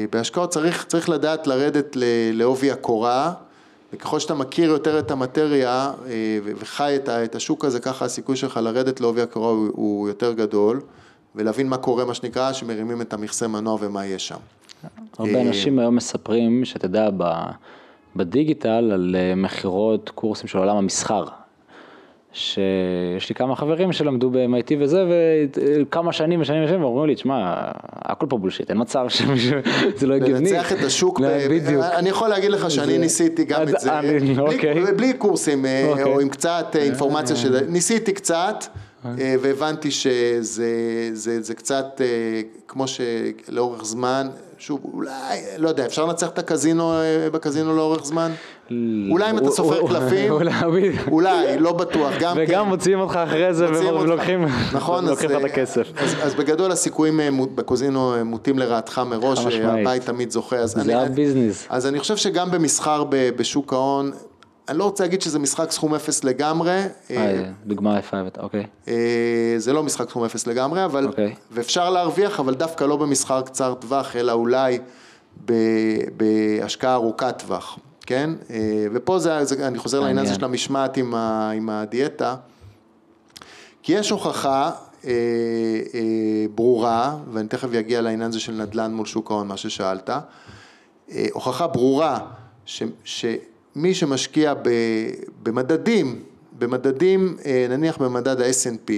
שבהשקעות 0.08 0.50
צריך, 0.50 0.84
צריך 0.84 1.08
לדעת 1.08 1.46
לרדת 1.46 1.96
לעובי 2.32 2.70
הקורה. 2.70 3.32
וככל 3.92 4.20
שאתה 4.20 4.34
מכיר 4.34 4.70
יותר 4.70 4.98
את 4.98 5.10
המטריה 5.10 5.92
אה, 6.06 6.38
וחי 6.44 6.96
את 6.96 7.08
את 7.08 7.34
השוק 7.34 7.64
הזה, 7.64 7.80
ככה 7.80 8.04
הסיכוי 8.04 8.36
שלך 8.36 8.56
לרדת 8.56 9.00
לעובי 9.00 9.22
הקורה 9.22 9.50
הוא, 9.50 9.68
הוא 9.72 10.08
יותר 10.08 10.32
גדול, 10.32 10.80
ולהבין 11.34 11.68
מה 11.68 11.76
קורה, 11.76 12.04
מה 12.04 12.14
שנקרא, 12.14 12.52
שמרימים 12.52 13.00
את 13.00 13.12
המכסה 13.12 13.48
מנוע 13.48 13.78
ומה 13.80 14.06
יש 14.06 14.28
שם. 14.28 14.36
הרבה 15.18 15.34
אה, 15.34 15.40
אנשים 15.42 15.78
היום 15.78 15.96
מספרים, 15.96 16.64
שאתה 16.64 16.86
יודע, 16.86 17.08
בדיגיטל, 18.16 18.68
על 18.94 19.16
אה, 19.18 19.34
מכירות, 19.34 20.10
קורסים 20.14 20.48
של 20.48 20.58
עולם 20.58 20.76
המסחר. 20.76 21.24
שיש 22.32 23.28
לי 23.28 23.34
כמה 23.34 23.56
חברים 23.56 23.92
שלמדו 23.92 24.30
ב-MIT 24.30 24.74
וזה, 24.80 25.04
וכמה 25.82 26.12
שנים 26.12 26.40
ושנים 26.40 26.64
ושנים, 26.64 26.82
ואומרים 26.82 27.06
לי, 27.08 27.14
תשמע, 27.14 27.54
הכל 27.92 28.26
פה 28.28 28.38
בולשיט, 28.38 28.70
אין 28.70 28.78
מצב 28.80 29.06
שמישהו, 29.18 29.58
זה 29.96 30.06
לא 30.06 30.14
הגיוני. 30.14 30.52
לנצח 30.52 30.72
את 30.72 30.78
השוק, 30.78 31.20
בדיוק. 31.50 31.82
אני 31.84 32.08
יכול 32.08 32.28
להגיד 32.28 32.50
לך 32.50 32.70
שאני 32.70 32.98
ניסיתי 32.98 33.44
גם 33.44 33.62
את 33.62 33.68
זה, 33.80 33.90
בלי- 34.00 34.38
אוקיי. 34.38 35.12
קורסים 35.18 35.66
אה, 35.66 35.86
אוקיי. 35.88 36.04
או 36.04 36.20
עם 36.20 36.28
קצת 36.28 36.66
אה, 36.74 36.82
אינפורמציה, 36.82 37.36
שזה- 37.36 37.66
ניסיתי 37.68 38.12
קצת 38.12 38.64
אה, 39.04 39.34
והבנתי 39.40 39.90
שזה 39.90 40.68
זה- 41.12 41.40
זה 41.42 41.54
קצת 41.54 42.00
אה, 42.00 42.06
כמו 42.68 42.84
שלאורך 42.88 43.84
זמן, 43.84 44.28
שוב, 44.60 44.80
אולי, 44.92 45.40
לא 45.58 45.68
יודע, 45.68 45.86
אפשר 45.86 46.04
לנצח 46.04 46.28
את 46.28 46.38
הקזינו 46.38 46.92
אה, 46.92 47.30
בקזינו 47.32 47.76
לאורך 47.76 48.04
זמן? 48.04 48.30
אולי 49.10 49.30
אם 49.30 49.38
אתה 49.38 49.50
סופר 49.50 49.88
קלפים, 49.88 50.32
אולי, 51.12 51.58
לא 51.58 51.72
בטוח, 51.72 52.12
גם 52.20 52.34
כן. 52.34 52.44
וגם 52.48 52.68
מוציאים 52.68 53.00
אותך 53.00 53.16
אחרי 53.16 53.54
זה. 53.54 53.66
ולוקחים 53.70 54.44
נכון, 54.72 55.08
לך 55.08 55.24
את 55.24 55.30
אה, 55.30 55.36
הכסף. 55.36 55.88
אז, 56.22 56.34
בגדול 56.34 56.72
הסיכויים 56.72 57.20
אה, 57.20 57.28
בקוזינו 57.54 58.14
מוטים 58.24 58.58
לרעתך 58.58 59.00
מראש. 59.06 59.38
הבית 59.62 60.02
תמיד 60.02 60.30
זוכה. 60.30 60.66
זה 60.66 60.98
הביזנס. 60.98 61.66
אז 61.68 61.86
אני 61.86 61.98
חושב 61.98 62.16
שגם 62.16 62.50
במסחר 62.50 63.04
בשוק 63.10 63.72
ההון, 63.72 64.12
אני 64.70 64.78
לא 64.78 64.84
רוצה 64.84 65.04
להגיד 65.04 65.22
שזה 65.22 65.38
משחק 65.38 65.70
סכום 65.70 65.94
אפס 65.94 66.24
לגמרי, 66.24 66.82
דוגמה 67.66 67.98
יפה, 67.98 68.16
הבאת, 68.16 68.38
אוקיי. 68.38 68.66
אה, 68.88 69.54
זה 69.56 69.72
לא 69.72 69.82
משחק 69.82 70.10
סכום 70.10 70.24
אפס 70.24 70.46
לגמרי, 70.46 70.84
אבל, 70.84 71.06
אוקיי. 71.06 71.34
ואפשר 71.50 71.90
להרוויח, 71.90 72.40
אבל 72.40 72.54
דווקא 72.54 72.84
לא 72.84 72.96
במסחר 72.96 73.42
קצר 73.42 73.74
טווח, 73.74 74.16
אלא 74.16 74.32
אולי 74.32 74.78
ב- 75.44 76.04
בהשקעה 76.16 76.94
ארוכת 76.94 77.34
טווח, 77.38 77.78
כן? 78.06 78.30
אה, 78.50 78.86
ופה 78.92 79.18
זה, 79.18 79.44
זה 79.44 79.66
אני 79.66 79.78
חוזר 79.78 80.00
לעניין 80.00 80.26
הזה. 80.26 80.34
של 80.34 80.44
המשמעת 80.44 80.96
עם, 80.96 81.14
ה, 81.14 81.50
עם 81.50 81.70
הדיאטה, 81.70 82.36
כי 83.82 83.92
יש 83.92 84.10
הוכחה 84.10 84.70
אה, 85.04 85.10
אה, 85.94 86.46
ברורה, 86.54 87.16
ואני 87.32 87.48
תכף 87.48 87.74
אגיע 87.74 88.00
לעניין 88.00 88.28
הזה 88.28 88.40
של 88.40 88.52
נדל"ן 88.52 88.94
מול 88.94 89.06
שוק 89.06 89.30
ההון, 89.30 89.48
מה 89.48 89.56
ששאלת, 89.56 90.10
אה, 90.10 91.26
הוכחה 91.32 91.66
ברורה 91.66 92.18
ש, 93.04 93.24
שמי 93.74 93.94
שמשקיע 93.94 94.54
ב, 94.54 94.68
במדדים, 95.42 96.22
במדדים, 96.58 97.36
אה, 97.46 97.66
נניח 97.70 97.98
במדד 97.98 98.40
ה-S&P, 98.40 98.90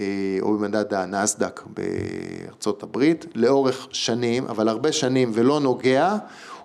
אה, 0.00 0.06
או 0.40 0.58
במדד 0.58 0.94
הנסדק 0.94 1.60
בארצות 1.66 2.82
הברית, 2.82 3.26
לאורך 3.34 3.88
שנים, 3.92 4.46
אבל 4.46 4.68
הרבה 4.68 4.92
שנים 4.92 5.30
ולא 5.34 5.60
נוגע, 5.60 6.16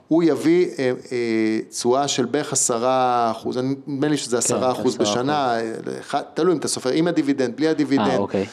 הוא 0.08 0.24
יביא 0.24 0.68
אה, 0.80 0.92
אה, 1.12 1.60
תשואה 1.70 2.08
של 2.08 2.26
בערך 2.26 2.54
עשרה 2.54 3.32
אחוז, 3.32 3.58
נדמה 3.58 4.08
לי 4.08 4.18
שזה 4.18 4.38
עשרה 4.38 4.72
אחוז 4.72 4.96
10%. 4.96 5.00
בשנה, 5.02 5.60
אה, 5.60 5.72
אחד- 6.00 6.22
תלוי 6.34 6.54
אם 6.54 6.58
אתה 6.58 6.68
סופר 6.68 6.90
עם 6.90 7.08
הדיבידנד, 7.08 7.56
בלי 7.56 7.68
הדיבידנד, 7.68 8.08
אה, 8.08 8.18
אוקיי. 8.18 8.46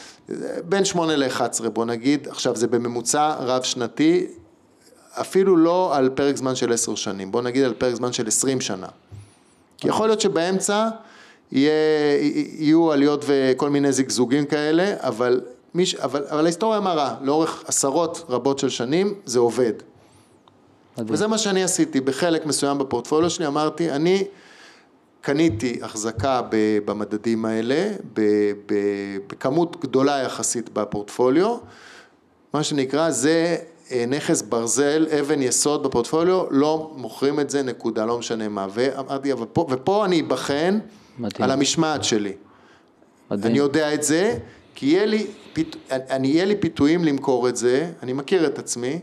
בין 0.69 0.85
שמונה 0.85 1.15
ל-11 1.15 1.69
בוא 1.73 1.85
נגיד, 1.85 2.27
עכשיו 2.27 2.55
זה 2.55 2.67
בממוצע 2.67 3.33
רב 3.39 3.61
שנתי, 3.63 4.27
אפילו 5.21 5.57
לא 5.57 5.95
על 5.95 6.09
פרק 6.09 6.35
זמן 6.35 6.55
של 6.55 6.73
עשר 6.73 6.95
שנים, 6.95 7.31
בוא 7.31 7.41
נגיד 7.41 7.63
על 7.63 7.73
פרק 7.73 7.95
זמן 7.95 8.13
של 8.13 8.27
עשרים 8.27 8.61
שנה. 8.61 8.87
כי 9.77 9.87
יכול 9.87 10.07
להיות 10.07 10.21
שבאמצע 10.21 10.89
יהיה, 11.51 11.71
יהיו 12.59 12.91
עליות 12.91 13.25
וכל 13.27 13.69
מיני 13.69 13.91
זיגזוגים 13.91 14.45
כאלה, 14.45 14.93
אבל, 14.99 15.41
מיש, 15.73 15.95
אבל, 15.95 16.23
אבל 16.29 16.43
ההיסטוריה 16.43 16.79
מראה, 16.79 17.15
לאורך 17.21 17.63
עשרות 17.67 18.25
רבות 18.29 18.59
של 18.59 18.69
שנים 18.69 19.13
זה 19.25 19.39
עובד. 19.39 19.73
מדהים. 20.97 21.13
וזה 21.13 21.27
מה 21.27 21.37
שאני 21.37 21.63
עשיתי, 21.63 22.01
בחלק 22.01 22.45
מסוים 22.45 22.77
בפורטפוליו 22.77 23.29
שלי 23.29 23.47
אמרתי, 23.47 23.91
אני 23.91 24.23
קניתי 25.21 25.79
החזקה 25.81 26.41
במדדים 26.85 27.45
האלה, 27.45 27.91
בכמות 29.27 29.81
גדולה 29.81 30.17
יחסית 30.17 30.69
בפורטפוליו, 30.69 31.57
מה 32.53 32.63
שנקרא 32.63 33.09
זה 33.11 33.57
נכס 34.07 34.41
ברזל, 34.41 35.07
אבן 35.19 35.41
יסוד 35.41 35.83
בפורטפוליו, 35.83 36.43
לא 36.51 36.91
מוכרים 36.95 37.39
את 37.39 37.49
זה 37.49 37.63
נקודה, 37.63 38.05
לא 38.05 38.17
משנה 38.17 38.49
מה, 38.49 38.67
ואמרתי, 38.73 39.33
אבל 39.33 39.45
פה, 39.45 39.67
ופה 39.69 40.05
אני 40.05 40.21
אבחן. 40.21 40.79
על 41.39 41.51
המשמעת 41.51 42.03
שלי. 42.03 42.33
מדהים. 43.31 43.51
אני 43.51 43.57
יודע 43.57 43.93
את 43.93 44.03
זה, 44.03 44.37
כי 44.75 44.85
יהיה 44.85 45.05
לי, 45.05 45.27
פית... 45.53 45.75
אני, 45.91 46.27
יהיה 46.27 46.45
לי 46.45 46.55
פיתויים 46.55 47.03
למכור 47.03 47.49
את 47.49 47.55
זה, 47.55 47.91
אני 48.03 48.13
מכיר 48.13 48.47
את 48.47 48.59
עצמי, 48.59 48.99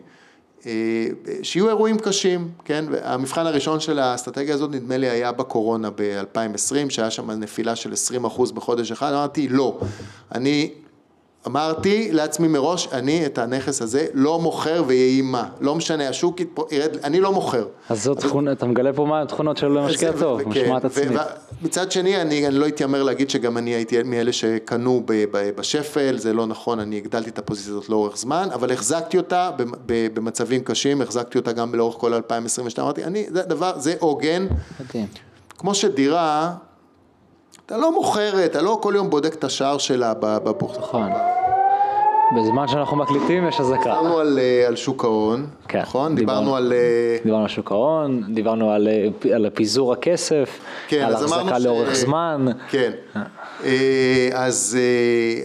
אה, 0.67 1.07
שיהיו 1.43 1.69
אירועים 1.69 1.99
קשים, 1.99 2.49
כן? 2.65 2.85
המבחן 3.03 3.47
הראשון 3.47 3.81
של 3.81 3.99
האסטרטגיה 3.99 4.55
הזאת 4.55 4.71
נדמה 4.71 4.97
לי 4.97 5.09
היה 5.09 5.33
בקורונה 5.33 5.91
ב-2020, 5.91 6.91
שהיה 6.91 7.11
שם 7.11 7.31
נפילה 7.31 7.77
של 7.77 7.93
20% 8.25 8.53
בחודש 8.53 8.93
אחד, 8.93 9.13
אמרתי 9.13 9.49
לא, 9.49 9.81
אני 10.35 10.71
אמרתי 11.47 12.09
לעצמי 12.13 12.49
מראש, 12.49 12.89
אני 12.93 13.27
את 13.27 13.39
הנכס 13.39 13.83
הזה 13.83 14.07
לא 14.15 14.39
מוכר 14.39 14.85
ויהי 14.87 15.23
מה, 15.23 15.49
לא 15.61 15.75
משנה, 15.75 16.09
השוק 16.09 16.41
ירד, 16.71 16.97
אני 17.05 17.21
לא 17.21 17.33
מוכר. 17.33 17.67
אז 17.89 18.05
זאת 18.05 18.19
תכונה, 18.19 18.53
אתה 18.53 18.67
מגלה 18.67 18.93
פה 18.93 19.05
מה 19.05 19.23
התכונות 19.23 19.57
של 19.57 19.69
משקיע 19.69 20.13
טוב, 20.13 20.41
וכן, 20.41 20.51
משמעת 20.51 20.85
עצמית. 20.85 21.21
מצד 21.63 21.93
שני, 21.93 22.21
אני, 22.21 22.47
אני 22.47 22.55
לא 22.55 22.69
אתיימר 22.69 23.03
להגיד 23.03 23.31
שגם 23.31 23.59
אני 23.59 23.71
הייתי 23.71 24.03
מאלה 24.03 24.33
שקנו 24.33 25.03
ב- 25.07 25.25
ב- 25.31 25.51
בשפל, 25.57 26.19
זה 26.19 26.33
לא 26.33 26.47
נכון, 26.47 26.81
אני 26.81 26.97
הגדלתי 26.97 27.31
את 27.31 27.39
הפוזיציה 27.39 27.73
הזאת 27.73 27.89
לאורך 27.89 28.17
זמן, 28.17 28.49
אבל 28.55 28.73
החזקתי 28.73 29.17
אותה 29.17 29.51
ב- 29.57 29.63
ב- 29.87 30.15
במצבים 30.15 30.61
קשים, 30.65 31.03
החזקתי 31.03 31.39
אותה 31.39 31.53
גם 31.53 31.75
לאורך 31.75 31.95
כל 31.97 32.15
2022, 32.15 32.85
אמרתי, 32.85 33.05
אני, 33.05 33.27
זה 33.29 33.43
דבר, 33.43 33.73
זה 33.79 33.95
עוגן. 33.99 34.47
כמו 35.59 35.75
שדירה, 35.75 36.53
אתה 37.71 37.79
לא 37.79 37.93
מוכר, 37.93 38.45
אתה 38.45 38.63
לא 38.63 38.79
כל 38.83 38.93
יום 38.97 39.11
בודק 39.11 39.35
את 39.35 39.45
השער 39.45 39.79
שלה 39.79 40.15
בבורסה. 40.21 40.81
נכון. 40.81 41.11
בזמן 42.37 42.69
שאנחנו 42.69 42.97
מקליטים 42.97 43.49
יש 43.49 43.61
אזעקה. 43.61 43.83
דיברנו 43.83 44.19
על, 44.19 44.39
אה, 44.39 44.67
על 44.67 44.77
שוק 44.77 45.05
ההון, 45.05 45.47
כן, 45.69 45.81
נכון? 45.81 46.15
דיברנו. 46.15 46.39
דיברנו 46.41 46.57
על... 46.57 46.73
אה, 46.73 47.17
דיברנו 47.25 47.43
על 47.43 47.49
שוק 47.49 47.73
ההון, 47.73 48.23
דיברנו 48.35 48.71
על, 48.71 48.89
אה, 48.89 49.35
על 49.35 49.51
פיזור 49.55 49.93
הכסף, 49.93 50.59
כן, 50.89 51.03
על 51.03 51.15
החזקה 51.15 51.61
ש- 51.61 51.65
לאורך 51.65 51.95
זמן. 51.95 52.47
כן. 52.71 52.91
אז, 54.33 54.79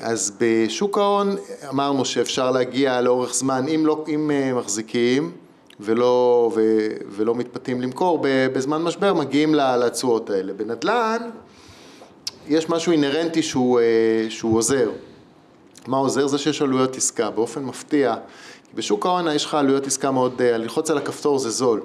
אז 0.02 0.38
בשוק 0.40 0.98
ההון 0.98 1.36
אמרנו 1.70 2.06
שאפשר 2.06 2.52
להגיע 2.52 3.02
לאורך 3.02 3.34
זמן, 3.34 3.66
אם, 3.68 3.86
לא, 3.86 4.04
אם 4.08 4.32
מחזיקים 4.56 5.32
ולא, 5.80 6.52
ו, 6.56 6.62
ולא 7.10 7.36
מתפתים 7.36 7.82
למכור, 7.82 8.20
בזמן 8.54 8.82
משבר 8.82 9.14
מגיעים 9.14 9.56
לתשואות 9.56 10.30
האלה. 10.30 10.54
בנדל"ן 10.54 11.30
יש 12.48 12.70
משהו 12.70 12.92
אינהרנטי 12.92 13.44
שהוא, 13.44 13.80
אה, 13.80 13.84
שהוא 14.30 14.58
עוזר. 14.58 14.90
מה 15.88 15.98
עוזר? 15.98 16.28
זה 16.28 16.38
שיש 16.38 16.62
עלויות 16.62 16.96
עסקה, 16.96 17.30
באופן 17.30 17.64
מפתיע. 17.64 18.16
בשוק 18.76 19.06
ההון 19.06 19.28
יש 19.28 19.46
לך 19.46 19.54
עלויות 19.54 19.88
עסקה 19.88 20.12
מאוד, 20.12 20.42
אה, 20.42 20.58
ללחוץ 20.58 20.92
על 20.92 20.98
הכפתור 20.98 21.40
זה 21.40 21.50
זול. 21.50 21.82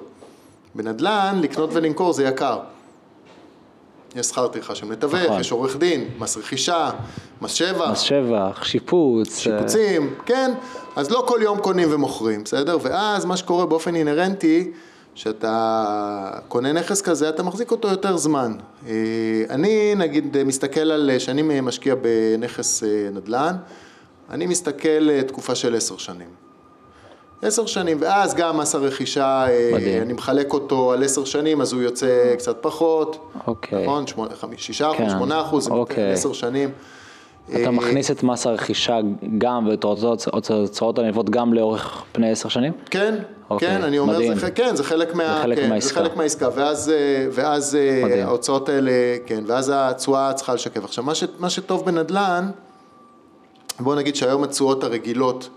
בנדל"ן, 0.75 1.39
לקנות 1.41 1.69
ולמכור 1.73 2.13
זה 2.13 2.23
יקר. 2.23 2.59
יש 4.15 4.25
שכר 4.25 4.47
טרחה 4.47 4.75
של 4.75 4.85
מתווך, 4.85 5.15
נכון. 5.15 5.39
יש 5.39 5.51
עורך 5.51 5.77
דין, 5.77 6.09
מס 6.19 6.37
רכישה, 6.37 6.89
מס 7.41 7.51
שבח, 7.51 7.89
מס 7.91 7.99
שבח, 7.99 8.63
שיפוץ. 8.63 9.27
אה, 9.33 9.41
שיפוצים, 9.41 10.13
כן? 10.25 10.51
אז 10.95 11.11
לא 11.11 11.23
כל 11.27 11.39
יום 11.43 11.57
קונים 11.57 11.87
ומוכרים, 11.91 12.43
בסדר? 12.43 12.77
ואז 12.81 13.25
מה 13.25 13.37
שקורה 13.37 13.65
באופן 13.65 13.95
אינהרנטי, 13.95 14.71
שאתה 15.15 16.39
קונה 16.47 16.73
נכס 16.73 17.01
כזה, 17.01 17.29
אתה 17.29 17.43
מחזיק 17.43 17.71
אותו 17.71 17.87
יותר 17.87 18.17
זמן. 18.17 18.53
אה, 18.87 18.93
אני 19.49 19.95
נגיד 19.95 20.43
מסתכל 20.43 20.91
על, 20.91 21.11
שאני 21.19 21.61
משקיע 21.61 21.95
בנכס 21.95 22.83
אה, 22.83 23.09
נדל"ן, 23.11 23.55
אני 24.29 24.45
מסתכל 24.45 25.09
אה, 25.09 25.23
תקופה 25.23 25.55
של 25.55 25.75
עשר 25.75 25.97
שנים. 25.97 26.29
עשר 27.41 27.65
שנים, 27.65 27.97
ואז 27.99 28.35
גם 28.35 28.57
מס 28.57 28.75
הרכישה, 28.75 29.45
אה, 29.49 29.69
מדהים. 29.73 30.01
אני 30.01 30.13
מחלק 30.13 30.53
אותו 30.53 30.91
על 30.91 31.03
עשר 31.03 31.25
שנים, 31.25 31.61
אז 31.61 31.73
הוא 31.73 31.81
יוצא 31.81 32.35
קצת 32.37 32.57
פחות, 32.61 33.31
אוקיי. 33.47 33.83
נכון? 33.83 34.05
שישה 34.57 34.87
אחוז, 34.91 34.99
כן, 34.99 35.09
שמונה 35.09 35.41
אחוז, 35.41 35.67
אוקיי. 35.67 36.13
עשר 36.13 36.33
שנים. 36.33 36.69
אתה 37.49 37.57
אה, 37.57 37.71
מכניס 37.71 38.11
את 38.11 38.23
מס 38.23 38.47
הרכישה 38.47 38.99
גם 39.37 39.67
ואת 39.67 39.83
ההוצאות 40.49 40.99
הנלוות 40.99 41.29
גם 41.29 41.53
לאורך 41.53 42.03
פני 42.11 42.31
עשר 42.31 42.49
שנים? 42.49 42.73
כן, 42.89 43.15
אוקיי, 43.49 43.67
כן, 43.67 43.83
אני 43.83 43.99
אומר, 43.99 44.13
מדהים. 44.13 44.35
זה, 44.35 44.51
כן, 44.51 44.75
זה 44.75 44.83
חלק, 44.83 45.15
מה, 45.15 45.39
חלק 45.41 45.57
כן, 45.57 45.69
מהעסקה. 45.69 45.87
זה 45.87 45.95
חלק 45.95 46.17
מהעסקה, 46.17 46.49
ואז, 46.55 46.89
אה, 46.89 47.27
ואז 47.31 47.75
אה, 47.75 48.01
מדהים. 48.05 48.27
ההוצאות 48.27 48.69
האלה, 48.69 48.91
כן, 49.25 49.43
ואז 49.47 49.71
התשואה 49.75 50.33
צריכה 50.33 50.53
לשקף. 50.53 50.83
עכשיו, 50.83 51.03
מה, 51.03 51.15
ש, 51.15 51.23
מה 51.39 51.49
שטוב 51.49 51.85
בנדל"ן, 51.85 52.51
בואו 53.79 53.95
נגיד 53.95 54.15
שהיום 54.15 54.43
התשואות 54.43 54.83
הרגילות 54.83 55.49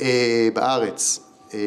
אה, 0.00 0.48
בארץ, 0.54 1.20
אה, 1.54 1.58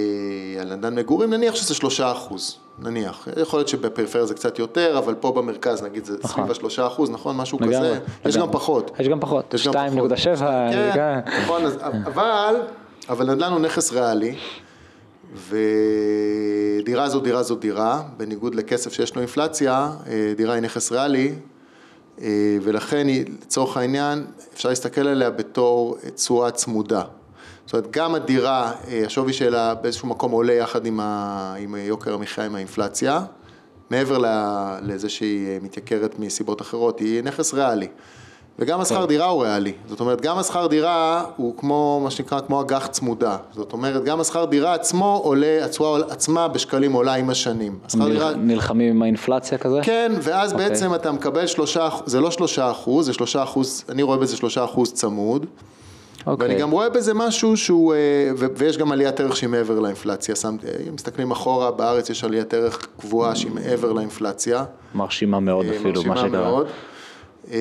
על 0.61 0.76
נדל"ן 0.76 0.95
מגורים, 0.95 1.34
נניח 1.34 1.56
שזה 1.56 1.76
שלושה 1.76 2.11
אחוז, 2.11 2.57
נניח. 2.82 3.28
יכול 3.42 3.60
להיות 3.60 3.68
שבפריפריה 3.68 4.26
זה 4.26 4.34
קצת 4.34 4.60
יותר, 4.60 4.98
אבל 4.98 5.16
פה 5.16 5.32
במרכז, 5.32 5.84
נגיד, 5.84 6.06
זה 6.06 6.18
נכון. 6.24 6.44
סביב 6.44 6.52
השלושה 6.52 6.88
אחוז, 6.88 7.10
נכון? 7.10 7.38
משהו 7.38 7.58
לגמרי, 7.62 7.76
כזה. 7.78 8.00
יש 8.26 8.36
לגמרי. 8.36 8.48
גם 8.48 8.54
פחות. 8.54 8.92
יש 9.00 9.08
גם 9.08 9.20
פחות, 9.20 9.54
יש 9.54 9.68
גם 9.68 9.74
2.7. 9.74 10.16
כן, 10.72 10.92
כן. 10.94 11.20
נכון, 11.44 11.66
אז- 11.66 11.78
אבל, 12.06 12.56
אבל 13.10 13.32
נדל"ן 13.34 13.52
הוא 13.52 13.60
נכס 13.60 13.92
ריאלי, 13.92 14.36
ודירה 15.50 17.10
זו 17.10 17.20
דירה 17.20 17.44
זו 17.44 17.56
דירה, 17.56 18.02
בניגוד 18.18 18.56
לכסף 18.56 18.94
שיש 18.94 19.16
לו 19.16 19.22
אינפלציה, 19.22 19.92
אה, 20.08 20.34
דירה 20.38 20.54
היא 20.54 20.62
נכס 20.62 20.92
ריאלי, 20.92 21.34
אה, 22.22 22.28
ולכן 22.62 23.08
היא, 23.08 23.26
לצורך 23.42 23.78
העניין, 23.78 24.26
אפשר 24.54 24.70
להסתכל 24.70 25.08
עליה 25.08 25.30
בתור 25.30 25.98
תשואה 26.16 26.52
צמודה. 26.52 27.02
זאת 27.70 27.74
אומרת, 27.74 27.91
גם 27.91 28.16
הדירה, 28.16 28.72
אה, 28.88 29.04
השווי 29.06 29.34
שלה 29.34 29.76
באיזשהו 29.76 30.08
מקום 30.08 30.32
עולה 30.32 30.54
יחד 30.54 30.86
עם, 30.86 31.00
ה, 31.00 31.54
עם 31.60 31.76
יוקר 31.76 32.14
המחיה, 32.14 32.46
עם 32.46 32.56
האינפלציה, 32.56 33.22
מעבר 33.90 34.18
ל- 34.18 34.26
לזה 34.82 35.10
שהיא 35.10 35.48
אה, 35.48 35.58
מתייקרת 35.62 36.20
מסיבות 36.20 36.62
אחרות, 36.62 37.00
היא 37.00 37.24
נכס 37.24 37.54
ריאלי. 37.54 37.88
וגם 38.60 38.82
השכר 38.82 39.06
דירה 39.06 39.26
הוא 39.26 39.44
ריאלי, 39.44 39.74
זאת 39.90 40.00
אומרת 40.00 40.22
גם 40.22 40.38
השכר 40.38 40.68
דירה 40.68 41.26
הוא 41.36 41.54
כמו 41.58 42.02
מה 42.04 42.12
שנקרא 42.12 42.40
כמו 42.40 42.62
אג"ח 42.62 42.88
צמודה, 42.88 43.38
זאת 43.54 43.74
אומרת 43.74 44.04
גם 44.04 44.20
השכר 44.20 44.46
דירה 44.46 44.74
עצמו 44.74 45.22
עולה, 45.24 45.66
התשואה 45.66 46.00
עצמה 46.10 46.48
בשקלים 46.48 46.94
עולה 46.94 47.14
עם 47.14 47.30
השנים, 47.30 47.80
השכר 47.86 48.10
דירה, 48.10 48.32
נלח- 48.32 48.38
נלחמים 48.38 48.96
עם 48.96 49.02
האינפלציה 49.02 49.58
כזה? 49.58 49.80
כן 49.84 50.12
ואז 50.22 50.54
אוקיי. 50.54 50.70
בעצם 50.70 50.96
אתה 50.96 51.12
מקבל 51.12 51.48
שלושה, 51.48 51.90
זה 52.06 52.20
לא 52.22 52.32
שלושה 52.32 52.72
אחוז, 52.72 53.06
זה 53.06 53.14
שלושה 53.14 53.44
אחוז, 53.44 53.84
אני 53.90 54.04
רואה 54.04 54.18
בזה 54.18 54.38
שלושה 54.38 54.64
אחוז 54.64 54.94
צמוד, 54.94 55.46
אוקיי. 56.28 56.48
ואני 56.48 56.60
גם 56.60 56.72
רואה 56.72 56.90
בזה 56.90 57.14
משהו 57.14 57.58
שהוא, 57.58 57.94
אה, 57.94 58.32
ויש 58.56 58.78
גם 58.78 58.91
עליית 58.91 59.20
ערך 59.20 59.38
שהיא 59.38 59.50
מעבר 59.50 59.80
לאינפלציה, 59.80 60.36
שמתי, 60.36 60.68
אם 60.88 60.96
מסתכלים 60.96 61.32
אחורה 61.32 61.72
בארץ 61.72 62.10
יש 62.10 62.24
עליית 62.24 62.54
ערך 62.54 62.88
קבועה 63.00 63.36
שהיא 63.36 63.52
מעבר 63.52 63.94
לאינפלציה, 63.94 64.64
מרשימה 64.96 65.40
מאוד 65.40 65.66
אה, 65.66 65.78
אפילו, 65.78 66.04
מה 66.04 66.10
מרשימה 66.10 66.30
שקרה. 66.30 66.52
מאוד. 66.52 66.68
אה, 67.52 67.58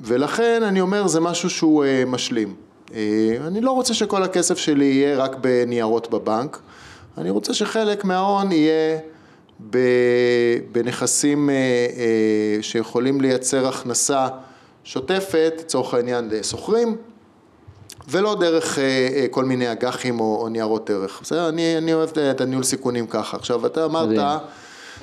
ולכן 0.00 0.62
אני 0.62 0.80
אומר 0.80 1.06
זה 1.06 1.20
משהו 1.20 1.50
שהוא 1.50 1.84
אה, 1.84 2.04
משלים. 2.06 2.54
אה, 2.94 3.36
אני 3.46 3.60
לא 3.60 3.70
רוצה 3.70 3.94
שכל 3.94 4.22
הכסף 4.22 4.58
שלי 4.58 4.84
יהיה 4.84 5.16
רק 5.16 5.36
בניירות 5.40 6.10
בבנק, 6.10 6.58
אני 7.18 7.30
רוצה 7.30 7.54
שחלק 7.54 8.04
מההון 8.04 8.52
יהיה 8.52 8.98
בנכסים 10.72 11.50
אה, 11.50 11.54
אה, 11.54 12.62
שיכולים 12.62 13.20
לייצר 13.20 13.68
הכנסה 13.68 14.28
שוטפת, 14.84 15.52
לצורך 15.58 15.94
העניין 15.94 16.28
לשוכרים, 16.32 16.96
ולא 18.08 18.34
דרך 18.34 18.78
אה, 18.78 18.84
אה, 18.84 19.26
כל 19.30 19.44
מיני 19.44 19.72
אג"חים 19.72 20.20
או, 20.20 20.38
או 20.42 20.48
ניירות 20.48 20.90
ערך. 20.90 21.20
בסדר? 21.22 21.48
אני, 21.48 21.78
אני 21.78 21.94
אוהב 21.94 22.10
את 22.18 22.40
הניהול 22.40 22.64
סיכונים 22.64 23.06
ככה. 23.06 23.36
עכשיו, 23.36 23.66
אתה 23.66 23.84
אמרת, 23.84 24.08
מדהים. 24.08 24.38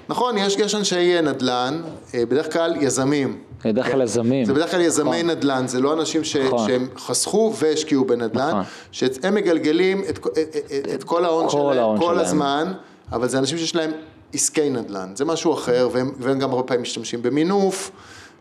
נכון, 0.09 0.37
יש, 0.37 0.55
יש 0.55 0.75
אנשי 0.75 1.21
נדל"ן, 1.21 1.81
אה, 2.13 2.25
בדרך 2.25 2.53
כלל 2.53 2.75
יזמים. 2.81 3.37
בדרך 3.65 3.91
כלל 3.91 4.01
יזמים. 4.01 4.45
זה 4.45 4.53
בדרך 4.53 4.71
כלל 4.71 4.81
יזמי 4.81 5.23
נכון. 5.23 5.29
נדל"ן, 5.29 5.67
זה 5.67 5.79
לא 5.79 5.93
אנשים 5.93 6.23
ש, 6.23 6.35
נכון. 6.35 6.67
שהם 6.67 6.87
חסכו 6.97 7.53
והשקיעו 7.59 8.05
בנדל"ן, 8.05 8.47
נכון. 8.49 8.63
שהם 8.91 9.35
מגלגלים 9.35 10.03
את, 10.09 10.17
את, 10.27 10.55
את, 10.55 10.87
את 10.95 11.03
כל 11.03 11.25
ההון 11.25 11.49
שלהם 11.49 11.77
ההון 11.77 11.99
כל 11.99 12.05
שלהם. 12.05 12.19
הזמן, 12.19 12.73
אבל 13.11 13.27
זה 13.27 13.37
אנשים 13.39 13.57
שיש 13.57 13.75
להם 13.75 13.91
עסקי 14.33 14.69
נדל"ן, 14.69 15.11
זה 15.15 15.25
משהו 15.25 15.53
אחר, 15.53 15.89
והם, 15.91 16.11
והם 16.19 16.39
גם 16.39 16.51
הרבה 16.51 16.63
פעמים 16.63 16.81
משתמשים 16.81 17.21
במינוף, 17.21 17.91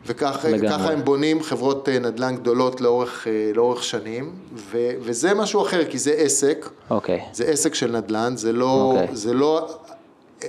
וככה 0.07 0.49
הם 0.93 1.05
בונים 1.05 1.43
חברות 1.43 1.89
אה, 1.89 1.99
נדל"ן 1.99 2.37
גדולות 2.37 2.81
לאורך, 2.81 3.27
אה, 3.27 3.51
לאורך 3.55 3.85
שנים, 3.85 4.33
ו, 4.55 4.91
וזה 5.01 5.35
משהו 5.35 5.63
אחר, 5.63 5.85
כי 5.85 5.99
זה 5.99 6.13
עסק, 6.13 6.69
אוקיי. 6.91 7.21
זה 7.33 7.45
עסק 7.45 7.75
של 7.75 7.97
נדל"ן, 7.97 8.37
זה 8.37 8.53
לא, 8.53 8.93
אוקיי. 8.95 9.17
זה 9.17 9.35
לא 9.35 9.79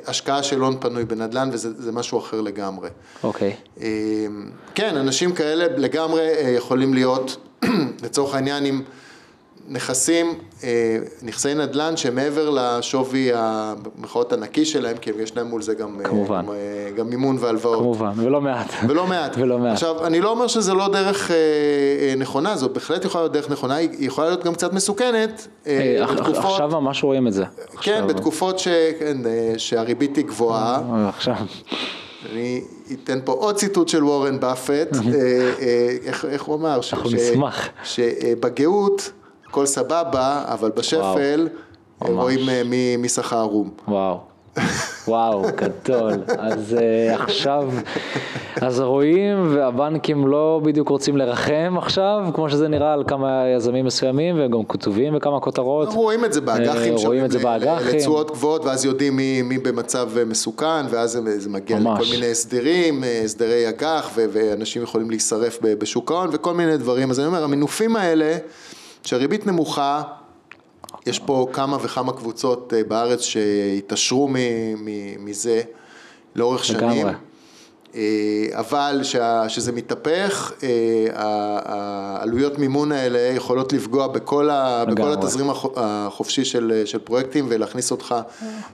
השקעה 0.08 0.44
של 0.44 0.60
הון 0.60 0.78
פנוי 0.80 1.06
בנדל"ן, 1.06 1.50
וזה 1.54 1.84
זה 1.84 1.92
משהו 1.92 2.20
אחר 2.20 2.42
לגמרי. 2.42 2.90
אוקיי. 3.24 3.56
אה, 3.82 3.88
כן, 4.76 4.98
אנשים 4.98 5.34
כאלה 5.34 5.78
לגמרי 5.78 6.28
יכולים 6.56 6.94
להיות, 6.94 7.38
לצורך 8.04 8.36
העניין, 8.36 8.66
עם 8.66 8.82
נכסים, 9.68 10.34
אה, 10.64 10.98
נכסי 11.22 11.54
נדל"ן 11.54 11.98
שמעבר 11.98 12.50
לשווי 12.50 13.32
המחאות 13.34 14.34
הנקי 14.34 14.66
שלהם, 14.66 14.98
כי 14.98 15.12
יש 15.20 15.38
להם 15.38 15.48
מול 15.48 15.62
זה 15.62 15.74
גם, 15.74 16.00
אה, 16.00 16.06
כמובן. 16.06 16.46
גם, 16.46 16.52
אה, 16.52 16.56
גם 16.96 17.10
מימון 17.10 17.38
והלוואות. 17.40 17.78
כמובן, 17.80 18.12
ולא 18.16 18.42
מעט. 18.42 18.72
ולא 18.88 19.08
מעט. 19.08 19.36
ולא 19.40 19.58
מעט. 19.60 19.74
עכשיו, 19.74 20.06
אני 20.06 20.22
לא 20.22 20.32
אומר 20.32 20.48
שזה 20.48 20.74
לא 20.74 20.88
דרך 20.88 21.32
נכונה, 22.18 22.56
זאת 22.56 22.74
בהחלט 22.74 23.06
יכולה 23.06 23.24
להיות 23.24 23.34
דרך 23.34 23.50
נכונה, 23.50 23.76
היא 23.76 23.90
יכולה 24.00 24.28
להיות 24.28 24.44
גם 24.44 24.54
קצת 24.54 24.74
מסוכנת. 24.74 25.48
אה, 25.68 26.06
בתקופות, 26.12 26.46
עכשיו 26.46 26.70
ממש 26.70 27.04
רואים 27.04 27.28
את 27.28 27.34
זה. 27.34 27.44
כן, 27.82 27.92
עכשיו- 27.94 28.08
בתקופות 28.08 28.60
ש, 28.60 28.68
כן, 29.00 29.18
שהריבית 29.58 30.16
היא 30.18 30.26
גבוהה. 30.26 30.82
עכשיו, 31.10 31.36
אני 32.32 32.62
אתן 32.94 33.20
פה 33.26 33.32
עוד 33.32 33.56
ציטוט 33.56 33.88
של 33.88 34.04
וורן 34.04 34.40
באפט, 34.40 34.98
איך, 36.06 36.26
איך 36.26 36.44
הוא 36.44 36.56
אמר? 36.56 36.80
אנחנו 36.94 37.10
נשמח. 37.10 37.70
שבגאות 37.84 39.12
הכל 39.54 39.66
סבבה, 39.66 40.44
אבל 40.48 40.72
בשפל 40.76 41.48
ממש. 42.02 42.10
רואים 42.10 42.50
אה, 42.50 42.62
מי, 42.66 42.98
מי 42.98 43.10
שכר 43.10 43.38
ערום. 43.38 43.70
וואו. 43.88 44.20
וואו, 45.08 45.44
גדול. 45.56 46.14
אז 46.38 46.78
uh, 46.80 47.22
עכשיו, 47.22 47.70
אז 48.62 48.80
רואים 48.80 49.56
והבנקים 49.56 50.28
לא 50.28 50.62
בדיוק 50.64 50.90
רוצים 50.90 51.18
לרחם 51.18 51.76
עכשיו, 51.78 52.26
כמו 52.34 52.50
שזה 52.50 52.68
נראה 52.68 52.94
על 52.94 53.04
כמה 53.08 53.44
יזמים 53.56 53.86
מסוימים, 53.86 54.40
והם 54.40 54.52
גם 54.52 54.64
כתובים 54.70 55.14
בכמה 55.14 55.40
כותרות. 55.40 55.94
רואים 55.94 56.26
את 56.26 56.34
זה 56.34 56.42
באג"חים, 56.42 56.94
אה, 56.98 57.06
רואים 57.06 57.26
את 57.26 57.32
זה 57.32 57.40
באג"חים. 57.40 57.96
לתשואות 57.96 58.32
גבוהות, 58.32 58.66
ואז 58.66 58.86
יודעים 58.86 59.16
מי, 59.16 59.42
מי 59.42 59.58
במצב 59.58 60.10
מסוכן, 60.26 60.86
ואז 60.90 61.20
זה, 61.38 61.50
מגיע 61.50 61.80
ממש. 61.80 62.02
לכל 62.02 62.16
מיני 62.16 62.32
הסדרים, 62.32 63.04
הסדרי 63.24 63.70
אג"ח, 63.70 64.12
ואנשים 64.16 64.84
יכולים 64.84 65.10
להישרף 65.10 65.60
בשוק 65.62 66.12
ההון, 66.12 66.30
וכל 66.32 66.54
מיני 66.54 66.78
דברים. 66.78 67.10
אז 67.10 67.20
אני 67.20 67.28
אומר, 67.28 67.44
המינופים 67.44 67.96
האלה, 67.96 68.38
שהריבית 69.04 69.48
נמוכה, 69.48 70.02
יש 71.06 71.20
פה 71.20 71.48
כמה 71.54 71.78
וכמה 71.82 72.14
קבוצות 72.14 72.74
אה, 72.74 72.84
בארץ 72.84 73.22
שהתעשרו 73.22 74.30
מזה 75.20 75.62
לאורך 76.36 76.66
שנים. 76.66 76.90
לגמרי. 76.90 77.14
אבל 78.54 79.00
שה, 79.04 79.50
שזה 79.50 79.72
מתהפך, 79.72 80.52
העלויות 81.54 82.60
מימון 82.60 82.92
האלה 82.92 83.20
יכולות 83.20 83.74
לפגוע 83.74 84.08
בכל, 84.08 84.50
ה, 84.50 84.86
בכל 84.86 85.14
התזרים 85.14 85.48
החופשי 85.76 86.46
של, 86.46 86.82
של 86.86 87.00
פרויקטים 87.00 87.46
ולהכניס 87.50 87.92
אותך 87.92 88.16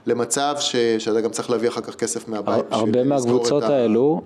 למצב 0.06 0.54
ש, 0.58 0.76
שאתה 0.76 1.20
גם 1.20 1.30
צריך 1.30 1.50
להביא 1.50 1.68
אחר 1.68 1.80
כך 1.80 1.94
כסף 1.94 2.28
מהבית. 2.28 2.64
הרבה 2.70 3.04
מהקבוצות 3.04 3.62
האלו, 3.62 4.20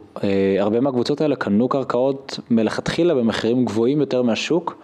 הרבה 0.58 0.80
מהקבוצות 0.80 1.20
האלה 1.20 1.36
קנו 1.36 1.68
קרקעות 1.68 2.38
מלכתחילה 2.50 3.14
במחירים 3.14 3.64
גבוהים 3.64 4.00
יותר 4.00 4.22
מהשוק, 4.22 4.76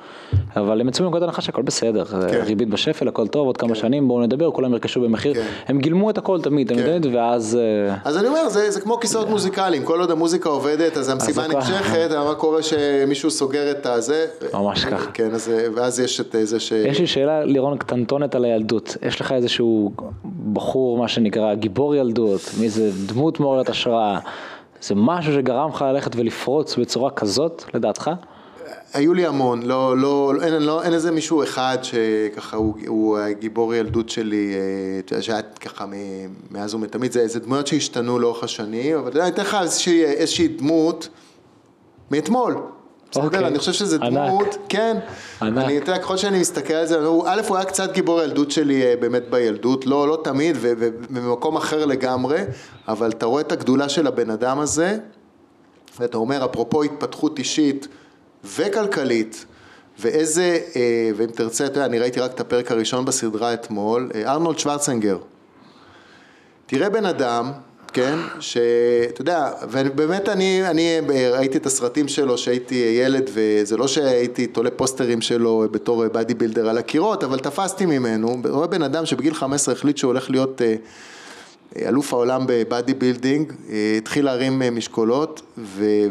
אבל 0.56 0.80
הם 0.80 0.88
יצאו 0.88 1.04
מנקודת 1.04 1.22
הנחה 1.22 1.42
שהכל 1.42 1.62
בסדר, 1.62 2.04
כן. 2.04 2.40
ריבית 2.44 2.68
בשפל, 2.68 3.08
הכל 3.08 3.28
טוב, 3.28 3.46
עוד 3.46 3.56
כמה 3.56 3.68
כן. 3.68 3.74
שנים 3.74 4.08
בואו 4.08 4.22
נדבר, 4.22 4.50
כולם 4.50 4.72
ירכשו 4.72 5.00
במחיר, 5.00 5.34
כן. 5.34 5.46
הם 5.66 5.78
גילמו 5.78 6.10
את 6.10 6.18
הכל 6.18 6.40
תמיד, 6.42 6.72
כן. 6.72 7.00
ואז... 7.12 7.58
אז 8.04 8.16
אני 8.16 8.28
אומר, 8.28 8.48
זה, 8.48 8.70
זה 8.70 8.80
כמו 8.80 9.00
כיסאות 9.00 9.28
מוזיקליים, 9.28 9.84
כל 9.84 9.99
עוד 10.00 10.10
המוזיקה 10.10 10.48
עובדת, 10.48 10.96
אז 10.96 11.08
המסיבה 11.08 11.46
נמשכת, 11.46 12.10
מה 12.10 12.34
קורה 12.34 12.62
שמישהו 12.62 13.30
סוגר 13.30 13.70
את 13.70 13.86
הזה? 13.86 14.26
ממש 14.52 14.84
ככה. 14.84 15.10
כן, 15.10 15.34
אז, 15.34 15.50
ואז 15.74 16.00
יש 16.00 16.20
את 16.20 16.36
זה 16.42 16.60
ש... 16.60 16.72
יש 16.72 17.00
לי 17.00 17.06
שאלה, 17.06 17.44
לירון, 17.44 17.78
קטנטונת 17.78 18.34
על 18.34 18.44
הילדות. 18.44 18.96
יש 19.02 19.20
לך 19.20 19.32
איזשהו 19.32 19.92
בחור, 20.52 20.98
מה 20.98 21.08
שנקרא, 21.08 21.54
גיבור 21.54 21.94
ילדות, 21.94 22.40
מאיזה 22.60 22.90
דמות 23.06 23.40
מעוררת 23.40 23.68
השראה. 23.68 24.18
זה 24.82 24.94
משהו 24.94 25.32
שגרם 25.32 25.70
לך 25.70 25.82
ללכת 25.82 26.16
ולפרוץ 26.16 26.76
בצורה 26.76 27.10
כזאת, 27.10 27.64
לדעתך? 27.74 28.10
היו 28.92 29.14
לי 29.14 29.26
המון, 29.26 29.62
לא, 29.62 29.98
לא, 29.98 30.32
אין, 30.42 30.62
לא, 30.62 30.82
אין 30.82 30.94
איזה 30.94 31.10
מישהו 31.10 31.42
אחד 31.42 31.78
שככה 31.82 32.56
הוא, 32.56 32.74
הוא 32.86 33.18
גיבור 33.38 33.74
ילדות 33.74 34.08
שלי, 34.08 34.54
אה, 35.12 35.22
שהיה 35.22 35.42
ככה 35.42 35.84
מאז 36.50 36.74
ומתמיד, 36.74 37.12
זה, 37.12 37.28
זה 37.28 37.40
דמויות 37.40 37.66
שהשתנו 37.66 38.18
לאורך 38.18 38.44
השנים, 38.44 38.98
אבל 38.98 39.20
אני 39.20 39.30
אתן 39.30 39.42
לך 39.42 39.56
איזושהי, 39.62 40.04
איזושהי 40.04 40.48
דמות 40.48 41.08
מאתמול. 42.10 42.56
בסדר, 43.10 43.22
okay. 43.22 43.26
אוקיי. 43.26 43.46
אני 43.46 43.58
חושב 43.58 43.72
שזה 43.72 43.98
דמות, 43.98 44.46
ענק. 44.46 44.58
כן, 44.68 44.96
ענק. 45.42 45.64
אני 45.64 45.72
יודע, 45.72 45.98
ככל 45.98 46.16
שאני 46.16 46.40
מסתכל 46.40 46.74
על 46.74 46.86
זה, 46.86 46.98
א', 47.26 47.40
הוא 47.48 47.56
היה 47.56 47.64
קצת 47.64 47.92
גיבור 47.92 48.22
ילדות 48.22 48.50
שלי 48.50 48.82
אה, 48.82 48.94
באמת 49.00 49.22
בילדות, 49.30 49.86
לא, 49.86 50.08
לא 50.08 50.20
תמיד 50.24 50.56
ובמקום 50.60 51.56
אחר 51.56 51.86
לגמרי, 51.86 52.38
אבל 52.88 53.10
אתה 53.10 53.26
רואה 53.26 53.40
את 53.40 53.52
הגדולה 53.52 53.88
של 53.88 54.06
הבן 54.06 54.30
אדם 54.30 54.58
הזה, 54.58 54.98
ואתה 56.00 56.16
אומר, 56.16 56.44
אפרופו 56.44 56.82
התפתחות 56.82 57.38
אישית, 57.38 57.88
וכלכלית, 58.44 59.44
ואיזה, 59.98 60.58
אה, 60.76 61.10
ואם 61.16 61.26
תרצה, 61.26 61.66
אתה 61.66 61.72
יודע, 61.72 61.86
אני 61.86 61.98
ראיתי 61.98 62.20
רק 62.20 62.34
את 62.34 62.40
הפרק 62.40 62.70
הראשון 62.70 63.04
בסדרה 63.04 63.54
אתמול, 63.54 64.10
אה, 64.14 64.32
ארנולד 64.32 64.58
שוורצנגר. 64.58 65.18
תראה 66.66 66.90
בן 66.90 67.04
אדם, 67.04 67.52
כן, 67.92 68.18
שאתה 68.40 69.20
יודע, 69.20 69.50
ובאמת 69.70 70.28
אני, 70.28 70.70
אני 70.70 71.00
ראיתי 71.32 71.58
את 71.58 71.66
הסרטים 71.66 72.08
שלו 72.08 72.38
שהייתי 72.38 72.74
ילד, 72.74 73.30
וזה 73.32 73.76
לא 73.76 73.88
שהייתי 73.88 74.46
תולה 74.46 74.70
פוסטרים 74.70 75.20
שלו 75.20 75.66
בתור 75.70 76.08
bodybuilder 76.08 76.68
על 76.68 76.78
הקירות, 76.78 77.24
אבל 77.24 77.38
תפסתי 77.38 77.86
ממנו, 77.86 78.42
רואה 78.50 78.66
בן 78.66 78.82
אדם 78.82 79.06
שבגיל 79.06 79.34
15 79.34 79.74
החליט 79.74 79.96
שהוא 79.96 80.08
הולך 80.08 80.30
להיות 80.30 80.62
אה, 80.62 80.74
אלוף 81.76 82.12
העולם 82.12 82.44
ב 82.46 82.94
bodybuilding, 82.94 83.52
אה, 83.70 83.94
התחיל 83.98 84.24
להרים 84.24 84.62
אה, 84.62 84.70
משקולות, 84.70 85.42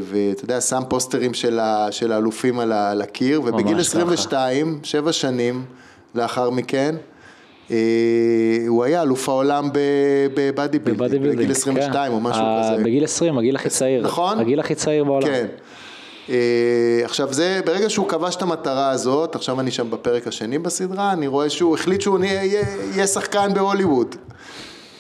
ואתה 0.02 0.44
יודע, 0.44 0.62
שם 0.62 0.82
פוסטרים 0.88 1.34
של, 1.34 1.60
ה, 1.60 1.88
של 1.92 2.12
האלופים 2.12 2.60
על 2.60 3.02
הקיר, 3.02 3.42
ובגיל 3.42 3.80
22, 3.80 4.80
ככה. 4.80 4.88
שבע 4.88 5.12
שנים 5.12 5.66
לאחר 6.16 6.50
מכן, 6.50 6.96
אה, 7.72 7.78
הוא 8.68 8.84
היה 8.84 9.02
אלוף 9.02 9.30
העולם 9.30 9.70
ב 10.34 10.43
body 10.43 10.80
building, 10.80 11.28
בגיל 11.28 11.52
22 11.52 12.12
כן. 12.12 12.16
או 12.16 12.20
משהו 12.20 12.44
כזה. 12.64 12.84
בגיל 12.84 13.04
20, 13.04 13.38
הגיל 13.38 13.56
הכי 13.56 13.70
צעיר. 13.70 14.04
נכון? 14.04 14.40
הגיל 14.40 14.60
הכי 14.60 14.76
צעיר 14.76 15.04
בעולם. 15.04 15.28
כן. 15.28 15.46
עכשיו 17.04 17.34
זה, 17.34 17.62
ברגע 17.66 17.90
שהוא 17.90 18.08
כבש 18.08 18.36
את 18.36 18.42
המטרה 18.42 18.90
הזאת, 18.90 19.36
עכשיו 19.36 19.60
אני 19.60 19.72
שם 19.72 19.92
בפרק 19.92 20.28
השני 20.28 20.60
בסדרה, 20.60 21.12
אני 21.12 21.28
רואה 21.28 21.50
שהוא 21.50 21.76
החליט 21.76 22.02
שהוא 22.02 22.20
יהיה 22.24 23.08
שחקן 23.08 23.54
בהוליווד. 23.54 24.16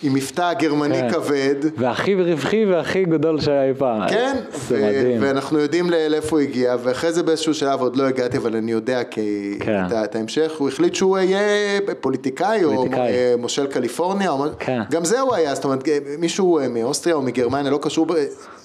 עם 0.04 0.14
מבטא 0.14 0.54
גרמני 0.54 1.00
כן. 1.00 1.12
כבד. 1.12 1.56
והכי 1.78 2.16
רווחי 2.16 2.66
והכי 2.66 3.06
גדול 3.06 3.42
שהיה 3.42 3.64
אי 3.64 3.74
פעם. 3.74 4.10
כן, 4.10 4.36
ו- 4.54 4.76
מדהים. 4.76 5.18
ואנחנו 5.22 5.60
יודעים 5.60 5.90
לאיפה 5.90 6.36
הוא 6.36 6.40
הגיע, 6.40 6.76
ואחרי 6.84 7.12
זה 7.12 7.24
באיזשהו 7.24 7.54
שלב 7.54 7.82
עוד 7.82 7.96
לא 7.96 8.04
הגעתי, 8.04 8.38
אבל 8.38 8.56
אני 8.56 8.72
יודע 8.72 9.04
כי 9.04 9.58
כן. 9.60 9.86
את, 9.88 9.94
את 9.94 10.16
ההמשך, 10.16 10.52
הוא 10.58 10.68
החליט 10.68 10.96
שהוא 10.96 11.18
יהיה 11.18 11.80
פוליטיקאי, 12.02 12.62
פוליטיקאי. 12.64 13.00
או 13.00 13.06
אה, 13.08 13.34
מושל 13.38 13.68
קליפורניה, 13.68 14.30
או... 14.30 14.46
כן. 14.60 14.82
גם 14.92 15.06
זה 15.06 15.20
הוא 15.20 15.36
היה, 15.36 15.56
זאת 15.56 15.64
אומרת, 15.64 15.84
מישהו 16.20 16.60
אה, 16.60 16.68
מאוסטריה 16.68 17.16
או 17.16 17.22
מגרמניה, 17.22 17.72
לא 17.72 17.80
קשור, 17.82 18.08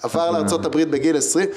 עבר 0.02 0.31
לארה"ב 0.31 0.82
בגיל 0.82 1.16
20. 1.16 1.48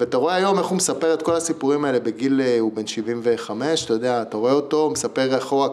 ואתה 0.00 0.16
רואה 0.16 0.34
היום 0.34 0.58
איך 0.58 0.66
הוא 0.66 0.76
מספר 0.76 1.14
את 1.14 1.22
כל 1.22 1.34
הסיפורים 1.34 1.84
האלה 1.84 2.00
בגיל, 2.00 2.40
אה, 2.40 2.56
הוא 2.60 2.72
בן 2.72 2.86
75, 2.86 3.84
אתה 3.84 3.94
יודע, 3.94 4.22
אתה 4.22 4.36
רואה 4.36 4.52
אותו, 4.52 4.90
מספר 4.90 5.34
איך 5.34 5.48
הוא 5.48 5.66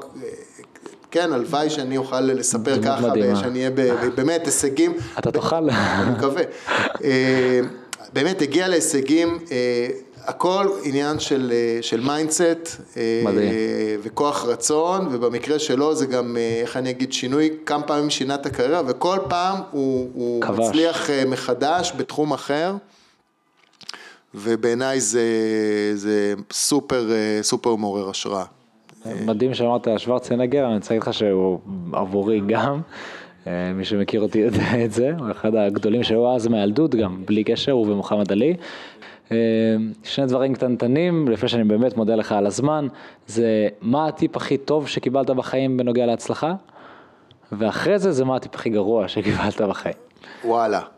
כן, 1.12 1.34
הלוואי 1.34 1.70
שאני 1.70 1.98
אוכל 1.98 2.22
לספר 2.22 2.82
ככה, 2.84 3.08
ושאני 3.34 3.60
אהיה 3.60 3.70
באמת 4.16 4.46
הישגים. 4.46 4.94
אתה 5.20 5.32
תוכל. 5.32 5.70
אני 5.70 6.12
מקווה. 6.12 6.44
אה, 7.04 7.60
באמת 8.14 8.42
הגיע 8.42 8.68
להישגים, 8.68 9.40
אה, 9.52 9.88
הכל 10.24 10.68
עניין 10.84 11.20
של, 11.20 11.52
אה, 11.56 11.82
של 11.82 12.00
mindset 12.00 12.82
וכוח 14.04 14.46
רצון, 14.46 15.08
ובמקרה 15.12 15.60
שלו 15.60 15.96
זה 15.96 16.06
גם, 16.06 16.38
איך 16.62 16.78
אני 16.78 16.90
אגיד, 16.90 17.14
שינוי, 17.14 17.50
כמה 17.66 17.84
פעמים 17.84 18.10
שינה 18.10 18.36
את 18.36 18.46
הקריירה, 18.46 18.82
וכל 18.88 19.18
פעם 19.30 19.58
הוא, 19.72 20.10
הוא 20.14 20.46
מצליח 20.46 21.10
מחדש 21.28 21.94
בתחום 21.98 22.34
אחר. 22.34 22.76
ובעיניי 24.38 25.02
זה, 25.02 25.24
זה 25.96 26.34
סופר, 26.52 27.10
סופר 27.42 27.76
מעורר 27.76 28.10
השראה. 28.10 28.46
מדהים 29.26 29.54
שאמרת 29.54 29.88
שוורצנגר, 29.98 30.66
אני 30.66 30.76
רוצה 30.76 30.94
להגיד 30.94 31.08
לך 31.08 31.14
שהוא 31.14 31.60
עבורי 31.94 32.42
גם, 32.48 32.82
אה, 33.48 33.72
מי 33.74 33.86
שמכיר 33.86 34.22
אותי 34.22 34.40
יודע 34.40 34.86
את 34.86 34.92
זה, 34.92 35.12
הוא 35.20 35.32
אחד 35.32 35.56
הגדולים 35.56 36.04
שהיו 36.04 36.36
אז 36.36 36.48
מהילדות 36.48 36.96
גם, 36.96 37.26
בלי 37.26 37.44
קשר, 37.44 37.72
הוא 37.72 37.92
ומוחמד 37.92 38.32
עלי. 38.32 38.56
אה, 39.32 39.38
שני 40.04 40.26
דברים 40.26 40.54
קטנטנים, 40.54 41.28
לפני 41.28 41.50
שאני 41.50 41.64
באמת 41.64 41.98
מודה 41.98 42.16
לך 42.16 42.32
על 42.32 42.46
הזמן, 42.46 42.88
זה 43.28 43.68
מה 43.82 44.08
הטיפ 44.08 44.38
הכי 44.38 44.58
טוב 44.58 44.88
שקיבלת 44.88 45.30
בחיים 45.30 45.78
בנוגע 45.78 46.06
להצלחה, 46.06 46.54
ואחרי 47.52 48.00
זה 48.00 48.12
זה 48.12 48.26
מה 48.26 48.36
הטיפ 48.36 48.56
הכי 48.56 48.70
גרוע 48.70 49.08
שקיבלת 49.08 49.62
בחיים. 49.62 49.96
וואלה. 50.46 50.95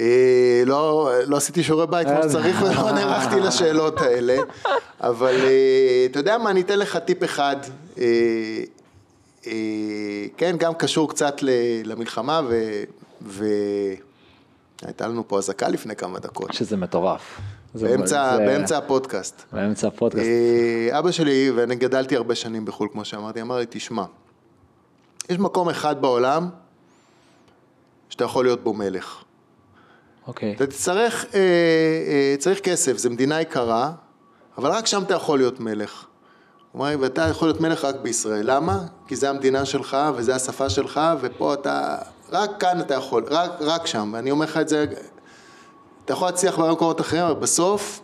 אה, 0.00 0.62
לא, 0.66 1.10
לא 1.26 1.36
עשיתי 1.36 1.62
שיעורי 1.62 1.86
בית 1.86 2.08
כמו 2.08 2.22
שצריך 2.22 2.62
ולא 2.62 2.92
נערכתי 2.92 3.40
לשאלות 3.40 4.00
האלה, 4.00 4.36
אבל 5.00 5.34
אה, 5.44 6.06
אתה 6.10 6.18
יודע 6.18 6.38
מה, 6.38 6.50
אני 6.50 6.60
אתן 6.60 6.78
לך 6.78 6.96
טיפ 6.96 7.24
אחד, 7.24 7.56
אה, 7.98 8.62
כן, 10.36 10.56
גם 10.58 10.74
קשור 10.74 11.10
קצת 11.10 11.36
למלחמה 11.84 12.40
והייתה 13.20 15.08
לנו 15.08 15.28
פה 15.28 15.38
אזעקה 15.38 15.68
לפני 15.68 15.96
כמה 15.96 16.18
דקות. 16.18 16.52
שזה 16.52 16.76
מטורף. 16.76 17.40
באמצע, 17.74 18.36
זה... 18.36 18.44
באמצע 18.46 18.78
הפודקאסט. 18.78 19.42
באמצע 19.52 19.88
הפודקאסט. 19.88 20.28
אבא 20.90 21.10
שלי, 21.10 21.50
ואני 21.50 21.76
גדלתי 21.76 22.16
הרבה 22.16 22.34
שנים 22.34 22.64
בחו"ל, 22.64 22.88
כמו 22.92 23.04
שאמרתי, 23.04 23.40
אמר 23.40 23.58
לי, 23.58 23.66
תשמע, 23.68 24.04
יש 25.28 25.38
מקום 25.38 25.68
אחד 25.68 26.02
בעולם 26.02 26.48
שאתה 28.08 28.24
יכול 28.24 28.44
להיות 28.44 28.64
בו 28.64 28.72
מלך. 28.72 29.22
אוקיי. 30.26 30.54
אתה 30.56 30.66
תצטרך, 30.66 31.24
אה, 31.34 31.40
אה, 31.40 32.34
צריך 32.38 32.60
כסף, 32.60 32.96
זו 32.96 33.10
מדינה 33.10 33.40
יקרה, 33.40 33.92
אבל 34.58 34.70
רק 34.70 34.86
שם 34.86 35.02
אתה 35.02 35.14
יכול 35.14 35.38
להיות 35.38 35.60
מלך. 35.60 36.04
אומרים, 36.74 37.02
ואתה 37.02 37.22
יכול 37.22 37.48
להיות 37.48 37.60
מלך 37.60 37.84
רק 37.84 37.96
בישראל. 38.02 38.50
למה? 38.50 38.80
כי 39.06 39.16
זה 39.16 39.30
המדינה 39.30 39.64
שלך 39.64 39.96
וזה 40.14 40.34
השפה 40.34 40.70
שלך, 40.70 41.00
ופה 41.20 41.54
אתה, 41.54 41.98
רק 42.30 42.50
כאן 42.60 42.80
אתה 42.80 42.94
יכול, 42.94 43.24
רק, 43.30 43.50
רק 43.60 43.86
שם. 43.86 44.10
ואני 44.14 44.30
אומר 44.30 44.44
לך 44.44 44.56
את 44.56 44.68
זה, 44.68 44.84
אתה 46.04 46.12
יכול 46.12 46.28
להצליח 46.28 46.58
במקומות 46.58 47.00
אחרים, 47.00 47.24
אבל 47.24 47.34
בסוף, 47.34 48.00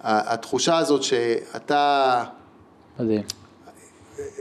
התחושה 0.00 0.78
הזאת 0.78 1.02
שאתה... 1.02 2.24
מדהים. 2.98 3.22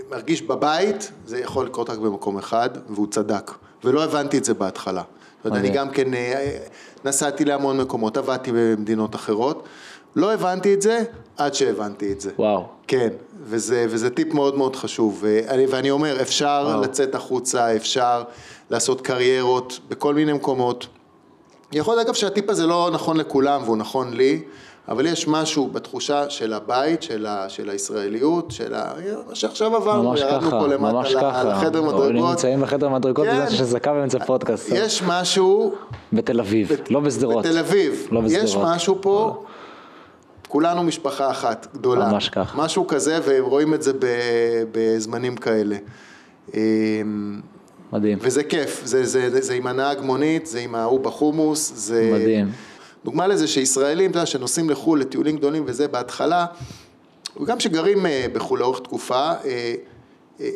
מרגיש 0.09 0.41
בבית, 0.41 1.11
זה 1.25 1.39
יכול 1.39 1.65
לקרות 1.65 1.89
רק 1.89 1.97
במקום 1.97 2.37
אחד, 2.37 2.69
והוא 2.89 3.07
צדק. 3.11 3.51
ולא 3.83 4.03
הבנתי 4.03 4.37
את 4.37 4.45
זה 4.45 4.53
בהתחלה. 4.53 5.03
זאת 5.45 5.51
אומרת, 5.51 5.65
אני 5.65 5.73
גם 5.75 5.89
כן 5.89 6.13
אה, 6.13 6.57
נסעתי 7.05 7.45
להמון 7.45 7.77
מקומות, 7.77 8.17
עבדתי 8.17 8.51
במדינות 8.53 9.15
אחרות, 9.15 9.63
לא 10.15 10.33
הבנתי 10.33 10.73
את 10.73 10.81
זה 10.81 11.03
עד 11.37 11.53
שהבנתי 11.53 12.11
את 12.11 12.21
זה. 12.21 12.31
וואו. 12.39 12.65
כן, 12.87 13.07
וזה, 13.43 13.85
וזה 13.89 14.09
טיפ 14.09 14.33
מאוד 14.33 14.57
מאוד 14.57 14.75
חשוב, 14.75 15.17
ואני, 15.21 15.65
ואני 15.65 15.91
אומר, 15.91 16.21
אפשר 16.21 16.63
וואו. 16.67 16.81
לצאת 16.81 17.15
החוצה, 17.15 17.75
אפשר 17.75 18.23
לעשות 18.69 19.01
קריירות 19.01 19.79
בכל 19.89 20.13
מיני 20.13 20.33
מקומות. 20.33 20.87
יכול 21.71 21.95
להיות 21.95 22.07
אגב 22.07 22.15
שהטיפ 22.15 22.49
הזה 22.49 22.67
לא 22.67 22.89
נכון 22.93 23.17
לכולם 23.17 23.61
והוא 23.63 23.77
נכון 23.77 24.13
לי, 24.13 24.43
אבל 24.89 25.05
יש 25.05 25.27
משהו 25.27 25.67
בתחושה 25.67 26.29
של 26.29 26.53
הבית, 26.53 27.03
של, 27.03 27.25
ה, 27.25 27.49
של 27.49 27.69
הישראליות, 27.69 28.51
של 28.51 28.73
ה... 28.73 28.93
שעכשיו 29.33 29.75
עברנו, 29.75 30.03
ממש 30.09 30.19
ירדנו 30.19 30.47
ככה, 30.47 30.59
פה 30.59 30.67
למטה 30.67 30.93
ממש 30.93 31.15
ככה. 31.15 31.43
לחדר 31.43 31.79
או 31.79 31.85
מדרגות. 31.85 32.29
נמצאים 32.29 32.61
בחדר 32.61 32.89
מדרגות, 32.89 33.27
כן. 33.27 33.33
בגלל 33.33 33.49
שיש 33.49 33.61
אזעקה 33.61 33.93
באמצע 33.93 34.25
פודקאסט. 34.25 34.69
יש 34.71 35.03
משהו, 35.07 35.73
בתל 36.13 36.39
אביב, 36.39 36.71
לא 36.89 36.99
בשדרות. 36.99 37.45
בתל 37.45 37.57
אביב, 37.57 38.07
לא 38.11 38.21
בשדרות. 38.21 38.43
יש 38.43 38.55
משהו 38.55 38.97
פה, 39.01 39.43
כולנו 40.47 40.83
משפחה 40.83 41.31
אחת 41.31 41.67
גדולה. 41.73 42.11
ממש 42.11 42.29
ככה. 42.29 42.57
משהו 42.57 42.87
כזה, 42.87 43.19
ורואים 43.25 43.73
את 43.73 43.81
זה 43.81 43.93
ב- 43.93 44.63
בזמנים 44.71 45.37
כאלה. 45.37 45.75
אמ, 46.53 47.41
מדהים. 47.93 48.17
וזה 48.21 48.43
כיף, 48.43 48.81
זה, 48.85 49.05
זה, 49.05 49.29
זה, 49.29 49.41
זה 49.41 49.53
עם 49.53 49.67
הנהג 49.67 50.01
מונית, 50.01 50.45
זה 50.45 50.59
עם 50.59 50.75
ההוא 50.75 50.99
בחומוס, 50.99 51.71
זה... 51.75 52.09
מדהים. 52.13 52.51
דוגמה 53.05 53.27
לזה 53.27 53.47
שישראלים, 53.47 54.11
אתה 54.11 54.17
יודע, 54.17 54.25
שנוסעים 54.25 54.69
לחו"ל 54.69 55.01
לטיולים 55.01 55.37
גדולים 55.37 55.63
וזה 55.65 55.87
בהתחלה, 55.87 56.45
וגם 57.41 57.59
שגרים 57.59 58.05
אה, 58.05 58.25
בחו"ל 58.33 58.59
לאורך 58.59 58.79
תקופה, 58.79 59.31
אה, 59.45 59.73
אה, 60.41 60.49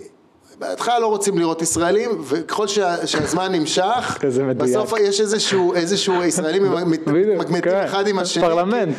בהתחלה 0.59 0.99
לא 0.99 1.07
רוצים 1.07 1.37
לראות 1.37 1.61
ישראלים, 1.61 2.09
וככל 2.27 2.67
שה, 2.67 3.07
שהזמן 3.07 3.51
נמשך. 3.51 4.17
בסוף 4.57 4.93
יש 4.99 5.21
איזשהו, 5.21 5.73
איזשהו 5.73 6.23
ישראלים 6.23 6.63
מגמטים 7.37 7.61
כן. 7.71 7.83
אחד 7.85 8.07
עם 8.07 8.19
השני. 8.19 8.43
פרלמנט. 8.43 8.95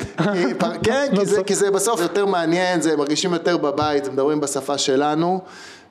כן, 0.82 1.08
כי 1.18 1.26
זה, 1.26 1.42
כי 1.42 1.54
זה 1.54 1.70
בסוף 1.70 2.00
יותר 2.00 2.26
מעניין, 2.26 2.80
זה 2.80 2.96
מרגישים 2.96 3.32
יותר 3.32 3.56
בבית, 3.56 4.08
מדברים 4.08 4.40
בשפה 4.40 4.78
שלנו. 4.78 5.40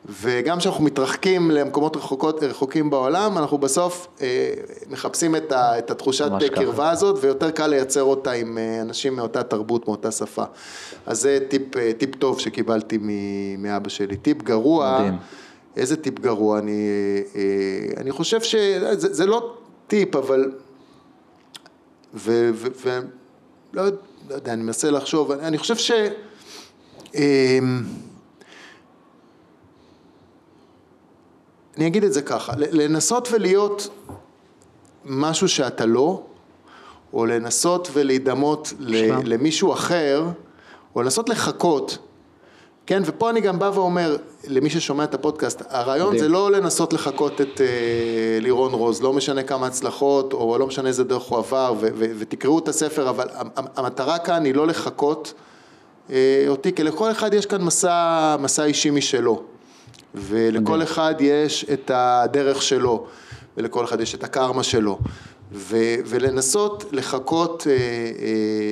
וגם 0.05 0.57
כשאנחנו 0.57 0.83
מתרחקים 0.83 1.51
למקומות 1.51 1.95
רחוקות, 1.97 2.43
רחוקים 2.43 2.89
בעולם, 2.89 3.37
אנחנו 3.37 3.57
בסוף 3.57 4.07
אה, 4.21 4.53
מחפשים 4.89 5.35
את, 5.35 5.51
ה, 5.51 5.77
את 5.77 5.91
התחושת. 5.91 6.29
קרבה 6.55 6.89
הזאת, 6.89 7.19
ויותר 7.21 7.51
קל 7.51 7.67
לייצר 7.67 8.03
אותה 8.03 8.31
עם 8.31 8.57
אה, 8.57 8.81
אנשים 8.81 9.15
מאותה 9.15 9.43
תרבות, 9.43 9.87
מאותה 9.87 10.11
שפה. 10.11 10.43
אז 11.05 11.21
זה 11.21 11.39
טיפ, 11.47 11.77
אה, 11.77 11.91
טיפ 11.97 12.15
טוב 12.15 12.39
שקיבלתי 12.39 12.97
מ- 13.01 13.63
מאבא 13.63 13.89
שלי. 13.89 14.17
טיפ 14.17 14.41
גרוע, 14.43 14.97
מדהים. 14.99 15.17
איזה 15.77 15.95
טיפ 15.95 16.19
גרוע? 16.19 16.59
אני, 16.59 16.71
אה, 17.35 17.41
אה, 17.41 18.01
אני 18.01 18.11
חושב 18.11 18.41
שזה 18.41 19.13
זה 19.13 19.25
לא 19.25 19.53
טיפ, 19.87 20.15
אבל... 20.15 20.51
ו... 22.13 22.49
ו, 22.53 22.67
ו 22.83 22.99
לא, 23.73 23.83
לא 24.29 24.35
יודע, 24.35 24.53
אני 24.53 24.63
מנסה 24.63 24.91
לחשוב, 24.91 25.31
אני, 25.31 25.41
אני 25.47 25.57
חושב 25.57 25.75
ש... 25.75 25.91
אה, 27.15 27.59
אני 31.79 31.87
אגיד 31.87 32.03
את 32.03 32.13
זה 32.13 32.21
ככה, 32.21 32.53
לנסות 32.57 33.29
ולהיות 33.31 33.87
משהו 35.05 35.47
שאתה 35.49 35.85
לא, 35.85 36.21
או 37.13 37.25
לנסות 37.25 37.89
ולהידמות. 37.93 38.73
למישהו 39.25 39.73
אחר, 39.73 40.23
או 40.95 41.01
לנסות 41.01 41.29
לחכות, 41.29 41.97
כן, 42.85 43.01
ופה 43.05 43.29
אני 43.29 43.41
גם 43.41 43.59
בא 43.59 43.71
ואומר, 43.73 44.17
למי 44.47 44.69
ששומע 44.69 45.03
את 45.03 45.13
הפודקאסט, 45.13 45.61
הרעיון 45.69 46.07
מדהים. 46.07 46.23
זה 46.23 46.29
לא 46.29 46.51
לנסות 46.51 46.93
לחכות 46.93 47.41
את 47.41 47.61
אה, 47.61 47.67
לירון 48.41 48.73
רוז, 48.73 49.01
לא 49.01 49.13
משנה 49.13 49.43
כמה 49.43 49.67
הצלחות, 49.67 50.33
או 50.33 50.57
לא 50.57 50.67
משנה 50.67 50.87
איזה 50.87 51.03
דרך 51.03 51.23
הוא 51.23 51.37
עבר, 51.37 51.73
ו- 51.79 51.87
ו- 51.95 52.11
ותקראו 52.19 52.59
את 52.59 52.67
הספר, 52.67 53.09
אבל 53.09 53.27
המ- 53.33 53.49
המ- 53.55 53.65
המטרה 53.75 54.19
כאן 54.19 54.45
היא 54.45 54.55
לא 54.55 54.67
לחכות 54.67 55.33
אה, 56.09 56.45
אותי, 56.47 56.73
כי 56.73 56.83
לכל 56.83 57.11
אחד 57.11 57.33
יש 57.33 57.45
כאן 57.45 57.61
מסע, 57.61 58.35
מסע 58.39 58.63
אישי 58.63 58.89
משלו. 58.89 59.41
ולכל. 60.15 60.83
אחד 60.83 61.15
יש 61.19 61.65
את 61.73 61.91
הדרך 61.93 62.61
שלו, 62.61 63.05
ולכל 63.57 63.85
אחד 63.85 64.01
יש 64.01 64.15
את 64.15 64.23
הקרמה 64.23 64.63
שלו. 64.63 64.99
ו- 65.53 65.75
ולנסות 66.05 66.85
לחכות, 66.91 67.67
אה, 67.69 67.71
אה, 67.75 67.77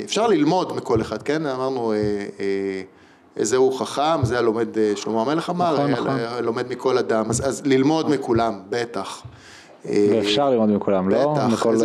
אפשר 0.05 0.27
ללמוד 0.27 0.75
מכל 0.75 1.01
אחד, 1.01 1.21
כן? 1.21 1.45
אמרנו, 1.45 1.91
אה, 1.93 1.97
אה, 2.39 2.81
איזה 3.37 3.57
הוא 3.57 3.79
חכם, 3.79 4.23
זה 4.23 4.37
הלומד, 4.39 4.67
שלמה 4.95 5.21
המלך 5.21 5.49
אמר, 5.49 5.73
נכון, 5.73 5.91
נכון. 5.91 6.17
לומד 6.43 6.67
מכל 6.69 6.97
אדם, 6.97 7.29
אז, 7.29 7.47
אז 7.47 7.61
ללמוד 7.65 8.09
מכולם, 8.09 8.59
בטח. 8.69 9.21
ואפשר 9.85 10.49
ללמוד 10.49 10.69
מכולם, 10.69 11.09
לא? 11.09 11.33
בטח, 11.33 11.43
מכל- 11.53 11.75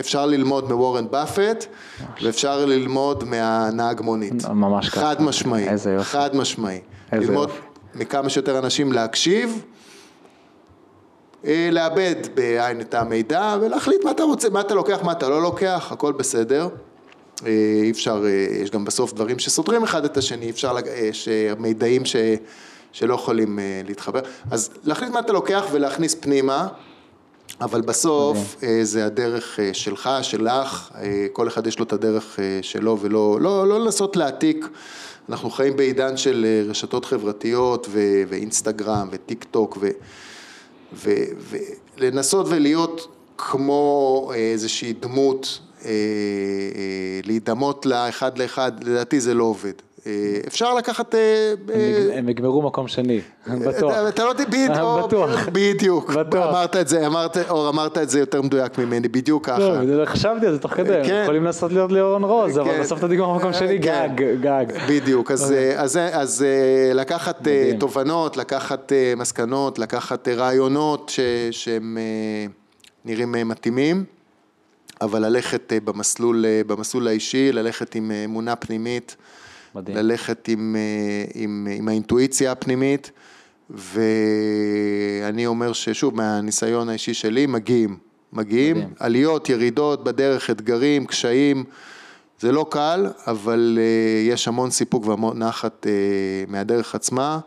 אפשר 0.00 0.26
ללמוד 0.26 0.72
מוורן 0.72 1.10
באפט, 1.10 1.66
ואפשר 2.22 2.64
ללמוד 2.66 3.24
מהנהג 3.24 4.00
מונית. 4.00 4.44
ממש 4.48 4.88
ככה. 4.88 5.00
חד 5.00 5.22
משמעי, 5.22 5.68
איזה 5.68 5.90
יופי. 5.92 6.04
חד 6.04 6.36
משמעי. 6.36 6.80
איזה 7.12 7.26
ללמוד 7.26 7.48
יופי. 7.48 7.60
מכמה 7.94 8.28
שיותר 8.28 8.58
אנשים 8.58 8.92
להקשיב, 8.92 9.62
אה, 11.44 11.68
לאבד 11.72 12.14
בעין 12.34 12.80
את 12.80 12.94
המידע 12.94 13.56
ולהחליט 13.60 14.04
מה 14.04 14.10
אתה 14.10 14.22
רוצה, 14.22 14.48
מה 14.50 14.60
אתה 14.60 14.74
לוקח, 14.74 15.02
מה 15.02 15.12
אתה 15.12 15.28
לא 15.28 15.42
לוקח, 15.42 15.88
הכל 15.92 16.12
בסדר. 16.12 16.68
אה, 17.46 17.80
אי 17.82 17.90
אפשר, 17.90 18.22
אה, 18.24 18.62
יש 18.62 18.70
גם 18.70 18.84
בסוף 18.84 19.12
דברים 19.12 19.38
שסותרים 19.38 19.82
אחד 19.82 20.04
את 20.04 20.16
השני, 20.16 20.44
אי 20.44 20.50
אפשר, 20.50 20.76
יש 20.96 21.28
מידעים 21.58 22.04
ש, 22.04 22.16
שלא 22.92 23.14
יכולים 23.14 23.58
להתחבר. 23.88 24.20
אז 24.50 24.70
להחליט 24.84 25.10
מה 25.10 25.20
אתה 25.20 25.32
לוקח 25.32 25.64
ולהכניס 25.72 26.14
פנימה, 26.14 26.68
אבל 27.60 27.80
בסוף 27.80 28.56
אה, 28.62 28.80
זה 28.82 29.06
הדרך 29.06 29.58
שלך, 29.72 30.10
שלך, 30.22 30.90
כל 31.32 31.48
אחד 31.48 31.66
יש 31.66 31.78
לו 31.78 31.84
את 31.84 31.92
הדרך 31.92 32.38
שלו 32.62 32.98
ולא 33.00 33.38
לא, 33.40 33.68
לא 33.68 33.80
לנסות 33.80 34.16
להעתיק. 34.16 34.66
אנחנו 35.28 35.50
חיים 35.50 35.76
בעידן 35.76 36.16
של 36.16 36.46
אה, 36.48 36.70
רשתות 36.70 37.04
חברתיות 37.04 37.86
ו- 37.90 38.22
ואינסטגרם 38.28 39.08
וטיק 39.12 39.44
טוק 39.44 39.78
ו- 39.80 39.90
ו- 40.92 41.54
ולנסות 41.98 42.46
ולהיות 42.48 43.16
כמו 43.38 44.30
אה, 44.34 44.36
איזושהי 44.36 44.92
דמות, 44.92 45.60
אה, 45.84 45.90
אה, 45.90 47.20
להידמות 47.24 47.86
לה 47.86 48.08
אחד 48.08 48.38
לאחד, 48.38 48.84
לדעתי 48.84 49.20
זה 49.20 49.34
לא 49.34 49.44
עובד. 49.44 49.72
אה, 50.06 50.12
אפשר 50.46 50.74
לקחת... 50.74 51.14
אה, 51.14 51.20
הם 51.68 51.80
אה, 51.80 51.80
יג- 51.80 52.18
הם 52.18 52.28
יגמרו 52.28 52.62
מקום 52.62 52.88
שני, 52.88 53.20
בטוח. 53.46 53.92
אתה- 54.08 54.24
לא 54.24 55.02
בטוח. 55.06 55.30
בדיוק, 55.52 56.10
בטוח. 56.10 56.48
אמרת 56.48 56.76
את 56.76 56.88
זה, 56.88 57.06
אמרת, 57.06 57.36
אור 57.50 57.68
אמרת 57.68 57.98
את 57.98 58.10
זה 58.10 58.20
יותר 58.20 58.42
מדויק 58.42 58.78
ממני, 58.78 59.08
בדיוק 59.08 59.46
ככה. 59.46 59.58
לא, 59.82 60.04
חשבתי 60.04 60.46
על 60.46 60.52
זה 60.52 60.58
תוך 60.58 60.74
כדי, 60.74 61.00
כן. 61.06 61.20
יכולים 61.22 61.44
לנסות 61.44 61.72
להיות 61.72 61.92
לירון 61.92 62.24
רוז, 62.24 62.58
אבל 62.58 62.70
כן. 62.70 62.80
בסוף 62.80 62.98
אתה 62.98 63.08
תגמור 63.08 63.34
במקום 63.34 63.52
שני, 63.52 63.82
כן. 63.82 64.12
גג, 64.16 64.40
גג. 64.42 64.66
בדיוק, 64.88 65.30
אז, 65.30 65.42
אוקיי. 65.42 65.76
אה, 66.88 66.92
לקחת 66.94 67.48
אה. 67.48 67.72
תובנות, 67.78 68.36
לקחת 68.36 68.92
אה, 68.92 69.12
מסקנות, 69.16 69.78
לקחת 69.78 70.28
אה, 70.28 70.34
רעיונות 70.34 71.12
שהם 71.50 71.98
אה, 72.00 72.46
נראים 73.04 73.34
אה, 73.34 73.44
מתאימים, 73.44 74.04
אבל 75.00 75.26
ללכת 75.26 75.72
אה, 75.72 75.78
במסלול, 75.84 76.44
אה, 76.46 76.60
במסלול 76.66 77.08
האישי, 77.08 77.52
ללכת 77.52 77.94
עם 77.94 78.10
אה, 78.10 78.24
אמונה 78.24 78.56
פנימית, 78.56 79.16
מדהים. 79.74 79.96
ללכת 79.96 80.48
עם, 80.48 80.76
אה, 80.78 81.24
עם, 81.34 81.68
עם 81.70 81.88
האינטואיציה 81.88 82.52
הפנימית, 82.52 83.10
ואני 83.70 85.46
אומר 85.46 85.72
ששוב, 85.72 86.16
מהניסיון 86.16 86.88
האישי 86.88 87.14
שלי, 87.14 87.46
מגיעים, 87.46 87.96
מגיעים, 88.32 88.76
מדהים. 88.76 88.94
עליות, 88.98 89.48
ירידות 89.48 90.04
בדרך, 90.04 90.50
אתגרים, 90.50 91.06
קשיים, 91.06 91.64
זה 92.40 92.52
לא 92.52 92.66
קל, 92.70 93.06
אבל 93.26 93.78
uh, 93.78 94.30
יש 94.30 94.48
המון 94.48 94.70
סיפוק 94.70 95.06
והמון 95.06 95.38
נחת 95.38 95.86
uh, 95.86 96.50
מהדרך 96.50 96.94
עצמה, 96.94 97.38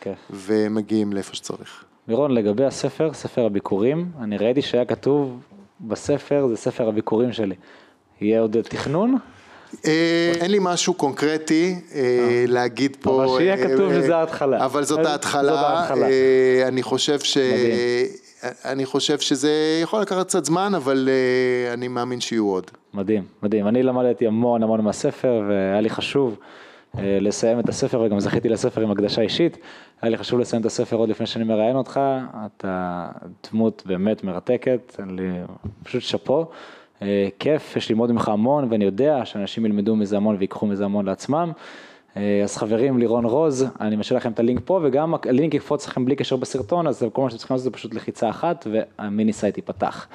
כיף. 0.00 0.18
ומגיעים 0.30 1.12
לאיפה 1.12 1.34
שצריך. 1.34 1.84
לירון, 2.08 2.30
לגבי 2.30 2.64
הספר, 2.64 3.12
ספר 3.12 3.44
הביקורים, 3.46 4.10
אני 4.20 4.36
ראיתי 4.36 4.62
שהיה 4.62 4.84
כתוב 4.84 5.40
בספר, 5.80 6.46
זה 6.50 6.56
ספר 6.56 6.88
הביקורים 6.88 7.32
שלי. 7.32 7.54
יהיה 8.20 8.40
עוד 8.40 8.56
תכנון? 8.60 9.16
אה, 9.86 10.32
אין 10.40 10.50
לי 10.50 10.58
משהו 10.60 10.94
קונקרטי 10.94 11.76
אה, 11.94 12.44
להגיד 12.48 12.96
פה. 13.00 13.24
אבל 13.24 13.38
שיהיה 13.38 13.54
אה, 13.54 13.68
כתוב 13.68 13.92
אה, 13.92 14.02
שזה 14.02 14.16
ההתחלה. 14.16 14.64
אבל 14.64 14.84
זאת 14.84 15.06
ההתחלה. 15.06 15.88
אה, 16.02 16.68
אני 16.68 16.82
חושב 16.82 17.18
ש... 17.20 17.38
אני 18.64 18.86
חושב 18.86 19.18
שזה 19.18 19.80
יכול 19.82 20.00
לקחת 20.00 20.26
קצת 20.26 20.44
זמן, 20.44 20.72
אבל 20.76 21.08
אה, 21.08 21.72
אני 21.72 21.88
מאמין 21.88 22.20
שיהיו 22.20 22.46
עוד. 22.48 22.70
מדהים, 22.94 23.24
מדהים. 23.42 23.68
אני 23.68 23.82
למדתי 23.82 24.26
המון 24.26 24.62
המון 24.62 24.80
מהספר, 24.80 25.42
והיה 25.48 25.80
לי 25.80 25.90
חשוב 25.90 26.38
אה, 26.98 27.18
לסיים 27.20 27.60
את 27.60 27.68
הספר, 27.68 28.00
וגם 28.00 28.20
זכיתי 28.20 28.48
לספר 28.48 28.80
עם 28.80 28.90
הקדשה 28.90 29.22
אישית. 29.22 29.58
היה 30.02 30.10
לי 30.10 30.18
חשוב 30.18 30.40
לסיים 30.40 30.60
את 30.60 30.66
הספר 30.66 30.96
עוד 30.96 31.08
לפני 31.08 31.26
שאני 31.26 31.44
מראיין 31.44 31.76
אותך. 31.76 32.00
אתה 32.46 33.06
דמות 33.50 33.82
באמת 33.86 34.24
מרתקת, 34.24 34.96
אני 34.98 35.40
פשוט 35.82 36.02
שאפו. 36.02 36.46
אה, 37.02 37.28
כיף, 37.38 37.76
יש 37.76 37.90
ללמוד 37.90 38.12
ממך 38.12 38.28
המון, 38.28 38.66
ואני 38.70 38.84
יודע 38.84 39.24
שאנשים 39.24 39.66
ילמדו 39.66 39.96
מזה 39.96 40.16
המון 40.16 40.36
ויקחו 40.38 40.66
מזה 40.66 40.84
המון 40.84 41.06
לעצמם. 41.06 41.52
אה, 42.16 42.40
אז 42.44 42.56
חברים, 42.56 42.98
לירון 42.98 43.24
רוז, 43.24 43.66
אני 43.80 43.96
משאיר 43.96 44.16
לכם 44.16 44.32
את 44.32 44.38
הלינק 44.38 44.60
פה, 44.64 44.80
וגם 44.82 45.14
הלינק 45.24 45.54
יקפוץ 45.54 45.88
לכם 45.88 46.04
בלי 46.04 46.16
קשר 46.16 46.36
בסרטון, 46.36 46.86
אז 46.86 47.04
כל 47.12 47.22
מה 47.22 47.30
שאתם 47.30 47.38
צריכים 47.38 47.54
לעשות 47.54 47.64
זה 47.64 47.70
פשוט 47.70 47.94
לחיצה 47.94 48.30
אחת, 48.30 48.66
וה 48.72 48.92
mini 48.92 49.32
site 49.32 49.56
ייפתח. 49.56 50.06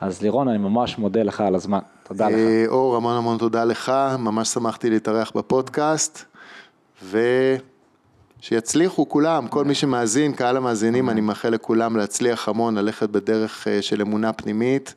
אז 0.00 0.22
לירון, 0.22 0.48
אני 0.48 0.58
ממש 0.58 0.98
מודה 0.98 1.22
לך 1.22 1.40
על 1.40 1.54
הזמן, 1.54 1.78
תודה 2.02 2.28
לך. 2.28 2.34
אה, 2.34 2.64
אור, 2.68 2.96
המון 2.96 3.16
המון 3.16 3.38
תודה 3.38 3.64
לך, 3.64 3.92
ממש 4.18 4.48
שמחתי 4.48 4.90
להתארח 4.90 5.32
בפודקאסט, 5.34 6.24
ושיצליחו 8.40 9.08
כולם, 9.08 9.48
כל 9.48 9.64
מי 9.64 9.74
שמאזין, 9.74 10.32
קהל 10.32 10.56
המאזינים, 10.56 11.10
אני 11.10 11.20
מאחל 11.20 11.48
לכולם 11.48 11.96
להצליח 11.96 12.48
המון, 12.48 12.78
ללכת 12.78 13.10
בדרך 13.10 13.66
של 13.80 14.00
אמונה 14.00 14.32
פנימית 14.32 14.94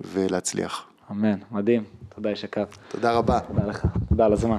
ולהצליח. 0.00 0.84
אמן, 1.10 1.38
מדהים, 1.50 1.84
תודה 2.14 2.30
ישקר. 2.30 2.64
תודה 2.88 3.12
רבה. 3.12 3.40
תודה 3.40 3.66
לך. 3.66 3.86
תודה 4.08 4.26
על 4.26 4.32
הזמן. 4.32 4.58